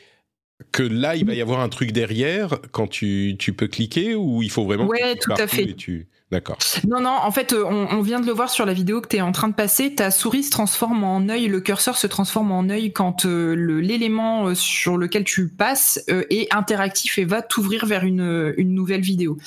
que 0.71 0.85
là 0.85 1.17
il 1.17 1.27
va 1.27 1.35
y 1.35 1.43
avoir 1.43 1.61
un 1.61 1.69
truc 1.69 1.91
derrière 1.91 2.61
quand 2.71 2.87
tu, 2.87 3.35
tu 3.39 3.53
peux 3.53 3.67
cliquer 3.67 4.15
ou 4.15 4.43
il 4.43 4.51
faut 4.51 4.65
vraiment 4.65 4.87
ouais 4.87 5.15
tout 5.17 5.33
à 5.37 5.47
fait 5.47 5.75
tu... 5.75 6.09
D'accord. 6.33 6.59
Non, 6.89 7.01
non, 7.01 7.11
en 7.23 7.31
fait, 7.31 7.53
euh, 7.53 7.63
on, 7.65 8.01
vient 8.01 8.19
de 8.19 8.27
le 8.27 8.33
voir 8.33 8.51
sur 8.51 8.67
la 8.67 8.73
vidéo 8.73 9.01
que 9.01 9.07
tu 9.07 9.17
es 9.17 9.21
en 9.21 9.31
train 9.31 9.47
de 9.47 9.55
passer. 9.55 9.95
Ta 9.95 10.11
souris 10.11 10.43
se 10.43 10.51
transforme 10.51 11.05
en 11.05 11.29
œil, 11.29 11.47
le 11.47 11.61
curseur 11.61 11.97
se 11.97 12.09
transforme 12.09 12.51
en 12.51 12.69
œil 12.69 12.93
quand 12.93 13.27
euh, 13.27 13.55
l'élément 13.55 14.49
euh, 14.49 14.55
sur 14.57 14.97
lequel 14.97 15.23
tu 15.23 15.47
passes 15.47 16.01
est 16.09 16.53
interactif 16.53 17.19
et 17.19 17.25
va 17.25 17.43
t'ouvrir 17.43 17.87
vers 17.87 18.03
une, 18.03 18.55
une, 18.57 18.75
nouvelle 18.75 19.03
vidéo. 19.03 19.39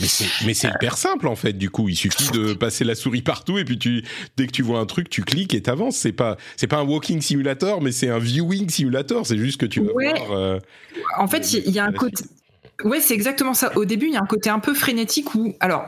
Mais 0.45 0.53
c'est 0.53 0.69
hyper 0.69 0.97
simple 0.97 1.27
en 1.27 1.35
fait, 1.35 1.51
du 1.51 1.69
coup. 1.69 1.89
Il 1.89 1.97
suffit 1.97 2.31
de 2.31 2.53
passer 2.53 2.85
la 2.85 2.95
souris 2.95 3.23
partout 3.23 3.57
et 3.57 3.65
puis 3.65 3.77
tu, 3.77 4.05
dès 4.37 4.47
que 4.47 4.51
tu 4.51 4.61
vois 4.61 4.79
un 4.79 4.85
truc, 4.85 5.09
tu 5.09 5.23
cliques 5.23 5.53
et 5.53 5.61
t'avances. 5.61 5.97
C'est 5.97 6.13
pas, 6.13 6.37
pas 6.69 6.77
un 6.77 6.83
walking 6.83 7.19
simulator, 7.19 7.81
mais 7.81 7.91
c'est 7.91 8.09
un 8.09 8.19
viewing 8.19 8.69
simulator. 8.69 9.27
C'est 9.27 9.37
juste 9.37 9.59
que 9.59 9.65
tu 9.65 9.81
vas 9.81 9.91
voir. 9.91 10.61
en 11.17 11.27
fait, 11.27 11.51
il 11.51 11.71
y, 11.71 11.79
a 11.79 11.83
un 11.83 11.91
côté. 11.91 12.23
Ouais, 12.85 13.01
c'est 13.01 13.13
exactement 13.13 13.53
ça. 13.53 13.75
Au 13.77 13.83
début, 13.83 14.07
il 14.07 14.13
y 14.13 14.15
a 14.15 14.21
un 14.21 14.25
côté 14.25 14.49
un 14.49 14.59
peu 14.59 14.73
frénétique 14.73 15.35
où, 15.35 15.53
alors, 15.59 15.87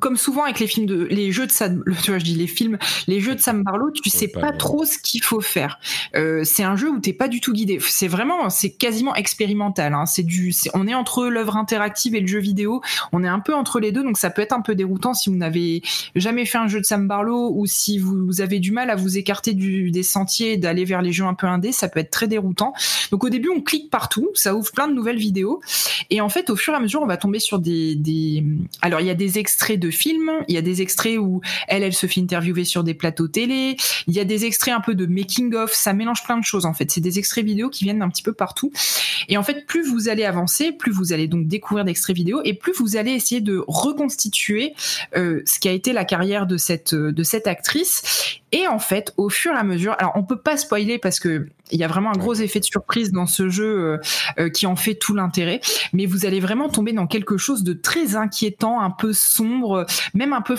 comme 0.00 0.16
souvent 0.16 0.44
avec 0.44 0.58
les 0.58 0.66
films 0.66 0.86
de, 0.86 1.04
les 1.04 1.32
jeux 1.32 1.46
de 1.46 1.52
Sam, 1.52 1.82
tu 2.02 2.10
vois, 2.10 2.18
je 2.18 2.24
dis 2.24 2.34
les 2.34 2.46
films, 2.46 2.78
les 3.06 3.20
jeux 3.20 3.34
de 3.34 3.40
Sam 3.40 3.62
Barlow, 3.62 3.90
tu 3.90 4.08
sais 4.08 4.28
pas, 4.28 4.52
trop 4.52 4.86
ce 4.86 4.98
qu'il 4.98 5.22
faut 5.22 5.42
faire. 5.42 5.78
Euh, 6.16 6.42
c'est 6.44 6.62
un 6.62 6.76
jeu 6.76 6.88
où 6.88 6.98
t'es 6.98 7.12
pas 7.12 7.28
du 7.28 7.40
tout 7.40 7.52
guidé. 7.52 7.78
C'est 7.80 8.08
vraiment, 8.08 8.48
c'est 8.48 8.70
quasiment 8.70 9.14
expérimental. 9.14 9.92
Hein. 9.92 10.06
C'est 10.06 10.22
du, 10.22 10.54
on 10.72 10.86
est 10.86 10.94
entre 10.94 11.26
l'œuvre 11.26 11.56
interactive 11.58 12.14
et 12.14 12.20
le 12.20 12.26
jeu 12.26 12.38
vidéo. 12.38 12.80
On 13.12 13.22
est 13.22 13.28
un 13.28 13.40
peu 13.40 13.54
entre 13.54 13.78
les 13.78 13.92
deux, 13.92 14.02
donc 14.02 14.16
ça 14.16 14.30
peut 14.30 14.40
être 14.40 14.54
un 14.54 14.62
peu 14.62 14.74
déroutant 14.74 15.12
si 15.12 15.28
vous 15.28 15.36
n'avez 15.36 15.82
jamais 16.14 16.46
fait 16.46 16.58
un 16.58 16.68
jeu 16.68 16.80
de 16.80 16.86
Sam 16.86 17.06
Barlow 17.06 17.52
ou 17.54 17.66
si 17.66 17.98
vous, 17.98 18.40
avez 18.40 18.60
du 18.60 18.72
mal 18.72 18.88
à 18.88 18.96
vous 18.96 19.18
écarter 19.18 19.52
du, 19.52 19.90
des 19.90 20.02
sentiers 20.02 20.56
d'aller 20.56 20.86
vers 20.86 21.02
les 21.02 21.12
jeux 21.12 21.24
un 21.24 21.34
peu 21.34 21.46
indés, 21.46 21.72
ça 21.72 21.88
peut 21.88 22.00
être 22.00 22.10
très 22.10 22.28
déroutant. 22.28 22.72
Donc 23.10 23.24
au 23.24 23.28
début, 23.28 23.50
on 23.54 23.60
clique 23.60 23.90
partout, 23.90 24.30
ça 24.34 24.54
ouvre 24.54 24.72
plein 24.72 24.88
de 24.88 24.94
nouvelles 24.94 25.18
vidéos 25.18 25.60
et 26.08 26.20
en 26.20 26.29
fait, 26.30 26.50
au 26.50 26.56
fur 26.56 26.72
et 26.72 26.76
à 26.76 26.80
mesure, 26.80 27.02
on 27.02 27.06
va 27.06 27.16
tomber 27.16 27.38
sur 27.38 27.58
des, 27.58 28.44
Alors, 28.82 29.00
il 29.00 29.06
y 29.06 29.10
a 29.10 29.14
des 29.14 29.38
extraits 29.38 29.78
de 29.78 29.90
films, 29.90 30.30
il 30.48 30.54
y 30.54 30.58
a 30.58 30.62
des 30.62 30.82
extraits 30.82 31.18
où 31.18 31.40
elle, 31.68 31.82
elle 31.82 31.92
se 31.92 32.06
fait 32.06 32.20
interviewer 32.20 32.64
sur 32.64 32.84
des 32.84 32.94
plateaux 32.94 33.28
télé, 33.28 33.76
il 34.06 34.14
y 34.14 34.20
a 34.20 34.24
des 34.24 34.44
extraits 34.44 34.74
un 34.74 34.80
peu 34.80 34.94
de 34.94 35.06
making-of, 35.06 35.72
ça 35.72 35.92
mélange 35.92 36.24
plein 36.24 36.38
de 36.38 36.44
choses, 36.44 36.66
en 36.66 36.72
fait. 36.72 36.90
C'est 36.90 37.00
des 37.00 37.18
extraits 37.18 37.44
vidéo 37.44 37.68
qui 37.68 37.84
viennent 37.84 37.98
d'un 37.98 38.08
petit 38.08 38.22
peu 38.22 38.32
partout. 38.32 38.72
Et 39.28 39.36
en 39.36 39.42
fait, 39.42 39.66
plus 39.66 39.88
vous 39.88 40.08
allez 40.08 40.24
avancer, 40.24 40.72
plus 40.72 40.92
vous 40.92 41.12
allez 41.12 41.28
donc 41.28 41.46
découvrir 41.46 41.84
d'extraits 41.84 42.16
vidéo, 42.16 42.40
et 42.44 42.54
plus 42.54 42.72
vous 42.72 42.96
allez 42.96 43.12
essayer 43.12 43.40
de 43.40 43.62
reconstituer 43.66 44.74
euh, 45.16 45.42
ce 45.44 45.58
qui 45.58 45.68
a 45.68 45.72
été 45.72 45.92
la 45.92 46.04
carrière 46.04 46.46
de 46.46 46.56
cette, 46.56 46.94
de 46.94 47.22
cette 47.22 47.46
actrice. 47.46 48.39
Et 48.52 48.66
en 48.66 48.78
fait, 48.78 49.12
au 49.16 49.28
fur 49.28 49.52
et 49.52 49.56
à 49.56 49.62
mesure, 49.62 49.94
alors 49.98 50.12
on 50.16 50.24
peut 50.24 50.40
pas 50.40 50.56
spoiler 50.56 50.98
parce 50.98 51.20
que 51.20 51.48
il 51.72 51.78
y 51.78 51.84
a 51.84 51.88
vraiment 51.88 52.10
un 52.10 52.18
gros 52.18 52.34
effet 52.34 52.58
de 52.58 52.64
surprise 52.64 53.12
dans 53.12 53.26
ce 53.26 53.48
jeu 53.48 53.64
euh, 53.64 53.98
euh, 54.38 54.48
qui 54.48 54.66
en 54.66 54.74
fait 54.74 54.96
tout 54.96 55.14
l'intérêt, 55.14 55.60
mais 55.92 56.06
vous 56.06 56.26
allez 56.26 56.40
vraiment 56.40 56.68
tomber 56.68 56.92
dans 56.92 57.06
quelque 57.06 57.36
chose 57.36 57.62
de 57.62 57.72
très 57.72 58.16
inquiétant, 58.16 58.80
un 58.80 58.90
peu 58.90 59.12
sombre, 59.12 59.86
même 60.14 60.32
un 60.32 60.40
peu 60.40 60.56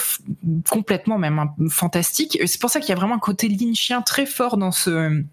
complètement 0.69 1.17
même 1.17 1.49
fantastique. 1.69 2.39
C'est 2.45 2.61
pour 2.61 2.69
ça 2.69 2.79
qu'il 2.79 2.89
y 2.89 2.93
a 2.93 2.95
vraiment 2.95 3.15
un 3.15 3.19
côté 3.19 3.49
lynchien 3.49 4.01
très 4.01 4.25
fort 4.25 4.55
dans 4.55 4.71
ce 4.71 5.23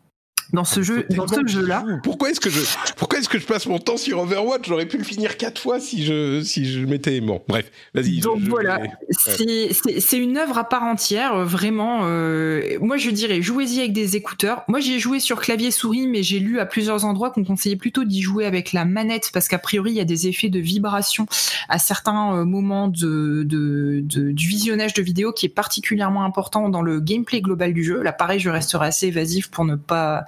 dans 0.53 0.65
ce 0.65 0.83
jeu, 0.83 1.07
dans 1.11 1.29
ce 1.29 1.47
jeu-là. 1.47 1.85
Pourquoi 2.03 2.31
est-ce 2.31 2.41
que 2.41 2.51
je, 2.51 2.61
pourquoi 2.97 3.19
est-ce 3.19 3.29
que 3.29 3.39
je 3.39 3.47
passe 3.47 3.67
mon 3.67 3.79
temps 3.79 3.97
sur 3.97 4.19
Overwatch? 4.21 4.67
J'aurais 4.69 4.87
pu 4.87 4.99
le 4.99 5.05
finir 5.05 5.37
quatre 5.37 5.61
fois 5.61 5.81
si 5.81 6.05
je, 6.05 6.43
si 6.43 6.65
je 6.65 6.85
m'étais 6.85 7.21
bon. 7.21 7.43
Bref, 7.49 7.71
vas-y. 7.95 8.21
Donc 8.21 8.41
voilà, 8.41 8.81
c'est 9.11 10.19
une 10.19 10.39
œuvre 10.39 10.59
à 10.59 10.65
part 10.69 10.85
entière, 10.85 11.35
euh, 11.35 11.45
vraiment. 11.45 12.01
Euh, 12.05 12.79
moi, 12.81 12.97
je 12.97 13.11
dirais, 13.11 13.43
jouez-y 13.43 13.81
avec 13.81 13.93
des 13.93 14.17
écouteurs. 14.17 14.65
Moi, 14.69 14.81
j'ai 14.81 14.99
joué 14.99 15.21
sur 15.21 15.41
clavier 15.41 15.71
souris, 15.71 16.07
mais 16.07 16.23
j'ai 16.23 16.39
lu 16.39 16.59
à 16.59 16.67
plusieurs 16.67 17.05
endroits 17.05 17.31
qu'on 17.31 17.45
conseillait 17.45 17.77
plutôt 17.77 18.05
d'y 18.05 18.23
jouer 18.23 18.47
avec 18.47 18.73
la 18.73 18.85
manette 18.85 19.31
parce 19.33 19.49
qu'a 19.49 19.59
priori, 19.59 19.93
il 19.93 19.97
y 19.97 20.01
a 20.01 20.05
des 20.05 20.29
effets 20.29 20.49
de 20.49 20.59
vibration 20.59 21.27
à 21.69 21.79
certains 21.79 22.35
euh, 22.35 22.45
moments 22.45 22.89
de, 22.89 23.43
de, 23.45 24.01
de, 24.03 24.33
du 24.33 24.49
visionnage 24.49 24.95
de 24.95 25.03
vidéos 25.03 25.33
qui 25.33 25.47
est 25.47 25.51
particulièrement 25.51 26.25
important 26.25 26.69
dans 26.69 26.83
le 26.83 27.01
gameplay 27.01 27.41
global 27.41 27.75
du 27.75 27.85
jeu. 27.85 28.03
Là, 28.03 28.13
pareil, 28.13 28.41
je 28.41 28.51
resterai 28.51 28.87
assez 28.87 29.09
évasif 29.09 29.51
pour 29.51 29.65
ne 29.65 29.77
pas 29.77 30.25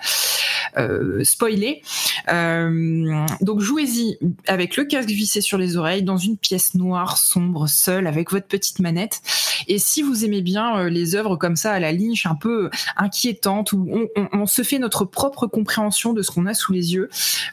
euh, 0.78 1.24
spoiler. 1.24 1.82
Euh, 2.32 3.26
donc 3.40 3.60
jouez-y 3.60 4.18
avec 4.46 4.76
le 4.76 4.84
casque 4.84 5.08
vissé 5.08 5.40
sur 5.40 5.58
les 5.58 5.76
oreilles 5.76 6.02
dans 6.02 6.16
une 6.16 6.36
pièce 6.36 6.74
noire, 6.74 7.18
sombre, 7.18 7.66
seule, 7.68 8.06
avec 8.06 8.30
votre 8.30 8.46
petite 8.46 8.78
manette. 8.78 9.20
Et 9.66 9.78
si 9.78 10.02
vous 10.02 10.24
aimez 10.24 10.42
bien 10.42 10.78
euh, 10.78 10.88
les 10.88 11.16
œuvres 11.16 11.36
comme 11.36 11.56
ça 11.56 11.72
à 11.72 11.80
la 11.80 11.92
Lynch, 11.92 12.26
un 12.26 12.36
peu 12.36 12.70
inquiétantes, 12.96 13.72
où 13.72 14.08
on, 14.32 14.46
se 14.46 14.62
fait 14.62 14.78
notre 14.78 15.04
propre 15.04 15.46
compréhension 15.46 16.12
de 16.12 16.22
ce 16.22 16.30
qu'on 16.30 16.46
a 16.46 16.54
sous 16.54 16.72
les 16.72 16.94
yeux, 16.94 17.08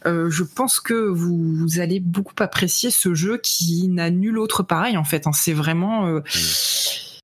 je 0.05 0.43
pense 0.43 0.79
que 0.79 0.93
vous, 0.93 1.79
allez 1.79 1.99
beaucoup 1.99 2.33
apprécier 2.39 2.91
ce 2.91 3.13
jeu 3.13 3.37
qui 3.37 3.87
n'a 3.87 4.09
nul 4.09 4.37
autre 4.37 4.63
pareil 4.63 4.97
en 4.97 5.03
fait. 5.03 5.27
Hein. 5.27 5.33
C'est 5.33 5.53
vraiment 5.53 6.07
mmh 6.07 6.21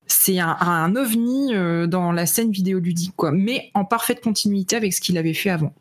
c'est 0.08 0.40
un, 0.40 0.96
ovni 0.96 1.54
euh, 1.54 1.88
dans 1.88 2.12
la 2.12 2.26
scène 2.26 2.52
vidéoludique, 2.52 3.14
quoi, 3.16 3.32
mais 3.32 3.72
en 3.74 3.86
parfaite 3.86 4.22
continuité 4.22 4.76
avec 4.76 4.94
ce 4.94 5.02
qu'il 5.02 5.18
avait 5.18 5.34
fait 5.34 5.50
avant. 5.50 5.74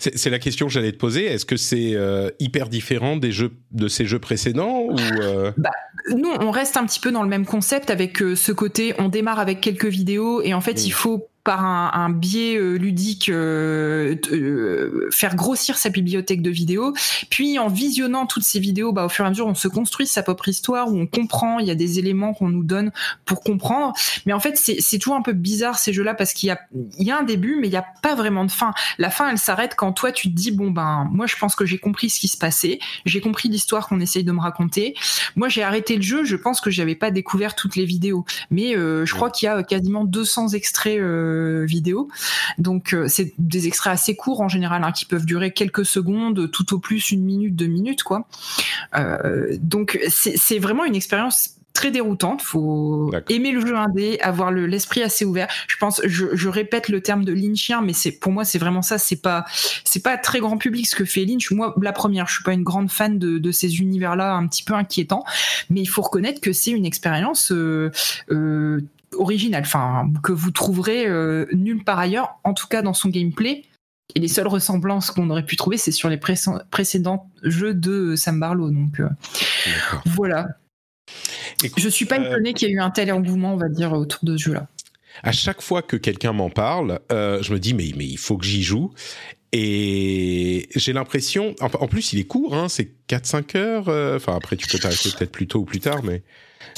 C'est 0.00 0.30
la 0.30 0.40
question 0.40 0.66
que 0.66 0.72
j'allais 0.72 0.90
te 0.90 0.96
poser. 0.96 1.24
Est-ce 1.26 1.46
que 1.46 1.56
c'est 1.56 1.94
euh, 1.94 2.30
hyper 2.40 2.68
différent 2.68 3.16
des 3.16 3.30
jeux 3.30 3.52
de 3.70 3.86
ces 3.86 4.06
jeux 4.06 4.18
précédents 4.18 4.80
ou 4.80 4.96
euh? 5.20 5.52
bah, 5.56 5.70
Nous, 6.10 6.30
on 6.40 6.50
reste 6.50 6.76
un 6.76 6.84
petit 6.84 6.98
peu 6.98 7.12
dans 7.12 7.22
le 7.22 7.28
même 7.28 7.46
concept 7.46 7.88
avec 7.88 8.18
ce 8.18 8.50
côté. 8.50 8.94
On 8.98 9.08
démarre 9.08 9.38
avec 9.38 9.60
quelques 9.60 9.86
vidéos 9.86 10.42
et 10.42 10.52
en 10.52 10.60
fait, 10.60 10.84
il 10.84 10.90
faut 10.90 11.28
par 11.48 11.64
un, 11.64 12.10
biais 12.10 12.58
euh, 12.58 12.74
ludique 12.74 13.30
euh, 13.30 14.16
euh, 14.32 15.08
faire 15.10 15.34
grossir 15.34 15.78
sa 15.78 15.88
bibliothèque 15.88 16.42
de 16.42 16.50
vidéos. 16.50 16.92
Puis 17.30 17.58
en 17.58 17.68
visionnant 17.68 18.26
toutes 18.26 18.42
ces 18.42 18.60
vidéos, 18.60 18.92
bah, 18.92 19.06
au 19.06 19.08
fur 19.08 19.24
et 19.24 19.28
à 19.28 19.30
mesure, 19.30 19.46
on 19.46 19.54
se 19.54 19.66
construit 19.66 20.06
sa 20.06 20.22
propre 20.22 20.48
histoire 20.48 20.92
où 20.92 20.98
on 20.98 21.06
comprend. 21.06 21.58
Il 21.58 21.66
y 21.66 21.70
a 21.70 21.74
des 21.74 21.98
éléments 21.98 22.34
qu'on 22.34 22.50
nous 22.50 22.64
donne 22.64 22.92
pour 23.24 23.40
comprendre. 23.40 23.94
Mais 24.26 24.34
en 24.34 24.40
fait, 24.40 24.58
c'est 24.58 24.98
toujours 24.98 25.16
un 25.16 25.22
peu 25.22 25.32
bizarre 25.32 25.78
ces 25.78 25.94
jeux-là 25.94 26.12
parce 26.12 26.34
qu'il 26.34 26.48
y 26.48 26.50
a, 26.50 26.60
il 26.98 27.06
y 27.06 27.10
a 27.10 27.18
un 27.18 27.22
début, 27.22 27.56
mais 27.58 27.68
il 27.68 27.70
n'y 27.70 27.78
a 27.78 27.86
pas 28.02 28.14
vraiment 28.14 28.44
de 28.44 28.50
fin. 28.50 28.74
La 28.98 29.08
fin, 29.08 29.30
elle 29.30 29.38
s'arrête 29.38 29.74
quand 29.74 29.92
toi, 29.92 30.12
tu 30.12 30.28
te 30.28 30.34
dis 30.34 30.50
bon 30.50 30.70
ben, 30.70 31.08
moi, 31.10 31.24
je 31.26 31.36
pense 31.36 31.56
que 31.56 31.64
j'ai 31.64 31.78
compris 31.78 32.10
ce 32.10 32.20
qui 32.20 32.28
se 32.28 32.36
passait. 32.36 32.78
J'ai 33.06 33.22
compris 33.22 33.48
l'histoire 33.48 33.88
qu'on 33.88 34.00
essaye 34.00 34.22
de 34.22 34.32
me 34.32 34.40
raconter. 34.40 34.94
Moi, 35.34 35.48
j'ai 35.48 35.62
arrêté 35.62 35.96
le 35.96 36.02
jeu. 36.02 36.24
Je 36.24 36.36
pense 36.36 36.60
que 36.60 36.70
j'avais 36.70 36.94
pas 36.94 37.10
découvert 37.10 37.54
toutes 37.54 37.74
les 37.74 37.86
vidéos, 37.86 38.26
mais 38.50 38.74
je 38.74 39.14
crois 39.14 39.30
qu'il 39.30 39.46
y 39.46 39.48
a 39.48 39.62
quasiment 39.62 40.04
200 40.04 40.48
extraits. 40.48 40.98
Euh, 40.98 41.37
vidéo. 41.64 42.08
Donc 42.58 42.92
euh, 42.92 43.06
c'est 43.08 43.34
des 43.38 43.66
extraits 43.66 43.92
assez 43.92 44.16
courts 44.16 44.40
en 44.40 44.48
général 44.48 44.84
hein, 44.84 44.92
qui 44.92 45.04
peuvent 45.04 45.26
durer 45.26 45.52
quelques 45.52 45.84
secondes, 45.84 46.50
tout 46.50 46.74
au 46.74 46.78
plus 46.78 47.10
une 47.10 47.24
minute, 47.24 47.56
deux 47.56 47.66
minutes 47.66 48.02
quoi. 48.02 48.26
Euh, 48.96 49.56
donc 49.60 49.98
c'est 50.08 50.58
vraiment 50.58 50.84
une 50.84 50.96
expérience 50.96 51.58
très 51.78 51.90
déroutante. 51.92 52.42
Faut 52.42 53.12
aimer 53.28 53.52
le 53.52 53.64
jeu 53.64 53.76
indé, 53.76 54.18
avoir 54.20 54.50
l'esprit 54.50 55.02
assez 55.02 55.24
ouvert. 55.24 55.46
Je 55.68 55.76
pense, 55.76 56.00
je, 56.04 56.48
répète 56.48 56.88
le 56.88 57.00
terme 57.00 57.24
de 57.24 57.32
lynchien, 57.32 57.82
mais 57.82 57.92
c'est 57.92 58.10
pour 58.10 58.32
moi 58.32 58.44
c'est 58.44 58.58
vraiment 58.58 58.82
ça. 58.82 58.98
C'est 58.98 59.22
pas 59.22 59.44
c'est 59.84 60.02
pas 60.02 60.16
très 60.16 60.40
grand 60.40 60.58
public 60.58 60.88
ce 60.88 60.96
que 60.96 61.04
fait 61.04 61.24
Lynch. 61.24 61.52
Moi, 61.52 61.74
la 61.80 61.92
première, 61.92 62.26
je 62.26 62.34
suis 62.34 62.42
pas 62.42 62.52
une 62.52 62.64
grande 62.64 62.90
fan 62.90 63.18
de, 63.18 63.52
ces 63.52 63.78
univers-là 63.80 64.34
un 64.34 64.46
petit 64.48 64.64
peu 64.64 64.74
inquiétants, 64.74 65.24
mais 65.70 65.80
il 65.80 65.86
faut 65.86 66.02
reconnaître 66.02 66.40
que 66.40 66.52
c'est 66.52 66.72
une 66.72 66.84
expérience 66.84 67.52
euh, 67.52 67.90
original, 69.18 69.62
enfin 69.62 70.10
que 70.22 70.32
vous 70.32 70.50
trouverez 70.50 71.06
euh, 71.06 71.46
nulle 71.52 71.84
part 71.84 71.98
ailleurs, 71.98 72.38
en 72.44 72.54
tout 72.54 72.66
cas 72.66 72.82
dans 72.82 72.94
son 72.94 73.08
gameplay. 73.08 73.64
Et 74.14 74.20
les 74.20 74.28
seules 74.28 74.46
ressemblances 74.48 75.10
qu'on 75.10 75.28
aurait 75.28 75.44
pu 75.44 75.56
trouver, 75.56 75.76
c'est 75.76 75.92
sur 75.92 76.08
les 76.08 76.16
précédents 76.16 77.30
jeux 77.42 77.74
de 77.74 78.16
Sam 78.16 78.40
Barlow. 78.40 78.70
Donc 78.70 79.00
euh, 79.00 79.08
voilà. 80.06 80.48
je 81.76 81.88
suis 81.90 82.06
pas 82.06 82.18
euh, 82.18 82.30
étonné 82.30 82.54
qu'il 82.54 82.68
y 82.68 82.70
ait 82.70 82.74
eu 82.74 82.80
un 82.80 82.90
tel 82.90 83.12
engouement, 83.12 83.52
on 83.52 83.58
va 83.58 83.68
dire, 83.68 83.92
autour 83.92 84.20
de 84.22 84.36
ce 84.38 84.44
jeu-là. 84.44 84.66
À 85.22 85.32
chaque 85.32 85.60
fois 85.60 85.82
que 85.82 85.96
quelqu'un 85.96 86.32
m'en 86.32 86.48
parle, 86.48 87.00
je 87.10 87.52
me 87.52 87.58
dis 87.58 87.74
mais 87.74 87.92
mais 87.96 88.06
il 88.06 88.18
faut 88.18 88.38
que 88.38 88.46
j'y 88.46 88.62
joue. 88.62 88.92
Et 89.52 90.68
j'ai 90.74 90.92
l'impression, 90.92 91.54
en, 91.60 91.88
plus 91.88 92.12
il 92.12 92.18
est 92.18 92.24
court, 92.24 92.54
hein, 92.54 92.68
c'est 92.68 92.92
4-5 93.08 93.56
heures. 93.56 94.16
Enfin 94.16 94.36
après 94.36 94.56
tu 94.56 94.68
peux 94.68 94.78
t'arrêter 94.78 95.10
peut-être 95.10 95.32
plus 95.32 95.48
tôt 95.48 95.60
ou 95.60 95.64
plus 95.64 95.80
tard, 95.80 96.02
mais 96.02 96.22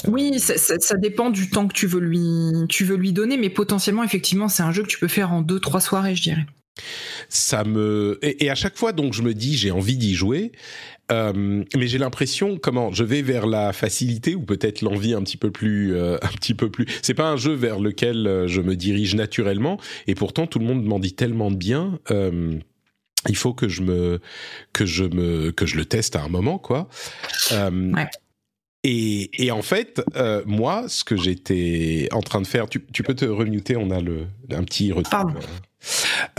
oui, 0.07 0.39
ça, 0.39 0.97
dépend 0.97 1.29
du 1.29 1.49
temps 1.49 1.67
que 1.67 1.73
tu 1.73 1.87
veux 1.87 1.99
lui, 1.99 2.51
tu 2.69 2.85
veux 2.85 2.95
lui 2.95 3.13
donner, 3.13 3.37
mais 3.37 3.49
potentiellement, 3.49 4.03
effectivement, 4.03 4.47
c'est 4.47 4.63
un 4.63 4.71
jeu 4.71 4.83
que 4.83 4.87
tu 4.87 4.99
peux 4.99 5.07
faire 5.07 5.31
en 5.31 5.41
deux, 5.41 5.59
trois 5.59 5.81
soirées, 5.81 6.15
je 6.15 6.23
dirais. 6.23 6.45
Ça 7.29 7.63
me 7.63 8.17
et, 8.21 8.49
à 8.49 8.55
chaque 8.55 8.77
fois, 8.77 8.93
donc, 8.93 9.13
je 9.13 9.21
me 9.21 9.33
dis, 9.33 9.57
j'ai 9.57 9.71
envie 9.71 9.97
d'y 9.97 10.15
jouer, 10.15 10.51
euh, 11.11 11.63
mais 11.75 11.87
j'ai 11.87 11.97
l'impression, 11.97 12.57
comment, 12.57 12.91
je 12.91 13.03
vais 13.03 13.21
vers 13.21 13.45
la 13.45 13.73
facilité 13.73 14.35
ou 14.35 14.41
peut-être 14.41 14.81
l'envie 14.81 15.13
un 15.13 15.21
petit 15.21 15.37
peu 15.37 15.51
plus, 15.51 15.95
euh, 15.95 16.17
un 16.21 16.29
petit 16.29 16.53
peu 16.53 16.69
plus. 16.69 16.85
C'est 17.01 17.13
pas 17.13 17.29
un 17.29 17.37
jeu 17.37 17.53
vers 17.53 17.79
lequel 17.79 18.25
euh, 18.25 18.47
je 18.47 18.61
me 18.61 18.75
dirige 18.75 19.15
naturellement, 19.15 19.79
et 20.07 20.15
pourtant 20.15 20.47
tout 20.47 20.59
le 20.59 20.65
monde 20.65 20.83
m'en 20.83 20.99
dit 20.99 21.13
tellement 21.13 21.51
de 21.51 21.57
bien. 21.57 21.99
il 23.29 23.35
faut 23.35 23.53
que 23.53 23.69
je 23.69 23.83
me 23.83 24.19
que 24.73 24.85
je 24.85 25.03
me 25.03 25.51
que 25.51 25.67
je 25.67 25.77
le 25.77 25.85
teste 25.85 26.15
à 26.15 26.23
un 26.23 26.29
moment 26.29 26.57
quoi. 26.57 26.89
Ouais. 27.51 28.07
Et, 28.83 29.43
et, 29.43 29.51
en 29.51 29.61
fait, 29.61 30.01
euh, 30.15 30.41
moi, 30.47 30.85
ce 30.87 31.03
que 31.03 31.15
j'étais 31.15 32.09
en 32.11 32.21
train 32.21 32.41
de 32.41 32.47
faire, 32.47 32.67
tu, 32.67 32.83
tu, 32.91 33.03
peux 33.03 33.13
te 33.13 33.25
remuter, 33.25 33.75
on 33.77 33.91
a 33.91 33.99
le, 33.99 34.25
un 34.49 34.63
petit 34.63 34.91
retour. 34.91 35.31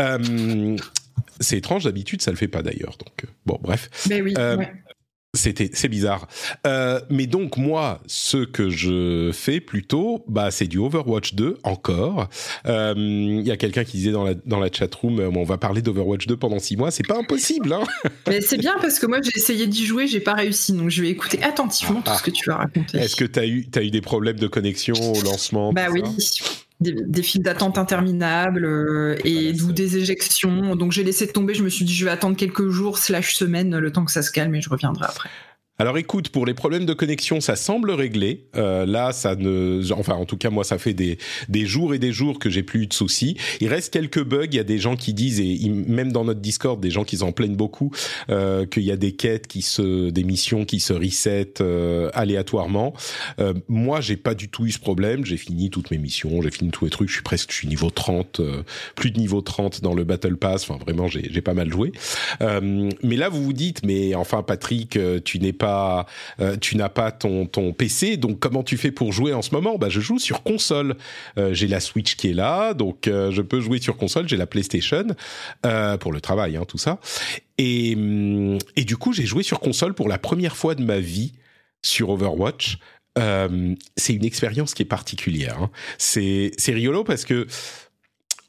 Euh, 0.00 0.76
c'est 1.38 1.58
étrange, 1.58 1.84
d'habitude, 1.84 2.22
ça 2.22 2.30
le 2.30 2.36
fait 2.36 2.48
pas 2.48 2.62
d'ailleurs. 2.62 2.96
Donc, 2.98 3.24
euh, 3.24 3.28
bon, 3.46 3.58
bref. 3.62 3.90
Mais 4.08 4.20
oui. 4.22 4.34
Euh, 4.38 4.56
c'était, 5.34 5.70
c'est 5.72 5.88
bizarre. 5.88 6.28
Euh, 6.66 7.00
mais 7.08 7.26
donc 7.26 7.56
moi, 7.56 8.02
ce 8.06 8.44
que 8.44 8.68
je 8.68 9.30
fais 9.32 9.60
plutôt, 9.60 10.24
bah, 10.28 10.50
c'est 10.50 10.66
du 10.66 10.76
Overwatch 10.76 11.34
2 11.34 11.56
encore. 11.62 12.28
Il 12.66 12.70
euh, 12.70 13.42
y 13.42 13.50
a 13.50 13.56
quelqu'un 13.56 13.84
qui 13.84 13.96
disait 13.96 14.12
dans 14.12 14.24
la 14.24 14.34
dans 14.34 14.60
la 14.60 14.70
chatroom, 14.70 15.20
euh, 15.20 15.30
on 15.34 15.44
va 15.44 15.56
parler 15.56 15.80
d'Overwatch 15.80 16.26
2 16.26 16.36
pendant 16.36 16.58
six 16.58 16.76
mois. 16.76 16.90
C'est 16.90 17.06
pas 17.06 17.16
impossible, 17.16 17.72
hein 17.72 17.84
Mais 18.28 18.42
c'est 18.42 18.58
bien 18.58 18.74
parce 18.82 18.98
que 18.98 19.06
moi 19.06 19.20
j'ai 19.22 19.32
essayé 19.34 19.66
d'y 19.66 19.86
jouer, 19.86 20.06
j'ai 20.06 20.20
pas 20.20 20.34
réussi. 20.34 20.74
Donc 20.74 20.90
je 20.90 21.00
vais 21.00 21.08
écouter 21.08 21.42
attentivement 21.42 22.02
tout 22.02 22.12
ce 22.12 22.22
que 22.22 22.30
tu 22.30 22.50
vas 22.50 22.56
raconter. 22.56 22.98
Est-ce 22.98 23.16
que 23.16 23.24
t'as 23.24 23.46
eu 23.46 23.66
t'as 23.66 23.82
eu 23.82 23.90
des 23.90 24.02
problèmes 24.02 24.38
de 24.38 24.48
connexion 24.48 24.94
au 24.94 25.22
lancement 25.22 25.72
Bah 25.72 25.86
oui 25.90 26.02
des, 26.82 27.22
files 27.22 27.42
d'attente 27.42 27.78
interminables 27.78 28.64
euh, 28.64 29.16
et 29.24 29.52
d'où 29.52 29.72
des 29.72 29.96
éjections. 29.96 30.76
Donc 30.76 30.92
j'ai 30.92 31.04
laissé 31.04 31.26
tomber, 31.26 31.54
je 31.54 31.62
me 31.62 31.68
suis 31.68 31.84
dit 31.84 31.94
je 31.94 32.04
vais 32.04 32.10
attendre 32.10 32.36
quelques 32.36 32.68
jours 32.68 32.98
slash 32.98 33.34
semaines 33.34 33.78
le 33.78 33.92
temps 33.92 34.04
que 34.04 34.12
ça 34.12 34.22
se 34.22 34.30
calme 34.30 34.54
et 34.54 34.60
je 34.60 34.68
reviendrai 34.68 35.06
après. 35.08 35.30
Alors 35.78 35.96
écoute, 35.96 36.28
pour 36.28 36.44
les 36.44 36.52
problèmes 36.52 36.84
de 36.84 36.92
connexion, 36.92 37.40
ça 37.40 37.56
semble 37.56 37.90
réglé. 37.92 38.46
Euh, 38.56 38.84
là, 38.84 39.12
ça 39.12 39.36
ne, 39.36 39.82
enfin 39.92 40.14
en 40.14 40.26
tout 40.26 40.36
cas 40.36 40.50
moi, 40.50 40.64
ça 40.64 40.76
fait 40.76 40.92
des 40.92 41.16
des 41.48 41.64
jours 41.64 41.94
et 41.94 41.98
des 41.98 42.12
jours 42.12 42.38
que 42.38 42.50
j'ai 42.50 42.62
plus 42.62 42.82
eu 42.82 42.86
de 42.86 42.92
soucis. 42.92 43.38
Il 43.60 43.68
reste 43.68 43.92
quelques 43.92 44.22
bugs. 44.22 44.44
Il 44.44 44.54
y 44.54 44.60
a 44.60 44.64
des 44.64 44.78
gens 44.78 44.96
qui 44.96 45.14
disent 45.14 45.40
et 45.40 45.68
même 45.70 46.12
dans 46.12 46.24
notre 46.24 46.40
Discord, 46.40 46.78
des 46.78 46.90
gens 46.90 47.04
qui 47.04 47.16
s'en 47.16 47.32
plaignent 47.32 47.56
beaucoup 47.56 47.90
euh, 48.28 48.66
qu'il 48.66 48.82
y 48.82 48.92
a 48.92 48.96
des 48.96 49.12
quêtes 49.12 49.46
qui 49.46 49.62
se, 49.62 50.10
des 50.10 50.24
missions 50.24 50.66
qui 50.66 50.78
se 50.78 50.92
reset 50.92 51.54
euh, 51.62 52.10
aléatoirement. 52.12 52.92
Euh, 53.40 53.54
moi, 53.68 54.02
j'ai 54.02 54.16
pas 54.16 54.34
du 54.34 54.48
tout 54.48 54.66
eu 54.66 54.72
ce 54.72 54.78
problème. 54.78 55.24
J'ai 55.24 55.38
fini 55.38 55.70
toutes 55.70 55.90
mes 55.90 55.98
missions, 55.98 56.42
j'ai 56.42 56.50
fini 56.50 56.70
tous 56.70 56.84
les 56.84 56.90
trucs. 56.90 57.08
Je 57.08 57.14
suis 57.14 57.22
presque, 57.22 57.50
je 57.50 57.56
suis 57.56 57.68
niveau 57.68 57.90
30, 57.90 58.40
euh, 58.40 58.62
plus 58.94 59.10
de 59.10 59.18
niveau 59.18 59.40
30 59.40 59.80
dans 59.80 59.94
le 59.94 60.04
Battle 60.04 60.36
Pass. 60.36 60.68
Enfin 60.68 60.78
vraiment, 60.84 61.08
j'ai 61.08 61.40
pas 61.40 61.54
mal 61.54 61.72
joué. 61.72 61.92
Euh, 62.42 62.90
mais 63.02 63.16
là, 63.16 63.30
vous 63.30 63.42
vous 63.42 63.52
dites, 63.54 63.84
mais 63.84 64.14
enfin 64.14 64.42
Patrick, 64.42 64.98
tu 65.24 65.38
n'es 65.38 65.52
pas 65.52 65.61
euh, 65.62 66.56
tu 66.60 66.76
n'as 66.76 66.88
pas 66.88 67.10
ton, 67.10 67.46
PC, 67.72 68.16
donc 68.16 68.38
comment 68.38 68.62
tu 68.62 68.76
fais 68.76 68.90
pour 68.90 69.12
jouer 69.12 69.32
en 69.32 69.42
ce 69.42 69.54
moment? 69.54 69.78
Bah, 69.78 69.88
je 69.88 70.00
joue 70.00 70.18
sur 70.18 70.42
console. 70.42 70.96
Euh, 71.38 71.54
j'ai 71.54 71.66
la 71.66 71.80
Switch 71.80 72.16
qui 72.16 72.30
est 72.30 72.34
là, 72.34 72.74
donc 72.74 73.08
euh, 73.08 73.30
je 73.30 73.42
peux 73.42 73.60
jouer 73.60 73.80
sur 73.80 73.96
console. 73.96 74.28
J'ai 74.28 74.36
la 74.36 74.46
PlayStation 74.46 75.06
pour 76.00 76.12
le 76.12 76.20
travail, 76.20 76.56
hein, 76.56 76.64
tout 76.66 76.78
ça. 76.78 76.98
Et, 77.58 77.94
hum, 77.94 78.58
et 78.76 78.84
du 78.84 78.96
coup, 78.96 79.12
j'ai 79.12 79.26
joué 79.26 79.42
sur 79.42 79.60
console 79.60 79.94
pour 79.94 80.08
la 80.08 80.18
première 80.18 80.56
fois 80.56 80.74
de 80.74 80.82
ma 80.82 80.98
vie 80.98 81.32
sur 81.82 82.10
Overwatch. 82.10 82.78
c'est 83.16 84.14
une 84.14 84.24
expérience 84.24 84.74
qui 84.74 84.82
est 84.82 84.86
particulière. 84.86 85.58
Hein. 85.60 85.70
C'est 85.98 86.52
c'est 86.56 86.72
rigolo 86.72 87.04
parce 87.04 87.24
que 87.24 87.46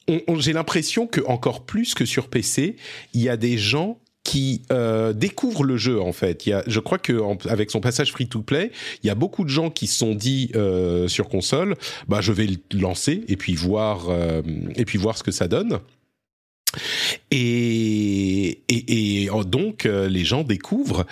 j'ai 0.08 0.54
l'impression 0.54 1.08
que 1.08 1.22
encore 1.26 1.66
plus 1.66 1.94
que 1.94 2.06
sur 2.06 2.30
PC, 2.30 2.76
il 3.14 3.22
y 3.22 3.30
a 3.30 3.38
des 3.38 3.58
gens 3.58 4.00
qui 4.24 4.62
euh, 4.72 5.12
découvre 5.12 5.64
le 5.64 5.78
jeu 5.78 6.02
en 6.02 6.14
fait. 6.14 6.46
Il 6.46 6.50
y 6.50 6.54
a, 6.54 6.64
je 6.66 6.80
crois 6.80 6.98
que 6.98 7.22
avec 7.50 7.72
son 7.72 7.82
passage 7.82 8.12
free 8.12 8.28
to 8.28 8.42
play, 8.42 8.72
il 9.04 9.08
y 9.08 9.10
a 9.10 9.16
beaucoup 9.16 9.44
de 9.44 9.50
gens 9.50 9.70
qui 9.70 9.88
se 9.88 9.98
sont 9.98 10.16
dit 10.16 10.52
euh, 10.56 11.08
sur 11.08 11.28
console, 11.28 11.76
bah 12.08 12.22
je 12.22 12.32
vais 12.32 12.48
le 12.48 12.58
lancer 12.80 13.26
et 13.28 13.36
puis 13.36 13.56
voir 13.56 14.10
euh, 14.10 14.42
et 14.76 14.86
puis 14.86 14.98
voir 14.98 15.18
ce 15.18 15.24
que 15.24 15.32
ça 15.32 15.48
donne. 15.48 15.80
Et, 17.32 18.62
et, 18.70 19.30
oh, 19.32 19.44
donc, 19.44 19.86
euh, 19.86 20.08
les 20.08 20.24
gens 20.24 20.44
découvrent, 20.44 21.06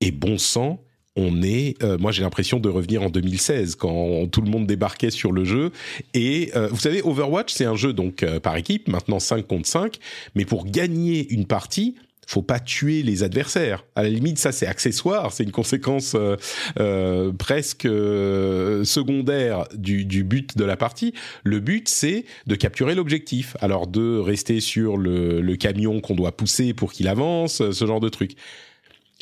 et 0.00 0.10
bon 0.10 0.38
sang, 0.38 0.82
on 1.16 1.42
est, 1.42 1.82
euh, 1.82 1.98
moi 1.98 2.12
j'ai 2.12 2.22
l'impression 2.22 2.60
de 2.60 2.68
revenir 2.68 3.02
en 3.02 3.10
2016 3.10 3.74
quand 3.74 4.28
tout 4.28 4.40
le 4.40 4.48
monde 4.48 4.66
débarquait 4.66 5.10
sur 5.10 5.32
le 5.32 5.44
jeu. 5.44 5.72
Et 6.14 6.52
euh, 6.54 6.68
vous 6.68 6.78
savez, 6.78 7.02
Overwatch 7.02 7.52
c'est 7.52 7.64
un 7.64 7.74
jeu 7.74 7.92
donc 7.92 8.24
par 8.42 8.56
équipe, 8.56 8.88
maintenant 8.88 9.18
5 9.18 9.46
contre 9.46 9.66
5, 9.66 9.98
mais 10.34 10.44
pour 10.44 10.66
gagner 10.66 11.30
une 11.32 11.46
partie, 11.46 11.96
faut 12.30 12.42
pas 12.42 12.60
tuer 12.60 13.02
les 13.02 13.24
adversaires. 13.24 13.84
À 13.96 14.04
la 14.04 14.08
limite, 14.08 14.38
ça 14.38 14.52
c'est 14.52 14.66
accessoire, 14.66 15.32
c'est 15.32 15.42
une 15.42 15.50
conséquence 15.50 16.14
euh, 16.14 16.36
euh 16.78 17.32
presque 17.32 17.86
euh, 17.86 18.84
secondaire 18.84 19.64
du, 19.74 20.04
du, 20.04 20.22
but 20.22 20.56
de 20.56 20.64
la 20.64 20.76
partie. 20.76 21.12
Le 21.42 21.58
but 21.58 21.88
c'est 21.88 22.24
de 22.46 22.54
capturer 22.54 22.94
l'objectif, 22.94 23.56
alors 23.60 23.88
de 23.88 24.18
rester 24.18 24.60
sur 24.60 24.96
le, 24.96 25.40
le 25.40 25.56
camion 25.56 26.00
qu'on 26.00 26.14
doit 26.14 26.36
pousser 26.36 26.72
pour 26.72 26.92
qu'il 26.92 27.08
avance, 27.08 27.68
ce 27.72 27.84
genre 27.84 28.00
de 28.00 28.08
truc. 28.08 28.36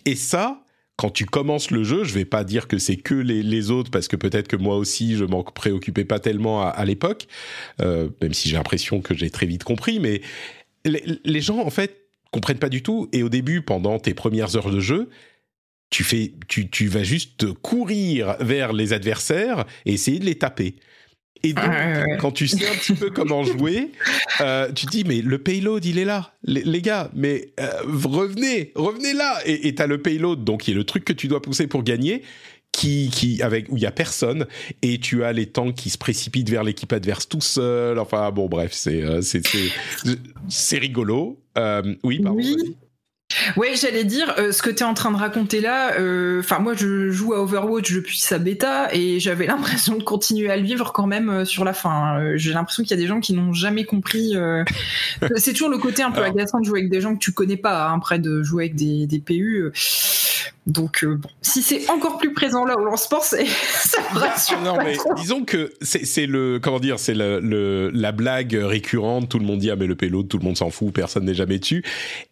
Et 0.05 0.15
ça, 0.15 0.63
quand 0.97 1.11
tu 1.11 1.25
commences 1.25 1.71
le 1.71 1.85
jeu, 1.85 2.05
je 2.05 2.13
vais 2.13 2.27
pas 2.27 2.45
dire 2.45 2.69
que 2.69 2.79
c'est 2.79 2.97
que 2.97 3.15
les, 3.15 3.43
les, 3.43 3.71
autres, 3.71 3.91
parce 3.91 4.09
que 4.09 4.17
peut-être 4.17 4.49
que 4.49 4.57
moi 4.57 4.77
aussi, 4.77 5.17
je 5.17 5.25
m'en 5.25 5.43
préoccupais 5.45 6.05
pas 6.05 6.19
tellement 6.19 6.63
à, 6.63 6.69
à 6.69 6.85
l'époque, 6.85 7.27
euh, 7.81 8.11
même 8.21 8.35
si 8.35 8.51
j'ai 8.51 8.57
l'impression 8.57 9.01
que 9.01 9.15
j'ai 9.15 9.31
très 9.31 9.47
vite 9.47 9.65
compris, 9.65 9.99
mais 9.99 10.21
les, 10.85 11.03
les 11.25 11.41
gens, 11.41 11.61
en 11.61 11.71
fait, 11.71 12.08
comprennent 12.31 12.59
pas 12.59 12.69
du 12.69 12.83
tout. 12.83 13.09
Et 13.13 13.23
au 13.23 13.29
début, 13.29 13.63
pendant 13.63 13.99
tes 13.99 14.15
premières 14.15 14.57
heures 14.57 14.71
de 14.71 14.81
jeu, 14.81 15.09
tu 15.91 16.05
fais, 16.05 16.33
tu, 16.49 16.69
tu 16.69 16.89
vas 16.89 17.03
juste 17.03 17.53
courir 17.55 18.37
vers 18.41 18.73
les 18.73 18.93
adversaires 18.93 19.65
et 19.87 19.95
essayer 19.95 20.19
de 20.19 20.27
les 20.27 20.37
taper. 20.37 20.77
Et 21.45 21.53
donc, 21.53 21.71
quand 22.19 22.33
tu 22.33 22.49
sais 22.49 22.67
un 22.67 22.75
petit 22.75 22.95
peu 22.95 23.11
comment 23.11 23.45
jouer, 23.45 23.93
euh, 24.41 24.73
tu 24.73 24.87
te 24.87 24.91
dis, 24.91 25.05
mais 25.05 25.23
le 25.23 25.39
payload, 25.39 25.85
il 25.85 25.99
est 25.99 26.05
là. 26.05 26.35
Les, 26.43 26.83
gars, 26.83 27.11
mais 27.15 27.53
euh, 27.61 27.71
revenez, 27.85 28.73
revenez 28.75 29.13
là. 29.13 29.39
Et 29.45 29.75
tu 29.75 29.81
as 29.81 29.87
le 29.87 30.03
payload, 30.03 30.43
donc 30.45 30.63
qui 30.63 30.73
est 30.73 30.75
le 30.75 30.85
truc 30.85 31.05
que 31.05 31.13
tu 31.13 31.29
dois 31.29 31.41
pousser 31.41 31.67
pour 31.67 31.85
gagner, 31.85 32.23
qui, 32.79 33.11
qui, 33.11 33.43
avec, 33.43 33.67
où 33.71 33.77
il 33.77 33.83
y 33.83 33.87
a 33.87 33.91
personne. 33.91 34.47
Et 34.83 34.99
tu 34.99 35.25
as 35.25 35.33
les 35.33 35.47
tanks 35.47 35.75
qui 35.75 35.91
se 35.91 35.99
précipitent 35.99 36.49
vers 36.49 36.63
l'équipe 36.63 36.93
adverse 36.93 37.29
tout 37.29 37.41
seul. 37.41 37.99
Enfin, 37.99 38.31
bon, 38.31 38.47
bref, 38.47 38.71
c'est 38.73 39.03
euh, 39.03 39.21
c'est 40.49 40.79
rigolo. 40.79 41.41
Euh, 41.59 41.95
oui, 42.05 42.21
pardon. 42.21 42.39
Oui. 42.39 42.77
Ouais, 43.57 43.75
j'allais 43.75 44.05
dire, 44.05 44.35
euh, 44.39 44.53
ce 44.53 44.63
que 44.63 44.71
tu 44.71 44.83
es 44.83 44.87
en 44.87 44.95
train 44.95 45.11
de 45.11 45.17
raconter 45.17 45.61
là, 45.61 45.93
euh, 46.01 46.41
enfin 46.41 46.61
moi 46.61 46.73
je 46.73 47.11
joue 47.11 47.35
à 47.35 47.43
Overwatch 47.43 47.93
depuis 47.93 48.19
sa 48.19 48.39
bêta 48.39 48.89
et 48.95 49.21
j'avais 49.21 49.47
l'impression 49.49 49.97
de 49.97 50.03
continuer 50.03 50.49
à 50.49 50.57
le 50.57 50.63
vivre 50.63 50.93
quand 50.93 51.07
même 51.07 51.45
sur 51.45 51.63
la 51.65 51.75
fin. 51.75 52.37
J'ai 52.37 52.55
l'impression 52.55 52.85
qu'il 52.85 52.93
y 52.93 52.95
a 52.95 53.03
des 53.03 53.07
gens 53.07 53.21
qui 53.21 53.35
n'ont 53.35 53.53
jamais 53.53 53.85
compris. 53.85 54.35
c'est 55.37 55.53
toujours 55.53 55.69
le 55.69 55.77
côté 55.77 56.03
un 56.03 56.11
peu 56.11 56.23
agaçant 56.23 56.61
de 56.61 56.65
jouer 56.65 56.81
avec 56.81 56.91
des 56.91 57.03
gens 57.03 57.15
que 57.15 57.21
tu 57.21 57.33
connais 57.33 57.59
pas, 57.59 57.89
hein, 57.89 57.97
après 57.97 58.19
de 58.19 58.43
jouer 58.43 58.65
avec 58.65 58.77
des, 58.77 59.07
des 59.07 59.19
PU. 59.19 59.73
Donc, 60.69 61.03
euh, 61.03 61.17
bon, 61.17 61.31
si 61.41 61.63
c'est 61.63 61.89
encore 61.89 62.19
plus 62.19 62.35
présent 62.35 62.67
là 62.67 62.75
au 62.79 62.85
lancement, 62.85 63.21
c'est 63.23 63.47
ça 63.47 64.03
me 64.13 64.19
rassure. 64.19 64.61
non, 64.61 64.77
mais 64.77 64.97
disons 65.17 65.43
que 65.45 65.73
c'est 65.81 66.27
le 66.27 66.61
comment 66.63 66.79
dire, 66.79 66.99
c'est 66.99 67.15
le, 67.15 67.91
la 67.93 68.13
blague 68.13 68.53
récurrente. 68.53 69.31
Tout 69.31 69.39
le 69.39 69.47
monde 69.47 69.61
dit 69.61 69.71
ah 69.71 69.77
mais 69.77 69.87
le 69.87 69.95
payload, 69.95 70.29
tout 70.29 70.39
le 70.39 70.45
monde 70.45 70.59
s'en 70.59 70.69
fout, 70.69 70.93
personne 70.93 71.25
n'est 71.25 71.35
jamais 71.35 71.59
dessus. 71.59 71.83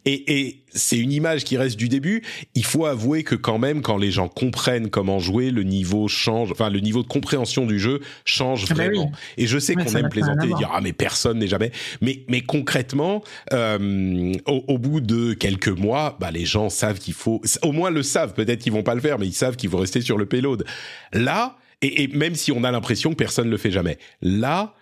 Et, 0.04 0.40
et 0.40 0.62
c'est 0.76 0.98
une 0.98 1.12
image 1.12 1.44
qui 1.44 1.56
reste 1.56 1.76
du 1.76 1.88
début. 1.88 2.22
Il 2.54 2.64
faut 2.64 2.84
avouer 2.84 3.24
que 3.24 3.34
quand 3.34 3.58
même, 3.58 3.80
quand 3.80 3.96
les 3.96 4.10
gens 4.10 4.28
comprennent 4.28 4.90
comment 4.90 5.18
jouer, 5.18 5.50
le 5.50 5.62
niveau 5.62 6.06
change. 6.06 6.52
Enfin, 6.52 6.68
le 6.68 6.80
niveau 6.80 7.02
de 7.02 7.08
compréhension 7.08 7.64
du 7.64 7.78
jeu 7.78 8.00
change 8.26 8.66
ah 8.70 8.74
bah 8.74 8.84
vraiment. 8.84 9.12
Et 9.38 9.46
je 9.46 9.58
sais 9.58 9.74
qu'on 9.74 9.94
aime 9.94 10.10
plaisanter 10.10 10.50
et 10.50 10.54
dire 10.54 10.70
ah 10.74 10.80
mais 10.82 10.92
personne 10.92 11.38
n'est 11.38 11.48
jamais. 11.48 11.72
Mais 12.02 12.20
mais 12.28 12.42
concrètement, 12.42 13.22
euh, 13.54 14.34
au, 14.46 14.64
au, 14.68 14.78
bout 14.78 15.00
de 15.00 15.32
quelques 15.32 15.68
mois, 15.68 16.16
bah 16.20 16.30
les 16.30 16.44
gens 16.44 16.68
savent 16.68 16.98
qu'il 16.98 17.14
faut 17.14 17.40
au 17.62 17.72
moins 17.72 17.90
le 17.90 18.02
savent 18.02 18.25
Peut-être 18.34 18.60
qu'ils 18.60 18.72
vont 18.72 18.82
pas 18.82 18.94
le 18.94 19.00
faire, 19.00 19.18
mais 19.18 19.26
ils 19.26 19.32
savent 19.32 19.56
qu'ils 19.56 19.70
vont 19.70 19.78
rester 19.78 20.00
sur 20.00 20.18
le 20.18 20.26
payload. 20.26 20.64
Là, 21.12 21.56
et, 21.82 22.08
même 22.08 22.34
si 22.34 22.52
on 22.52 22.64
a 22.64 22.70
l'impression 22.70 23.10
que 23.10 23.16
personne 23.16 23.46
ne 23.46 23.50
le 23.50 23.56
fait 23.56 23.70
jamais, 23.70 23.98
là, 24.22 24.74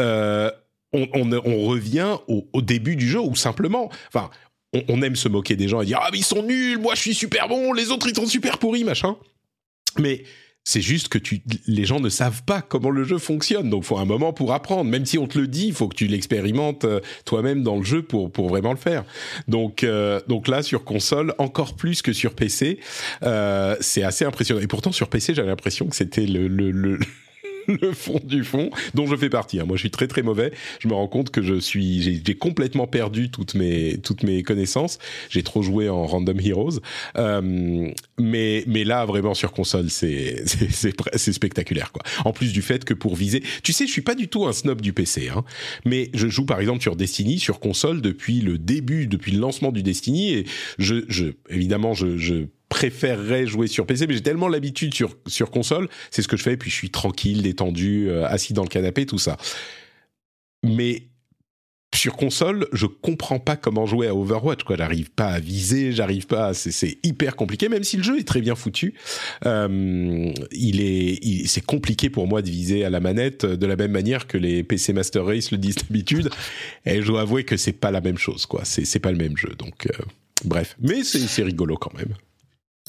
euh, 0.00 0.50
on, 0.92 1.08
revient 1.66 2.16
au, 2.26 2.62
début 2.62 2.96
du 2.96 3.08
jeu 3.08 3.20
où 3.20 3.36
simplement, 3.36 3.90
enfin, 4.08 4.30
on, 4.72 5.02
aime 5.02 5.16
se 5.16 5.28
moquer 5.28 5.56
des 5.56 5.68
gens 5.68 5.82
et 5.82 5.86
dire 5.86 6.00
ah 6.02 6.08
mais 6.12 6.18
ils 6.18 6.24
sont 6.24 6.42
nuls, 6.42 6.78
moi 6.78 6.94
je 6.94 7.00
suis 7.00 7.14
super 7.14 7.48
bon, 7.48 7.72
les 7.72 7.90
autres 7.90 8.08
ils 8.08 8.16
sont 8.16 8.26
super 8.26 8.58
pourris, 8.58 8.84
machin. 8.84 9.16
Mais 9.98 10.24
c'est 10.64 10.82
juste 10.82 11.08
que 11.08 11.18
tu, 11.18 11.42
les 11.66 11.84
gens 11.84 12.00
ne 12.00 12.08
savent 12.08 12.42
pas 12.44 12.60
comment 12.60 12.90
le 12.90 13.04
jeu 13.04 13.18
fonctionne, 13.18 13.70
donc 13.70 13.84
faut 13.84 13.98
un 13.98 14.04
moment 14.04 14.32
pour 14.32 14.52
apprendre. 14.52 14.84
Même 14.84 15.06
si 15.06 15.18
on 15.18 15.26
te 15.26 15.38
le 15.38 15.46
dit, 15.46 15.68
il 15.68 15.72
faut 15.72 15.88
que 15.88 15.96
tu 15.96 16.06
l'expérimentes 16.06 16.84
euh, 16.84 17.00
toi-même 17.24 17.62
dans 17.62 17.76
le 17.76 17.82
jeu 17.82 18.02
pour 18.02 18.30
pour 18.30 18.48
vraiment 18.48 18.72
le 18.72 18.78
faire. 18.78 19.04
Donc 19.48 19.84
euh, 19.84 20.20
donc 20.28 20.48
là 20.48 20.62
sur 20.62 20.84
console 20.84 21.34
encore 21.38 21.76
plus 21.76 22.02
que 22.02 22.12
sur 22.12 22.34
PC, 22.34 22.78
euh, 23.22 23.74
c'est 23.80 24.02
assez 24.02 24.24
impressionnant. 24.24 24.60
Et 24.60 24.66
pourtant 24.66 24.92
sur 24.92 25.08
PC 25.08 25.34
j'avais 25.34 25.48
l'impression 25.48 25.86
que 25.86 25.96
c'était 25.96 26.26
le, 26.26 26.46
le, 26.46 26.70
le 26.70 26.98
le 27.80 27.92
fond 27.92 28.20
du 28.22 28.44
fond, 28.44 28.70
dont 28.94 29.06
je 29.06 29.16
fais 29.16 29.30
partie. 29.30 29.60
Hein. 29.60 29.64
Moi, 29.66 29.76
je 29.76 29.80
suis 29.80 29.90
très 29.90 30.06
très 30.06 30.22
mauvais. 30.22 30.52
Je 30.80 30.88
me 30.88 30.94
rends 30.94 31.08
compte 31.08 31.30
que 31.30 31.42
je 31.42 31.58
suis, 31.58 32.02
j'ai 32.02 32.34
complètement 32.34 32.86
perdu 32.86 33.30
toutes 33.30 33.54
mes 33.54 33.98
toutes 33.98 34.22
mes 34.22 34.42
connaissances. 34.42 34.98
J'ai 35.28 35.42
trop 35.42 35.62
joué 35.62 35.88
en 35.88 36.06
Random 36.06 36.38
Heroes, 36.40 36.80
euh, 37.16 37.90
mais 38.18 38.64
mais 38.66 38.84
là 38.84 39.04
vraiment 39.04 39.34
sur 39.34 39.52
console, 39.52 39.90
c'est 39.90 40.44
c'est 40.46 41.32
spectaculaire 41.32 41.92
quoi. 41.92 42.02
En 42.24 42.32
plus 42.32 42.52
du 42.52 42.62
fait 42.62 42.84
que 42.84 42.94
pour 42.94 43.16
viser, 43.16 43.42
tu 43.62 43.72
sais, 43.72 43.86
je 43.86 43.92
suis 43.92 44.02
pas 44.02 44.14
du 44.14 44.28
tout 44.28 44.46
un 44.46 44.52
snob 44.52 44.80
du 44.80 44.92
PC, 44.92 45.28
hein, 45.28 45.44
mais 45.84 46.10
je 46.14 46.28
joue 46.28 46.44
par 46.44 46.60
exemple 46.60 46.82
sur 46.82 46.96
Destiny 46.96 47.38
sur 47.38 47.60
console 47.60 48.00
depuis 48.00 48.40
le 48.40 48.58
début, 48.58 49.06
depuis 49.06 49.32
le 49.32 49.40
lancement 49.40 49.72
du 49.72 49.82
Destiny 49.82 50.32
et 50.32 50.46
je, 50.78 51.04
je 51.08 51.26
évidemment 51.48 51.94
je, 51.94 52.16
je 52.16 52.46
préférerais 52.70 53.46
jouer 53.46 53.66
sur 53.66 53.84
PC, 53.84 54.06
mais 54.06 54.14
j'ai 54.14 54.22
tellement 54.22 54.48
l'habitude 54.48 54.94
sur, 54.94 55.14
sur 55.26 55.50
console, 55.50 55.88
c'est 56.10 56.22
ce 56.22 56.28
que 56.28 56.38
je 56.38 56.42
fais, 56.42 56.56
puis 56.56 56.70
je 56.70 56.76
suis 56.76 56.90
tranquille, 56.90 57.42
détendu, 57.42 58.08
euh, 58.08 58.26
assis 58.26 58.54
dans 58.54 58.62
le 58.62 58.68
canapé, 58.68 59.04
tout 59.04 59.18
ça. 59.18 59.36
Mais 60.64 61.02
sur 61.92 62.16
console, 62.16 62.68
je 62.72 62.86
comprends 62.86 63.40
pas 63.40 63.56
comment 63.56 63.84
jouer 63.84 64.06
à 64.06 64.14
Overwatch. 64.14 64.62
Quoi, 64.62 64.76
j'arrive 64.76 65.10
pas 65.10 65.26
à 65.26 65.40
viser, 65.40 65.90
j'arrive 65.90 66.26
pas. 66.26 66.54
C'est 66.54 66.98
hyper 67.02 67.34
compliqué, 67.34 67.68
même 67.68 67.82
si 67.82 67.96
le 67.96 68.04
jeu 68.04 68.18
est 68.18 68.26
très 68.26 68.40
bien 68.40 68.54
foutu. 68.54 68.94
Euh, 69.44 70.32
il 70.52 70.80
est, 70.80 71.46
c'est 71.46 71.64
compliqué 71.64 72.08
pour 72.08 72.28
moi 72.28 72.42
de 72.42 72.48
viser 72.48 72.84
à 72.84 72.90
la 72.90 73.00
manette 73.00 73.44
de 73.44 73.66
la 73.66 73.74
même 73.74 73.90
manière 73.90 74.28
que 74.28 74.38
les 74.38 74.62
PC 74.62 74.92
Master 74.92 75.24
Race 75.26 75.50
le 75.50 75.58
disent 75.58 75.76
d'habitude. 75.76 76.30
Et 76.86 77.02
je 77.02 77.06
dois 77.06 77.22
avouer 77.22 77.42
que 77.42 77.56
c'est 77.56 77.72
pas 77.72 77.90
la 77.90 78.00
même 78.00 78.18
chose. 78.18 78.46
Quoi, 78.46 78.62
c'est 78.64 79.00
pas 79.00 79.10
le 79.10 79.18
même 79.18 79.36
jeu. 79.36 79.54
Donc, 79.58 79.86
euh, 79.86 80.04
bref, 80.44 80.76
mais 80.80 81.02
c'est 81.02 81.42
rigolo 81.42 81.76
quand 81.76 81.92
même. 81.94 82.14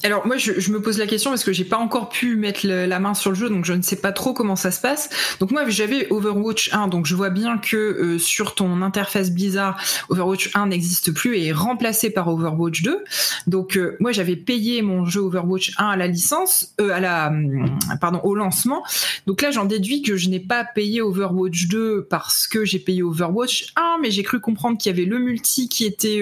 Alors 0.04 0.26
moi 0.26 0.36
je, 0.36 0.72
me 0.72 0.80
pose 0.80 0.98
la 0.98 1.06
question 1.06 1.30
parce 1.30 1.44
que 1.44 1.52
j'ai 1.52 1.64
pas 1.64 1.76
encore 1.76 2.08
pu 2.08 2.34
mettre 2.34 2.66
la 2.66 2.98
main 2.98 3.14
sur 3.14 3.30
le 3.30 3.36
jeu 3.36 3.48
donc 3.48 3.64
je 3.64 3.72
ne 3.72 3.82
sais 3.82 3.96
pas 3.96 4.10
trop 4.10 4.32
comment 4.32 4.56
ça 4.56 4.72
se 4.72 4.80
passe. 4.80 5.36
Donc 5.38 5.52
moi 5.52 5.68
j'avais 5.68 6.08
Overwatch 6.10 6.70
1 6.72 6.88
donc 6.88 7.06
je 7.06 7.14
vois 7.14 7.30
bien 7.30 7.58
que 7.58 7.76
euh, 7.76 8.18
sur 8.18 8.56
ton 8.56 8.82
interface 8.82 9.30
Blizzard 9.30 9.80
Overwatch 10.08 10.50
1 10.54 10.66
n'existe 10.66 11.12
plus 11.12 11.36
et 11.36 11.46
est 11.46 11.52
remplacé 11.52 12.10
par 12.10 12.26
Overwatch 12.28 12.82
2. 12.82 13.04
Donc 13.46 13.76
euh, 13.76 13.96
moi 14.00 14.10
j'avais 14.10 14.34
payé 14.34 14.82
mon 14.82 15.04
jeu 15.04 15.20
Overwatch 15.20 15.72
1 15.78 15.86
à 15.86 15.96
la 15.96 16.08
licence 16.08 16.74
euh, 16.80 16.90
à 16.90 16.98
la 16.98 17.28
hum, 17.28 17.78
pardon 18.00 18.20
au 18.24 18.34
lancement. 18.34 18.82
Donc 19.28 19.40
là 19.40 19.52
j'en 19.52 19.66
déduis 19.66 20.02
que 20.02 20.16
je 20.16 20.28
n'ai 20.30 20.40
pas 20.40 20.64
payé 20.64 21.00
Overwatch 21.00 21.68
2 21.68 22.08
parce 22.10 22.48
que 22.48 22.64
j'ai 22.64 22.80
payé 22.80 23.04
Overwatch 23.04 23.72
1 23.76 23.98
mais 24.02 24.10
j'ai 24.10 24.24
cru 24.24 24.40
comprendre 24.40 24.78
qu'il 24.78 24.90
y 24.90 24.94
avait 24.94 25.08
le 25.08 25.20
multi 25.20 25.68
qui 25.68 25.84
était 25.84 26.20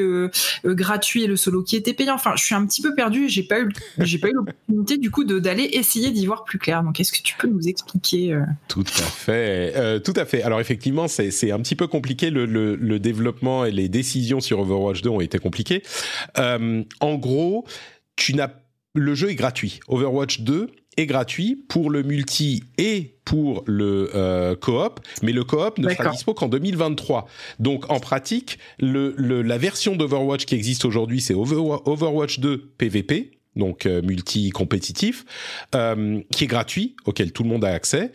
gratuit 0.65 1.23
et 1.23 1.27
le 1.27 1.37
solo 1.37 1.63
qui 1.63 1.77
était 1.77 1.95
payant. 1.95 2.15
Enfin 2.15 2.33
je 2.37 2.45
suis 2.45 2.55
un 2.55 2.67
petit 2.67 2.83
peu 2.83 2.95
perdu, 2.95 3.31
j'ai 3.31 3.43
pas 3.43 3.59
eu 3.59 3.70
j'ai 3.99 4.19
pas 4.19 4.29
eu 4.29 4.33
l'opportunité 4.33 4.97
du 4.99 5.11
coup 5.11 5.25
d'aller 5.25 5.65
essayer 5.73 6.11
d'y 6.11 6.27
voir 6.27 6.45
plus 6.45 6.59
clair. 6.59 6.83
Donc 6.83 7.01
est-ce 7.01 7.13
que 7.13 7.23
tu 7.23 7.37
peux 7.37 7.49
nous 7.49 7.69
expliquer 7.69 8.33
euh 8.33 8.43
Tout 8.69 8.85
à 8.87 9.03
fait, 9.03 9.73
euh, 9.77 9.99
tout 9.99 10.15
à 10.17 10.25
fait. 10.25 10.43
Alors 10.43 10.61
effectivement, 10.61 11.09
c'est 11.09 11.51
un 11.51 11.61
petit 11.61 11.77
peu 11.77 11.87
compliqué. 11.87 12.31
Le, 12.31 12.47
le, 12.47 12.77
le, 12.77 12.99
développement 12.99 13.65
et 13.65 13.71
les 13.71 13.89
décisions 13.89 14.41
sur 14.41 14.61
Overwatch 14.61 15.03
2 15.03 15.11
ont 15.11 15.21
été 15.21 15.39
compliquées. 15.39 15.83
Euh, 16.39 16.83
en 17.01 17.15
gros, 17.17 17.67
tu 18.17 18.35
n'as 18.35 18.51
le 18.95 19.15
jeu 19.15 19.31
est 19.31 19.35
gratuit. 19.37 19.81
Overwatch 19.89 20.41
2 20.41 20.71
est 20.97 21.07
gratuit 21.07 21.65
pour 21.69 21.91
le 21.91 22.03
multi 22.03 22.65
et 22.79 23.17
pour 23.25 23.63
le 23.67 24.11
euh, 24.15 24.57
coop, 24.57 25.01
mais 25.23 25.33
le 25.33 25.45
coop 25.45 25.79
ne 25.79 25.89
sera 25.89 26.11
dispo 26.11 26.35
qu'en 26.35 26.49
2023. 26.49 27.29
Donc 27.61 27.91
en 27.91 28.01
pratique, 28.01 28.59
le, 28.79 29.15
le, 29.17 29.43
la 29.43 29.59
version 29.59 29.95
d'Overwatch 29.95 30.45
qui 30.45 30.55
existe 30.55 30.85
aujourd'hui, 30.85 31.21
c'est 31.21 31.35
Overwatch 31.35 32.41
2 32.41 32.59
PVP, 32.77 33.40
donc 33.57 33.87
euh, 33.87 34.03
multi-compétitif, 34.03 35.25
euh, 35.75 36.21
qui 36.31 36.45
est 36.45 36.47
gratuit, 36.47 36.97
auquel 37.05 37.33
tout 37.33 37.43
le 37.43 37.49
monde 37.49 37.65
a 37.65 37.73
accès. 37.73 38.13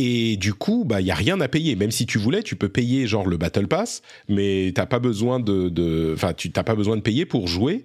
Et 0.00 0.36
du 0.36 0.54
coup, 0.54 0.84
bah, 0.86 1.00
il 1.00 1.08
y 1.08 1.10
a 1.10 1.14
rien 1.16 1.40
à 1.40 1.48
payer. 1.48 1.74
Même 1.74 1.90
si 1.90 2.06
tu 2.06 2.18
voulais, 2.18 2.44
tu 2.44 2.54
peux 2.54 2.68
payer 2.68 3.08
genre 3.08 3.26
le 3.26 3.36
Battle 3.36 3.66
Pass, 3.66 4.00
mais 4.28 4.70
t'as 4.72 4.86
pas 4.86 5.00
besoin 5.00 5.40
de, 5.40 6.12
enfin, 6.14 6.34
tu 6.34 6.52
t'as 6.52 6.62
pas 6.62 6.76
besoin 6.76 6.94
de 6.94 7.00
payer 7.00 7.26
pour 7.26 7.48
jouer. 7.48 7.82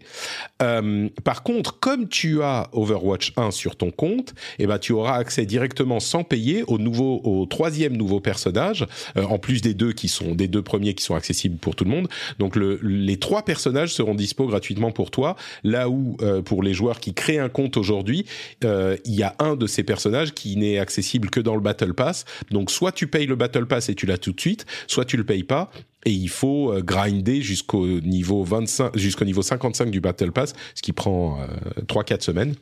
Euh, 0.61 1.09
par 1.23 1.41
contre, 1.41 1.79
comme 1.79 2.07
tu 2.07 2.43
as 2.43 2.69
Overwatch 2.71 3.33
1 3.35 3.49
sur 3.49 3.75
ton 3.75 3.89
compte, 3.89 4.35
eh 4.59 4.67
ben, 4.67 4.77
tu 4.77 4.91
auras 4.91 5.15
accès 5.15 5.47
directement 5.47 5.99
sans 5.99 6.23
payer 6.23 6.63
au 6.67 6.77
nouveau, 6.77 7.19
au 7.23 7.47
troisième 7.47 7.97
nouveau 7.97 8.19
personnage, 8.19 8.85
euh, 9.17 9.23
en 9.23 9.39
plus 9.39 9.63
des 9.63 9.73
deux 9.73 9.93
qui 9.93 10.07
sont, 10.07 10.35
des 10.35 10.47
deux 10.47 10.61
premiers 10.61 10.93
qui 10.93 11.03
sont 11.03 11.15
accessibles 11.15 11.57
pour 11.57 11.75
tout 11.75 11.83
le 11.83 11.89
monde. 11.89 12.09
Donc, 12.37 12.55
le, 12.55 12.79
les 12.83 13.17
trois 13.17 13.41
personnages 13.41 13.91
seront 13.91 14.13
dispo 14.13 14.45
gratuitement 14.45 14.91
pour 14.91 15.09
toi. 15.09 15.35
Là 15.63 15.89
où, 15.89 16.15
euh, 16.21 16.43
pour 16.43 16.61
les 16.61 16.75
joueurs 16.75 16.99
qui 16.99 17.15
créent 17.15 17.39
un 17.39 17.49
compte 17.49 17.75
aujourd'hui, 17.75 18.27
il 18.61 19.15
y 19.15 19.23
a 19.23 19.35
un 19.39 19.55
de 19.55 19.65
ces 19.65 19.81
personnages 19.81 20.33
qui 20.33 20.57
n'est 20.57 20.77
accessible 20.77 21.31
que 21.31 21.39
dans 21.39 21.55
le 21.55 21.61
Battle 21.61 21.95
Pass 21.95 22.02
donc 22.51 22.71
soit 22.71 22.91
tu 22.91 23.07
payes 23.07 23.27
le 23.27 23.35
Battle 23.35 23.65
Pass 23.65 23.89
et 23.89 23.95
tu 23.95 24.05
l'as 24.05 24.17
tout 24.17 24.33
de 24.33 24.39
suite, 24.39 24.65
soit 24.87 25.05
tu 25.05 25.17
le 25.17 25.23
payes 25.23 25.43
pas 25.43 25.71
et 26.05 26.11
il 26.11 26.29
faut 26.29 26.71
euh, 26.71 26.81
grinder 26.81 27.41
jusqu'au 27.41 27.85
niveau 28.01 28.43
25 28.43 28.97
jusqu'au 28.97 29.25
niveau 29.25 29.41
55 29.41 29.89
du 29.89 30.01
Battle 30.01 30.31
Pass, 30.31 30.53
ce 30.75 30.81
qui 30.81 30.93
prend 30.93 31.39
3 31.87 32.01
euh, 32.01 32.05
4 32.05 32.23
semaines. 32.23 32.55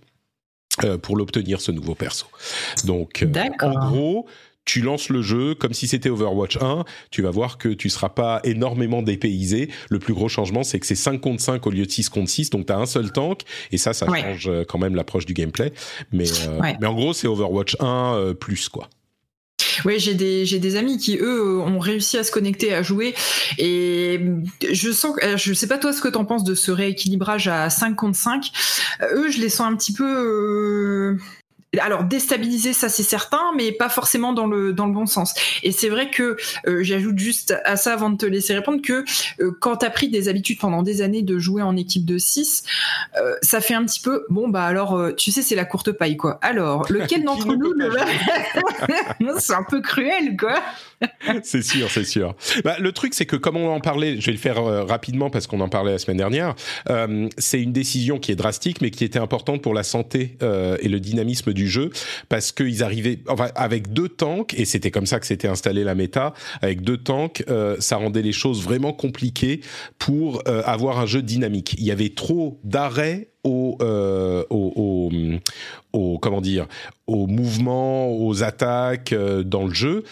Euh, 0.86 0.98
pour 0.98 1.18
l'obtenir 1.18 1.60
ce 1.60 1.74
nouveau 1.74 1.96
perso. 1.96 2.28
Donc 2.86 3.28
en 3.62 3.90
gros, 3.90 4.26
tu 4.64 4.80
lances 4.80 5.10
le 5.10 5.22
jeu 5.22 5.54
comme 5.54 5.74
si 5.74 5.86
c'était 5.86 6.10
Overwatch 6.10 6.60
1, 6.62 6.86
tu 7.12 7.22
vas 7.22 7.30
voir 7.30 7.58
que 7.58 7.68
tu 7.68 7.90
seras 7.90 8.08
pas 8.08 8.40
énormément 8.46 9.02
dépaysé. 9.02 9.70
Le 9.90 10.00
plus 10.00 10.14
gros 10.14 10.30
changement, 10.30 10.64
c'est 10.64 10.80
que 10.80 10.86
c'est 10.86 10.96
5 10.96 11.20
contre 11.20 11.42
5 11.42 11.68
au 11.68 11.72
lieu 11.72 11.86
de 11.86 11.92
6 11.92 12.08
contre 12.08 12.30
6, 12.30 12.52
donc 12.52 12.68
tu 12.68 12.72
as 12.74 12.78
un 12.78 12.86
seul 12.86 13.12
tank, 13.12 13.42
et 13.74 13.78
ça, 13.78 13.92
ça 13.92 14.08
change 14.08 14.50
quand 14.70 14.78
même 14.78 14.96
l'approche 14.96 15.26
du 15.26 15.34
gameplay. 15.34 15.74
Mais, 16.14 16.24
mais 16.80 16.88
en 16.88 16.94
gros, 16.94 17.12
c'est 17.12 17.28
Overwatch 17.28 17.76
1 17.82 18.36
plus, 18.40 18.70
quoi. 18.70 18.88
Oui, 19.86 20.00
j'ai 20.00 20.14
des, 20.14 20.46
j'ai 20.46 20.60
des 20.60 20.76
amis 20.76 20.98
qui, 20.98 21.18
eux, 21.18 21.60
ont 21.60 21.80
réussi 21.80 22.18
à 22.18 22.24
se 22.24 22.32
connecter, 22.32 22.74
à 22.74 22.84
jouer. 22.84 23.14
Et 23.58 24.20
je 24.72 24.92
sens, 24.92 25.16
je 25.36 25.54
sais 25.54 25.68
pas 25.68 25.78
toi 25.78 25.94
ce 25.94 26.02
que 26.02 26.08
t'en 26.08 26.26
penses 26.26 26.44
de 26.44 26.56
ce 26.56 26.72
rééquilibrage 26.72 27.48
à 27.48 27.70
5 27.70 27.96
contre 27.96 28.18
5. 28.18 28.52
Eux, 29.14 29.30
je 29.30 29.40
les 29.40 29.50
sens 29.50 29.72
un 29.72 29.76
petit 29.76 29.94
peu... 29.94 30.06
Euh, 30.06 31.18
alors 31.80 32.04
déstabiliser 32.04 32.74
ça 32.74 32.90
c'est 32.90 33.04
certain 33.04 33.40
mais 33.56 33.72
pas 33.72 33.90
forcément 33.90 34.34
dans 34.34 34.48
le 34.48 34.74
dans 34.74 34.88
le 34.88 34.94
bon 34.94 35.06
sens. 35.06 35.34
Et 35.64 35.72
c'est 35.72 35.90
vrai 35.90 36.10
que 36.10 36.38
euh, 36.68 36.84
j'ajoute 36.84 37.18
juste 37.18 37.56
à 37.66 37.76
ça 37.76 37.94
avant 37.94 38.10
de 38.10 38.18
te 38.18 38.26
laisser 38.26 38.54
répondre 38.54 38.82
que 38.82 39.06
euh, 39.40 39.52
quand 39.60 39.78
tu 39.78 39.86
as 39.86 39.90
pris 39.90 40.10
des 40.10 40.28
habitudes 40.28 40.60
pendant 40.60 40.84
des 40.84 41.02
années 41.02 41.22
de 41.22 41.38
jouer 41.40 41.62
en 41.62 41.78
équipe 41.78 42.06
de 42.06 42.18
6 42.18 42.64
euh, 43.18 43.36
ça 43.42 43.62
fait 43.62 43.74
un 43.74 43.86
petit 43.86 44.02
peu 44.02 44.26
bon 44.30 44.50
bah 44.50 44.66
alors 44.66 45.16
tu 45.16 45.32
sais 45.32 45.42
c'est 45.42 45.56
la 45.56 45.66
courte 45.66 45.92
paille 45.92 46.18
quoi. 46.18 46.40
Alors 46.42 46.86
lequel 46.92 47.24
d'entre 47.26 47.56
nous 47.56 47.74
c'est 49.40 49.54
un 49.54 49.64
peu 49.64 49.82
cruel 49.82 50.36
quoi 50.38 50.62
c'est 51.44 51.64
sûr, 51.64 51.90
c'est 51.90 52.04
sûr. 52.04 52.36
Bah, 52.64 52.76
le 52.80 52.92
truc, 52.92 53.14
c'est 53.14 53.26
que 53.26 53.36
comme 53.36 53.58
on 53.58 53.70
en 53.70 53.80
parlait, 53.80 54.20
je 54.20 54.26
vais 54.26 54.32
le 54.32 54.38
faire 54.38 54.58
euh, 54.58 54.84
rapidement 54.84 55.30
parce 55.30 55.48
qu'on 55.48 55.60
en 55.62 55.70
parlait 55.70 55.94
la 55.94 56.00
semaine 56.00 56.18
dernière, 56.18 56.56
euh, 56.90 57.28
c'est 57.38 57.62
une 57.62 57.74
décision 57.74 58.20
qui 58.20 58.32
est 58.32 58.36
drastique, 58.36 58.82
mais 58.82 58.92
qui 58.92 59.04
était 59.04 59.20
importante 59.20 59.62
pour 59.62 59.74
la 59.74 59.84
santé 59.84 60.38
euh, 60.44 60.78
et 60.82 60.90
le 60.90 61.00
dynamisme 61.00 61.54
du 61.54 61.68
jeu, 61.68 61.90
parce 62.30 62.52
qu'ils 62.52 62.84
arrivaient, 62.84 63.20
enfin, 63.28 63.50
avec 63.56 63.94
deux 63.94 64.10
tanks, 64.10 64.54
et 64.56 64.66
c'était 64.66 64.92
comme 64.92 65.06
ça 65.06 65.20
que 65.20 65.26
s'était 65.26 65.48
installé 65.48 65.84
la 65.84 65.96
méta, 65.96 66.34
avec 66.62 66.82
deux 66.82 66.98
tanks, 66.98 67.44
ça 67.80 67.98
rendait 67.98 68.22
les 68.22 68.32
choses 68.32 68.64
vraiment 68.64 68.94
compliquées 68.94 69.62
pour 70.00 70.42
avoir 70.46 71.00
un 71.00 71.06
jeu 71.06 71.22
dynamique. 71.22 71.76
Il 71.78 71.86
y 71.86 71.92
avait 71.92 72.10
trop 72.10 72.60
d'arrêts 72.64 73.30
au, 73.44 73.78
au, 74.50 75.10
au, 75.94 76.20
comment 76.20 76.42
dire, 76.42 76.68
aux 77.08 77.28
mouvements, 77.28 78.12
aux 78.12 78.44
attaques 78.44 79.14
dans 79.14 79.66
le 79.66 79.74
jeu. 79.74 80.04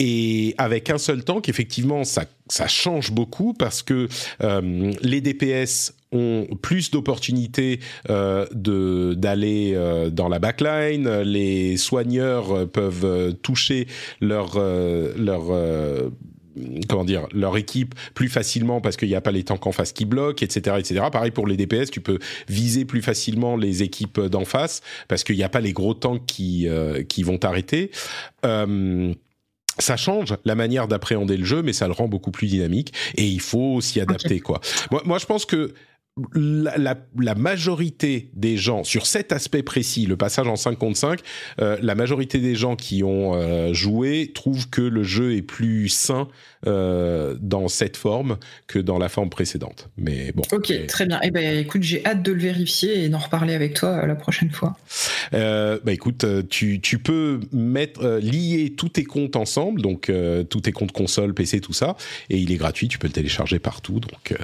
Et 0.00 0.54
avec 0.58 0.90
un 0.90 0.98
seul 0.98 1.22
tank, 1.22 1.48
effectivement, 1.48 2.02
ça, 2.02 2.24
ça 2.48 2.66
change 2.66 3.12
beaucoup 3.12 3.54
parce 3.54 3.82
que 3.84 4.08
euh, 4.42 4.92
les 5.02 5.20
DPS 5.20 5.94
ont 6.10 6.46
plus 6.62 6.90
d'opportunités 6.90 7.78
euh, 8.10 8.44
de 8.52 9.14
d'aller 9.16 9.72
euh, 9.74 10.10
dans 10.10 10.28
la 10.28 10.40
backline. 10.40 11.20
Les 11.20 11.76
soigneurs 11.76 12.68
peuvent 12.68 13.36
toucher 13.42 13.86
leur 14.20 14.58
leur 14.58 15.42
comment 16.88 17.04
dire 17.04 17.26
leur 17.32 17.56
équipe 17.56 17.94
plus 18.14 18.28
facilement 18.28 18.80
parce 18.80 18.96
qu'il 18.96 19.08
n'y 19.08 19.14
a 19.14 19.20
pas 19.20 19.32
les 19.32 19.44
tanks 19.44 19.66
en 19.66 19.72
face 19.72 19.92
qui 19.92 20.06
bloquent, 20.06 20.44
etc., 20.44 20.76
etc. 20.78 21.06
Pareil 21.12 21.30
pour 21.30 21.46
les 21.46 21.56
DPS, 21.56 21.90
tu 21.90 22.00
peux 22.00 22.18
viser 22.48 22.84
plus 22.84 23.02
facilement 23.02 23.56
les 23.56 23.84
équipes 23.84 24.20
d'en 24.20 24.44
face 24.44 24.82
parce 25.06 25.22
qu'il 25.22 25.36
n'y 25.36 25.44
a 25.44 25.48
pas 25.48 25.60
les 25.60 25.72
gros 25.72 25.94
tanks 25.94 26.26
qui 26.26 26.66
qui 27.08 27.22
vont 27.22 27.38
t'arrêter. 27.38 27.92
Ça 29.78 29.96
change 29.96 30.34
la 30.44 30.54
manière 30.54 30.88
d'appréhender 30.88 31.36
le 31.36 31.44
jeu, 31.44 31.62
mais 31.62 31.72
ça 31.72 31.86
le 31.86 31.92
rend 31.92 32.08
beaucoup 32.08 32.30
plus 32.30 32.46
dynamique 32.46 32.92
et 33.16 33.26
il 33.26 33.40
faut 33.40 33.80
s'y 33.80 34.00
adapter 34.00 34.40
quoi. 34.40 34.60
Moi, 34.90 35.02
moi, 35.04 35.18
je 35.18 35.26
pense 35.26 35.44
que 35.44 35.74
la, 36.32 36.78
la, 36.78 36.96
la, 37.18 37.34
majorité 37.34 38.30
des 38.34 38.56
gens, 38.56 38.84
sur 38.84 39.04
cet 39.06 39.32
aspect 39.32 39.64
précis, 39.64 40.06
le 40.06 40.16
passage 40.16 40.46
en 40.46 40.54
5 40.54 40.78
contre 40.78 40.96
5, 40.96 41.20
euh, 41.60 41.76
la 41.82 41.96
majorité 41.96 42.38
des 42.38 42.54
gens 42.54 42.76
qui 42.76 43.02
ont 43.02 43.34
euh, 43.34 43.72
joué 43.72 44.30
trouvent 44.32 44.70
que 44.70 44.80
le 44.80 45.02
jeu 45.02 45.34
est 45.34 45.42
plus 45.42 45.88
sain 45.88 46.28
euh, 46.66 47.36
dans 47.40 47.66
cette 47.66 47.96
forme 47.96 48.38
que 48.68 48.78
dans 48.78 48.98
la 48.98 49.08
forme 49.08 49.28
précédente. 49.28 49.88
Mais 49.96 50.30
bon. 50.30 50.42
Ok, 50.52 50.72
très 50.86 51.06
bien. 51.06 51.18
Eh 51.24 51.32
ben, 51.32 51.58
écoute, 51.58 51.82
j'ai 51.82 52.06
hâte 52.06 52.22
de 52.22 52.30
le 52.30 52.40
vérifier 52.40 53.04
et 53.04 53.08
d'en 53.08 53.18
reparler 53.18 53.54
avec 53.54 53.74
toi 53.74 54.06
la 54.06 54.14
prochaine 54.14 54.52
fois. 54.52 54.76
bah 55.32 55.80
écoute, 55.88 56.24
tu, 56.48 56.80
tu 56.80 56.98
peux 56.98 57.40
mettre 57.50 58.18
lier 58.22 58.74
tous 58.76 58.90
tes 58.90 59.04
comptes 59.04 59.34
ensemble, 59.34 59.82
donc 59.82 60.12
tous 60.48 60.60
tes 60.60 60.72
comptes 60.72 60.92
console, 60.92 61.34
PC, 61.34 61.60
tout 61.60 61.72
ça, 61.72 61.96
et 62.30 62.38
il 62.38 62.52
est 62.52 62.56
gratuit. 62.56 62.86
Tu 62.86 62.98
peux 62.98 63.08
le 63.08 63.12
télécharger 63.12 63.58
partout, 63.58 63.98
donc. 63.98 64.34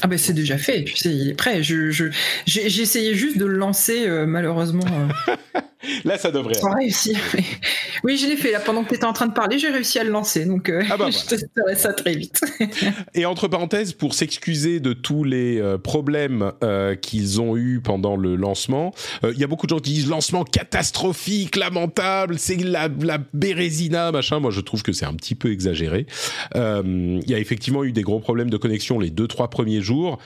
Ah 0.00 0.06
ben 0.06 0.18
c'est 0.18 0.32
déjà 0.32 0.56
fait, 0.56 0.84
tu 0.84 0.96
sais, 0.96 1.14
il 1.14 1.28
est 1.28 1.34
prêt. 1.34 1.62
Je, 1.62 1.90
je, 1.90 2.06
essayé 2.46 3.14
juste 3.14 3.36
de 3.36 3.44
le 3.44 3.56
lancer, 3.56 4.08
euh, 4.08 4.26
malheureusement. 4.26 4.86
Euh. 4.86 5.36
là, 6.04 6.18
ça 6.18 6.30
devrait. 6.30 6.54
Sans 6.54 6.74
réussir. 6.74 7.18
oui, 8.04 8.16
je 8.16 8.26
l'ai 8.26 8.36
fait. 8.36 8.52
Là, 8.52 8.60
pendant 8.60 8.84
que 8.84 8.90
tu 8.90 8.94
étais 8.94 9.04
en 9.04 9.12
train 9.12 9.26
de 9.26 9.32
parler, 9.32 9.58
j'ai 9.58 9.70
réussi 9.70 9.98
à 9.98 10.04
le 10.04 10.10
lancer. 10.10 10.44
Donc, 10.44 10.68
euh, 10.68 10.82
ah 10.90 10.96
bah 10.96 11.08
je 11.10 11.36
te 11.36 11.74
ça 11.76 11.92
très 11.92 12.14
vite. 12.14 12.40
Et 13.14 13.26
entre 13.26 13.48
parenthèses, 13.48 13.92
pour 13.92 14.14
s'excuser 14.14 14.80
de 14.80 14.92
tous 14.92 15.24
les 15.24 15.62
problèmes 15.82 16.52
qu'ils 17.00 17.40
ont 17.40 17.56
eu 17.56 17.80
pendant 17.80 18.16
le 18.16 18.36
lancement, 18.36 18.92
il 19.22 19.38
y 19.38 19.44
a 19.44 19.46
beaucoup 19.46 19.66
de 19.66 19.70
gens 19.70 19.80
qui 19.80 19.92
disent 19.92 20.08
lancement 20.08 20.44
catastrophique, 20.44 21.56
lamentable, 21.56 22.38
c'est 22.38 22.56
la, 22.56 22.88
la 23.00 23.18
bérésina, 23.32 24.12
machin. 24.12 24.40
Moi, 24.40 24.50
je 24.50 24.60
trouve 24.60 24.82
que 24.82 24.92
c'est 24.92 25.06
un 25.06 25.14
petit 25.14 25.34
peu 25.34 25.50
exagéré. 25.50 26.06
Il 26.54 27.24
y 27.26 27.34
a 27.34 27.38
effectivement 27.38 27.84
eu 27.84 27.92
des 27.92 28.02
gros 28.02 28.20
problèmes 28.20 28.50
de 28.50 28.56
connexion 28.56 28.98
les 28.98 29.10
deux, 29.10 29.26
trois 29.26 29.48
premiers 29.48 29.82
jours 29.82 30.18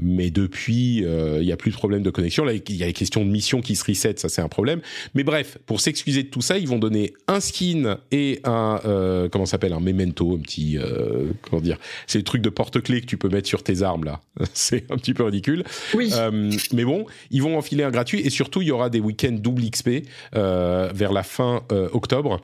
mais 0.00 0.30
depuis, 0.30 1.04
euh, 1.04 1.38
il 1.40 1.46
n'y 1.46 1.52
a 1.52 1.56
plus 1.56 1.70
de 1.70 1.76
problème 1.76 2.02
de 2.02 2.10
connexion. 2.10 2.44
Là, 2.44 2.54
il 2.54 2.76
y 2.76 2.82
a 2.82 2.86
les 2.86 2.92
questions 2.92 3.24
de 3.24 3.30
mission 3.30 3.60
qui 3.60 3.76
se 3.76 3.84
reset, 3.84 4.14
ça 4.16 4.28
c'est 4.28 4.42
un 4.42 4.48
problème. 4.48 4.80
Mais 5.14 5.24
bref, 5.24 5.58
pour 5.66 5.80
s'excuser 5.80 6.22
de 6.24 6.28
tout 6.28 6.40
ça, 6.40 6.58
ils 6.58 6.68
vont 6.68 6.78
donner 6.78 7.12
un 7.28 7.40
skin 7.40 7.98
et 8.10 8.40
un 8.44 8.80
euh, 8.84 9.28
comment 9.28 9.46
s'appelle 9.46 9.72
un 9.72 9.80
memento, 9.80 10.34
un 10.34 10.40
petit 10.40 10.78
euh, 10.78 11.28
comment 11.42 11.60
dire, 11.60 11.78
c'est 12.06 12.18
le 12.18 12.24
truc 12.24 12.42
de 12.42 12.48
porte-clés 12.48 13.02
que 13.02 13.06
tu 13.06 13.18
peux 13.18 13.28
mettre 13.28 13.48
sur 13.48 13.62
tes 13.62 13.82
armes 13.82 14.04
là. 14.04 14.20
c'est 14.54 14.90
un 14.90 14.96
petit 14.96 15.14
peu 15.14 15.24
ridicule. 15.24 15.64
Oui. 15.94 16.12
mais 16.72 16.84
bon, 16.84 17.04
ils 17.30 17.42
vont 17.42 17.58
enfiler 17.58 17.84
un 17.84 17.90
gratuit 17.90 18.20
et 18.20 18.30
surtout 18.30 18.62
il 18.62 18.68
y 18.68 18.72
aura 18.72 18.90
des 18.90 19.00
week-ends 19.00 19.36
double 19.38 19.62
XP 19.70 20.06
vers 20.32 21.12
la 21.12 21.22
fin 21.22 21.62
octobre 21.92 22.40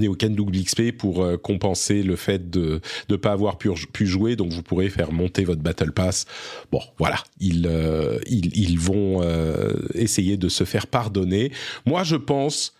des 0.00 0.08
week-ends 0.08 0.30
double 0.30 0.52
XP 0.52 0.92
pour 0.92 1.22
euh, 1.22 1.36
compenser 1.36 2.02
le 2.02 2.16
fait 2.16 2.50
de 2.50 2.80
ne 3.08 3.16
pas 3.16 3.32
avoir 3.32 3.58
pu, 3.58 3.70
jouer, 4.06 4.36
donc 4.36 4.52
vous 4.52 4.62
pourrez 4.62 4.88
faire 4.88 5.12
monter 5.12 5.44
votre 5.44 5.62
Battle 5.62 5.92
Pass. 5.92 6.26
Bon, 6.70 6.80
voilà, 6.98 7.22
ils, 7.40 7.66
euh, 7.66 8.18
ils, 8.26 8.56
ils, 8.56 8.78
vont 8.78 9.20
euh, 9.22 9.74
essayer 9.94 10.36
de 10.36 10.48
se 10.48 10.64
faire 10.64 10.86
pardonner. 10.86 11.52
Moi, 11.84 12.04
je 12.04 12.16
pense 12.16 12.74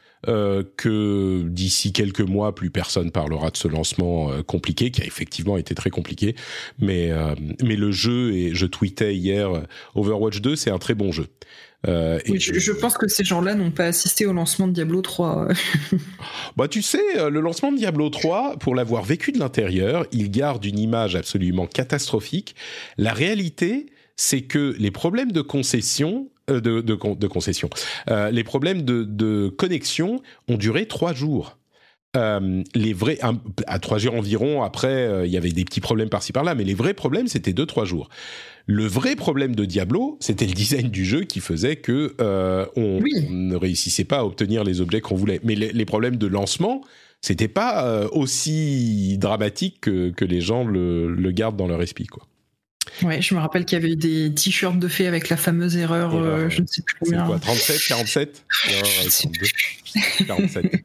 que 0.76 1.44
d'ici 1.44 1.92
quelques 1.92 2.20
mois, 2.20 2.52
plus 2.52 2.70
personne 2.70 3.12
parlera 3.12 3.50
de 3.52 3.56
ce 3.56 3.68
lancement 3.68 4.42
compliqué, 4.42 4.90
qui 4.90 5.02
a 5.02 5.04
effectivement 5.04 5.56
été 5.56 5.72
très 5.76 5.90
compliqué. 5.90 6.34
Mais, 6.80 7.12
mais 7.62 7.76
le 7.76 7.92
jeu, 7.92 8.32
et 8.32 8.52
je 8.52 8.66
tweetais 8.66 9.14
hier, 9.14 9.52
Overwatch 9.94 10.40
2, 10.40 10.56
c'est 10.56 10.70
un 10.70 10.78
très 10.78 10.94
bon 10.94 11.12
jeu. 11.12 11.28
Euh, 11.86 12.18
oui, 12.28 12.40
je, 12.40 12.72
pense 12.72 12.96
que 12.96 13.08
ces 13.08 13.24
gens-là 13.24 13.54
n'ont 13.54 13.70
pas 13.70 13.86
assisté 13.86 14.26
au 14.26 14.32
lancement 14.32 14.66
de 14.66 14.72
Diablo 14.72 15.02
3. 15.02 15.48
bah, 16.56 16.68
tu 16.68 16.82
sais, 16.82 17.02
euh, 17.18 17.30
le 17.30 17.40
lancement 17.40 17.72
de 17.72 17.76
Diablo 17.76 18.10
3, 18.10 18.56
pour 18.58 18.74
l'avoir 18.74 19.04
vécu 19.04 19.32
de 19.32 19.38
l'intérieur, 19.38 20.06
il 20.12 20.30
garde 20.30 20.64
une 20.64 20.78
image 20.78 21.16
absolument 21.16 21.66
catastrophique. 21.66 22.56
La 22.98 23.12
réalité, 23.12 23.86
c'est 24.16 24.42
que 24.42 24.74
les 24.78 24.90
problèmes 24.90 25.32
de 25.32 25.42
concession 25.42 26.28
euh, 26.50 26.60
de, 26.60 26.80
de, 26.80 27.26
concession. 27.26 27.68
les 28.08 28.44
problèmes 28.44 28.82
de, 28.82 29.02
de, 29.02 29.48
connexion 29.48 30.22
ont 30.48 30.56
duré 30.56 30.86
trois 30.86 31.12
jours. 31.12 31.58
Les 32.74 32.92
vrais 32.92 33.18
à 33.66 33.78
trois 33.78 33.98
jours 33.98 34.14
environ. 34.14 34.62
Après, 34.62 35.26
il 35.26 35.30
y 35.30 35.36
avait 35.36 35.52
des 35.52 35.64
petits 35.64 35.80
problèmes 35.80 36.08
par-ci 36.08 36.32
par-là, 36.32 36.54
mais 36.54 36.64
les 36.64 36.74
vrais 36.74 36.94
problèmes 36.94 37.28
c'était 37.28 37.52
deux 37.52 37.66
trois 37.66 37.84
jours. 37.84 38.08
Le 38.68 38.84
vrai 38.84 39.14
problème 39.14 39.54
de 39.54 39.64
Diablo, 39.64 40.18
c'était 40.20 40.46
le 40.46 40.52
design 40.52 40.90
du 40.90 41.04
jeu 41.04 41.22
qui 41.22 41.38
faisait 41.38 41.76
que 41.76 42.16
euh, 42.20 42.66
on, 42.74 43.00
ne 43.30 43.54
réussissait 43.54 44.04
pas 44.04 44.18
à 44.18 44.24
obtenir 44.24 44.64
les 44.64 44.80
objets 44.80 45.00
qu'on 45.00 45.14
voulait. 45.14 45.40
Mais 45.44 45.54
les, 45.54 45.84
problèmes 45.84 46.16
de 46.16 46.26
lancement, 46.26 46.82
c'était 47.20 47.46
pas 47.46 47.86
euh, 47.86 48.08
aussi 48.10 49.18
dramatique 49.18 49.80
que, 49.82 50.24
les 50.24 50.40
gens 50.40 50.64
le, 50.64 51.30
gardent 51.30 51.56
dans 51.56 51.68
leur 51.68 51.80
esprit, 51.80 52.06
quoi. 52.06 52.26
Ouais, 53.02 53.20
je 53.20 53.34
me 53.34 53.40
rappelle 53.40 53.64
qu'il 53.64 53.78
y 53.78 53.82
avait 53.82 53.92
eu 53.92 53.96
des 53.96 54.32
t-shirts 54.32 54.78
de 54.78 54.88
fées 54.88 55.06
avec 55.06 55.28
la 55.28 55.36
fameuse 55.36 55.76
erreur, 55.76 56.14
euh, 56.14 56.48
je 56.48 56.62
ne 56.62 56.66
sais 56.66 56.82
plus 56.82 56.96
combien. 56.98 57.26
Quoi, 57.26 57.38
37, 57.38 57.80
47 57.88 58.46
47. 60.26 60.84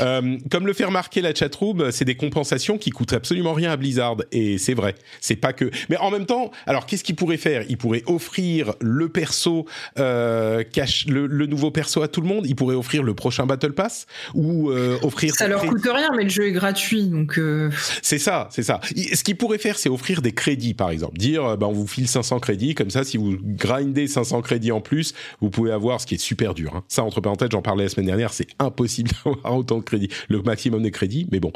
Euh, 0.00 0.38
comme 0.50 0.66
le 0.66 0.72
fait 0.72 0.84
remarquer 0.84 1.20
la 1.20 1.34
chatroom, 1.34 1.90
c'est 1.90 2.04
des 2.04 2.16
compensations 2.16 2.78
qui 2.78 2.90
coûtent 2.90 3.12
absolument 3.12 3.52
rien 3.52 3.70
à 3.70 3.76
Blizzard 3.76 4.16
et 4.32 4.58
c'est 4.58 4.74
vrai. 4.74 4.94
C'est 5.20 5.36
pas 5.36 5.52
que. 5.52 5.70
Mais 5.88 5.96
en 5.96 6.10
même 6.10 6.26
temps, 6.26 6.50
alors 6.66 6.86
qu'est-ce 6.86 7.04
qu'il 7.04 7.16
pourrait 7.16 7.36
faire? 7.36 7.64
Il 7.68 7.76
pourrait 7.76 8.02
offrir 8.06 8.74
le 8.80 9.08
perso 9.08 9.66
euh, 9.98 10.64
le, 11.06 11.46
nouveau 11.46 11.70
perso 11.70 12.02
à 12.02 12.08
tout 12.08 12.20
le 12.20 12.28
monde? 12.28 12.46
Il 12.46 12.56
pourrait 12.56 12.74
offrir 12.74 13.02
le 13.02 13.14
prochain 13.14 13.46
Battle 13.46 13.72
Pass? 13.72 14.06
Ou 14.34 14.70
euh, 14.70 14.98
offrir. 15.02 15.34
Ça 15.34 15.48
leur 15.48 15.64
coûte 15.64 15.84
rien, 15.84 16.10
mais 16.16 16.24
le 16.24 16.28
jeu 16.28 16.46
est 16.46 16.52
gratuit, 16.52 17.06
donc. 17.06 17.38
Euh. 17.38 17.70
C'est 18.02 18.18
ça, 18.18 18.48
c'est 18.50 18.62
ça. 18.62 18.80
Ce 18.84 19.22
qu'il 19.22 19.36
pourrait 19.36 19.58
faire, 19.58 19.78
c'est 19.78 19.88
offrir 19.88 20.22
des 20.22 20.32
crédits, 20.32 20.74
par 20.74 20.90
exemple. 20.90 21.18
Dire, 21.18 21.56
bah, 21.56 21.66
on 21.66 21.72
vous 21.72 21.86
file 21.86 22.08
500 22.08 22.40
crédits, 22.40 22.74
comme 22.74 22.90
ça, 22.90 23.04
si 23.04 23.16
vous 23.16 23.36
grindez 23.42 24.06
500 24.06 24.42
crédits 24.42 24.72
en 24.72 24.80
plus, 24.80 25.14
vous 25.40 25.50
pouvez 25.50 25.72
avoir 25.72 26.00
ce 26.00 26.06
qui 26.06 26.14
est 26.14 26.18
super 26.18 26.54
dur. 26.54 26.74
Hein. 26.76 26.84
Ça, 26.88 27.02
entre 27.04 27.20
parenthèses, 27.20 27.48
j'en 27.52 27.62
parlais 27.62 27.84
la 27.84 27.90
semaine 27.90 28.06
dernière, 28.06 28.32
c'est 28.32 28.48
impossible 28.58 29.10
d'avoir 29.24 29.56
autant 29.56 29.73
de 29.78 29.84
crédits, 29.84 30.08
le 30.28 30.42
maximum 30.42 30.82
des 30.82 30.90
crédits, 30.90 31.26
mais 31.32 31.40
bon, 31.40 31.52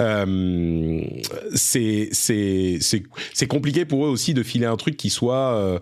euh, 0.00 1.00
c'est 1.54 2.08
c'est 2.12 3.46
compliqué 3.48 3.84
pour 3.84 4.06
eux 4.06 4.08
aussi 4.08 4.34
de 4.34 4.42
filer 4.42 4.66
un 4.66 4.76
truc 4.76 4.96
qui 4.96 5.10
soit. 5.10 5.54
Euh, 5.54 5.78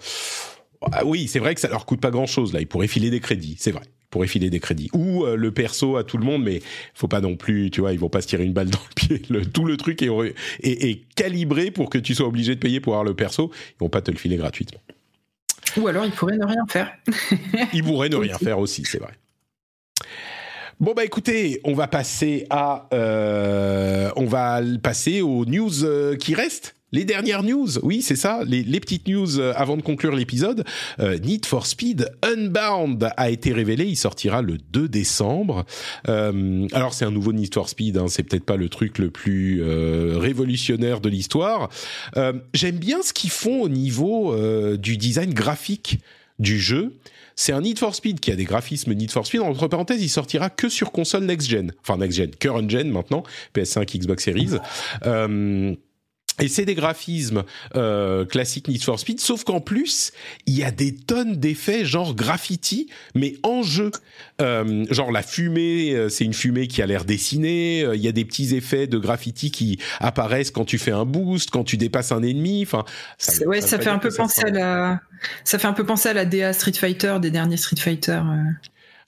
ah 0.92 1.04
oui, 1.04 1.26
c'est 1.26 1.38
vrai 1.38 1.54
que 1.54 1.60
ça 1.60 1.68
leur 1.68 1.86
coûte 1.86 2.00
pas 2.00 2.10
grand 2.10 2.26
chose 2.26 2.52
là. 2.52 2.60
Ils 2.60 2.66
pourraient 2.66 2.86
filer 2.86 3.10
des 3.10 3.20
crédits, 3.20 3.56
c'est 3.58 3.72
vrai. 3.72 3.82
Ils 3.84 4.08
pourraient 4.10 4.26
filer 4.28 4.50
des 4.50 4.60
crédits 4.60 4.88
ou 4.92 5.24
euh, 5.24 5.36
le 5.36 5.50
perso 5.50 5.96
à 5.96 6.04
tout 6.04 6.16
le 6.18 6.24
monde, 6.24 6.44
mais 6.44 6.62
faut 6.94 7.08
pas 7.08 7.20
non 7.20 7.36
plus, 7.36 7.70
tu 7.70 7.80
vois, 7.80 7.92
ils 7.92 7.98
vont 7.98 8.08
pas 8.08 8.20
se 8.20 8.28
tirer 8.28 8.44
une 8.44 8.52
balle 8.52 8.70
dans 8.70 8.78
le 8.78 8.94
pied. 8.94 9.22
Le, 9.28 9.44
tout 9.44 9.64
le 9.64 9.76
truc 9.76 10.00
est, 10.02 10.10
est, 10.62 10.90
est, 10.90 11.02
calibré 11.14 11.70
pour 11.70 11.90
que 11.90 11.98
tu 11.98 12.14
sois 12.14 12.26
obligé 12.26 12.54
de 12.54 12.60
payer 12.60 12.80
pour 12.80 12.94
avoir 12.94 13.04
le 13.04 13.14
perso. 13.14 13.50
Ils 13.72 13.80
vont 13.80 13.88
pas 13.88 14.02
te 14.02 14.10
le 14.10 14.16
filer 14.16 14.36
gratuitement. 14.36 14.80
Ou 15.76 15.88
alors 15.88 16.04
ils 16.04 16.12
pourraient 16.12 16.38
ne 16.38 16.46
rien 16.46 16.64
faire. 16.68 16.92
ils 17.72 17.82
pourraient 17.82 18.08
ne 18.08 18.16
rien 18.16 18.38
faire 18.38 18.58
aussi, 18.58 18.84
c'est 18.84 18.98
vrai. 18.98 19.12
Bon 20.78 20.92
bah 20.94 21.06
écoutez, 21.06 21.58
on 21.64 21.72
va 21.72 21.86
passer 21.88 22.44
à, 22.50 22.86
euh, 22.92 24.10
on 24.14 24.26
va 24.26 24.60
passer 24.82 25.22
aux 25.22 25.46
news 25.46 25.84
euh, 25.84 26.16
qui 26.16 26.34
restent. 26.34 26.74
Les 26.92 27.04
dernières 27.04 27.42
news, 27.42 27.78
oui, 27.82 28.02
c'est 28.02 28.14
ça, 28.14 28.42
les, 28.46 28.62
petites 28.80 29.08
news 29.08 29.40
euh, 29.40 29.54
avant 29.56 29.78
de 29.78 29.82
conclure 29.82 30.14
l'épisode. 30.14 30.64
Need 30.98 31.46
for 31.46 31.66
Speed 31.66 32.10
Unbound 32.22 33.08
a 33.16 33.30
été 33.30 33.54
révélé, 33.54 33.86
il 33.86 33.96
sortira 33.96 34.42
le 34.42 34.58
2 34.58 34.86
décembre. 34.86 35.64
alors 36.04 36.92
c'est 36.92 37.06
un 37.06 37.10
nouveau 37.10 37.32
Need 37.32 37.54
for 37.54 37.70
Speed, 37.70 37.96
hein, 37.96 38.06
c'est 38.08 38.22
peut-être 38.22 38.44
pas 38.44 38.56
le 38.56 38.68
truc 38.68 38.98
le 38.98 39.10
plus 39.10 39.62
révolutionnaire 39.62 41.00
de 41.00 41.08
l'histoire. 41.08 41.70
J'aime 42.54 42.76
bien 42.76 43.02
ce 43.02 43.12
qu'ils 43.14 43.30
font 43.30 43.62
au 43.62 43.68
niveau 43.68 44.36
du 44.76 44.96
design 44.96 45.32
graphique 45.34 46.00
du 46.38 46.58
jeu. 46.58 46.92
C'est 47.36 47.52
un 47.52 47.60
Need 47.60 47.78
for 47.78 47.94
Speed 47.94 48.18
qui 48.18 48.32
a 48.32 48.36
des 48.36 48.44
graphismes 48.44 48.94
Need 48.94 49.10
for 49.10 49.26
Speed. 49.26 49.42
Entre 49.42 49.68
parenthèses, 49.68 50.02
il 50.02 50.08
sortira 50.08 50.48
que 50.48 50.70
sur 50.70 50.90
console 50.90 51.24
next-gen. 51.24 51.72
Enfin, 51.82 51.98
next-gen, 51.98 52.30
current-gen 52.30 52.90
maintenant, 52.90 53.22
PS5, 53.54 53.98
Xbox 53.98 54.24
Series. 54.24 54.52
Euh, 55.04 55.74
et 56.38 56.48
c'est 56.48 56.66
des 56.66 56.74
graphismes 56.74 57.44
euh, 57.76 58.26
classiques 58.26 58.68
Need 58.68 58.82
for 58.82 58.98
Speed, 58.98 59.20
sauf 59.20 59.44
qu'en 59.44 59.60
plus, 59.60 60.12
il 60.46 60.54
y 60.54 60.64
a 60.64 60.70
des 60.70 60.94
tonnes 60.94 61.36
d'effets 61.36 61.86
genre 61.86 62.14
graffiti, 62.14 62.88
mais 63.14 63.36
en 63.42 63.62
jeu. 63.62 63.90
Euh, 64.42 64.84
genre 64.90 65.12
la 65.12 65.22
fumée, 65.22 65.92
euh, 65.92 66.10
c'est 66.10 66.24
une 66.24 66.34
fumée 66.34 66.66
qui 66.66 66.82
a 66.82 66.86
l'air 66.86 67.06
dessinée. 67.06 67.82
Euh, 67.82 67.96
il 67.96 68.02
y 68.02 68.08
a 68.08 68.12
des 68.12 68.26
petits 68.26 68.54
effets 68.54 68.86
de 68.86 68.98
graffiti 68.98 69.50
qui 69.50 69.78
apparaissent 69.98 70.50
quand 70.50 70.66
tu 70.66 70.76
fais 70.76 70.90
un 70.90 71.06
boost, 71.06 71.50
quand 71.50 71.64
tu 71.64 71.78
dépasses 71.78 72.12
un 72.12 72.22
ennemi. 72.22 72.62
Enfin, 72.62 72.84
ça, 73.16 73.46
ouais, 73.46 73.62
ça, 73.62 73.78
fait 73.78 73.88
un 73.88 73.98
peu 73.98 74.10
penser 74.10 74.42
à 74.44 74.50
la, 74.50 75.00
ça 75.44 75.58
fait 75.58 75.68
un 75.68 75.72
peu 75.72 75.86
penser 75.86 76.10
à 76.10 76.12
la 76.12 76.26
DA 76.26 76.52
Street 76.52 76.74
Fighter 76.74 77.16
des 77.20 77.30
derniers 77.30 77.56
Street 77.56 77.80
Fighter. 77.80 78.20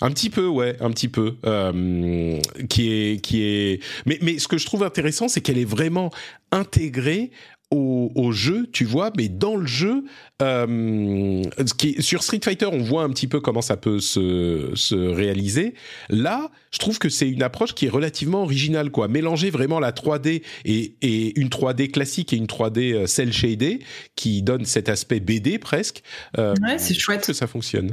Un 0.00 0.10
petit 0.10 0.30
peu, 0.30 0.46
ouais, 0.46 0.76
un 0.80 0.90
petit 0.90 1.08
peu. 1.08 1.36
Euh, 1.44 2.38
qui 2.68 2.92
est, 2.92 3.20
qui 3.20 3.42
est. 3.42 3.82
Mais, 4.06 4.18
mais 4.22 4.38
ce 4.38 4.46
que 4.46 4.58
je 4.58 4.66
trouve 4.66 4.82
intéressant, 4.84 5.28
c'est 5.28 5.40
qu'elle 5.40 5.58
est 5.58 5.64
vraiment 5.64 6.10
intégrée 6.52 7.30
au, 7.70 8.10
au, 8.14 8.32
jeu, 8.32 8.66
tu 8.72 8.84
vois, 8.84 9.12
mais 9.16 9.28
dans 9.28 9.56
le 9.56 9.66
jeu, 9.66 10.04
euh, 10.40 11.42
qui, 11.76 12.02
sur 12.02 12.22
Street 12.22 12.40
Fighter, 12.42 12.66
on 12.66 12.78
voit 12.78 13.02
un 13.02 13.10
petit 13.10 13.26
peu 13.26 13.40
comment 13.40 13.60
ça 13.60 13.76
peut 13.76 14.00
se, 14.00 14.70
se 14.74 14.94
réaliser. 14.94 15.74
Là, 16.08 16.50
je 16.70 16.78
trouve 16.78 16.98
que 16.98 17.10
c'est 17.10 17.28
une 17.28 17.42
approche 17.42 17.74
qui 17.74 17.86
est 17.86 17.90
relativement 17.90 18.42
originale, 18.42 18.90
quoi. 18.90 19.08
Mélanger 19.08 19.50
vraiment 19.50 19.80
la 19.80 19.92
3D 19.92 20.42
et, 20.64 20.94
et 21.02 21.38
une 21.38 21.48
3D 21.48 21.90
classique 21.90 22.32
et 22.32 22.36
une 22.36 22.46
3D 22.46 22.94
euh, 22.94 23.06
cel 23.06 23.32
shaded, 23.32 23.80
qui 24.16 24.42
donne 24.42 24.64
cet 24.64 24.88
aspect 24.88 25.20
BD 25.20 25.58
presque. 25.58 26.02
Euh, 26.38 26.54
ouais, 26.62 26.78
c'est 26.78 26.94
chouette. 26.94 27.26
Que 27.26 27.32
ça 27.34 27.46
fonctionne 27.46 27.92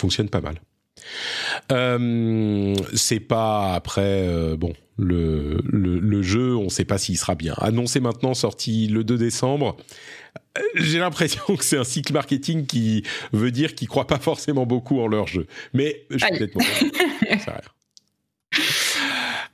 fonctionne 0.00 0.28
pas 0.28 0.40
mal. 0.40 0.60
Euh, 1.72 2.74
c'est 2.94 3.20
pas 3.20 3.74
après 3.74 4.26
euh, 4.28 4.56
bon 4.56 4.72
le, 4.98 5.60
le, 5.64 6.22
jeu 6.22 6.56
on 6.56 6.68
sait 6.68 6.84
pas 6.84 6.98
s'il 6.98 7.16
sera 7.16 7.34
bien 7.34 7.54
annoncé 7.58 8.00
maintenant 8.00 8.34
sorti 8.34 8.86
le 8.88 9.02
2 9.04 9.16
décembre 9.16 9.76
euh, 10.58 10.62
j'ai 10.74 10.98
l'impression 10.98 11.42
que 11.56 11.64
c'est 11.64 11.78
un 11.78 11.84
cycle 11.84 12.12
marketing 12.12 12.66
qui 12.66 13.04
veut 13.32 13.50
dire 13.50 13.74
qu'ils 13.74 13.88
croient 13.88 14.06
pas 14.06 14.18
forcément 14.18 14.66
beaucoup 14.66 15.00
en 15.00 15.06
leur 15.06 15.26
jeu 15.26 15.46
mais 15.72 16.04
je 16.10 16.18
suis 16.18 16.38
peut-être 16.38 16.58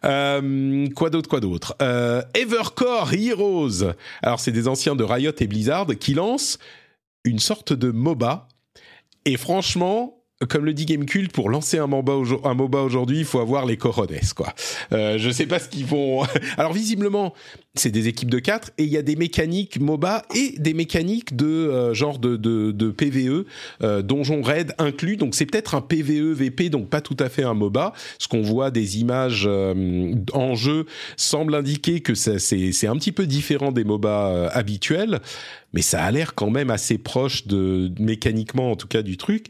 Euh, 0.05 0.89
quoi 0.95 1.11
d'autre, 1.11 1.29
quoi 1.29 1.41
d'autre? 1.41 1.75
Evercore 2.35 3.13
Heroes. 3.13 3.93
Alors 4.23 4.39
c'est 4.39 4.53
des 4.53 4.69
anciens 4.69 4.95
de 4.95 5.03
Riot 5.03 5.33
et 5.41 5.47
Blizzard 5.49 5.87
qui 5.99 6.15
lancent 6.15 6.59
une 7.25 7.41
sorte 7.41 7.73
de 7.73 7.91
MOBA. 7.91 8.47
Et 9.25 9.37
franchement, 9.37 10.17
comme 10.49 10.65
le 10.67 10.75
dit 10.75 10.85
Gamecult, 10.85 11.33
pour 11.33 11.49
lancer 11.49 11.79
un 11.79 11.87
MOBA, 11.87 12.79
aujourd'hui, 12.79 13.21
il 13.21 13.25
faut 13.25 13.41
avoir 13.41 13.65
les 13.65 13.77
corones, 13.77 14.09
quoi. 14.35 14.55
Euh, 14.93 15.17
je 15.19 15.31
sais 15.31 15.47
pas 15.47 15.59
ce 15.59 15.69
qu'ils 15.69 15.87
vont. 15.87 16.25
Alors 16.59 16.75
visiblement, 16.75 17.33
c'est 17.75 17.91
des 17.91 18.09
équipes 18.09 18.31
de 18.31 18.39
4 18.39 18.73
et 18.79 18.85
il 18.85 18.91
y 18.91 18.97
a 18.97 19.03
des 19.03 19.17
mécaniques 19.17 19.81
MOBA 19.81 20.23
et 20.35 20.55
des 20.59 20.75
mécaniques 20.75 21.37
de 21.37 21.47
euh, 21.47 21.95
genre 21.95 22.19
de, 22.19 22.37
de, 22.37 22.71
de 22.71 22.91
PVE, 22.91 23.47
euh, 23.83 24.03
donjon 24.03 24.43
raid 24.43 24.75
inclus. 24.79 25.17
Donc 25.17 25.35
c'est 25.35 25.47
peut-être 25.47 25.75
un 25.75 25.81
PVE 25.81 26.33
VP, 26.33 26.69
donc 26.69 26.89
pas 26.89 27.01
tout 27.01 27.17
à 27.19 27.29
fait 27.29 27.43
un 27.43 27.55
MOBA. 27.55 27.93
Ce 28.19 28.29
qu'on 28.29 28.43
voit 28.43 28.71
des 28.71 28.99
images 28.99 29.45
euh, 29.47 30.15
en 30.33 30.55
jeu 30.55 30.87
semble 31.17 31.55
indiquer 31.55 32.01
que 32.01 32.15
c'est 32.15 32.87
un 32.87 32.97
petit 32.97 33.13
peu 33.13 33.27
différent 33.27 33.73
des 33.73 33.85
MOBA 33.85 34.29
euh, 34.29 34.49
habituels, 34.53 35.21
mais 35.73 35.83
ça 35.83 36.03
a 36.03 36.11
l'air 36.11 36.35
quand 36.35 36.51
même 36.51 36.71
assez 36.71 36.99
proche 36.99 37.47
de 37.47 37.91
mécaniquement 37.99 38.71
en 38.71 38.77
tout 38.77 38.89
cas 38.89 39.03
du 39.03 39.17
truc. 39.17 39.47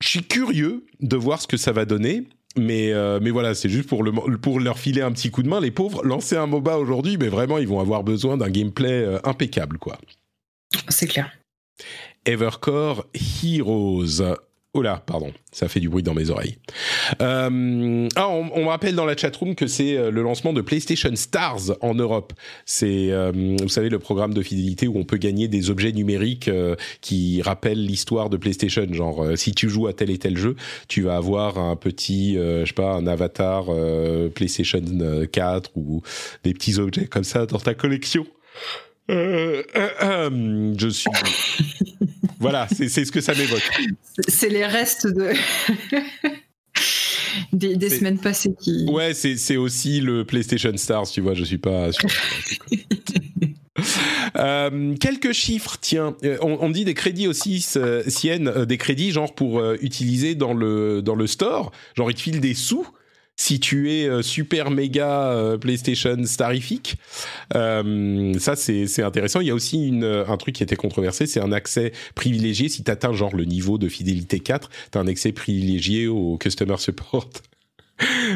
Je 0.00 0.08
suis 0.08 0.22
curieux 0.22 0.86
de 1.00 1.16
voir 1.16 1.40
ce 1.40 1.46
que 1.46 1.56
ça 1.56 1.72
va 1.72 1.84
donner. 1.84 2.24
Mais, 2.56 2.92
euh, 2.92 3.20
mais 3.22 3.30
voilà, 3.30 3.54
c'est 3.54 3.68
juste 3.68 3.88
pour, 3.88 4.02
le, 4.02 4.12
pour 4.38 4.58
leur 4.58 4.78
filer 4.78 5.02
un 5.02 5.12
petit 5.12 5.30
coup 5.30 5.42
de 5.42 5.48
main, 5.48 5.60
les 5.60 5.70
pauvres. 5.70 6.04
Lancer 6.04 6.36
un 6.36 6.46
MOBA 6.46 6.78
aujourd'hui, 6.78 7.16
mais 7.16 7.28
vraiment, 7.28 7.58
ils 7.58 7.68
vont 7.68 7.80
avoir 7.80 8.02
besoin 8.02 8.36
d'un 8.36 8.50
gameplay 8.50 8.90
euh, 8.90 9.18
impeccable, 9.24 9.78
quoi. 9.78 9.98
C'est 10.88 11.06
clair. 11.06 11.30
Evercore 12.24 13.06
Heroes. 13.14 14.22
Oh 14.74 14.82
là, 14.82 15.02
pardon, 15.06 15.32
ça 15.50 15.66
fait 15.66 15.80
du 15.80 15.88
bruit 15.88 16.02
dans 16.02 16.12
mes 16.12 16.28
oreilles. 16.28 16.58
Euh, 17.22 18.06
ah, 18.16 18.28
on, 18.28 18.50
on, 18.54 18.66
rappelle 18.68 18.94
dans 18.94 19.06
la 19.06 19.16
chatroom 19.16 19.54
que 19.54 19.66
c'est 19.66 19.96
euh, 19.96 20.10
le 20.10 20.20
lancement 20.20 20.52
de 20.52 20.60
PlayStation 20.60 21.10
Stars 21.16 21.72
en 21.80 21.94
Europe. 21.94 22.34
C'est, 22.66 23.10
euh, 23.10 23.32
vous 23.32 23.70
savez, 23.70 23.88
le 23.88 23.98
programme 23.98 24.34
de 24.34 24.42
fidélité 24.42 24.86
où 24.86 24.98
on 24.98 25.04
peut 25.04 25.16
gagner 25.16 25.48
des 25.48 25.70
objets 25.70 25.92
numériques 25.92 26.50
qui 27.00 27.40
rappellent 27.40 27.82
l'histoire 27.82 28.28
de 28.28 28.36
PlayStation. 28.36 28.86
Genre, 28.92 29.26
si 29.36 29.52
tu 29.52 29.70
joues 29.70 29.86
à 29.86 29.94
tel 29.94 30.10
et 30.10 30.18
tel 30.18 30.36
jeu, 30.36 30.54
tu 30.86 31.00
vas 31.00 31.16
avoir 31.16 31.58
un 31.58 31.74
petit, 31.74 32.34
je 32.34 32.64
sais 32.66 32.74
pas, 32.74 32.92
un 32.92 33.06
avatar 33.06 33.66
PlayStation 34.34 34.82
4 35.32 35.70
ou 35.76 36.02
des 36.44 36.52
petits 36.52 36.78
objets 36.78 37.06
comme 37.06 37.24
ça 37.24 37.46
dans 37.46 37.58
ta 37.58 37.72
collection. 37.72 38.26
Euh, 39.10 39.62
euh, 39.74 39.88
euh, 40.02 40.74
je 40.76 40.88
suis. 40.88 41.10
voilà, 42.40 42.68
c'est 42.68 42.88
ce 42.88 43.10
que 43.10 43.20
ça 43.20 43.34
m'évoque. 43.34 43.68
C'est 44.28 44.48
les 44.50 44.66
restes 44.66 45.06
de. 45.06 45.32
des, 47.76 47.90
semaines 47.90 48.18
passées 48.18 48.54
qui. 48.60 48.86
Ouais, 48.90 49.14
c'est 49.14 49.56
aussi 49.56 50.00
le 50.00 50.24
PlayStation 50.24 50.76
Stars, 50.76 51.08
tu 51.10 51.20
vois, 51.22 51.34
je 51.34 51.44
suis 51.44 51.58
pas. 51.58 51.88
quelques 55.00 55.32
chiffres, 55.32 55.78
tiens. 55.80 56.14
On, 56.42 56.68
dit 56.68 56.84
des 56.84 56.94
crédits 56.94 57.28
aussi, 57.28 57.64
Sienne, 58.06 58.64
des 58.66 58.76
crédits 58.76 59.10
genre 59.10 59.34
pour 59.34 59.64
utiliser 59.80 60.34
dans 60.34 60.52
le, 60.52 61.00
dans 61.00 61.14
le 61.14 61.26
store. 61.26 61.72
Genre, 61.96 62.10
ils 62.10 62.14
te 62.14 62.20
filent 62.20 62.40
des 62.40 62.54
sous 62.54 62.86
si 63.38 63.60
tu 63.60 63.90
es 63.92 64.06
euh, 64.06 64.20
super 64.20 64.70
méga 64.70 65.30
euh, 65.30 65.56
PlayStation 65.56 66.16
starifique. 66.24 66.96
Euh, 67.54 68.34
ça, 68.38 68.56
c'est 68.56 69.02
intéressant. 69.02 69.40
Il 69.40 69.46
y 69.46 69.50
a 69.50 69.54
aussi 69.54 69.86
une, 69.86 70.04
un 70.04 70.36
truc 70.36 70.56
qui 70.56 70.62
était 70.64 70.76
controversé, 70.76 71.26
c'est 71.26 71.40
un 71.40 71.52
accès 71.52 71.92
privilégié. 72.14 72.68
Si 72.68 72.82
tu 72.82 72.90
atteins 72.90 73.12
genre 73.12 73.34
le 73.34 73.44
niveau 73.44 73.78
de 73.78 73.88
fidélité 73.88 74.40
4, 74.40 74.68
tu 74.90 74.98
as 74.98 75.00
un 75.00 75.06
accès 75.06 75.32
privilégié 75.32 76.08
au 76.08 76.36
Customer 76.36 76.76
Support. 76.76 77.30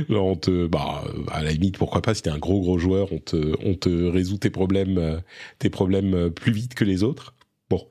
Là, 0.08 0.20
on 0.20 0.36
te, 0.36 0.66
bah, 0.66 1.04
à 1.32 1.42
la 1.42 1.50
limite, 1.50 1.78
pourquoi 1.78 2.00
pas, 2.00 2.14
si 2.14 2.22
t'es 2.22 2.30
un 2.30 2.38
gros 2.38 2.60
gros 2.60 2.78
joueur, 2.78 3.12
on 3.12 3.18
te, 3.18 3.56
on 3.64 3.74
te 3.74 3.88
résout 3.88 4.38
tes 4.38 4.50
problèmes, 4.50 5.20
tes 5.58 5.68
problèmes 5.68 6.30
plus 6.30 6.52
vite 6.52 6.74
que 6.74 6.84
les 6.84 7.02
autres. 7.02 7.34
Bon. 7.68 7.84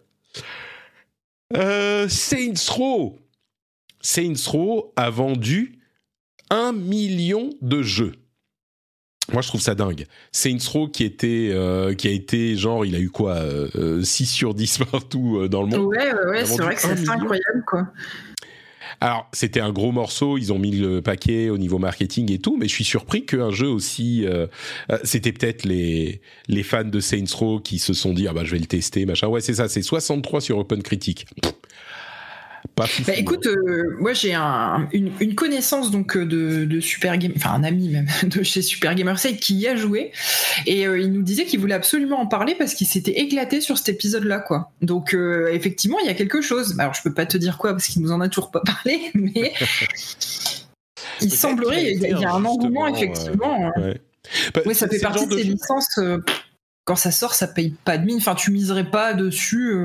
Euh, 1.58 2.08
Saints 2.08 2.72
Row. 2.72 3.20
Saints 4.00 4.48
Row 4.48 4.94
a 4.96 5.10
vendu 5.10 5.81
un 6.52 6.74
million 6.74 7.50
de 7.62 7.82
jeux. 7.82 8.14
Moi, 9.32 9.42
je 9.42 9.48
trouve 9.48 9.62
ça 9.62 9.76
dingue. 9.76 10.06
Saints 10.32 10.58
Row 10.72 10.90
qui 10.90 11.06
était, 11.06 11.50
euh, 11.52 11.94
qui 11.94 12.08
a 12.08 12.12
été 12.12 12.58
genre, 12.58 12.86
il 12.86 12.96
a 12.96 13.00
eu 13.00 13.10
quoi, 13.10 13.38
6 13.38 13.44
euh, 13.46 13.70
euh, 13.76 14.04
sur 14.04 14.54
10 14.54 14.80
partout 14.92 15.48
dans 15.48 15.62
le 15.62 15.70
monde. 15.70 15.86
Ouais, 15.86 16.14
ouais, 16.14 16.30
ouais 16.32 16.46
c'est 16.46 16.62
vrai 16.62 16.76
que 16.76 16.82
c'est 16.82 17.10
incroyable, 17.10 17.64
quoi. 17.66 17.88
Alors, 19.00 19.28
c'était 19.34 19.62
un 19.62 19.72
gros 19.72 19.92
morceau, 19.92 20.38
ils 20.38 20.54
ont 20.54 20.60
mis 20.60 20.72
le 20.72 21.02
paquet 21.02 21.50
au 21.50 21.58
niveau 21.58 21.80
marketing 21.80 22.32
et 22.32 22.40
tout, 22.40 22.58
mais 22.58 22.68
je 22.68 22.74
suis 22.74 22.84
surpris 22.84 23.26
qu'un 23.26 23.50
jeu 23.50 23.68
aussi... 23.68 24.26
c'était 25.04 25.32
peut-être 25.32 25.64
les, 25.64 26.22
les 26.48 26.62
fans 26.62 26.84
de 26.84 27.00
Saints 27.00 27.34
Row 27.34 27.60
qui 27.60 27.80
se 27.80 27.94
sont 27.94 28.14
dit, 28.14 28.28
ah 28.28 28.34
bah 28.34 28.44
je 28.44 28.52
vais 28.52 28.60
le 28.60 28.68
tester, 28.68 29.06
machin. 29.08 29.28
Ouais, 29.28 29.42
c'est 29.42 29.56
ça, 29.56 29.70
c'est 29.70 29.82
63 29.82 30.42
sur 30.42 30.60
Open 30.60 30.84
Critique. 30.84 31.26
Pas 32.82 33.04
bah, 33.06 33.14
écoute, 33.16 33.46
euh, 33.46 33.96
moi 34.00 34.14
j'ai 34.14 34.34
un, 34.34 34.90
une, 34.92 35.36
connaissance 35.36 35.92
donc 35.92 36.18
euh, 36.18 36.26
de, 36.26 36.66
de, 36.66 36.80
Super 36.80 37.18
Game, 37.18 37.34
enfin 37.36 37.52
un 37.52 37.64
ami 37.64 37.90
même 37.90 38.08
de 38.24 38.44
chez 38.44 38.62
Super 38.62 38.96
Gamer 38.96 39.18
Site 39.20 39.40
qui 39.40 39.56
y 39.56 39.68
a 39.68 39.76
joué 39.76 40.12
et 40.66 40.88
euh, 40.88 41.00
il 41.00 41.12
nous 41.12 41.22
disait 41.22 41.46
qu'il 41.46 41.60
voulait 41.60 41.76
absolument 41.76 42.20
en 42.20 42.28
parler 42.28 42.56
parce 42.56 42.74
qu'il 42.74 42.88
s'était 42.88 43.20
éclaté 43.20 43.62
sur 43.62 43.78
cet 43.78 43.90
épisode-là 43.90 44.40
quoi. 44.40 44.72
Donc 44.82 45.16
effectivement 45.52 46.00
il 46.00 46.08
y 46.08 46.10
a 46.10 46.14
quelque 46.14 46.42
chose. 46.42 46.76
Alors 46.80 46.94
je 46.94 47.02
peux 47.04 47.14
pas 47.14 47.26
te 47.26 47.38
dire 47.38 47.58
quoi 47.58 47.72
parce 47.72 47.88
qu'il 47.88 48.02
nous 48.02 48.12
en 48.12 48.22
a 48.22 48.30
toujours 48.30 48.52
pas 48.52 48.62
parlé, 48.66 49.12
mais 49.14 49.54
il 51.22 51.32
semblerait 51.32 51.94
il 51.94 52.02
y, 52.02 52.26
a 52.26 52.34
un 52.34 52.46
engouement 52.46 52.88
effectivement. 52.88 53.72
Hein. 53.76 53.94
Bah, 54.54 54.62
oui, 54.66 54.76
ça 54.76 54.88
fait 54.88 55.00
partie 55.00 55.28
de 55.28 55.38
ces 55.38 55.44
licences. 55.44 56.00
quand 56.86 56.96
ça 56.96 57.12
sort, 57.12 57.36
ça 57.36 57.48
paye 57.48 57.76
pas 57.86 57.98
de 57.98 58.06
mine. 58.06 58.18
Enfin, 58.18 58.36
tu 58.36 58.52
miserais 58.52 58.90
pas 58.90 59.14
dessus. 59.14 59.76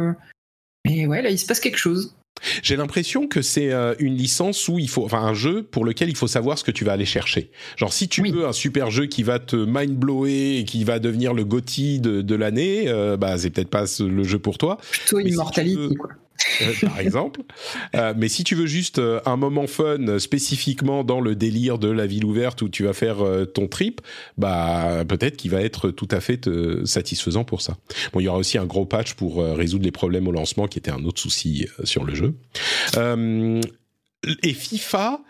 Mais 0.87 1.07
ouais, 1.07 1.21
là, 1.21 1.31
il 1.31 1.39
se 1.39 1.47
passe 1.47 1.61
quelque 1.61 1.79
chose. 1.79 2.16
J'ai 2.63 2.77
l'impression 2.77 3.27
que 3.27 3.43
c'est 3.43 3.73
euh, 3.73 3.95
une 3.99 4.17
licence 4.17 4.69
où 4.69 4.79
il 4.79 4.89
faut, 4.89 5.05
enfin 5.05 5.23
un 5.23 5.35
jeu 5.35 5.63
pour 5.63 5.85
lequel 5.85 6.09
il 6.09 6.17
faut 6.17 6.27
savoir 6.27 6.59
ce 6.59 6.65
que 6.65 6.71
tu 6.71 6.85
vas 6.85 6.93
aller 6.93 7.05
chercher. 7.05 7.51
Genre 7.77 7.93
si 7.93 8.09
tu 8.09 8.23
veux 8.31 8.47
un 8.47 8.53
super 8.53 8.91
jeu 8.91 9.07
qui 9.07 9.23
va 9.23 9.39
te 9.39 9.57
mind 9.57 9.97
blower 9.97 10.59
et 10.59 10.65
qui 10.65 10.85
va 10.85 10.99
devenir 10.99 11.35
le 11.35 11.45
GOTY 11.45 12.01
de, 12.01 12.23
de 12.23 12.35
l'année, 12.35 12.85
euh, 12.89 13.17
bah 13.17 13.39
c'est 13.39 13.51
peut-être 13.51 13.71
pas 13.71 13.85
le 13.99 14.23
jeu 14.25 14.39
pour 14.39 14.59
toi. 14.59 14.79
Plutôt 14.91 15.21
Immortality 15.21 15.95
quoi. 15.97 16.11
Euh, 16.63 16.73
par 16.87 17.01
exemple. 17.01 17.43
Euh, 17.95 18.15
mais 18.17 18.29
si 18.29 18.45
tu 18.45 18.55
veux 18.55 18.67
juste 18.67 18.99
euh, 18.99 19.21
un 19.27 19.37
moment 19.37 19.67
fun 19.67 20.19
spécifiquement 20.19 21.05
dans 21.05 21.21
le 21.21 21.35
délire 21.35 21.79
de 21.79 21.89
la 21.89 22.07
ville 22.07 22.25
ouverte 22.25 22.63
où 22.63 22.69
tu 22.69 22.85
vas 22.85 22.93
faire 22.93 23.17
ton 23.55 23.69
trip, 23.69 24.01
bah 24.39 25.05
peut-être 25.07 25.37
qu'il 25.37 25.51
va 25.51 25.61
être 25.61 25.91
tout 25.91 26.09
à 26.11 26.21
fait 26.21 26.49
satisfaisant 26.85 27.45
pour 27.45 27.63
ça. 27.63 27.77
Bon, 28.13 28.21
il 28.21 28.25
y 28.25 28.29
aura 28.29 28.39
aussi 28.39 28.59
un 28.59 28.67
gros 28.67 28.87
patch 28.87 29.15
pour 29.15 29.43
résoudre 29.43 29.85
les 29.85 29.91
problèmes 29.91 30.29
au 30.29 30.33
lancement 30.33 30.67
qui 30.67 30.79
était 30.79 30.91
un 30.91 31.05
autre 31.05 31.21
souci 31.21 31.67
sur 31.85 32.05
le 32.05 32.15
jeu. 32.15 32.35
et 34.43 34.53
FIFA 34.53 35.21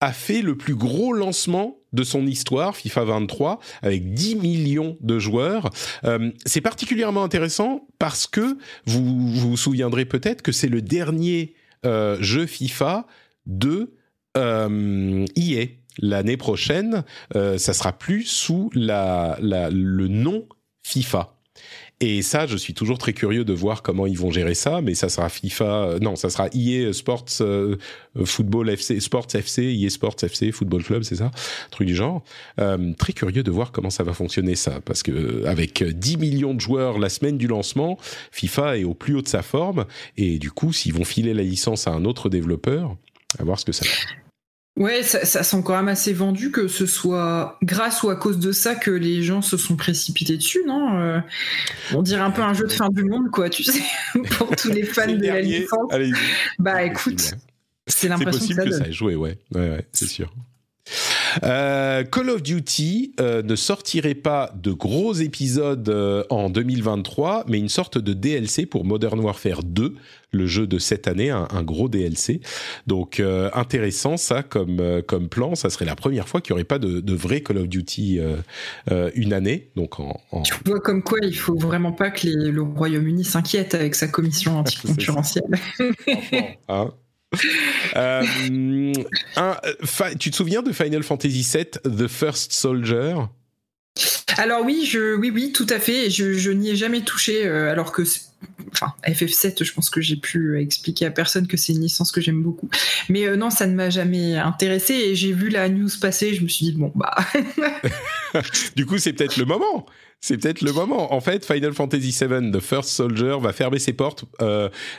a 0.00 0.12
fait 0.12 0.42
le 0.42 0.56
plus 0.56 0.74
gros 0.74 1.12
lancement 1.12 1.78
de 1.96 2.04
son 2.04 2.26
histoire, 2.26 2.76
FIFA 2.76 3.04
23, 3.04 3.58
avec 3.82 4.14
10 4.14 4.36
millions 4.36 4.96
de 5.00 5.18
joueurs. 5.18 5.70
Euh, 6.04 6.30
c'est 6.44 6.60
particulièrement 6.60 7.24
intéressant 7.24 7.88
parce 7.98 8.28
que 8.28 8.58
vous 8.84 9.32
vous, 9.32 9.56
souviendrez 9.56 10.04
peut-être 10.04 10.42
que 10.42 10.52
c'est 10.52 10.68
le 10.68 10.82
dernier 10.82 11.54
euh, 11.84 12.16
jeu 12.20 12.46
FIFA 12.46 13.06
de 13.46 13.94
euh, 14.36 15.24
EA. 15.34 15.66
L'année 15.98 16.36
prochaine, 16.36 17.04
ça 17.32 17.72
sera 17.72 17.92
plus 17.94 18.24
sous 18.24 18.68
le 18.74 20.06
nom 20.08 20.46
FIFA. 20.82 21.35
Et 22.00 22.20
ça, 22.20 22.46
je 22.46 22.58
suis 22.58 22.74
toujours 22.74 22.98
très 22.98 23.14
curieux 23.14 23.46
de 23.46 23.54
voir 23.54 23.82
comment 23.82 24.06
ils 24.06 24.18
vont 24.18 24.30
gérer 24.30 24.52
ça, 24.52 24.82
mais 24.82 24.94
ça 24.94 25.08
sera 25.08 25.30
FIFA, 25.30 25.64
euh, 25.64 25.98
non, 25.98 26.14
ça 26.14 26.28
sera 26.28 26.48
EA 26.52 26.92
Sports 26.92 27.24
euh, 27.40 27.76
Football 28.22 28.68
FC, 28.68 29.00
Sports 29.00 29.28
FC, 29.32 29.62
EA 29.62 29.88
Sports 29.88 30.16
FC, 30.22 30.52
Football 30.52 30.84
Club, 30.84 31.04
c'est 31.04 31.16
ça, 31.16 31.30
truc 31.70 31.86
du 31.86 31.94
genre. 31.94 32.22
Euh, 32.60 32.92
très 32.98 33.14
curieux 33.14 33.42
de 33.42 33.50
voir 33.50 33.72
comment 33.72 33.88
ça 33.88 34.02
va 34.02 34.12
fonctionner 34.12 34.56
ça, 34.56 34.82
parce 34.84 35.02
que 35.02 35.46
avec 35.46 35.82
10 35.82 36.18
millions 36.18 36.52
de 36.52 36.60
joueurs 36.60 36.98
la 36.98 37.08
semaine 37.08 37.38
du 37.38 37.46
lancement, 37.46 37.96
FIFA 38.30 38.76
est 38.76 38.84
au 38.84 38.92
plus 38.92 39.14
haut 39.14 39.22
de 39.22 39.28
sa 39.28 39.40
forme, 39.40 39.86
et 40.18 40.38
du 40.38 40.50
coup, 40.50 40.74
s'ils 40.74 40.92
vont 40.92 41.04
filer 41.04 41.32
la 41.32 41.44
licence 41.44 41.88
à 41.88 41.92
un 41.92 42.04
autre 42.04 42.28
développeur, 42.28 42.94
à 43.38 43.44
voir 43.44 43.58
ce 43.58 43.64
que 43.64 43.72
ça 43.72 43.86
fait. 43.86 44.25
Ouais, 44.76 45.02
ça, 45.02 45.24
ça 45.24 45.42
sent 45.42 45.62
quand 45.64 45.74
même 45.74 45.88
assez 45.88 46.12
vendu 46.12 46.50
que 46.50 46.68
ce 46.68 46.84
soit 46.84 47.58
grâce 47.62 48.02
ou 48.02 48.10
à 48.10 48.16
cause 48.16 48.38
de 48.38 48.52
ça 48.52 48.74
que 48.74 48.90
les 48.90 49.22
gens 49.22 49.40
se 49.40 49.56
sont 49.56 49.74
précipités 49.74 50.36
dessus, 50.36 50.62
non 50.66 51.00
euh, 51.00 51.20
On 51.94 52.02
dirait 52.02 52.20
un 52.20 52.30
peu 52.30 52.42
un 52.42 52.52
jeu 52.52 52.66
de 52.66 52.72
fin 52.72 52.90
du 52.90 53.04
monde, 53.04 53.30
quoi, 53.30 53.48
tu 53.48 53.64
sais, 53.64 53.82
pour 54.38 54.54
tous 54.54 54.70
les 54.70 54.82
fans 54.82 55.06
de 55.06 55.26
la 55.26 55.40
licence. 55.40 55.90
Bah 56.58 56.82
écoute, 56.82 57.34
c'est 57.86 58.08
l'impression 58.08 58.54
que 58.54 58.54
ça 58.54 58.64
que 58.64 58.84
ça 58.84 58.90
joué, 58.90 59.16
ouais, 59.16 59.38
ouais, 59.54 59.70
ouais 59.70 59.86
c'est 59.92 60.08
sûr. 60.08 60.30
Euh, 61.42 62.04
Call 62.04 62.30
of 62.30 62.42
Duty 62.42 63.14
euh, 63.20 63.42
ne 63.42 63.56
sortirait 63.56 64.14
pas 64.14 64.50
de 64.54 64.72
gros 64.72 65.12
épisodes 65.12 65.88
euh, 65.88 66.24
en 66.30 66.50
2023, 66.50 67.44
mais 67.48 67.58
une 67.58 67.68
sorte 67.68 67.98
de 67.98 68.12
DLC 68.12 68.66
pour 68.66 68.84
Modern 68.84 69.18
Warfare 69.20 69.62
2, 69.62 69.94
le 70.32 70.46
jeu 70.46 70.66
de 70.66 70.78
cette 70.78 71.08
année, 71.08 71.30
un, 71.30 71.62
gros 71.62 71.88
DLC. 71.88 72.40
Donc 72.86 73.22
intéressant 73.54 74.16
ça 74.18 74.42
comme 74.42 75.02
comme 75.06 75.28
plan. 75.28 75.54
Ça 75.54 75.70
serait 75.70 75.86
la 75.86 75.96
première 75.96 76.28
fois 76.28 76.42
qu'il 76.42 76.52
n'y 76.52 76.56
aurait 76.56 76.64
pas 76.64 76.78
de, 76.78 77.00
de, 77.00 77.14
vrai 77.14 77.40
Call 77.40 77.58
of 77.58 77.68
Duty 77.68 78.20
une 79.14 79.32
année. 79.32 79.70
Donc 79.76 79.98
en, 79.98 80.42
Tu 80.42 80.52
vois 80.66 80.80
comme 80.80 81.02
quoi 81.02 81.20
il 81.22 81.36
faut 81.36 81.56
vraiment 81.56 81.92
pas 81.92 82.10
que 82.10 82.26
le 82.26 82.60
Royaume-Uni 82.60 83.24
s'inquiète 83.24 83.74
avec 83.74 83.94
sa 83.94 84.08
commission 84.08 84.58
anticoncurrentielle. 84.58 85.58
Euh, 87.96 88.92
un, 89.36 89.56
tu 90.18 90.30
te 90.30 90.36
souviens 90.36 90.62
de 90.62 90.72
Final 90.72 91.02
Fantasy 91.02 91.46
VII, 91.52 91.66
The 91.96 92.08
First 92.08 92.52
Soldier? 92.52 93.14
Alors 94.38 94.62
oui, 94.64 94.86
je, 94.86 95.14
oui, 95.16 95.30
oui, 95.30 95.52
tout 95.52 95.66
à 95.70 95.78
fait. 95.78 96.10
Je, 96.10 96.50
n'y 96.50 96.70
ai 96.70 96.76
jamais 96.76 97.00
touché, 97.00 97.46
euh, 97.46 97.70
alors 97.70 97.92
que, 97.92 98.02
enfin, 98.72 98.92
FF7, 99.06 99.64
je 99.64 99.72
pense 99.72 99.88
que 99.88 100.00
j'ai 100.00 100.16
pu 100.16 100.60
expliquer 100.60 101.06
à 101.06 101.10
personne 101.10 101.46
que 101.46 101.56
c'est 101.56 101.72
une 101.72 101.80
licence 101.80 102.12
que 102.12 102.20
j'aime 102.20 102.42
beaucoup. 102.42 102.68
Mais 103.08 103.26
euh, 103.26 103.36
non, 103.36 103.50
ça 103.50 103.66
ne 103.66 103.74
m'a 103.74 103.88
jamais 103.88 104.36
intéressé. 104.36 104.94
Et 104.94 105.14
j'ai 105.14 105.32
vu 105.32 105.48
la 105.48 105.68
news 105.68 105.88
passer, 106.00 106.34
je 106.34 106.42
me 106.42 106.48
suis 106.48 106.66
dit 106.66 106.72
bon 106.72 106.92
bah. 106.94 107.16
du 108.76 108.84
coup, 108.84 108.98
c'est 108.98 109.14
peut-être 109.14 109.38
le 109.38 109.46
moment. 109.46 109.86
C'est 110.20 110.36
peut-être 110.36 110.60
le 110.60 110.72
moment. 110.72 111.14
En 111.14 111.20
fait, 111.20 111.46
Final 111.46 111.72
Fantasy 111.72 112.16
VII, 112.20 112.50
The 112.50 112.60
First 112.60 112.90
Soldier, 112.90 113.36
va 113.40 113.52
fermer 113.52 113.78
ses 113.78 113.92
portes. 113.92 114.24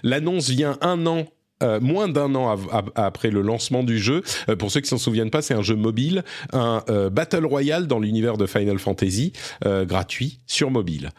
L'annonce 0.03 0.49
vient 0.49 0.77
un 0.81 1.05
an 1.05 1.27
euh, 1.63 1.79
moins 1.79 2.07
d'un 2.07 2.35
an 2.35 2.55
après 2.93 3.31
le 3.31 3.41
lancement 3.41 3.83
du 3.83 3.97
jeu. 3.97 4.21
Euh, 4.47 4.55
pour 4.55 4.69
ceux 4.69 4.79
qui 4.79 4.89
s'en 4.89 4.99
souviennent 4.99 5.31
pas, 5.31 5.41
c'est 5.41 5.55
un 5.55 5.63
jeu 5.63 5.75
mobile, 5.75 6.23
un 6.53 6.83
euh, 6.89 7.09
battle 7.09 7.45
royale 7.45 7.87
dans 7.87 7.99
l'univers 7.99 8.37
de 8.37 8.45
Final 8.45 8.77
Fantasy, 8.77 9.33
gratuit 9.63 10.39
sur 10.45 10.71
mobile. 10.71 11.09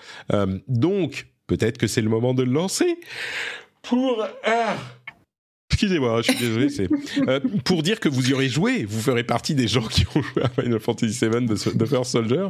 donc 0.69 1.27
peut-être 1.47 1.79
que 1.79 1.87
c'est 1.87 2.03
le 2.03 2.09
moment 2.09 2.35
de 2.35 2.43
le 2.43 2.53
lancer 2.53 2.99
pour. 3.83 4.27
Excusez-moi, 5.71 6.23
je 6.23 6.33
suis 6.33 6.41
désolé. 6.41 6.71
C'est 6.71 6.89
pour 7.65 7.83
dire 7.83 8.01
que 8.01 8.09
vous 8.09 8.31
y 8.31 8.33
aurez 8.33 8.49
joué. 8.49 8.85
Vous 8.85 9.01
ferez 9.01 9.23
partie 9.23 9.55
des 9.55 9.69
gens 9.69 9.87
qui 9.87 10.07
ont 10.15 10.23
joué 10.23 10.43
à 10.43 10.49
Final 10.49 10.81
Fantasy 10.81 11.19
VII 11.21 11.47
de, 11.47 11.77
de 11.77 11.85
First 11.87 12.13
Soldier. 12.13 12.49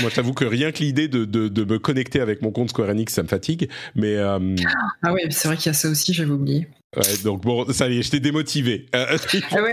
Moi, 0.00 0.10
je 0.10 0.14
t'avoue 0.14 0.34
que 0.34 0.44
rien 0.44 0.70
que 0.72 0.82
l'idée 0.82 1.08
de, 1.08 1.24
de, 1.24 1.64
me 1.64 1.78
connecter 1.78 2.20
avec 2.20 2.42
mon 2.42 2.50
compte 2.50 2.70
Square 2.70 2.90
Enix, 2.90 3.12
ça 3.14 3.22
me 3.22 3.28
fatigue. 3.28 3.70
Mais 3.94 4.18
ah 4.18 4.38
ouais, 5.12 5.28
c'est 5.30 5.48
vrai 5.48 5.56
qu'il 5.56 5.66
y 5.66 5.70
a 5.70 5.74
ça 5.74 5.88
aussi. 5.88 6.12
J'avais 6.12 6.32
oublié. 6.32 6.68
Ouais, 6.94 7.16
donc 7.24 7.40
bon, 7.40 7.64
ça 7.72 7.88
y 7.88 7.98
est, 7.98 8.02
je 8.02 8.10
t'ai 8.10 8.20
démotivé. 8.20 8.86
Euh, 8.94 9.16
ah 9.52 9.62
ouais, 9.62 9.72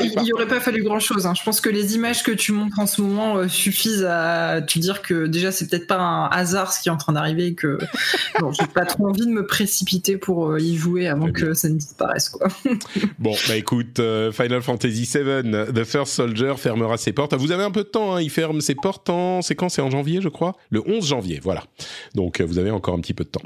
il, 0.00 0.20
n'y 0.20 0.32
aurait 0.32 0.48
pas 0.48 0.58
fallu 0.58 0.82
grand 0.82 0.98
chose. 0.98 1.24
Hein. 1.24 1.32
Je 1.38 1.44
pense 1.44 1.60
que 1.60 1.68
les 1.68 1.94
images 1.94 2.24
que 2.24 2.32
tu 2.32 2.50
montres 2.50 2.80
en 2.80 2.88
ce 2.88 3.00
moment 3.02 3.36
euh, 3.36 3.46
suffisent 3.46 4.04
à 4.04 4.60
te 4.62 4.80
dire 4.80 5.00
que 5.00 5.28
déjà 5.28 5.52
c'est 5.52 5.70
peut-être 5.70 5.86
pas 5.86 6.00
un 6.00 6.26
hasard 6.26 6.72
ce 6.72 6.82
qui 6.82 6.88
est 6.88 6.92
en 6.92 6.96
train 6.96 7.12
d'arriver 7.12 7.54
que 7.54 7.78
bon, 8.40 8.50
j'ai 8.50 8.66
pas 8.66 8.84
trop 8.84 9.06
envie 9.06 9.26
de 9.26 9.30
me 9.30 9.46
précipiter 9.46 10.16
pour 10.16 10.50
euh, 10.50 10.60
y 10.60 10.74
jouer 10.74 11.06
avant 11.06 11.30
que 11.30 11.54
ça 11.54 11.68
ne 11.68 11.76
disparaisse 11.76 12.30
quoi. 12.30 12.48
bon, 13.20 13.36
bah 13.46 13.54
écoute, 13.54 14.00
Final 14.32 14.62
Fantasy 14.62 15.08
VII, 15.14 15.72
The 15.72 15.84
First 15.84 16.14
Soldier 16.14 16.54
fermera 16.56 16.96
ses 16.96 17.12
portes. 17.12 17.32
Vous 17.34 17.52
avez 17.52 17.62
un 17.62 17.70
peu 17.70 17.84
de 17.84 17.88
temps, 17.88 18.16
hein, 18.16 18.20
il 18.20 18.30
ferme 18.30 18.60
ses 18.60 18.74
portes 18.74 19.08
en, 19.08 19.40
c'est 19.40 19.54
quand? 19.54 19.68
C'est 19.68 19.82
en 19.82 19.90
janvier, 19.90 20.20
je 20.20 20.28
crois? 20.28 20.56
Le 20.70 20.82
11 20.84 21.06
janvier, 21.06 21.38
voilà. 21.40 21.62
Donc 22.16 22.40
vous 22.40 22.58
avez 22.58 22.72
encore 22.72 22.94
un 22.94 23.00
petit 23.00 23.14
peu 23.14 23.22
de 23.22 23.30
temps. 23.30 23.42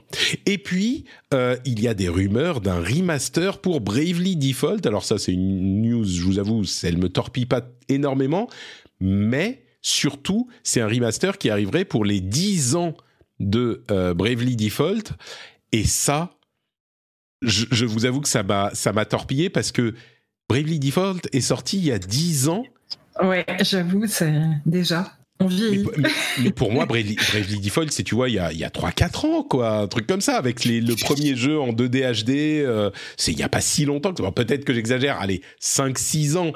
Et 0.46 0.56
puis 0.56 1.04
euh, 1.32 1.56
il 1.64 1.80
y 1.80 1.86
a 1.86 1.94
des 1.94 2.08
rumeurs 2.08 2.60
d'un 2.60 2.80
remaster 2.80 3.60
pour 3.60 3.80
Bravely 3.80 4.36
Default. 4.36 4.84
Alors 4.84 5.04
ça, 5.04 5.16
c'est 5.18 5.32
une 5.32 5.80
news, 5.82 6.04
je 6.04 6.22
vous 6.22 6.38
avoue, 6.38 6.64
elle 6.82 6.98
me 6.98 7.08
torpille 7.08 7.46
pas 7.46 7.62
énormément, 7.88 8.48
mais 9.00 9.62
surtout, 9.80 10.48
c'est 10.64 10.80
un 10.80 10.88
remaster 10.88 11.38
qui 11.38 11.48
arriverait 11.48 11.84
pour 11.84 12.04
les 12.04 12.20
10 12.20 12.74
ans 12.74 12.96
de 13.38 13.84
euh, 13.90 14.12
Bravely 14.12 14.56
Default. 14.56 15.12
Et 15.72 15.84
ça, 15.84 16.36
je, 17.42 17.84
vous 17.84 18.06
avoue 18.06 18.20
que 18.20 18.28
ça 18.28 18.42
m'a, 18.42 18.70
ça 18.74 18.92
m'a 18.92 19.04
torpillé 19.04 19.50
parce 19.50 19.70
que 19.70 19.94
Bravely 20.48 20.80
Default 20.80 21.20
est 21.32 21.40
sorti 21.40 21.78
il 21.78 21.84
y 21.84 21.92
a 21.92 21.98
10 22.00 22.48
ans. 22.48 22.64
Ouais, 23.22 23.46
j'avoue, 23.60 24.06
c'est 24.08 24.34
déjà. 24.66 25.12
Mais, 25.40 26.50
pour 26.50 26.70
moi, 26.72 26.86
Bravely, 26.86 27.16
Default, 27.62 27.86
c'est, 27.90 28.02
tu 28.02 28.14
vois, 28.14 28.28
il 28.28 28.34
y 28.34 28.38
a, 28.38 28.46
a 28.46 28.68
3-4 28.68 29.26
ans, 29.26 29.42
quoi. 29.42 29.70
Un 29.70 29.86
truc 29.86 30.06
comme 30.06 30.20
ça, 30.20 30.36
avec 30.36 30.64
les, 30.64 30.80
le 30.80 30.94
premier 30.96 31.34
jeu 31.34 31.58
en 31.58 31.72
2D 31.72 32.24
HD. 32.24 32.30
Euh, 32.64 32.90
c'est 33.16 33.32
il 33.32 33.36
n'y 33.36 33.42
a 33.42 33.48
pas 33.48 33.60
si 33.60 33.84
longtemps. 33.84 34.12
Peut-être 34.12 34.64
que 34.64 34.74
j'exagère. 34.74 35.18
Allez, 35.20 35.40
5-6 35.62 36.36
ans 36.36 36.52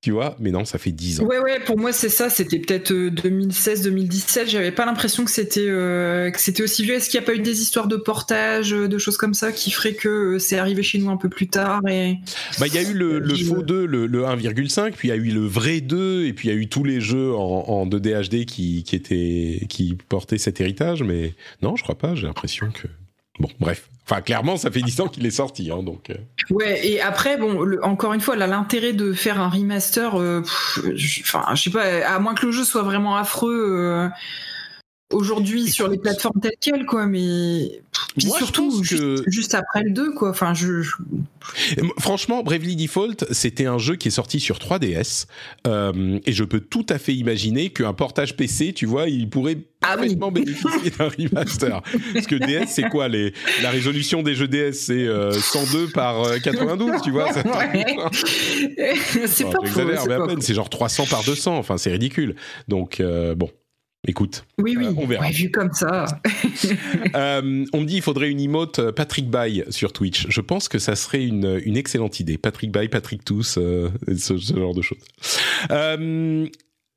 tu 0.00 0.12
vois, 0.12 0.36
mais 0.38 0.52
non, 0.52 0.64
ça 0.64 0.78
fait 0.78 0.92
10 0.92 1.20
ans. 1.20 1.24
Ouais, 1.24 1.40
ouais, 1.40 1.58
pour 1.58 1.76
moi, 1.76 1.92
c'est 1.92 2.08
ça, 2.08 2.30
c'était 2.30 2.60
peut-être 2.60 2.92
2016-2017, 2.92 4.38
euh, 4.38 4.44
j'avais 4.46 4.70
pas 4.70 4.86
l'impression 4.86 5.24
que 5.24 5.30
c'était 5.30 5.66
euh, 5.66 6.30
que 6.30 6.40
c'était 6.40 6.62
aussi 6.62 6.84
vieux. 6.84 6.94
Est-ce 6.94 7.10
qu'il 7.10 7.18
n'y 7.18 7.24
a 7.24 7.26
pas 7.26 7.34
eu 7.34 7.40
des 7.40 7.60
histoires 7.60 7.88
de 7.88 7.96
portage, 7.96 8.72
euh, 8.72 8.86
de 8.86 8.96
choses 8.96 9.16
comme 9.16 9.34
ça, 9.34 9.50
qui 9.50 9.72
feraient 9.72 9.94
que 9.94 10.38
c'est 10.38 10.56
arrivé 10.56 10.84
chez 10.84 10.98
nous 10.98 11.10
un 11.10 11.16
peu 11.16 11.28
plus 11.28 11.48
tard 11.48 11.80
et... 11.88 12.14
Bah, 12.60 12.68
il 12.68 12.74
y 12.74 12.78
a 12.78 12.82
eu 12.82 12.94
le, 12.94 13.34
faux 13.34 13.62
2, 13.62 13.86
le, 13.86 14.06
1,5, 14.06 14.92
puis 14.92 15.08
il 15.08 15.10
y 15.10 15.14
a 15.14 15.16
eu 15.16 15.32
le 15.32 15.44
vrai 15.44 15.80
2, 15.80 16.26
et 16.26 16.32
puis 16.32 16.46
il 16.48 16.54
y 16.54 16.54
a 16.54 16.56
eu 16.56 16.68
tous 16.68 16.84
les 16.84 17.00
jeux 17.00 17.34
en, 17.34 17.84
2D 17.86 18.28
HD 18.28 18.44
qui, 18.44 18.84
qui, 18.84 18.94
étaient, 18.94 19.66
qui 19.68 19.96
portaient 20.08 20.38
cet 20.38 20.60
héritage, 20.60 21.02
mais 21.02 21.34
non, 21.60 21.74
je 21.74 21.82
crois 21.82 21.98
pas, 21.98 22.14
j'ai 22.14 22.28
l'impression 22.28 22.70
que... 22.70 22.86
Bon, 23.38 23.48
bref. 23.60 23.88
Enfin, 24.04 24.22
clairement, 24.22 24.56
ça 24.56 24.70
fait 24.70 24.80
10 24.80 25.02
ans 25.02 25.08
qu'il 25.08 25.26
est 25.26 25.30
sorti, 25.30 25.70
hein, 25.70 25.82
donc. 25.82 26.08
Euh. 26.08 26.14
Ouais, 26.50 26.86
et 26.86 27.00
après, 27.00 27.36
bon, 27.36 27.78
encore 27.82 28.14
une 28.14 28.22
fois, 28.22 28.36
là, 28.36 28.46
l'intérêt 28.46 28.94
de 28.94 29.12
faire 29.12 29.38
un 29.38 29.50
remaster, 29.50 30.18
euh, 30.18 30.42
enfin, 31.20 31.44
je 31.54 31.62
sais 31.62 31.70
pas, 31.70 31.84
à 32.06 32.18
moins 32.18 32.34
que 32.34 32.46
le 32.46 32.52
jeu 32.52 32.64
soit 32.64 32.82
vraiment 32.82 33.16
affreux. 33.16 33.68
Euh, 33.80 34.08
aujourd'hui 35.10 35.70
sur 35.70 35.88
les 35.88 35.98
plateformes 35.98 36.40
telles 36.40 36.56
quelles 36.60 36.84
quoi 36.84 37.06
mais 37.06 37.80
puis 38.16 38.30
surtout 38.30 38.82
juste, 38.82 39.54
après 39.54 39.82
le 39.82 39.90
2 39.90 40.12
quoi. 40.12 40.30
Enfin 40.30 40.54
je, 40.54 40.82
franchement 41.98 42.42
Bravely 42.42 42.74
Default 42.76 43.26
c'était 43.30 43.66
un 43.66 43.78
jeu 43.78 43.96
qui 43.96 44.08
est 44.08 44.12
sorti 44.12 44.40
sur 44.40 44.58
3DS 44.58 45.26
euh, 45.66 46.18
et 46.26 46.32
je 46.32 46.44
peux 46.44 46.60
tout 46.60 46.84
à 46.88 46.98
fait 46.98 47.14
imaginer 47.14 47.70
qu'un 47.70 47.94
portage 47.94 48.36
PC 48.36 48.72
tu 48.72 48.86
vois 48.86 49.08
il 49.08 49.30
pourrait 49.30 49.58
ah 49.82 49.96
parfaitement 49.96 50.32
bénéficier 50.32 50.90
d'un 50.98 51.08
remaster. 51.08 51.80
Parce 52.12 52.26
que 52.26 52.34
DS 52.34 52.66
c'est 52.66 52.88
quoi 52.90 53.08
les 53.08 53.32
la 53.62 53.70
résolution 53.70 54.22
des 54.22 54.34
jeux 54.34 54.48
DS 54.48 54.72
c'est 54.72 55.06
102 55.40 55.78
euh, 55.78 55.86
par 55.94 56.40
92 56.42 56.88
euh, 56.88 56.92
tu 57.02 57.12
vois 57.12 57.32
c'est 57.32 57.44
pas 57.44 57.66
faux, 59.64 60.40
c'est 60.40 60.54
genre 60.54 60.68
300 60.68 61.06
par 61.06 61.24
200 61.24 61.56
enfin 61.56 61.78
c'est 61.78 61.90
ridicule. 61.90 62.34
Donc 62.66 63.00
bon 63.36 63.48
Écoute, 64.08 64.46
oui, 64.56 64.74
oui, 64.78 64.86
euh, 64.86 64.94
on 64.96 65.06
verra. 65.06 65.30
vu 65.30 65.50
comme 65.50 65.72
ça. 65.72 66.06
Euh, 67.14 67.64
on 67.72 67.80
me 67.80 67.84
dit 67.84 67.94
qu'il 67.94 68.02
faudrait 68.02 68.30
une 68.30 68.40
emote 68.40 68.78
euh, 68.78 68.92
Patrick 68.92 69.28
Bay 69.28 69.64
sur 69.70 69.92
Twitch. 69.92 70.26
Je 70.28 70.40
pense 70.40 70.68
que 70.68 70.78
ça 70.78 70.96
serait 70.96 71.24
une, 71.24 71.76
excellente 71.76 72.20
idée. 72.20 72.38
Patrick 72.38 72.70
Bay, 72.70 72.88
Patrick 72.88 73.24
Tous, 73.24 73.42
ce, 73.42 73.90
ce, 74.16 74.36
genre 74.36 74.74
de 74.74 74.82
choses. 74.82 74.98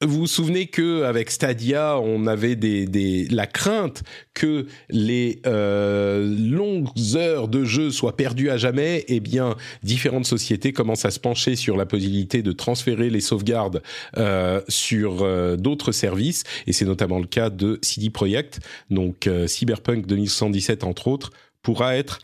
Vous 0.03 0.21
vous 0.21 0.27
souvenez 0.27 0.65
que 0.65 1.03
avec 1.03 1.29
Stadia, 1.29 1.99
on 1.99 2.25
avait 2.25 2.55
des, 2.55 2.87
des 2.87 3.27
la 3.27 3.45
crainte 3.45 4.01
que 4.33 4.65
les 4.89 5.43
euh, 5.45 6.25
longues 6.39 6.89
heures 7.15 7.47
de 7.47 7.63
jeu 7.63 7.91
soient 7.91 8.17
perdues 8.17 8.49
à 8.49 8.57
jamais. 8.57 9.05
Eh 9.09 9.19
bien, 9.19 9.55
différentes 9.83 10.25
sociétés 10.25 10.73
commencent 10.73 11.05
à 11.05 11.11
se 11.11 11.19
pencher 11.19 11.55
sur 11.55 11.77
la 11.77 11.85
possibilité 11.85 12.41
de 12.41 12.51
transférer 12.51 13.11
les 13.11 13.21
sauvegardes 13.21 13.83
euh, 14.17 14.61
sur 14.67 15.21
euh, 15.21 15.55
d'autres 15.55 15.91
services, 15.91 16.45
et 16.65 16.73
c'est 16.73 16.85
notamment 16.85 17.19
le 17.19 17.27
cas 17.27 17.51
de 17.51 17.77
CD 17.83 18.09
Projekt. 18.09 18.59
Donc, 18.89 19.27
euh, 19.27 19.45
Cyberpunk 19.45 20.07
2077 20.07 20.83
entre 20.83 21.09
autres 21.09 21.29
pourra 21.61 21.95
être. 21.95 22.17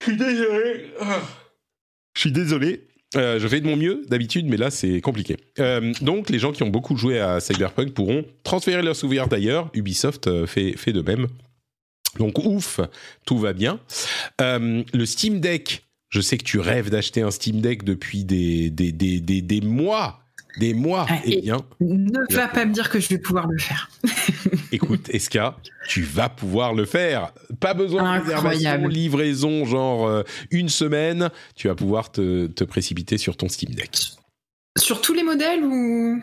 Je 0.00 0.06
suis 0.12 0.16
désolé. 0.16 0.90
Je 2.14 2.20
suis 2.20 2.32
désolé 2.32 2.86
euh, 3.16 3.38
je 3.38 3.48
fais 3.48 3.60
de 3.60 3.66
mon 3.66 3.76
mieux 3.76 4.04
d'habitude, 4.08 4.46
mais 4.46 4.56
là 4.56 4.70
c'est 4.70 5.00
compliqué. 5.00 5.36
Euh, 5.58 5.92
donc 6.00 6.30
les 6.30 6.38
gens 6.38 6.52
qui 6.52 6.62
ont 6.62 6.68
beaucoup 6.68 6.96
joué 6.96 7.20
à 7.20 7.40
Cyberpunk 7.40 7.92
pourront 7.92 8.24
transférer 8.42 8.82
leurs 8.82 8.96
souvenirs 8.96 9.28
d'ailleurs. 9.28 9.70
Ubisoft 9.74 10.26
euh, 10.26 10.46
fait, 10.46 10.76
fait 10.76 10.92
de 10.92 11.00
même. 11.00 11.26
Donc 12.18 12.38
ouf, 12.38 12.80
tout 13.26 13.38
va 13.38 13.52
bien. 13.52 13.80
le 14.40 15.04
Steam 15.04 15.40
Deck, 15.40 15.84
je 16.10 16.20
sais 16.20 16.38
que 16.38 16.44
tu 16.44 16.60
rêves 16.60 16.90
d'acheter 16.90 17.22
un 17.22 17.30
Steam 17.32 17.60
Deck 17.60 17.82
depuis 17.82 18.24
des, 18.24 18.70
des, 18.70 18.92
des, 18.92 19.18
des, 19.20 19.42
des 19.42 19.60
mois 19.60 20.23
des 20.58 20.74
mois. 20.74 21.06
Ah, 21.08 21.18
eh 21.24 21.40
bien, 21.40 21.58
ne 21.80 22.34
va 22.34 22.48
pas 22.48 22.64
me 22.64 22.72
dire 22.72 22.90
que 22.90 23.00
je 23.00 23.08
vais 23.08 23.18
pouvoir 23.18 23.46
le 23.46 23.58
faire. 23.58 23.90
Écoute, 24.72 25.08
Eska, 25.10 25.56
tu 25.88 26.02
vas 26.02 26.28
pouvoir 26.28 26.74
le 26.74 26.84
faire. 26.84 27.32
Pas 27.60 27.74
besoin 27.74 28.18
de 28.18 28.24
réservation, 28.24 28.86
livraison, 28.86 29.64
genre 29.64 30.06
euh, 30.06 30.22
une 30.50 30.68
semaine. 30.68 31.30
Tu 31.54 31.68
vas 31.68 31.74
pouvoir 31.74 32.12
te, 32.12 32.64
précipiter 32.64 33.18
sur 33.18 33.36
ton 33.36 33.48
Steam 33.48 33.74
Deck. 33.74 33.96
Sur 34.78 35.00
tous 35.00 35.12
les 35.12 35.22
modèles 35.22 35.64
ou? 35.64 36.22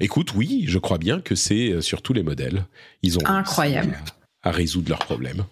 Écoute, 0.00 0.32
oui, 0.34 0.64
je 0.66 0.78
crois 0.78 0.98
bien 0.98 1.20
que 1.20 1.34
c'est 1.34 1.70
euh, 1.70 1.80
sur 1.80 2.02
tous 2.02 2.12
les 2.12 2.22
modèles. 2.22 2.64
Ils 3.02 3.18
ont 3.18 3.26
incroyable 3.26 3.98
à, 4.42 4.50
résoudre 4.50 4.88
leurs 4.88 5.04
problèmes. 5.04 5.44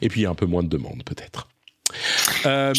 Et 0.00 0.08
puis 0.08 0.20
il 0.20 0.24
y 0.24 0.26
a 0.26 0.30
un 0.30 0.34
peu 0.34 0.46
moins 0.46 0.62
de 0.62 0.68
demandes 0.68 1.02
peut-être. 1.04 1.48
Euh, 2.46 2.72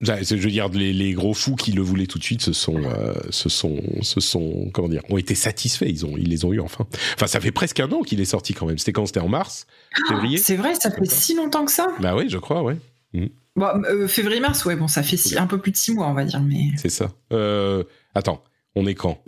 je 0.00 0.34
veux 0.36 0.50
dire, 0.50 0.68
les, 0.68 1.12
gros 1.12 1.34
fous 1.34 1.54
qui 1.54 1.72
le 1.72 1.82
voulaient 1.82 2.06
tout 2.06 2.18
de 2.18 2.24
suite 2.24 2.42
se 2.42 2.52
sont, 2.52 2.82
euh, 2.84 3.14
se 3.30 3.48
sont, 3.48 3.80
se 4.02 4.20
sont, 4.20 4.70
comment 4.72 4.88
dire, 4.88 5.02
ont 5.08 5.16
été 5.16 5.34
satisfaits. 5.34 5.86
Ils 5.88 6.04
ont, 6.04 6.16
ils 6.16 6.28
les 6.28 6.44
ont 6.44 6.52
eu 6.52 6.60
enfin. 6.60 6.86
Enfin, 7.14 7.26
ça 7.26 7.40
fait 7.40 7.52
presque 7.52 7.80
un 7.80 7.90
an 7.92 8.02
qu'il 8.02 8.20
est 8.20 8.26
sorti 8.26 8.52
quand 8.52 8.66
même. 8.66 8.78
C'était 8.78 8.92
quand? 8.92 9.06
C'était 9.06 9.20
en 9.20 9.28
mars, 9.28 9.66
février? 10.08 10.36
C'est 10.38 10.56
vrai, 10.56 10.74
ça 10.74 10.90
fait 10.90 11.06
si 11.06 11.34
longtemps 11.34 11.64
que 11.64 11.72
ça? 11.72 11.88
Bah 12.00 12.14
oui, 12.14 12.26
je 12.28 12.38
crois, 12.38 12.62
ouais. 12.62 12.76
Mm. 13.14 13.26
Bon, 13.56 13.82
euh, 13.84 14.06
février-mars, 14.06 14.66
ouais, 14.66 14.76
bon, 14.76 14.86
ça 14.86 15.02
fait 15.02 15.38
un 15.38 15.46
peu 15.46 15.58
plus 15.58 15.72
de 15.72 15.76
six 15.76 15.94
mois, 15.94 16.08
on 16.08 16.14
va 16.14 16.24
dire, 16.24 16.42
mais. 16.42 16.70
C'est 16.76 16.90
ça. 16.90 17.10
Euh, 17.32 17.84
attends, 18.14 18.44
on 18.74 18.86
est 18.86 18.94
quand? 18.94 19.22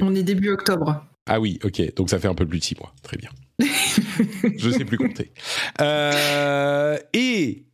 On 0.00 0.14
est 0.14 0.22
début 0.22 0.50
octobre. 0.50 1.04
Ah 1.26 1.40
oui, 1.40 1.58
ok, 1.64 1.94
donc 1.94 2.10
ça 2.10 2.18
fait 2.18 2.28
un 2.28 2.34
peu 2.34 2.46
plus 2.46 2.58
de 2.58 2.64
six 2.64 2.76
mois. 2.78 2.92
Très 3.02 3.16
bien. 3.16 3.30
je 4.56 4.70
sais 4.70 4.84
plus 4.84 4.96
compter. 4.96 5.32
et 7.12 7.64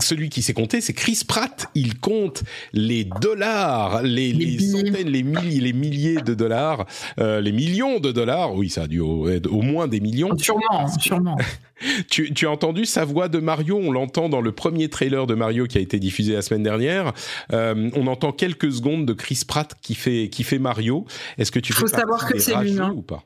celui 0.00 0.28
qui 0.28 0.42
s'est 0.42 0.52
compté, 0.52 0.80
c'est 0.80 0.92
Chris 0.92 1.22
Pratt. 1.26 1.66
Il 1.74 1.98
compte 1.98 2.42
les 2.72 3.04
dollars, 3.04 4.02
les, 4.02 4.58
centaines, 4.58 5.08
les 5.08 5.22
milliers, 5.22 5.60
les 5.60 5.72
milliers 5.72 6.20
de 6.20 6.34
dollars, 6.34 6.86
euh, 7.18 7.40
les 7.40 7.52
millions 7.52 8.00
de 8.00 8.12
dollars. 8.12 8.54
Oui, 8.54 8.68
ça 8.68 8.82
a 8.82 8.86
dû 8.86 9.00
au, 9.00 9.28
au 9.28 9.62
moins 9.62 9.88
des 9.88 10.00
millions. 10.00 10.36
Sûrement, 10.36 10.88
sûrement. 10.98 11.36
tu, 12.10 12.32
tu, 12.34 12.46
as 12.46 12.50
entendu 12.50 12.84
sa 12.84 13.04
voix 13.04 13.28
de 13.28 13.38
Mario? 13.38 13.78
On 13.80 13.92
l'entend 13.92 14.28
dans 14.28 14.40
le 14.40 14.52
premier 14.52 14.88
trailer 14.88 15.26
de 15.26 15.34
Mario 15.34 15.66
qui 15.66 15.78
a 15.78 15.80
été 15.80 15.98
diffusé 15.98 16.34
la 16.34 16.42
semaine 16.42 16.62
dernière. 16.62 17.12
Euh, 17.52 17.90
on 17.94 18.06
entend 18.06 18.32
quelques 18.32 18.72
secondes 18.72 19.06
de 19.06 19.12
Chris 19.12 19.42
Pratt 19.46 19.74
qui 19.80 19.94
fait 19.94 20.28
qui 20.28 20.42
fait 20.42 20.58
Mario. 20.58 21.06
Est-ce 21.38 21.52
que 21.52 21.60
tu 21.60 21.72
faut 21.72 21.86
savoir 21.86 22.26
que 22.26 22.38
c'est 22.38 22.56
lui 22.56 22.78
hein. 22.78 22.92
ou 22.94 23.02
pas? 23.02 23.24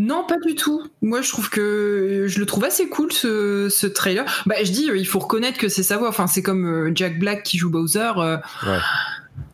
Non, 0.00 0.24
pas 0.24 0.36
du 0.44 0.54
tout. 0.54 0.82
Moi, 1.02 1.22
je 1.22 1.28
trouve 1.28 1.50
que 1.50 2.24
je 2.26 2.38
le 2.38 2.46
trouve 2.46 2.64
assez 2.64 2.88
cool 2.88 3.12
ce, 3.12 3.68
ce 3.68 3.86
trailer. 3.86 4.24
Bah, 4.46 4.56
je 4.62 4.70
dis, 4.70 4.88
il 4.94 5.06
faut 5.06 5.18
reconnaître 5.18 5.58
que 5.58 5.68
c'est 5.68 5.82
sa 5.82 5.96
voix. 5.96 6.08
Enfin, 6.08 6.26
c'est 6.26 6.42
comme 6.42 6.66
euh, 6.66 6.92
Jack 6.94 7.18
Black 7.18 7.42
qui 7.42 7.58
joue 7.58 7.70
Bowser. 7.70 8.12
Euh, 8.16 8.36
ouais 8.66 8.78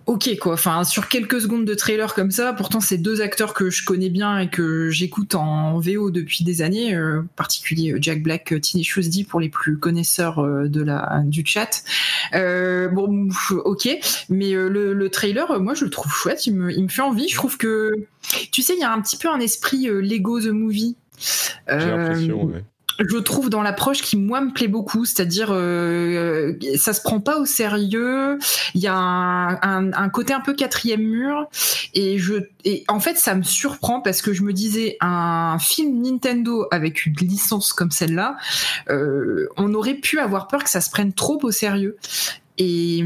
ok 0.07 0.39
quoi. 0.39 0.55
Enfin, 0.55 0.85
sur 0.85 1.09
quelques 1.09 1.41
secondes 1.41 1.65
de 1.65 1.75
trailer 1.75 2.15
comme 2.15 2.31
ça, 2.31 2.53
pourtant 2.53 2.81
c'est 2.81 2.99
deux 2.99 3.21
acteurs 3.21 3.55
que 3.55 3.71
je 3.71 3.85
connais 3.85 4.11
bien 4.11 4.39
et 4.39 4.49
que 4.49 4.91
j'écoute 4.91 5.35
en 5.35 5.79
VO 5.79 6.11
depuis 6.11 6.45
des 6.45 6.63
années, 6.63 6.95
euh, 6.95 7.23
en 7.23 7.27
particulier 7.37 7.93
euh, 7.93 7.99
Jack 8.01 8.23
Black, 8.23 8.53
euh, 8.53 8.61
Tiny 8.61 8.87
D 9.09 9.25
pour 9.25 9.41
les 9.41 9.49
plus 9.49 9.79
connaisseurs 9.79 10.43
de 10.45 10.83
la 10.83 11.23
du 11.25 11.45
chat. 11.47 11.83
bon, 12.33 13.29
ok, 13.65 13.89
mais 14.29 14.53
le, 14.53 15.09
trailer, 15.09 15.61
moi 15.61 15.75
je 15.75 15.85
le 15.85 15.91
trouve 15.91 16.13
chouette, 16.13 16.47
il 16.47 16.55
me, 16.55 16.73
il 16.73 16.83
me 16.83 16.89
fait 16.89 17.03
envie. 17.03 17.29
Je 17.29 17.37
trouve 17.37 17.57
que, 17.57 17.93
tu 18.51 18.63
sais, 18.63 18.75
il 18.75 18.81
y 18.81 18.85
a 18.85 18.93
un 18.93 19.01
petit 19.01 19.17
peu 19.17 19.29
un 19.29 19.41
esprit 19.41 19.87
Lego 19.87 20.41
the 20.41 20.47
Movie. 20.47 20.97
J'ai 21.69 21.77
l'impression, 21.77 22.45
ouais 22.45 22.65
je 22.99 23.17
trouve 23.19 23.51
dans 23.51 23.63
l'approche 23.63 24.03
qui 24.03 24.17
moi 24.17 24.41
me 24.41 24.53
plaît 24.53 24.69
beaucoup, 24.69 25.05
c'est-à-dire 25.05 25.49
euh, 25.51 26.55
ça 26.77 26.93
se 26.93 27.01
prend 27.03 27.21
pas 27.21 27.39
au 27.39 27.45
sérieux. 27.45 28.39
Il 28.75 28.81
y 28.81 28.87
a 28.87 28.95
un, 28.95 29.93
un, 29.93 30.09
côté 30.09 30.33
un 30.33 30.41
peu 30.41 30.55
quatrième 30.55 31.03
mur 31.03 31.49
et 31.95 32.19
je 32.19 32.35
et 32.65 32.85
en 32.89 33.01
fait 33.01 33.17
ça 33.17 33.35
me 33.35 33.43
surprend 33.43 34.01
parce 34.01 34.23
que 34.23 34.33
je 34.33 34.43
me 34.43 34.53
disais 34.53 34.97
un 35.01 35.59
film 35.59 36.03
Nintendo 36.03 36.67
avec 36.71 37.07
une 37.07 37.15
licence 37.15 37.73
comme 37.73 37.91
celle-là, 37.91 38.37
euh, 38.91 39.49
on 39.57 39.75
aurait 39.75 39.95
pu 39.95 40.19
avoir 40.19 40.49
peur 40.49 40.65
que 40.65 40.71
ça 40.71 40.81
se 40.81 40.91
prenne 40.91 41.13
trop 41.13 41.39
au 41.43 41.51
sérieux. 41.51 41.97
Et, 42.57 43.03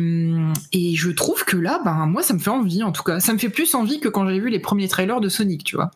et 0.73 0.95
je 0.95 1.11
trouve 1.11 1.45
que 1.47 1.57
là, 1.57 1.81
ben 1.83 2.05
moi 2.05 2.23
ça 2.23 2.35
me 2.35 2.39
fait 2.39 2.51
envie 2.51 2.83
en 2.83 2.93
tout 2.93 3.03
cas. 3.03 3.19
Ça 3.19 3.33
me 3.33 3.39
fait 3.39 3.49
plus 3.49 3.75
envie 3.75 3.99
que 3.99 4.09
quand 4.09 4.29
j'ai 4.29 4.39
vu 4.39 4.51
les 4.51 4.59
premiers 4.59 4.89
trailers 4.89 5.21
de 5.21 5.31
Sonic, 5.31 5.65
tu 5.65 5.77
vois. 5.77 5.91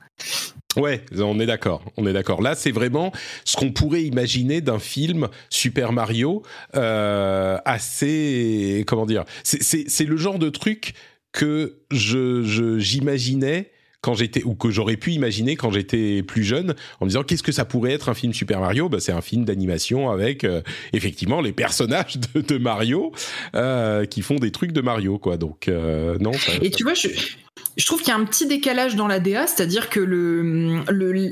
Ouais, 0.76 1.04
on 1.18 1.38
est 1.38 1.46
d'accord, 1.46 1.84
on 1.96 2.06
est 2.06 2.12
d'accord. 2.12 2.40
Là, 2.40 2.54
c'est 2.54 2.70
vraiment 2.70 3.12
ce 3.44 3.56
qu'on 3.56 3.72
pourrait 3.72 4.04
imaginer 4.04 4.60
d'un 4.60 4.78
film 4.78 5.28
Super 5.50 5.92
Mario 5.92 6.42
euh, 6.76 7.58
assez, 7.64 8.84
comment 8.86 9.06
dire, 9.06 9.24
c'est 9.42 10.04
le 10.04 10.16
genre 10.16 10.38
de 10.38 10.48
truc 10.48 10.94
que 11.32 11.78
je 11.90 12.78
j'imaginais 12.78 13.70
quand 14.02 14.14
j'étais 14.14 14.42
ou 14.42 14.54
que 14.54 14.70
j'aurais 14.70 14.96
pu 14.96 15.12
imaginer 15.12 15.56
quand 15.56 15.70
j'étais 15.70 16.22
plus 16.22 16.42
jeune 16.42 16.74
en 17.00 17.06
me 17.06 17.10
disant 17.10 17.22
qu'est-ce 17.22 17.42
que 17.42 17.52
ça 17.52 17.64
pourrait 17.64 17.92
être 17.92 18.08
un 18.08 18.14
film 18.14 18.34
Super 18.34 18.60
Mario? 18.60 18.88
Bah, 18.88 18.98
c'est 19.00 19.12
un 19.12 19.22
film 19.22 19.44
d'animation 19.44 20.10
avec 20.10 20.44
euh, 20.44 20.60
effectivement 20.92 21.40
les 21.40 21.52
personnages 21.52 22.18
de, 22.34 22.58
Mario 22.58 23.12
euh, 23.54 24.04
qui 24.04 24.22
font 24.22 24.36
des 24.36 24.50
trucs 24.50 24.72
de 24.72 24.80
Mario 24.80 25.18
quoi 25.18 25.36
donc 25.36 25.68
euh, 25.68 26.18
non 26.18 26.32
et 26.60 26.70
tu 26.70 26.82
vois 26.82 26.94
je, 26.94 27.08
je 27.76 27.86
trouve 27.86 28.00
qu'il 28.00 28.08
y 28.08 28.12
a 28.12 28.16
un 28.16 28.24
petit 28.24 28.46
décalage 28.46 28.96
dans 28.96 29.06
la 29.06 29.18
DA, 29.18 29.46
c'est-à-dire 29.46 29.88
que 29.88 30.00
le, 30.00 30.82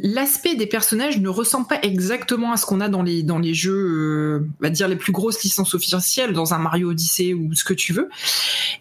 l'aspect 0.02 0.54
des 0.54 0.66
personnages 0.66 1.18
ne 1.18 1.28
ressemble 1.28 1.66
pas 1.66 1.78
exactement 1.82 2.52
à 2.52 2.56
ce 2.56 2.64
qu'on 2.64 2.80
a 2.80 2.88
dans 2.88 3.02
les, 3.02 3.22
dans 3.22 3.38
les 3.38 3.52
jeux, 3.52 4.40
euh, 4.42 4.48
on 4.60 4.62
va 4.62 4.70
dire 4.70 4.88
les 4.88 4.96
plus 4.96 5.12
grosses 5.12 5.42
licences 5.42 5.74
officielles, 5.74 6.32
dans 6.32 6.54
un 6.54 6.58
Mario 6.58 6.90
Odyssey 6.90 7.34
ou 7.34 7.54
ce 7.54 7.64
que 7.64 7.74
tu 7.74 7.92
veux. 7.92 8.08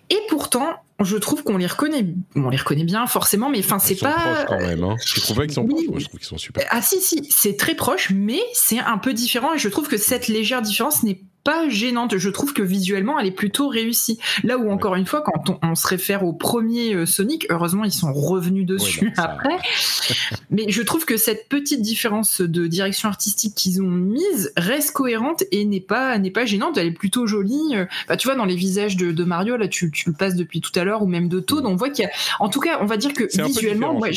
Et 0.10 0.20
pourtant, 0.30 0.76
je 1.02 1.18
trouve 1.18 1.44
qu'on 1.44 1.57
les 1.57 1.68
reconnaît, 1.68 2.06
on 2.36 2.49
les 2.49 2.57
reconnaît 2.57 2.84
bien 2.84 3.07
forcément, 3.07 3.49
mais 3.49 3.60
enfin 3.60 3.80
c'est 3.80 3.95
pas. 3.95 4.14
Proches 4.14 4.45
quand 4.48 4.60
même. 4.60 4.84
Hein. 4.84 4.95
Je 5.06 5.22
trouve 5.22 5.38
pas 5.38 5.45
qu'ils 5.45 5.53
sont 5.53 5.66
proches. 5.66 5.88
Moi, 5.88 5.99
je 5.99 6.06
trouve 6.06 6.20
qu'ils 6.20 6.30
sont 6.30 6.38
super. 6.38 6.66
Ah 6.70 6.82
si 6.82 7.02
si, 7.02 7.28
c'est 7.30 7.57
très 7.57 7.76
proche, 7.76 8.11
mais 8.14 8.41
c'est 8.53 8.80
un 8.80 8.98
peu 8.98 9.14
différent 9.14 9.53
et 9.53 9.60
je 9.60 9.70
trouve 9.70 9.88
que 9.88 9.98
cette 9.98 10.28
légère 10.28 10.61
différence 10.61 11.03
n'est 11.03 11.22
pas 11.50 11.68
gênante. 11.68 12.16
Je 12.16 12.30
trouve 12.30 12.54
que 12.54 12.62
visuellement, 12.62 13.18
elle 13.18 13.26
est 13.26 13.32
plutôt 13.32 13.70
réussie. 13.70 14.20
Là 14.44 14.60
où, 14.60 14.70
encore 14.70 14.94
une 14.94 15.08
fois, 15.08 15.24
quand 15.24 15.58
on, 15.64 15.74
se 15.74 15.88
réfère 15.88 16.24
au 16.24 16.32
premier 16.32 16.94
euh, 16.94 17.08
Sonic, 17.08 17.48
heureusement, 17.50 17.86
ils 17.86 17.92
sont 17.92 18.14
revenus 18.14 18.68
dessus 18.68 19.12
après. 19.18 19.58
Mais 20.52 20.66
je 20.70 20.84
trouve 20.84 21.06
que 21.06 21.18
cette 21.18 21.50
petite 21.50 21.82
différence 21.82 22.42
de 22.42 22.68
direction 22.68 23.10
artistique 23.10 23.56
qu'ils 23.56 23.82
ont 23.82 23.90
mise 23.90 24.54
reste 24.58 24.92
cohérente 24.92 25.44
et 25.52 25.66
n'est 25.66 25.80
pas, 25.80 26.20
n'est 26.20 26.30
pas 26.30 26.46
gênante. 26.46 26.78
Elle 26.78 26.86
est 26.86 26.92
plutôt 26.92 27.26
jolie. 27.26 27.74
Bah, 28.08 28.16
tu 28.16 28.28
vois, 28.28 28.36
dans 28.36 28.46
les 28.46 28.56
visages 28.56 28.96
de, 28.96 29.24
Mario, 29.24 29.58
là, 29.58 29.68
tu, 29.68 29.92
le 30.06 30.14
passes 30.14 30.36
depuis 30.36 30.62
tout 30.62 30.78
à 30.80 30.84
l'heure, 30.84 31.02
ou 31.02 31.08
même 31.08 31.30
de 31.30 31.40
Toad, 31.40 31.66
on 31.66 31.76
voit 31.76 31.90
qu'il 31.90 32.06
y 32.06 32.08
a, 32.08 32.12
en 32.40 32.50
tout 32.50 32.60
cas, 32.60 32.78
on 32.80 32.86
va 32.86 32.98
dire 32.98 33.14
que 33.14 33.24
visuellement, 33.44 33.98
ouais, 33.98 34.12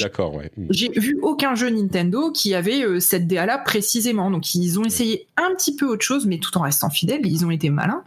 j'ai 0.69 0.91
vu 0.91 1.19
aucun 1.23 1.55
jeu 1.55 1.71
Nintendo 1.71 2.31
qui 2.31 2.55
avait 2.55 2.85
euh, 2.85 3.01
cette 3.01 3.27
DA 3.27 3.47
là 3.47 3.57
précisément. 3.57 4.31
Donc, 4.31 4.55
ils 4.55 4.79
ont 4.79 4.85
essayé 4.85 5.29
un 5.39 5.55
petit 5.55 5.75
peu 5.75 5.87
autre 5.87 6.05
chose, 6.05 6.27
mais 6.27 6.37
tout 6.37 6.59
en 6.59 6.61
restant 6.61 6.91
ils 7.29 7.45
ont 7.45 7.51
été 7.51 7.71
malins 7.71 8.05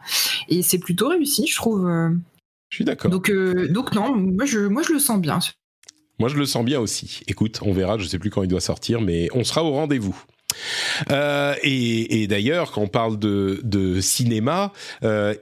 et 0.50 0.62
c'est 0.62 0.80
plutôt 0.80 1.10
réussi, 1.10 1.48
je 1.48 1.56
trouve. 1.56 1.88
Euh. 1.88 2.10
Je 2.70 2.78
suis 2.78 2.86
d'accord. 2.86 3.12
Donc, 3.12 3.30
euh, 3.30 3.68
donc 3.70 3.94
non, 3.94 4.16
moi 4.16 4.46
je, 4.46 4.60
moi 4.60 4.82
je 4.84 4.94
le 4.94 5.00
sens 5.00 5.20
bien. 5.20 5.40
Moi 6.20 6.30
je 6.30 6.36
le 6.36 6.46
sens 6.46 6.66
bien 6.66 6.80
aussi. 6.80 7.22
Écoute, 7.28 7.60
on 7.62 7.74
verra, 7.74 7.98
je 7.98 8.06
sais 8.06 8.20
plus 8.20 8.30
quand 8.30 8.44
il 8.44 8.48
doit 8.48 8.62
sortir, 8.62 9.02
mais 9.02 9.28
on 9.34 9.44
sera 9.44 9.64
au 9.64 9.72
rendez-vous. 9.72 10.16
Euh, 11.12 11.54
et, 11.64 12.28
d'ailleurs, 12.28 12.72
quand 12.72 12.82
on 12.82 12.88
parle 12.88 13.20
de, 13.20 14.00
cinéma, 14.00 14.72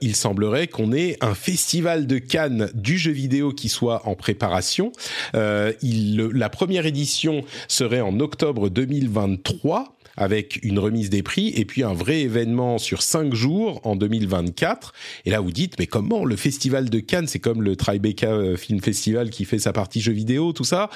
il 0.00 0.16
semblerait 0.16 0.66
qu'on 0.66 0.92
ait 0.92 1.16
un 1.20 1.34
festival 1.34 2.08
de 2.08 2.18
Cannes 2.18 2.70
du 2.74 2.98
jeu 2.98 3.12
vidéo 3.12 3.52
qui 3.52 3.68
soit 3.68 4.06
en 4.08 4.16
préparation. 4.16 4.90
il, 5.32 6.16
la 6.16 6.48
première 6.48 6.86
édition 6.86 7.44
serait 7.68 8.00
en 8.00 8.18
octobre 8.18 8.68
2023 8.68 9.94
avec 10.16 10.60
une 10.62 10.78
remise 10.78 11.10
des 11.10 11.22
prix 11.22 11.48
et 11.56 11.64
puis 11.64 11.82
un 11.82 11.92
vrai 11.92 12.20
événement 12.20 12.78
sur 12.78 13.02
cinq 13.02 13.34
jours 13.34 13.80
en 13.84 13.96
2024. 13.96 14.92
Et 15.24 15.30
là, 15.30 15.40
vous 15.40 15.52
dites, 15.52 15.78
mais 15.78 15.86
comment 15.86 16.24
le 16.24 16.36
festival 16.36 16.90
de 16.90 17.00
Cannes, 17.00 17.26
c'est 17.26 17.40
comme 17.40 17.62
le 17.62 17.76
Tribeca 17.76 18.28
euh, 18.28 18.56
Film 18.56 18.80
Festival 18.80 19.30
qui 19.30 19.44
fait 19.44 19.58
sa 19.58 19.72
partie 19.72 20.00
jeux 20.00 20.12
vidéo, 20.12 20.52
tout 20.52 20.64
ça? 20.64 20.90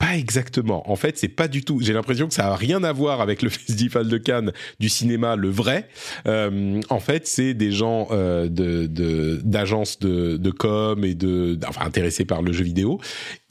Pas 0.00 0.16
exactement. 0.16 0.90
En 0.90 0.96
fait, 0.96 1.18
c'est 1.18 1.28
pas 1.28 1.46
du 1.46 1.62
tout. 1.62 1.80
J'ai 1.82 1.92
l'impression 1.92 2.26
que 2.26 2.32
ça 2.32 2.46
a 2.46 2.56
rien 2.56 2.82
à 2.84 2.92
voir 2.92 3.20
avec 3.20 3.42
le 3.42 3.50
Festival 3.50 4.08
de 4.08 4.16
Cannes 4.16 4.50
du 4.80 4.88
cinéma, 4.88 5.36
le 5.36 5.50
vrai. 5.50 5.88
Euh, 6.26 6.80
en 6.88 7.00
fait, 7.00 7.26
c'est 7.26 7.52
des 7.52 7.70
gens 7.70 8.08
euh, 8.10 8.48
de 8.48 8.86
d'agences 9.44 9.98
de, 9.98 10.38
de, 10.38 10.50
com 10.50 11.04
et 11.04 11.14
de 11.14 11.58
enfin 11.68 11.84
intéressés 11.84 12.24
par 12.24 12.40
le 12.40 12.52
jeu 12.52 12.64
vidéo 12.64 12.98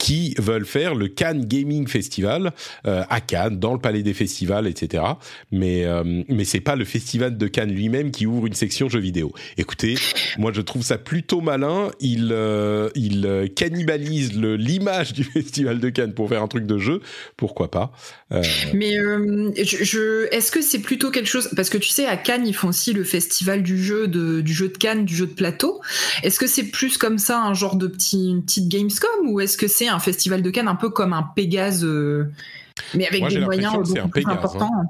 qui 0.00 0.34
veulent 0.38 0.66
faire 0.66 0.94
le 0.94 1.08
Cannes 1.08 1.44
Gaming 1.44 1.86
Festival 1.86 2.52
euh, 2.86 3.04
à 3.10 3.20
Cannes, 3.20 3.60
dans 3.60 3.74
le 3.74 3.78
Palais 3.78 4.02
des 4.02 4.14
Festivals, 4.14 4.66
etc. 4.66 5.04
Mais 5.52 5.84
euh, 5.84 6.24
mais 6.28 6.44
c'est 6.44 6.60
pas 6.60 6.74
le 6.74 6.84
Festival 6.84 7.36
de 7.36 7.46
Cannes 7.46 7.70
lui-même 7.70 8.10
qui 8.10 8.26
ouvre 8.26 8.46
une 8.46 8.54
section 8.54 8.88
jeux 8.88 8.98
vidéo. 8.98 9.32
Écoutez, 9.56 9.94
moi 10.38 10.52
je 10.52 10.62
trouve 10.62 10.82
ça 10.82 10.98
plutôt 10.98 11.42
malin. 11.42 11.90
Il 12.00 12.30
euh, 12.32 12.88
il 12.96 13.52
cannibalise 13.54 14.32
l'image 14.34 15.12
du 15.12 15.22
Festival 15.32 15.78
de 15.78 15.90
Cannes 15.90 16.14
pour 16.14 16.28
faire 16.28 16.39
un 16.40 16.48
truc 16.48 16.66
de 16.66 16.78
jeu. 16.78 17.00
Pourquoi 17.36 17.70
pas 17.70 17.92
Mais 18.74 18.96
je, 19.62 19.84
je 19.84 20.34
est-ce 20.34 20.50
que 20.50 20.60
c'est 20.60 20.80
plutôt 20.80 21.10
quelque 21.10 21.28
chose 21.28 21.50
parce 21.56 21.70
que 21.70 21.78
tu 21.78 21.88
sais 21.88 22.06
à 22.06 22.16
Cannes 22.16 22.46
ils 22.46 22.54
font 22.54 22.68
aussi 22.68 22.92
le 22.92 23.04
festival 23.04 23.62
du 23.62 23.82
jeu 23.82 24.08
de 24.08 24.40
du 24.40 24.52
jeu 24.52 24.68
de 24.68 24.76
Cannes, 24.76 25.04
du 25.04 25.14
jeu 25.14 25.26
de 25.26 25.32
plateau. 25.32 25.80
Est-ce 26.22 26.38
que 26.38 26.46
c'est 26.46 26.70
plus 26.70 26.98
comme 26.98 27.18
ça 27.18 27.42
un 27.42 27.54
genre 27.54 27.76
de 27.76 27.86
petit 27.86 28.30
une 28.30 28.42
petite 28.42 28.68
Gamescom 28.68 29.28
ou 29.28 29.40
est-ce 29.40 29.56
que 29.56 29.68
c'est 29.68 29.88
un 29.88 29.98
festival 29.98 30.42
de 30.42 30.50
Cannes 30.50 30.68
un 30.68 30.74
peu 30.74 30.90
comme 30.90 31.12
un 31.12 31.22
Pégase, 31.22 31.84
euh, 31.84 32.30
mais 32.94 33.06
avec 33.06 33.26
des 33.28 33.40
moyens 33.40 33.74
beaucoup 33.74 34.08
plus 34.08 34.24
hein. 34.26 34.84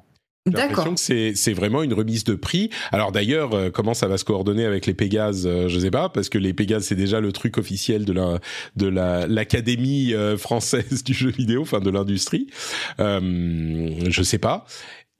Importants. 0.56 0.82
D'accord. 0.82 0.98
c'est 0.98 1.32
c'est 1.34 1.52
vraiment 1.52 1.82
une 1.82 1.94
remise 1.94 2.24
de 2.24 2.34
prix. 2.34 2.70
Alors 2.92 3.12
d'ailleurs, 3.12 3.54
euh, 3.54 3.70
comment 3.70 3.94
ça 3.94 4.08
va 4.08 4.18
se 4.18 4.24
coordonner 4.24 4.64
avec 4.64 4.86
les 4.86 4.94
Pégases, 4.94 5.46
euh, 5.46 5.68
je 5.68 5.78
sais 5.78 5.90
pas, 5.90 6.08
parce 6.08 6.28
que 6.28 6.38
les 6.38 6.52
Pégases 6.52 6.84
c'est 6.84 6.94
déjà 6.94 7.20
le 7.20 7.32
truc 7.32 7.58
officiel 7.58 8.04
de 8.04 8.12
la 8.12 8.40
de 8.76 8.86
la 8.86 9.26
l'académie 9.26 10.12
française 10.38 11.04
du 11.04 11.14
jeu 11.14 11.30
vidéo, 11.30 11.62
enfin 11.62 11.80
de 11.80 11.90
l'industrie. 11.90 12.48
je 12.98 14.22
sais 14.22 14.38
pas. 14.38 14.64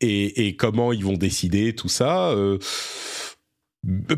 Et, 0.02 0.46
et, 0.46 0.56
comment 0.56 0.94
ils 0.94 1.04
vont 1.04 1.18
décider 1.18 1.74
tout 1.74 1.90
ça 1.90 2.34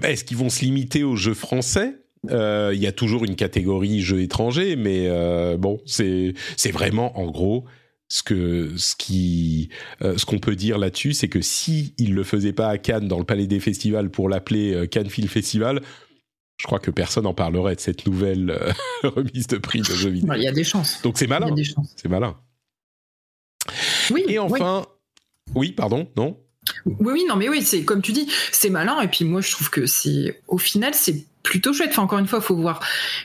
Est-ce 0.03 0.23
qu'ils 0.23 0.37
vont 0.37 0.49
se 0.49 0.65
limiter 0.65 1.03
aux 1.03 1.17
jeux 1.17 1.35
français? 1.35 1.97
Euh, 2.31 2.71
il 2.73 2.81
y 2.81 2.87
a 2.87 2.93
toujours 2.93 3.25
une 3.25 3.35
catégorie 3.35 4.01
jeux 4.01 4.21
étrangers, 4.21 4.77
mais 4.77 5.07
euh, 5.09 5.57
bon, 5.57 5.81
c'est 5.87 6.35
c'est 6.57 6.71
vraiment 6.71 7.19
en 7.19 7.31
gros 7.31 7.65
ce 8.13 8.23
que 8.23 8.77
ce 8.77 8.95
qui 8.95 9.71
euh, 10.03 10.19
ce 10.19 10.27
qu'on 10.27 10.39
peut 10.39 10.55
dire 10.55 10.77
là-dessus, 10.77 11.15
c'est 11.15 11.29
que 11.29 11.41
si 11.41 11.95
il 11.97 12.15
le 12.15 12.25
faisait 12.25 12.53
pas 12.53 12.69
à 12.69 12.77
Cannes 12.77 13.09
dans 13.09 13.19
le 13.19 13.25
Palais 13.25 13.47
des 13.47 13.59
Festivals 13.59 14.11
pour 14.11 14.29
l'appeler 14.29 14.87
Cannes 14.89 15.09
Film 15.09 15.29
Festival, 15.29 15.81
je 16.59 16.67
crois 16.67 16.79
que 16.79 16.91
personne 16.91 17.27
en 17.27 17.33
parlerait 17.33 17.75
de 17.75 17.81
cette 17.81 18.07
nouvelle 18.07 18.75
remise 19.03 19.47
de 19.47 19.57
prix 19.57 19.81
de 19.81 19.87
jeux 19.87 20.11
vidéo. 20.11 20.35
Il 20.35 20.43
y 20.43 20.49
a 20.49 20.53
des 20.53 20.65
chances. 20.65 21.01
Donc 21.03 21.17
c'est 21.17 21.27
malin. 21.27 21.55
C'est 21.97 22.09
malin. 22.09 22.37
Oui. 24.11 24.25
Et 24.29 24.39
enfin, 24.39 24.85
oui, 25.55 25.73
pardon, 25.73 26.07
non? 26.17 26.39
Oui, 26.85 27.13
oui, 27.13 27.25
non, 27.29 27.37
mais 27.37 27.49
oui, 27.49 27.63
c'est 27.63 27.85
comme 27.85 28.03
tu 28.03 28.13
dis, 28.13 28.29
c'est 28.53 28.71
malin. 28.71 29.01
Et 29.01 29.09
puis 29.09 29.25
moi, 29.25 29.41
je 29.41 29.51
trouve 29.51 29.71
que 29.71 29.87
c'est, 29.87 30.41
au 30.49 30.59
final, 30.59 30.95
c'est 30.95 31.25
plutôt 31.43 31.73
chouette. 31.73 31.90
Enfin, 31.90 32.02
encore 32.02 32.19
une 32.19 32.27
fois, 32.27 32.39
il 32.40 32.44
faut 32.44 32.56
voir 32.56 32.81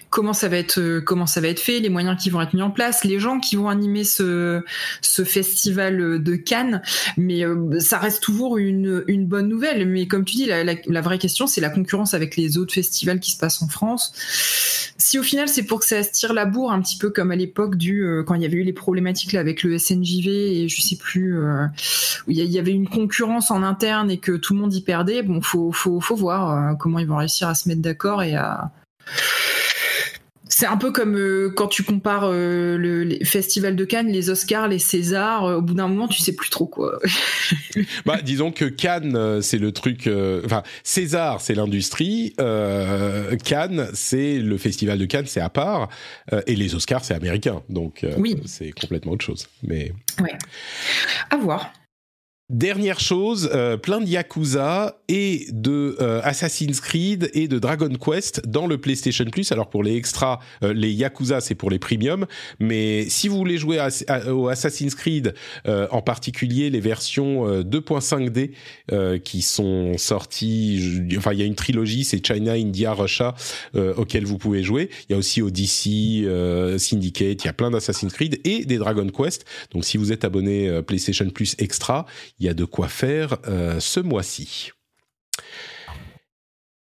comment 0.10 0.34
ça 0.34 0.48
va 0.48 0.58
être, 0.58 0.80
euh, 0.80 1.02
comment 1.02 1.26
ça 1.26 1.42
va 1.42 1.48
être 1.48 1.60
fait, 1.60 1.80
les 1.80 1.90
moyens 1.90 2.22
qui 2.22 2.30
vont 2.30 2.42
être 2.42 2.54
mis 2.54 2.62
en 2.62 2.72
place, 2.72 3.04
les 3.04 3.20
gens 3.20 3.40
qui 3.40 3.56
vont 3.56 3.70
animer 3.70 4.04
ce, 4.04 4.64
ce 5.02 5.24
festival 5.24 6.22
de 6.22 6.36
Cannes. 6.36 6.82
Mais 7.18 7.46
euh, 7.46 7.80
ça 7.80 7.98
reste 7.98 8.24
toujours 8.24 8.58
une, 8.58 9.04
une 9.08 9.26
bonne 9.26 9.48
nouvelle. 9.48 9.88
Mais 9.88 10.08
comme 10.08 10.26
tu 10.26 10.36
dis, 10.36 10.46
la, 10.46 11.02
vraie 11.02 11.20
question, 11.20 11.48
c'est 11.48 11.62
la 11.62 11.70
concurrence 11.70 12.14
avec 12.14 12.36
les 12.36 12.58
autres 12.58 12.74
festivals 12.74 13.20
qui 13.20 13.32
se 13.32 13.38
passent 13.38 13.62
en 13.62 13.68
France. 13.68 14.14
Si 15.08 15.18
au 15.18 15.24
final, 15.24 15.48
c'est 15.48 15.64
pour 15.64 15.80
que 15.80 15.86
ça 15.86 16.04
se 16.04 16.12
tire 16.12 16.34
la 16.34 16.44
bourre, 16.44 16.74
un 16.74 16.82
petit 16.82 16.98
peu 16.98 17.10
comme 17.10 17.32
à 17.32 17.38
l'époque 17.38 17.78
du 17.78 18.04
euh, 18.04 18.24
quand 18.24 18.36
il 18.36 18.42
y 18.42 18.46
avait 18.46 18.58
eu 18.58 18.64
les 18.64 18.74
problématiques 18.74 19.32
là, 19.32 19.40
avec 19.40 19.64
le 19.64 19.78
SNJV 19.78 20.28
et 20.28 20.68
je 20.68 20.82
sais 20.82 20.98
plus 20.98 21.40
où 21.40 22.32
il 22.32 22.44
y 22.44 22.60
avait 22.60 22.74
une 22.74 22.90
concurrence 22.90 23.50
en 23.50 23.64
interne 23.64 24.12
et 24.12 24.18
que 24.18 24.34
tout 24.34 24.54
le 24.54 24.60
monde 24.60 24.74
y 24.74 24.82
perdait. 24.82 25.24
Bon, 25.24 25.42
faut 25.42 25.72
faut 25.72 26.02
faut 26.02 26.18
voir 26.18 26.78
comment 26.78 27.00
ils 27.00 27.08
vont 27.08 27.16
réussir 27.16 27.48
à 27.48 27.56
se 27.56 27.70
mettre 27.70 27.82
d'accord 27.82 28.22
et 28.22 28.36
à 28.36 28.70
c'est 30.50 30.66
un 30.66 30.78
peu 30.78 30.92
comme 30.92 31.16
euh, 31.16 31.52
quand 31.56 31.68
tu 31.68 31.84
compares 31.84 32.26
euh, 32.26 32.78
le, 32.78 33.24
festival 33.24 33.76
de 33.76 33.86
Cannes, 33.86 34.08
les 34.08 34.30
Oscars, 34.30 34.68
les 34.68 34.80
Césars. 34.80 35.46
Euh, 35.46 35.58
au 35.58 35.62
bout 35.62 35.74
d'un 35.74 35.88
moment, 35.88 36.08
tu 36.08 36.22
sais 36.22 36.34
plus 36.34 36.50
trop 36.50 36.66
quoi. 36.66 37.00
bah, 38.06 38.22
disons 38.22 38.52
que 38.52 38.66
Cannes, 38.66 39.42
c'est 39.42 39.58
le 39.58 39.72
truc. 39.72 40.10
Enfin, 40.46 40.64
César, 40.84 41.42
c'est 41.42 41.56
l'industrie. 41.56 42.34
Cannes, 42.38 43.88
c'est 43.94 44.40
le 44.40 44.58
festival 44.58 44.98
de 44.98 45.06
Cannes, 45.06 45.28
c'est 45.28 45.42
à 45.42 45.50
part. 45.50 45.90
et 46.46 46.56
les 46.56 46.76
Oscars, 46.76 47.04
c'est 47.04 47.14
américain. 47.14 47.62
Donc, 47.70 48.06
oui. 48.18 48.36
c'est 48.46 48.72
complètement 48.72 49.14
autre 49.14 49.26
chose. 49.26 49.48
Mais 49.64 49.92
ouais. 50.22 50.38
À 51.30 51.38
voir. 51.38 51.72
Dernière 52.50 53.02
chose, 53.02 53.50
euh, 53.54 53.76
plein 53.76 54.00
de 54.00 54.06
Yakuza 54.06 55.02
et 55.10 55.48
de 55.52 55.98
euh, 56.00 56.22
Assassin's 56.24 56.80
Creed 56.80 57.30
et 57.34 57.50
de 57.50 57.60
Dragon 57.60 57.90
Quest 57.90 58.48
dans 58.48 58.68
le 58.68 58.78
PlayStation 58.78 59.26
Plus. 59.26 59.52
Alors 59.52 59.70
pour 59.70 59.84
les 59.84 59.98
extras, 59.98 60.40
euh, 60.64 60.72
les 60.72 60.94
Yakuza 60.94 61.42
c'est 61.42 61.56
pour 61.56 61.70
les 61.70 61.78
premiums, 61.78 62.26
mais 62.62 63.10
si 63.10 63.28
vous 63.28 63.36
voulez 63.36 63.58
jouer 63.58 63.86
au 64.30 64.48
Assassin's 64.48 64.96
Creed, 64.96 65.34
en 65.66 66.02
particulier 66.02 66.70
les 66.70 66.80
versions 66.80 67.64
2.5D 67.64 69.20
qui 69.20 69.42
sont 69.42 69.98
sorties, 69.98 71.02
enfin 71.18 71.34
il 71.34 71.40
y 71.40 71.42
a 71.42 71.46
une 71.46 71.56
trilogie, 71.56 72.06
c'est 72.06 72.26
China, 72.26 72.54
India, 72.54 72.94
Russia, 72.94 73.36
auquel 73.76 74.24
vous 74.26 74.38
pouvez 74.38 74.64
jouer. 74.64 74.90
Il 75.10 75.12
y 75.12 75.16
a 75.16 75.18
aussi 75.18 75.42
Odyssey, 75.42 76.26
Syndicate, 76.78 77.44
il 77.44 77.46
y 77.46 77.50
a 77.50 77.54
plein 77.54 77.72
d'Assassin's 77.72 78.14
Creed 78.14 78.40
et 78.46 78.64
des 78.64 78.78
Dragon 78.78 79.08
Quest. 79.10 79.46
Donc 79.72 79.84
si 79.84 79.98
vous 79.98 80.14
êtes 80.14 80.24
abonné 80.24 80.82
PlayStation 80.84 81.30
Plus 81.30 81.56
extra, 81.60 82.06
il 82.40 82.46
y 82.46 82.50
a 82.50 82.54
de 82.54 82.66
quoi 82.66 82.88
faire 82.88 83.38
euh, 83.48 83.80
ce 83.80 84.00
mois-ci. 84.00 84.72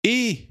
Et 0.03 0.49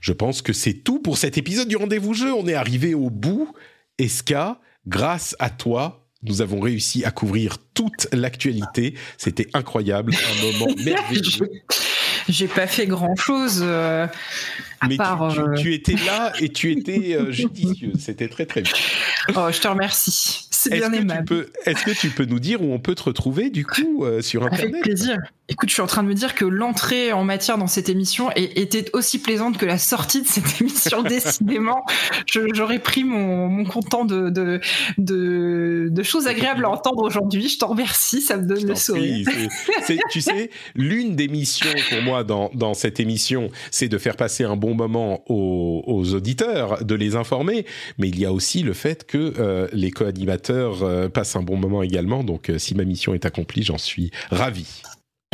je 0.00 0.12
pense 0.12 0.42
que 0.42 0.52
c'est 0.52 0.74
tout 0.74 1.00
pour 1.00 1.18
cet 1.18 1.38
épisode 1.38 1.68
du 1.68 1.76
rendez-vous 1.76 2.14
jeu. 2.14 2.32
On 2.32 2.46
est 2.46 2.54
arrivé 2.54 2.94
au 2.94 3.10
bout. 3.10 3.52
Eska, 3.98 4.60
grâce 4.86 5.34
à 5.38 5.50
toi, 5.50 6.06
nous 6.22 6.42
avons 6.42 6.60
réussi 6.60 7.04
à 7.04 7.10
couvrir 7.10 7.58
toute 7.74 8.08
l'actualité. 8.12 8.94
C'était 9.18 9.48
incroyable, 9.54 10.14
un 10.14 10.42
moment 10.58 10.74
merveilleux. 10.84 11.62
J'ai 12.28 12.48
pas 12.48 12.66
fait 12.66 12.86
grand 12.86 13.16
chose. 13.16 13.60
Euh, 13.62 14.06
Mais 14.88 14.96
euh, 14.98 15.54
tu, 15.56 15.74
étais 15.74 15.96
là 16.06 16.32
et 16.40 16.50
tu 16.50 16.72
étais 16.72 17.18
judicieux. 17.30 17.92
C'était 17.98 18.28
très 18.28 18.46
très 18.46 18.62
bien. 18.62 18.72
Oh, 19.36 19.48
je 19.50 19.60
te 19.60 19.68
remercie. 19.68 20.48
C'est 20.64 20.76
bien 20.76 20.92
aimable. 20.92 21.46
Est-ce 21.66 21.84
que 21.84 21.90
tu 21.90 22.10
peux 22.10 22.24
nous 22.24 22.40
dire 22.40 22.62
où 22.62 22.72
on 22.72 22.78
peut 22.78 22.94
te 22.94 23.02
retrouver 23.02 23.50
du 23.50 23.64
coup 23.66 24.04
sur 24.20 24.44
Internet? 24.44 24.70
Avec 24.70 24.82
plaisir. 24.82 25.18
Écoute, 25.50 25.68
je 25.68 25.74
suis 25.74 25.82
en 25.82 25.86
train 25.86 26.02
de 26.02 26.08
me 26.08 26.14
dire 26.14 26.34
que 26.34 26.46
l'entrée 26.46 27.12
en 27.12 27.22
matière 27.22 27.58
dans 27.58 27.66
cette 27.66 27.90
émission 27.90 28.30
était 28.34 28.86
aussi 28.94 29.18
plaisante 29.18 29.58
que 29.58 29.66
la 29.66 29.76
sortie 29.76 30.22
de 30.22 30.26
cette 30.26 30.58
émission. 30.62 31.02
Décidément, 31.02 31.84
j'aurais 32.54 32.78
pris 32.78 33.04
mon, 33.04 33.48
mon 33.48 33.64
content 33.66 34.06
de, 34.06 34.30
de, 34.30 34.60
de, 34.96 36.02
choses 36.02 36.28
agréables 36.28 36.64
à 36.64 36.70
entendre 36.70 37.02
aujourd'hui. 37.02 37.50
Je 37.50 37.58
t'en 37.58 37.68
remercie, 37.68 38.22
ça 38.22 38.38
me 38.38 38.46
donne 38.46 38.64
le 38.64 38.74
sourire. 38.74 39.28
tu 40.10 40.22
sais, 40.22 40.48
l'une 40.74 41.14
des 41.14 41.28
missions 41.28 41.68
pour 41.90 42.00
moi 42.00 42.24
dans, 42.24 42.50
dans 42.54 42.72
cette 42.72 42.98
émission, 42.98 43.50
c'est 43.70 43.88
de 43.88 43.98
faire 43.98 44.16
passer 44.16 44.44
un 44.44 44.56
bon 44.56 44.74
moment 44.74 45.24
aux, 45.28 45.84
aux, 45.86 46.14
auditeurs, 46.14 46.82
de 46.82 46.94
les 46.94 47.16
informer, 47.16 47.66
mais 47.98 48.08
il 48.08 48.18
y 48.18 48.24
a 48.24 48.32
aussi 48.32 48.62
le 48.62 48.72
fait 48.72 49.06
que 49.06 49.34
euh, 49.38 49.68
les 49.74 49.90
co-animateurs 49.90 50.53
euh, 50.54 51.08
passent 51.08 51.36
un 51.36 51.42
bon 51.42 51.56
moment 51.56 51.82
également. 51.82 52.24
Donc, 52.24 52.50
euh, 52.50 52.58
si 52.58 52.74
ma 52.74 52.84
mission 52.84 53.14
est 53.14 53.26
accomplie, 53.26 53.62
j'en 53.62 53.78
suis 53.78 54.10
ravi. 54.30 54.82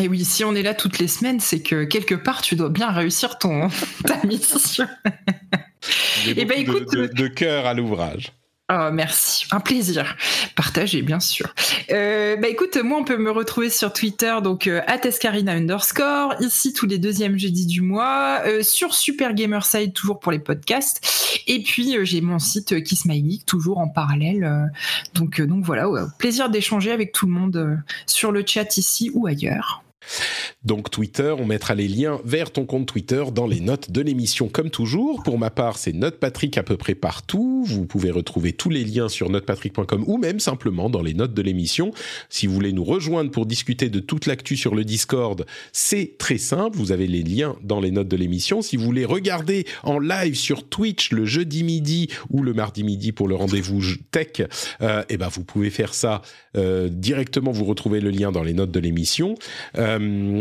Et 0.02 0.08
oui, 0.08 0.24
si 0.24 0.44
on 0.44 0.54
est 0.54 0.62
là 0.62 0.74
toutes 0.74 0.98
les 0.98 1.08
semaines, 1.08 1.40
c'est 1.40 1.60
que 1.60 1.84
quelque 1.84 2.14
part, 2.14 2.42
tu 2.42 2.56
dois 2.56 2.70
bien 2.70 2.90
réussir 2.90 3.38
ton, 3.38 3.68
ta 4.06 4.24
mission. 4.26 4.86
Et 6.26 6.34
eh 6.36 6.44
ben, 6.44 6.58
écoute, 6.58 6.92
de, 6.92 7.06
de, 7.06 7.28
cœur 7.28 7.66
à 7.66 7.74
l'ouvrage. 7.74 8.32
Oh, 8.72 8.90
merci, 8.92 9.46
un 9.50 9.58
plaisir. 9.58 10.16
Partagé, 10.54 11.02
bien 11.02 11.18
sûr. 11.18 11.52
Euh, 11.90 12.36
bah 12.36 12.46
écoute, 12.46 12.76
moi, 12.76 13.00
on 13.00 13.04
peut 13.04 13.16
me 13.16 13.32
retrouver 13.32 13.68
sur 13.68 13.92
Twitter, 13.92 14.32
donc 14.44 14.68
euh, 14.68 14.80
underscore, 14.86 16.34
ici 16.38 16.72
tous 16.72 16.86
les 16.86 16.98
deuxièmes 16.98 17.36
jeudis 17.36 17.66
du 17.66 17.80
mois, 17.80 18.42
euh, 18.46 18.62
sur 18.62 18.94
Super 18.94 19.34
Gamerside, 19.34 19.92
toujours 19.92 20.20
pour 20.20 20.30
les 20.30 20.38
podcasts. 20.38 21.04
Et 21.48 21.64
puis, 21.64 21.96
euh, 21.96 22.04
j'ai 22.04 22.20
mon 22.20 22.38
site 22.38 22.84
Kiss 22.84 23.06
My 23.06 23.42
toujours 23.44 23.78
en 23.78 23.88
parallèle. 23.88 24.70
donc, 25.14 25.40
donc 25.40 25.64
voilà, 25.64 25.88
plaisir 26.18 26.48
d'échanger 26.48 26.92
avec 26.92 27.10
tout 27.10 27.26
le 27.26 27.32
monde 27.32 27.82
sur 28.06 28.30
le 28.30 28.44
chat 28.46 28.76
ici 28.76 29.10
ou 29.14 29.26
ailleurs. 29.26 29.82
Donc 30.64 30.90
Twitter, 30.90 31.34
on 31.38 31.46
mettra 31.46 31.74
les 31.74 31.88
liens 31.88 32.20
vers 32.24 32.50
ton 32.50 32.66
compte 32.66 32.86
Twitter 32.86 33.24
dans 33.34 33.46
les 33.46 33.60
notes 33.60 33.90
de 33.90 34.00
l'émission 34.00 34.48
comme 34.48 34.70
toujours. 34.70 35.22
Pour 35.22 35.38
ma 35.38 35.50
part, 35.50 35.78
c'est 35.78 35.92
Notepatrick 35.92 36.58
à 36.58 36.62
peu 36.62 36.76
près 36.76 36.94
partout. 36.94 37.64
Vous 37.66 37.86
pouvez 37.86 38.10
retrouver 38.10 38.52
tous 38.52 38.70
les 38.70 38.84
liens 38.84 39.08
sur 39.08 39.30
notepatrick.com 39.30 40.04
ou 40.06 40.18
même 40.18 40.40
simplement 40.40 40.90
dans 40.90 41.02
les 41.02 41.14
notes 41.14 41.34
de 41.34 41.42
l'émission. 41.42 41.92
Si 42.28 42.46
vous 42.46 42.54
voulez 42.54 42.72
nous 42.72 42.84
rejoindre 42.84 43.30
pour 43.30 43.46
discuter 43.46 43.88
de 43.88 44.00
toute 44.00 44.26
l'actu 44.26 44.56
sur 44.56 44.74
le 44.74 44.84
Discord, 44.84 45.46
c'est 45.72 46.16
très 46.18 46.38
simple. 46.38 46.76
Vous 46.76 46.92
avez 46.92 47.06
les 47.06 47.22
liens 47.22 47.56
dans 47.62 47.80
les 47.80 47.90
notes 47.90 48.08
de 48.08 48.16
l'émission. 48.16 48.62
Si 48.62 48.76
vous 48.76 48.84
voulez 48.84 49.04
regarder 49.04 49.66
en 49.82 49.98
live 49.98 50.34
sur 50.34 50.68
Twitch 50.68 51.12
le 51.12 51.24
jeudi 51.24 51.62
midi 51.62 52.08
ou 52.30 52.42
le 52.42 52.52
mardi 52.52 52.84
midi 52.84 53.12
pour 53.12 53.28
le 53.28 53.34
rendez-vous 53.34 53.80
tech, 54.10 54.42
euh, 54.82 55.02
eh 55.08 55.16
ben 55.16 55.28
vous 55.28 55.44
pouvez 55.44 55.70
faire 55.70 55.94
ça 55.94 56.22
euh, 56.56 56.88
directement. 56.90 57.50
Vous 57.50 57.64
retrouvez 57.64 58.00
le 58.00 58.10
lien 58.10 58.32
dans 58.32 58.42
les 58.42 58.52
notes 58.52 58.72
de 58.72 58.80
l'émission. 58.80 59.36
Euh, 59.78 59.99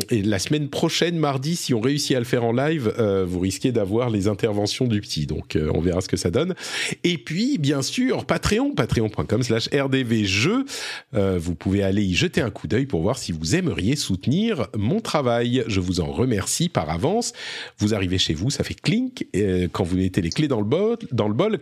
et 0.10 0.22
la 0.22 0.40
semaine 0.40 0.70
prochaine, 0.70 1.18
mardi, 1.18 1.56
si 1.56 1.74
on 1.74 1.82
réussit 1.82 2.16
à 2.16 2.20
le 2.20 2.26
faire 2.26 2.44
en 2.44 2.52
live, 2.52 2.94
euh, 3.00 3.26
vous 3.26 3.40
risquez 3.40 3.72
d'avoir 3.72 4.10
les 4.10 4.28
interventions 4.28 4.86
du 4.86 5.02
petit. 5.02 5.26
Donc, 5.26 5.56
euh, 5.56 5.72
on 5.74 5.82
verra 5.82 6.02
ce 6.02 6.08
que 6.08 6.18
ça 6.18 6.32
donne. 6.32 6.56
Et 7.04 7.18
puis, 7.18 7.58
bien 7.58 7.82
sûr, 7.82 8.26
Patreon, 8.26 8.74
patreon.com 8.74 9.44
slash. 9.44 9.70
Euh, 9.74 11.40
vous 11.40 11.56
pouvez 11.56 11.84
aller 11.84 12.04
y 12.04 12.14
jeter 12.16 12.42
un 12.42 12.50
coup 12.50 12.68
d'œil 12.68 12.86
pour 12.86 13.02
voir 13.02 13.18
si 13.18 13.32
vous 13.32 13.56
aimeriez 13.56 13.96
soutenir 13.96 14.68
mon 14.78 15.00
travail. 15.00 15.64
Je 15.68 15.80
vous 15.80 16.00
en 16.00 16.12
remercie 16.12 16.70
par 16.70 16.90
avance. 16.90 17.34
Vous 17.78 17.94
arrivez 17.94 18.18
chez 18.18 18.34
vous, 18.34 18.50
ça 18.50 18.64
fait 18.64 18.74
clink. 18.74 19.26
quand 19.72 19.84
vous 19.84 19.98
mettez 19.98 20.22
les 20.22 20.30
clés 20.30 20.48
dans 20.48 20.60
le 20.60 20.66
bol, 20.66 20.98
dans 21.12 21.28
le 21.28 21.34
bol. 21.34 21.60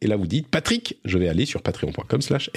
Et 0.00 0.06
là, 0.06 0.16
vous 0.16 0.26
dites, 0.26 0.48
Patrick, 0.48 0.98
je 1.04 1.18
vais 1.18 1.28
aller 1.28 1.46
sur 1.46 1.62
patreon.com 1.62 2.22
slash. 2.22 2.50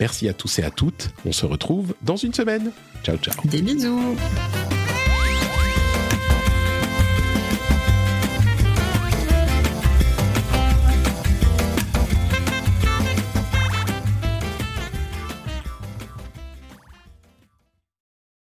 Merci 0.00 0.28
à 0.28 0.32
tous 0.32 0.58
et 0.58 0.62
à 0.62 0.70
toutes. 0.70 1.10
On 1.24 1.32
se 1.32 1.46
retrouve 1.46 1.94
dans 2.02 2.16
une 2.16 2.32
semaine. 2.32 2.70
Ciao, 3.02 3.16
ciao. 3.16 3.34
Des 3.44 3.62
bisous. 3.62 4.16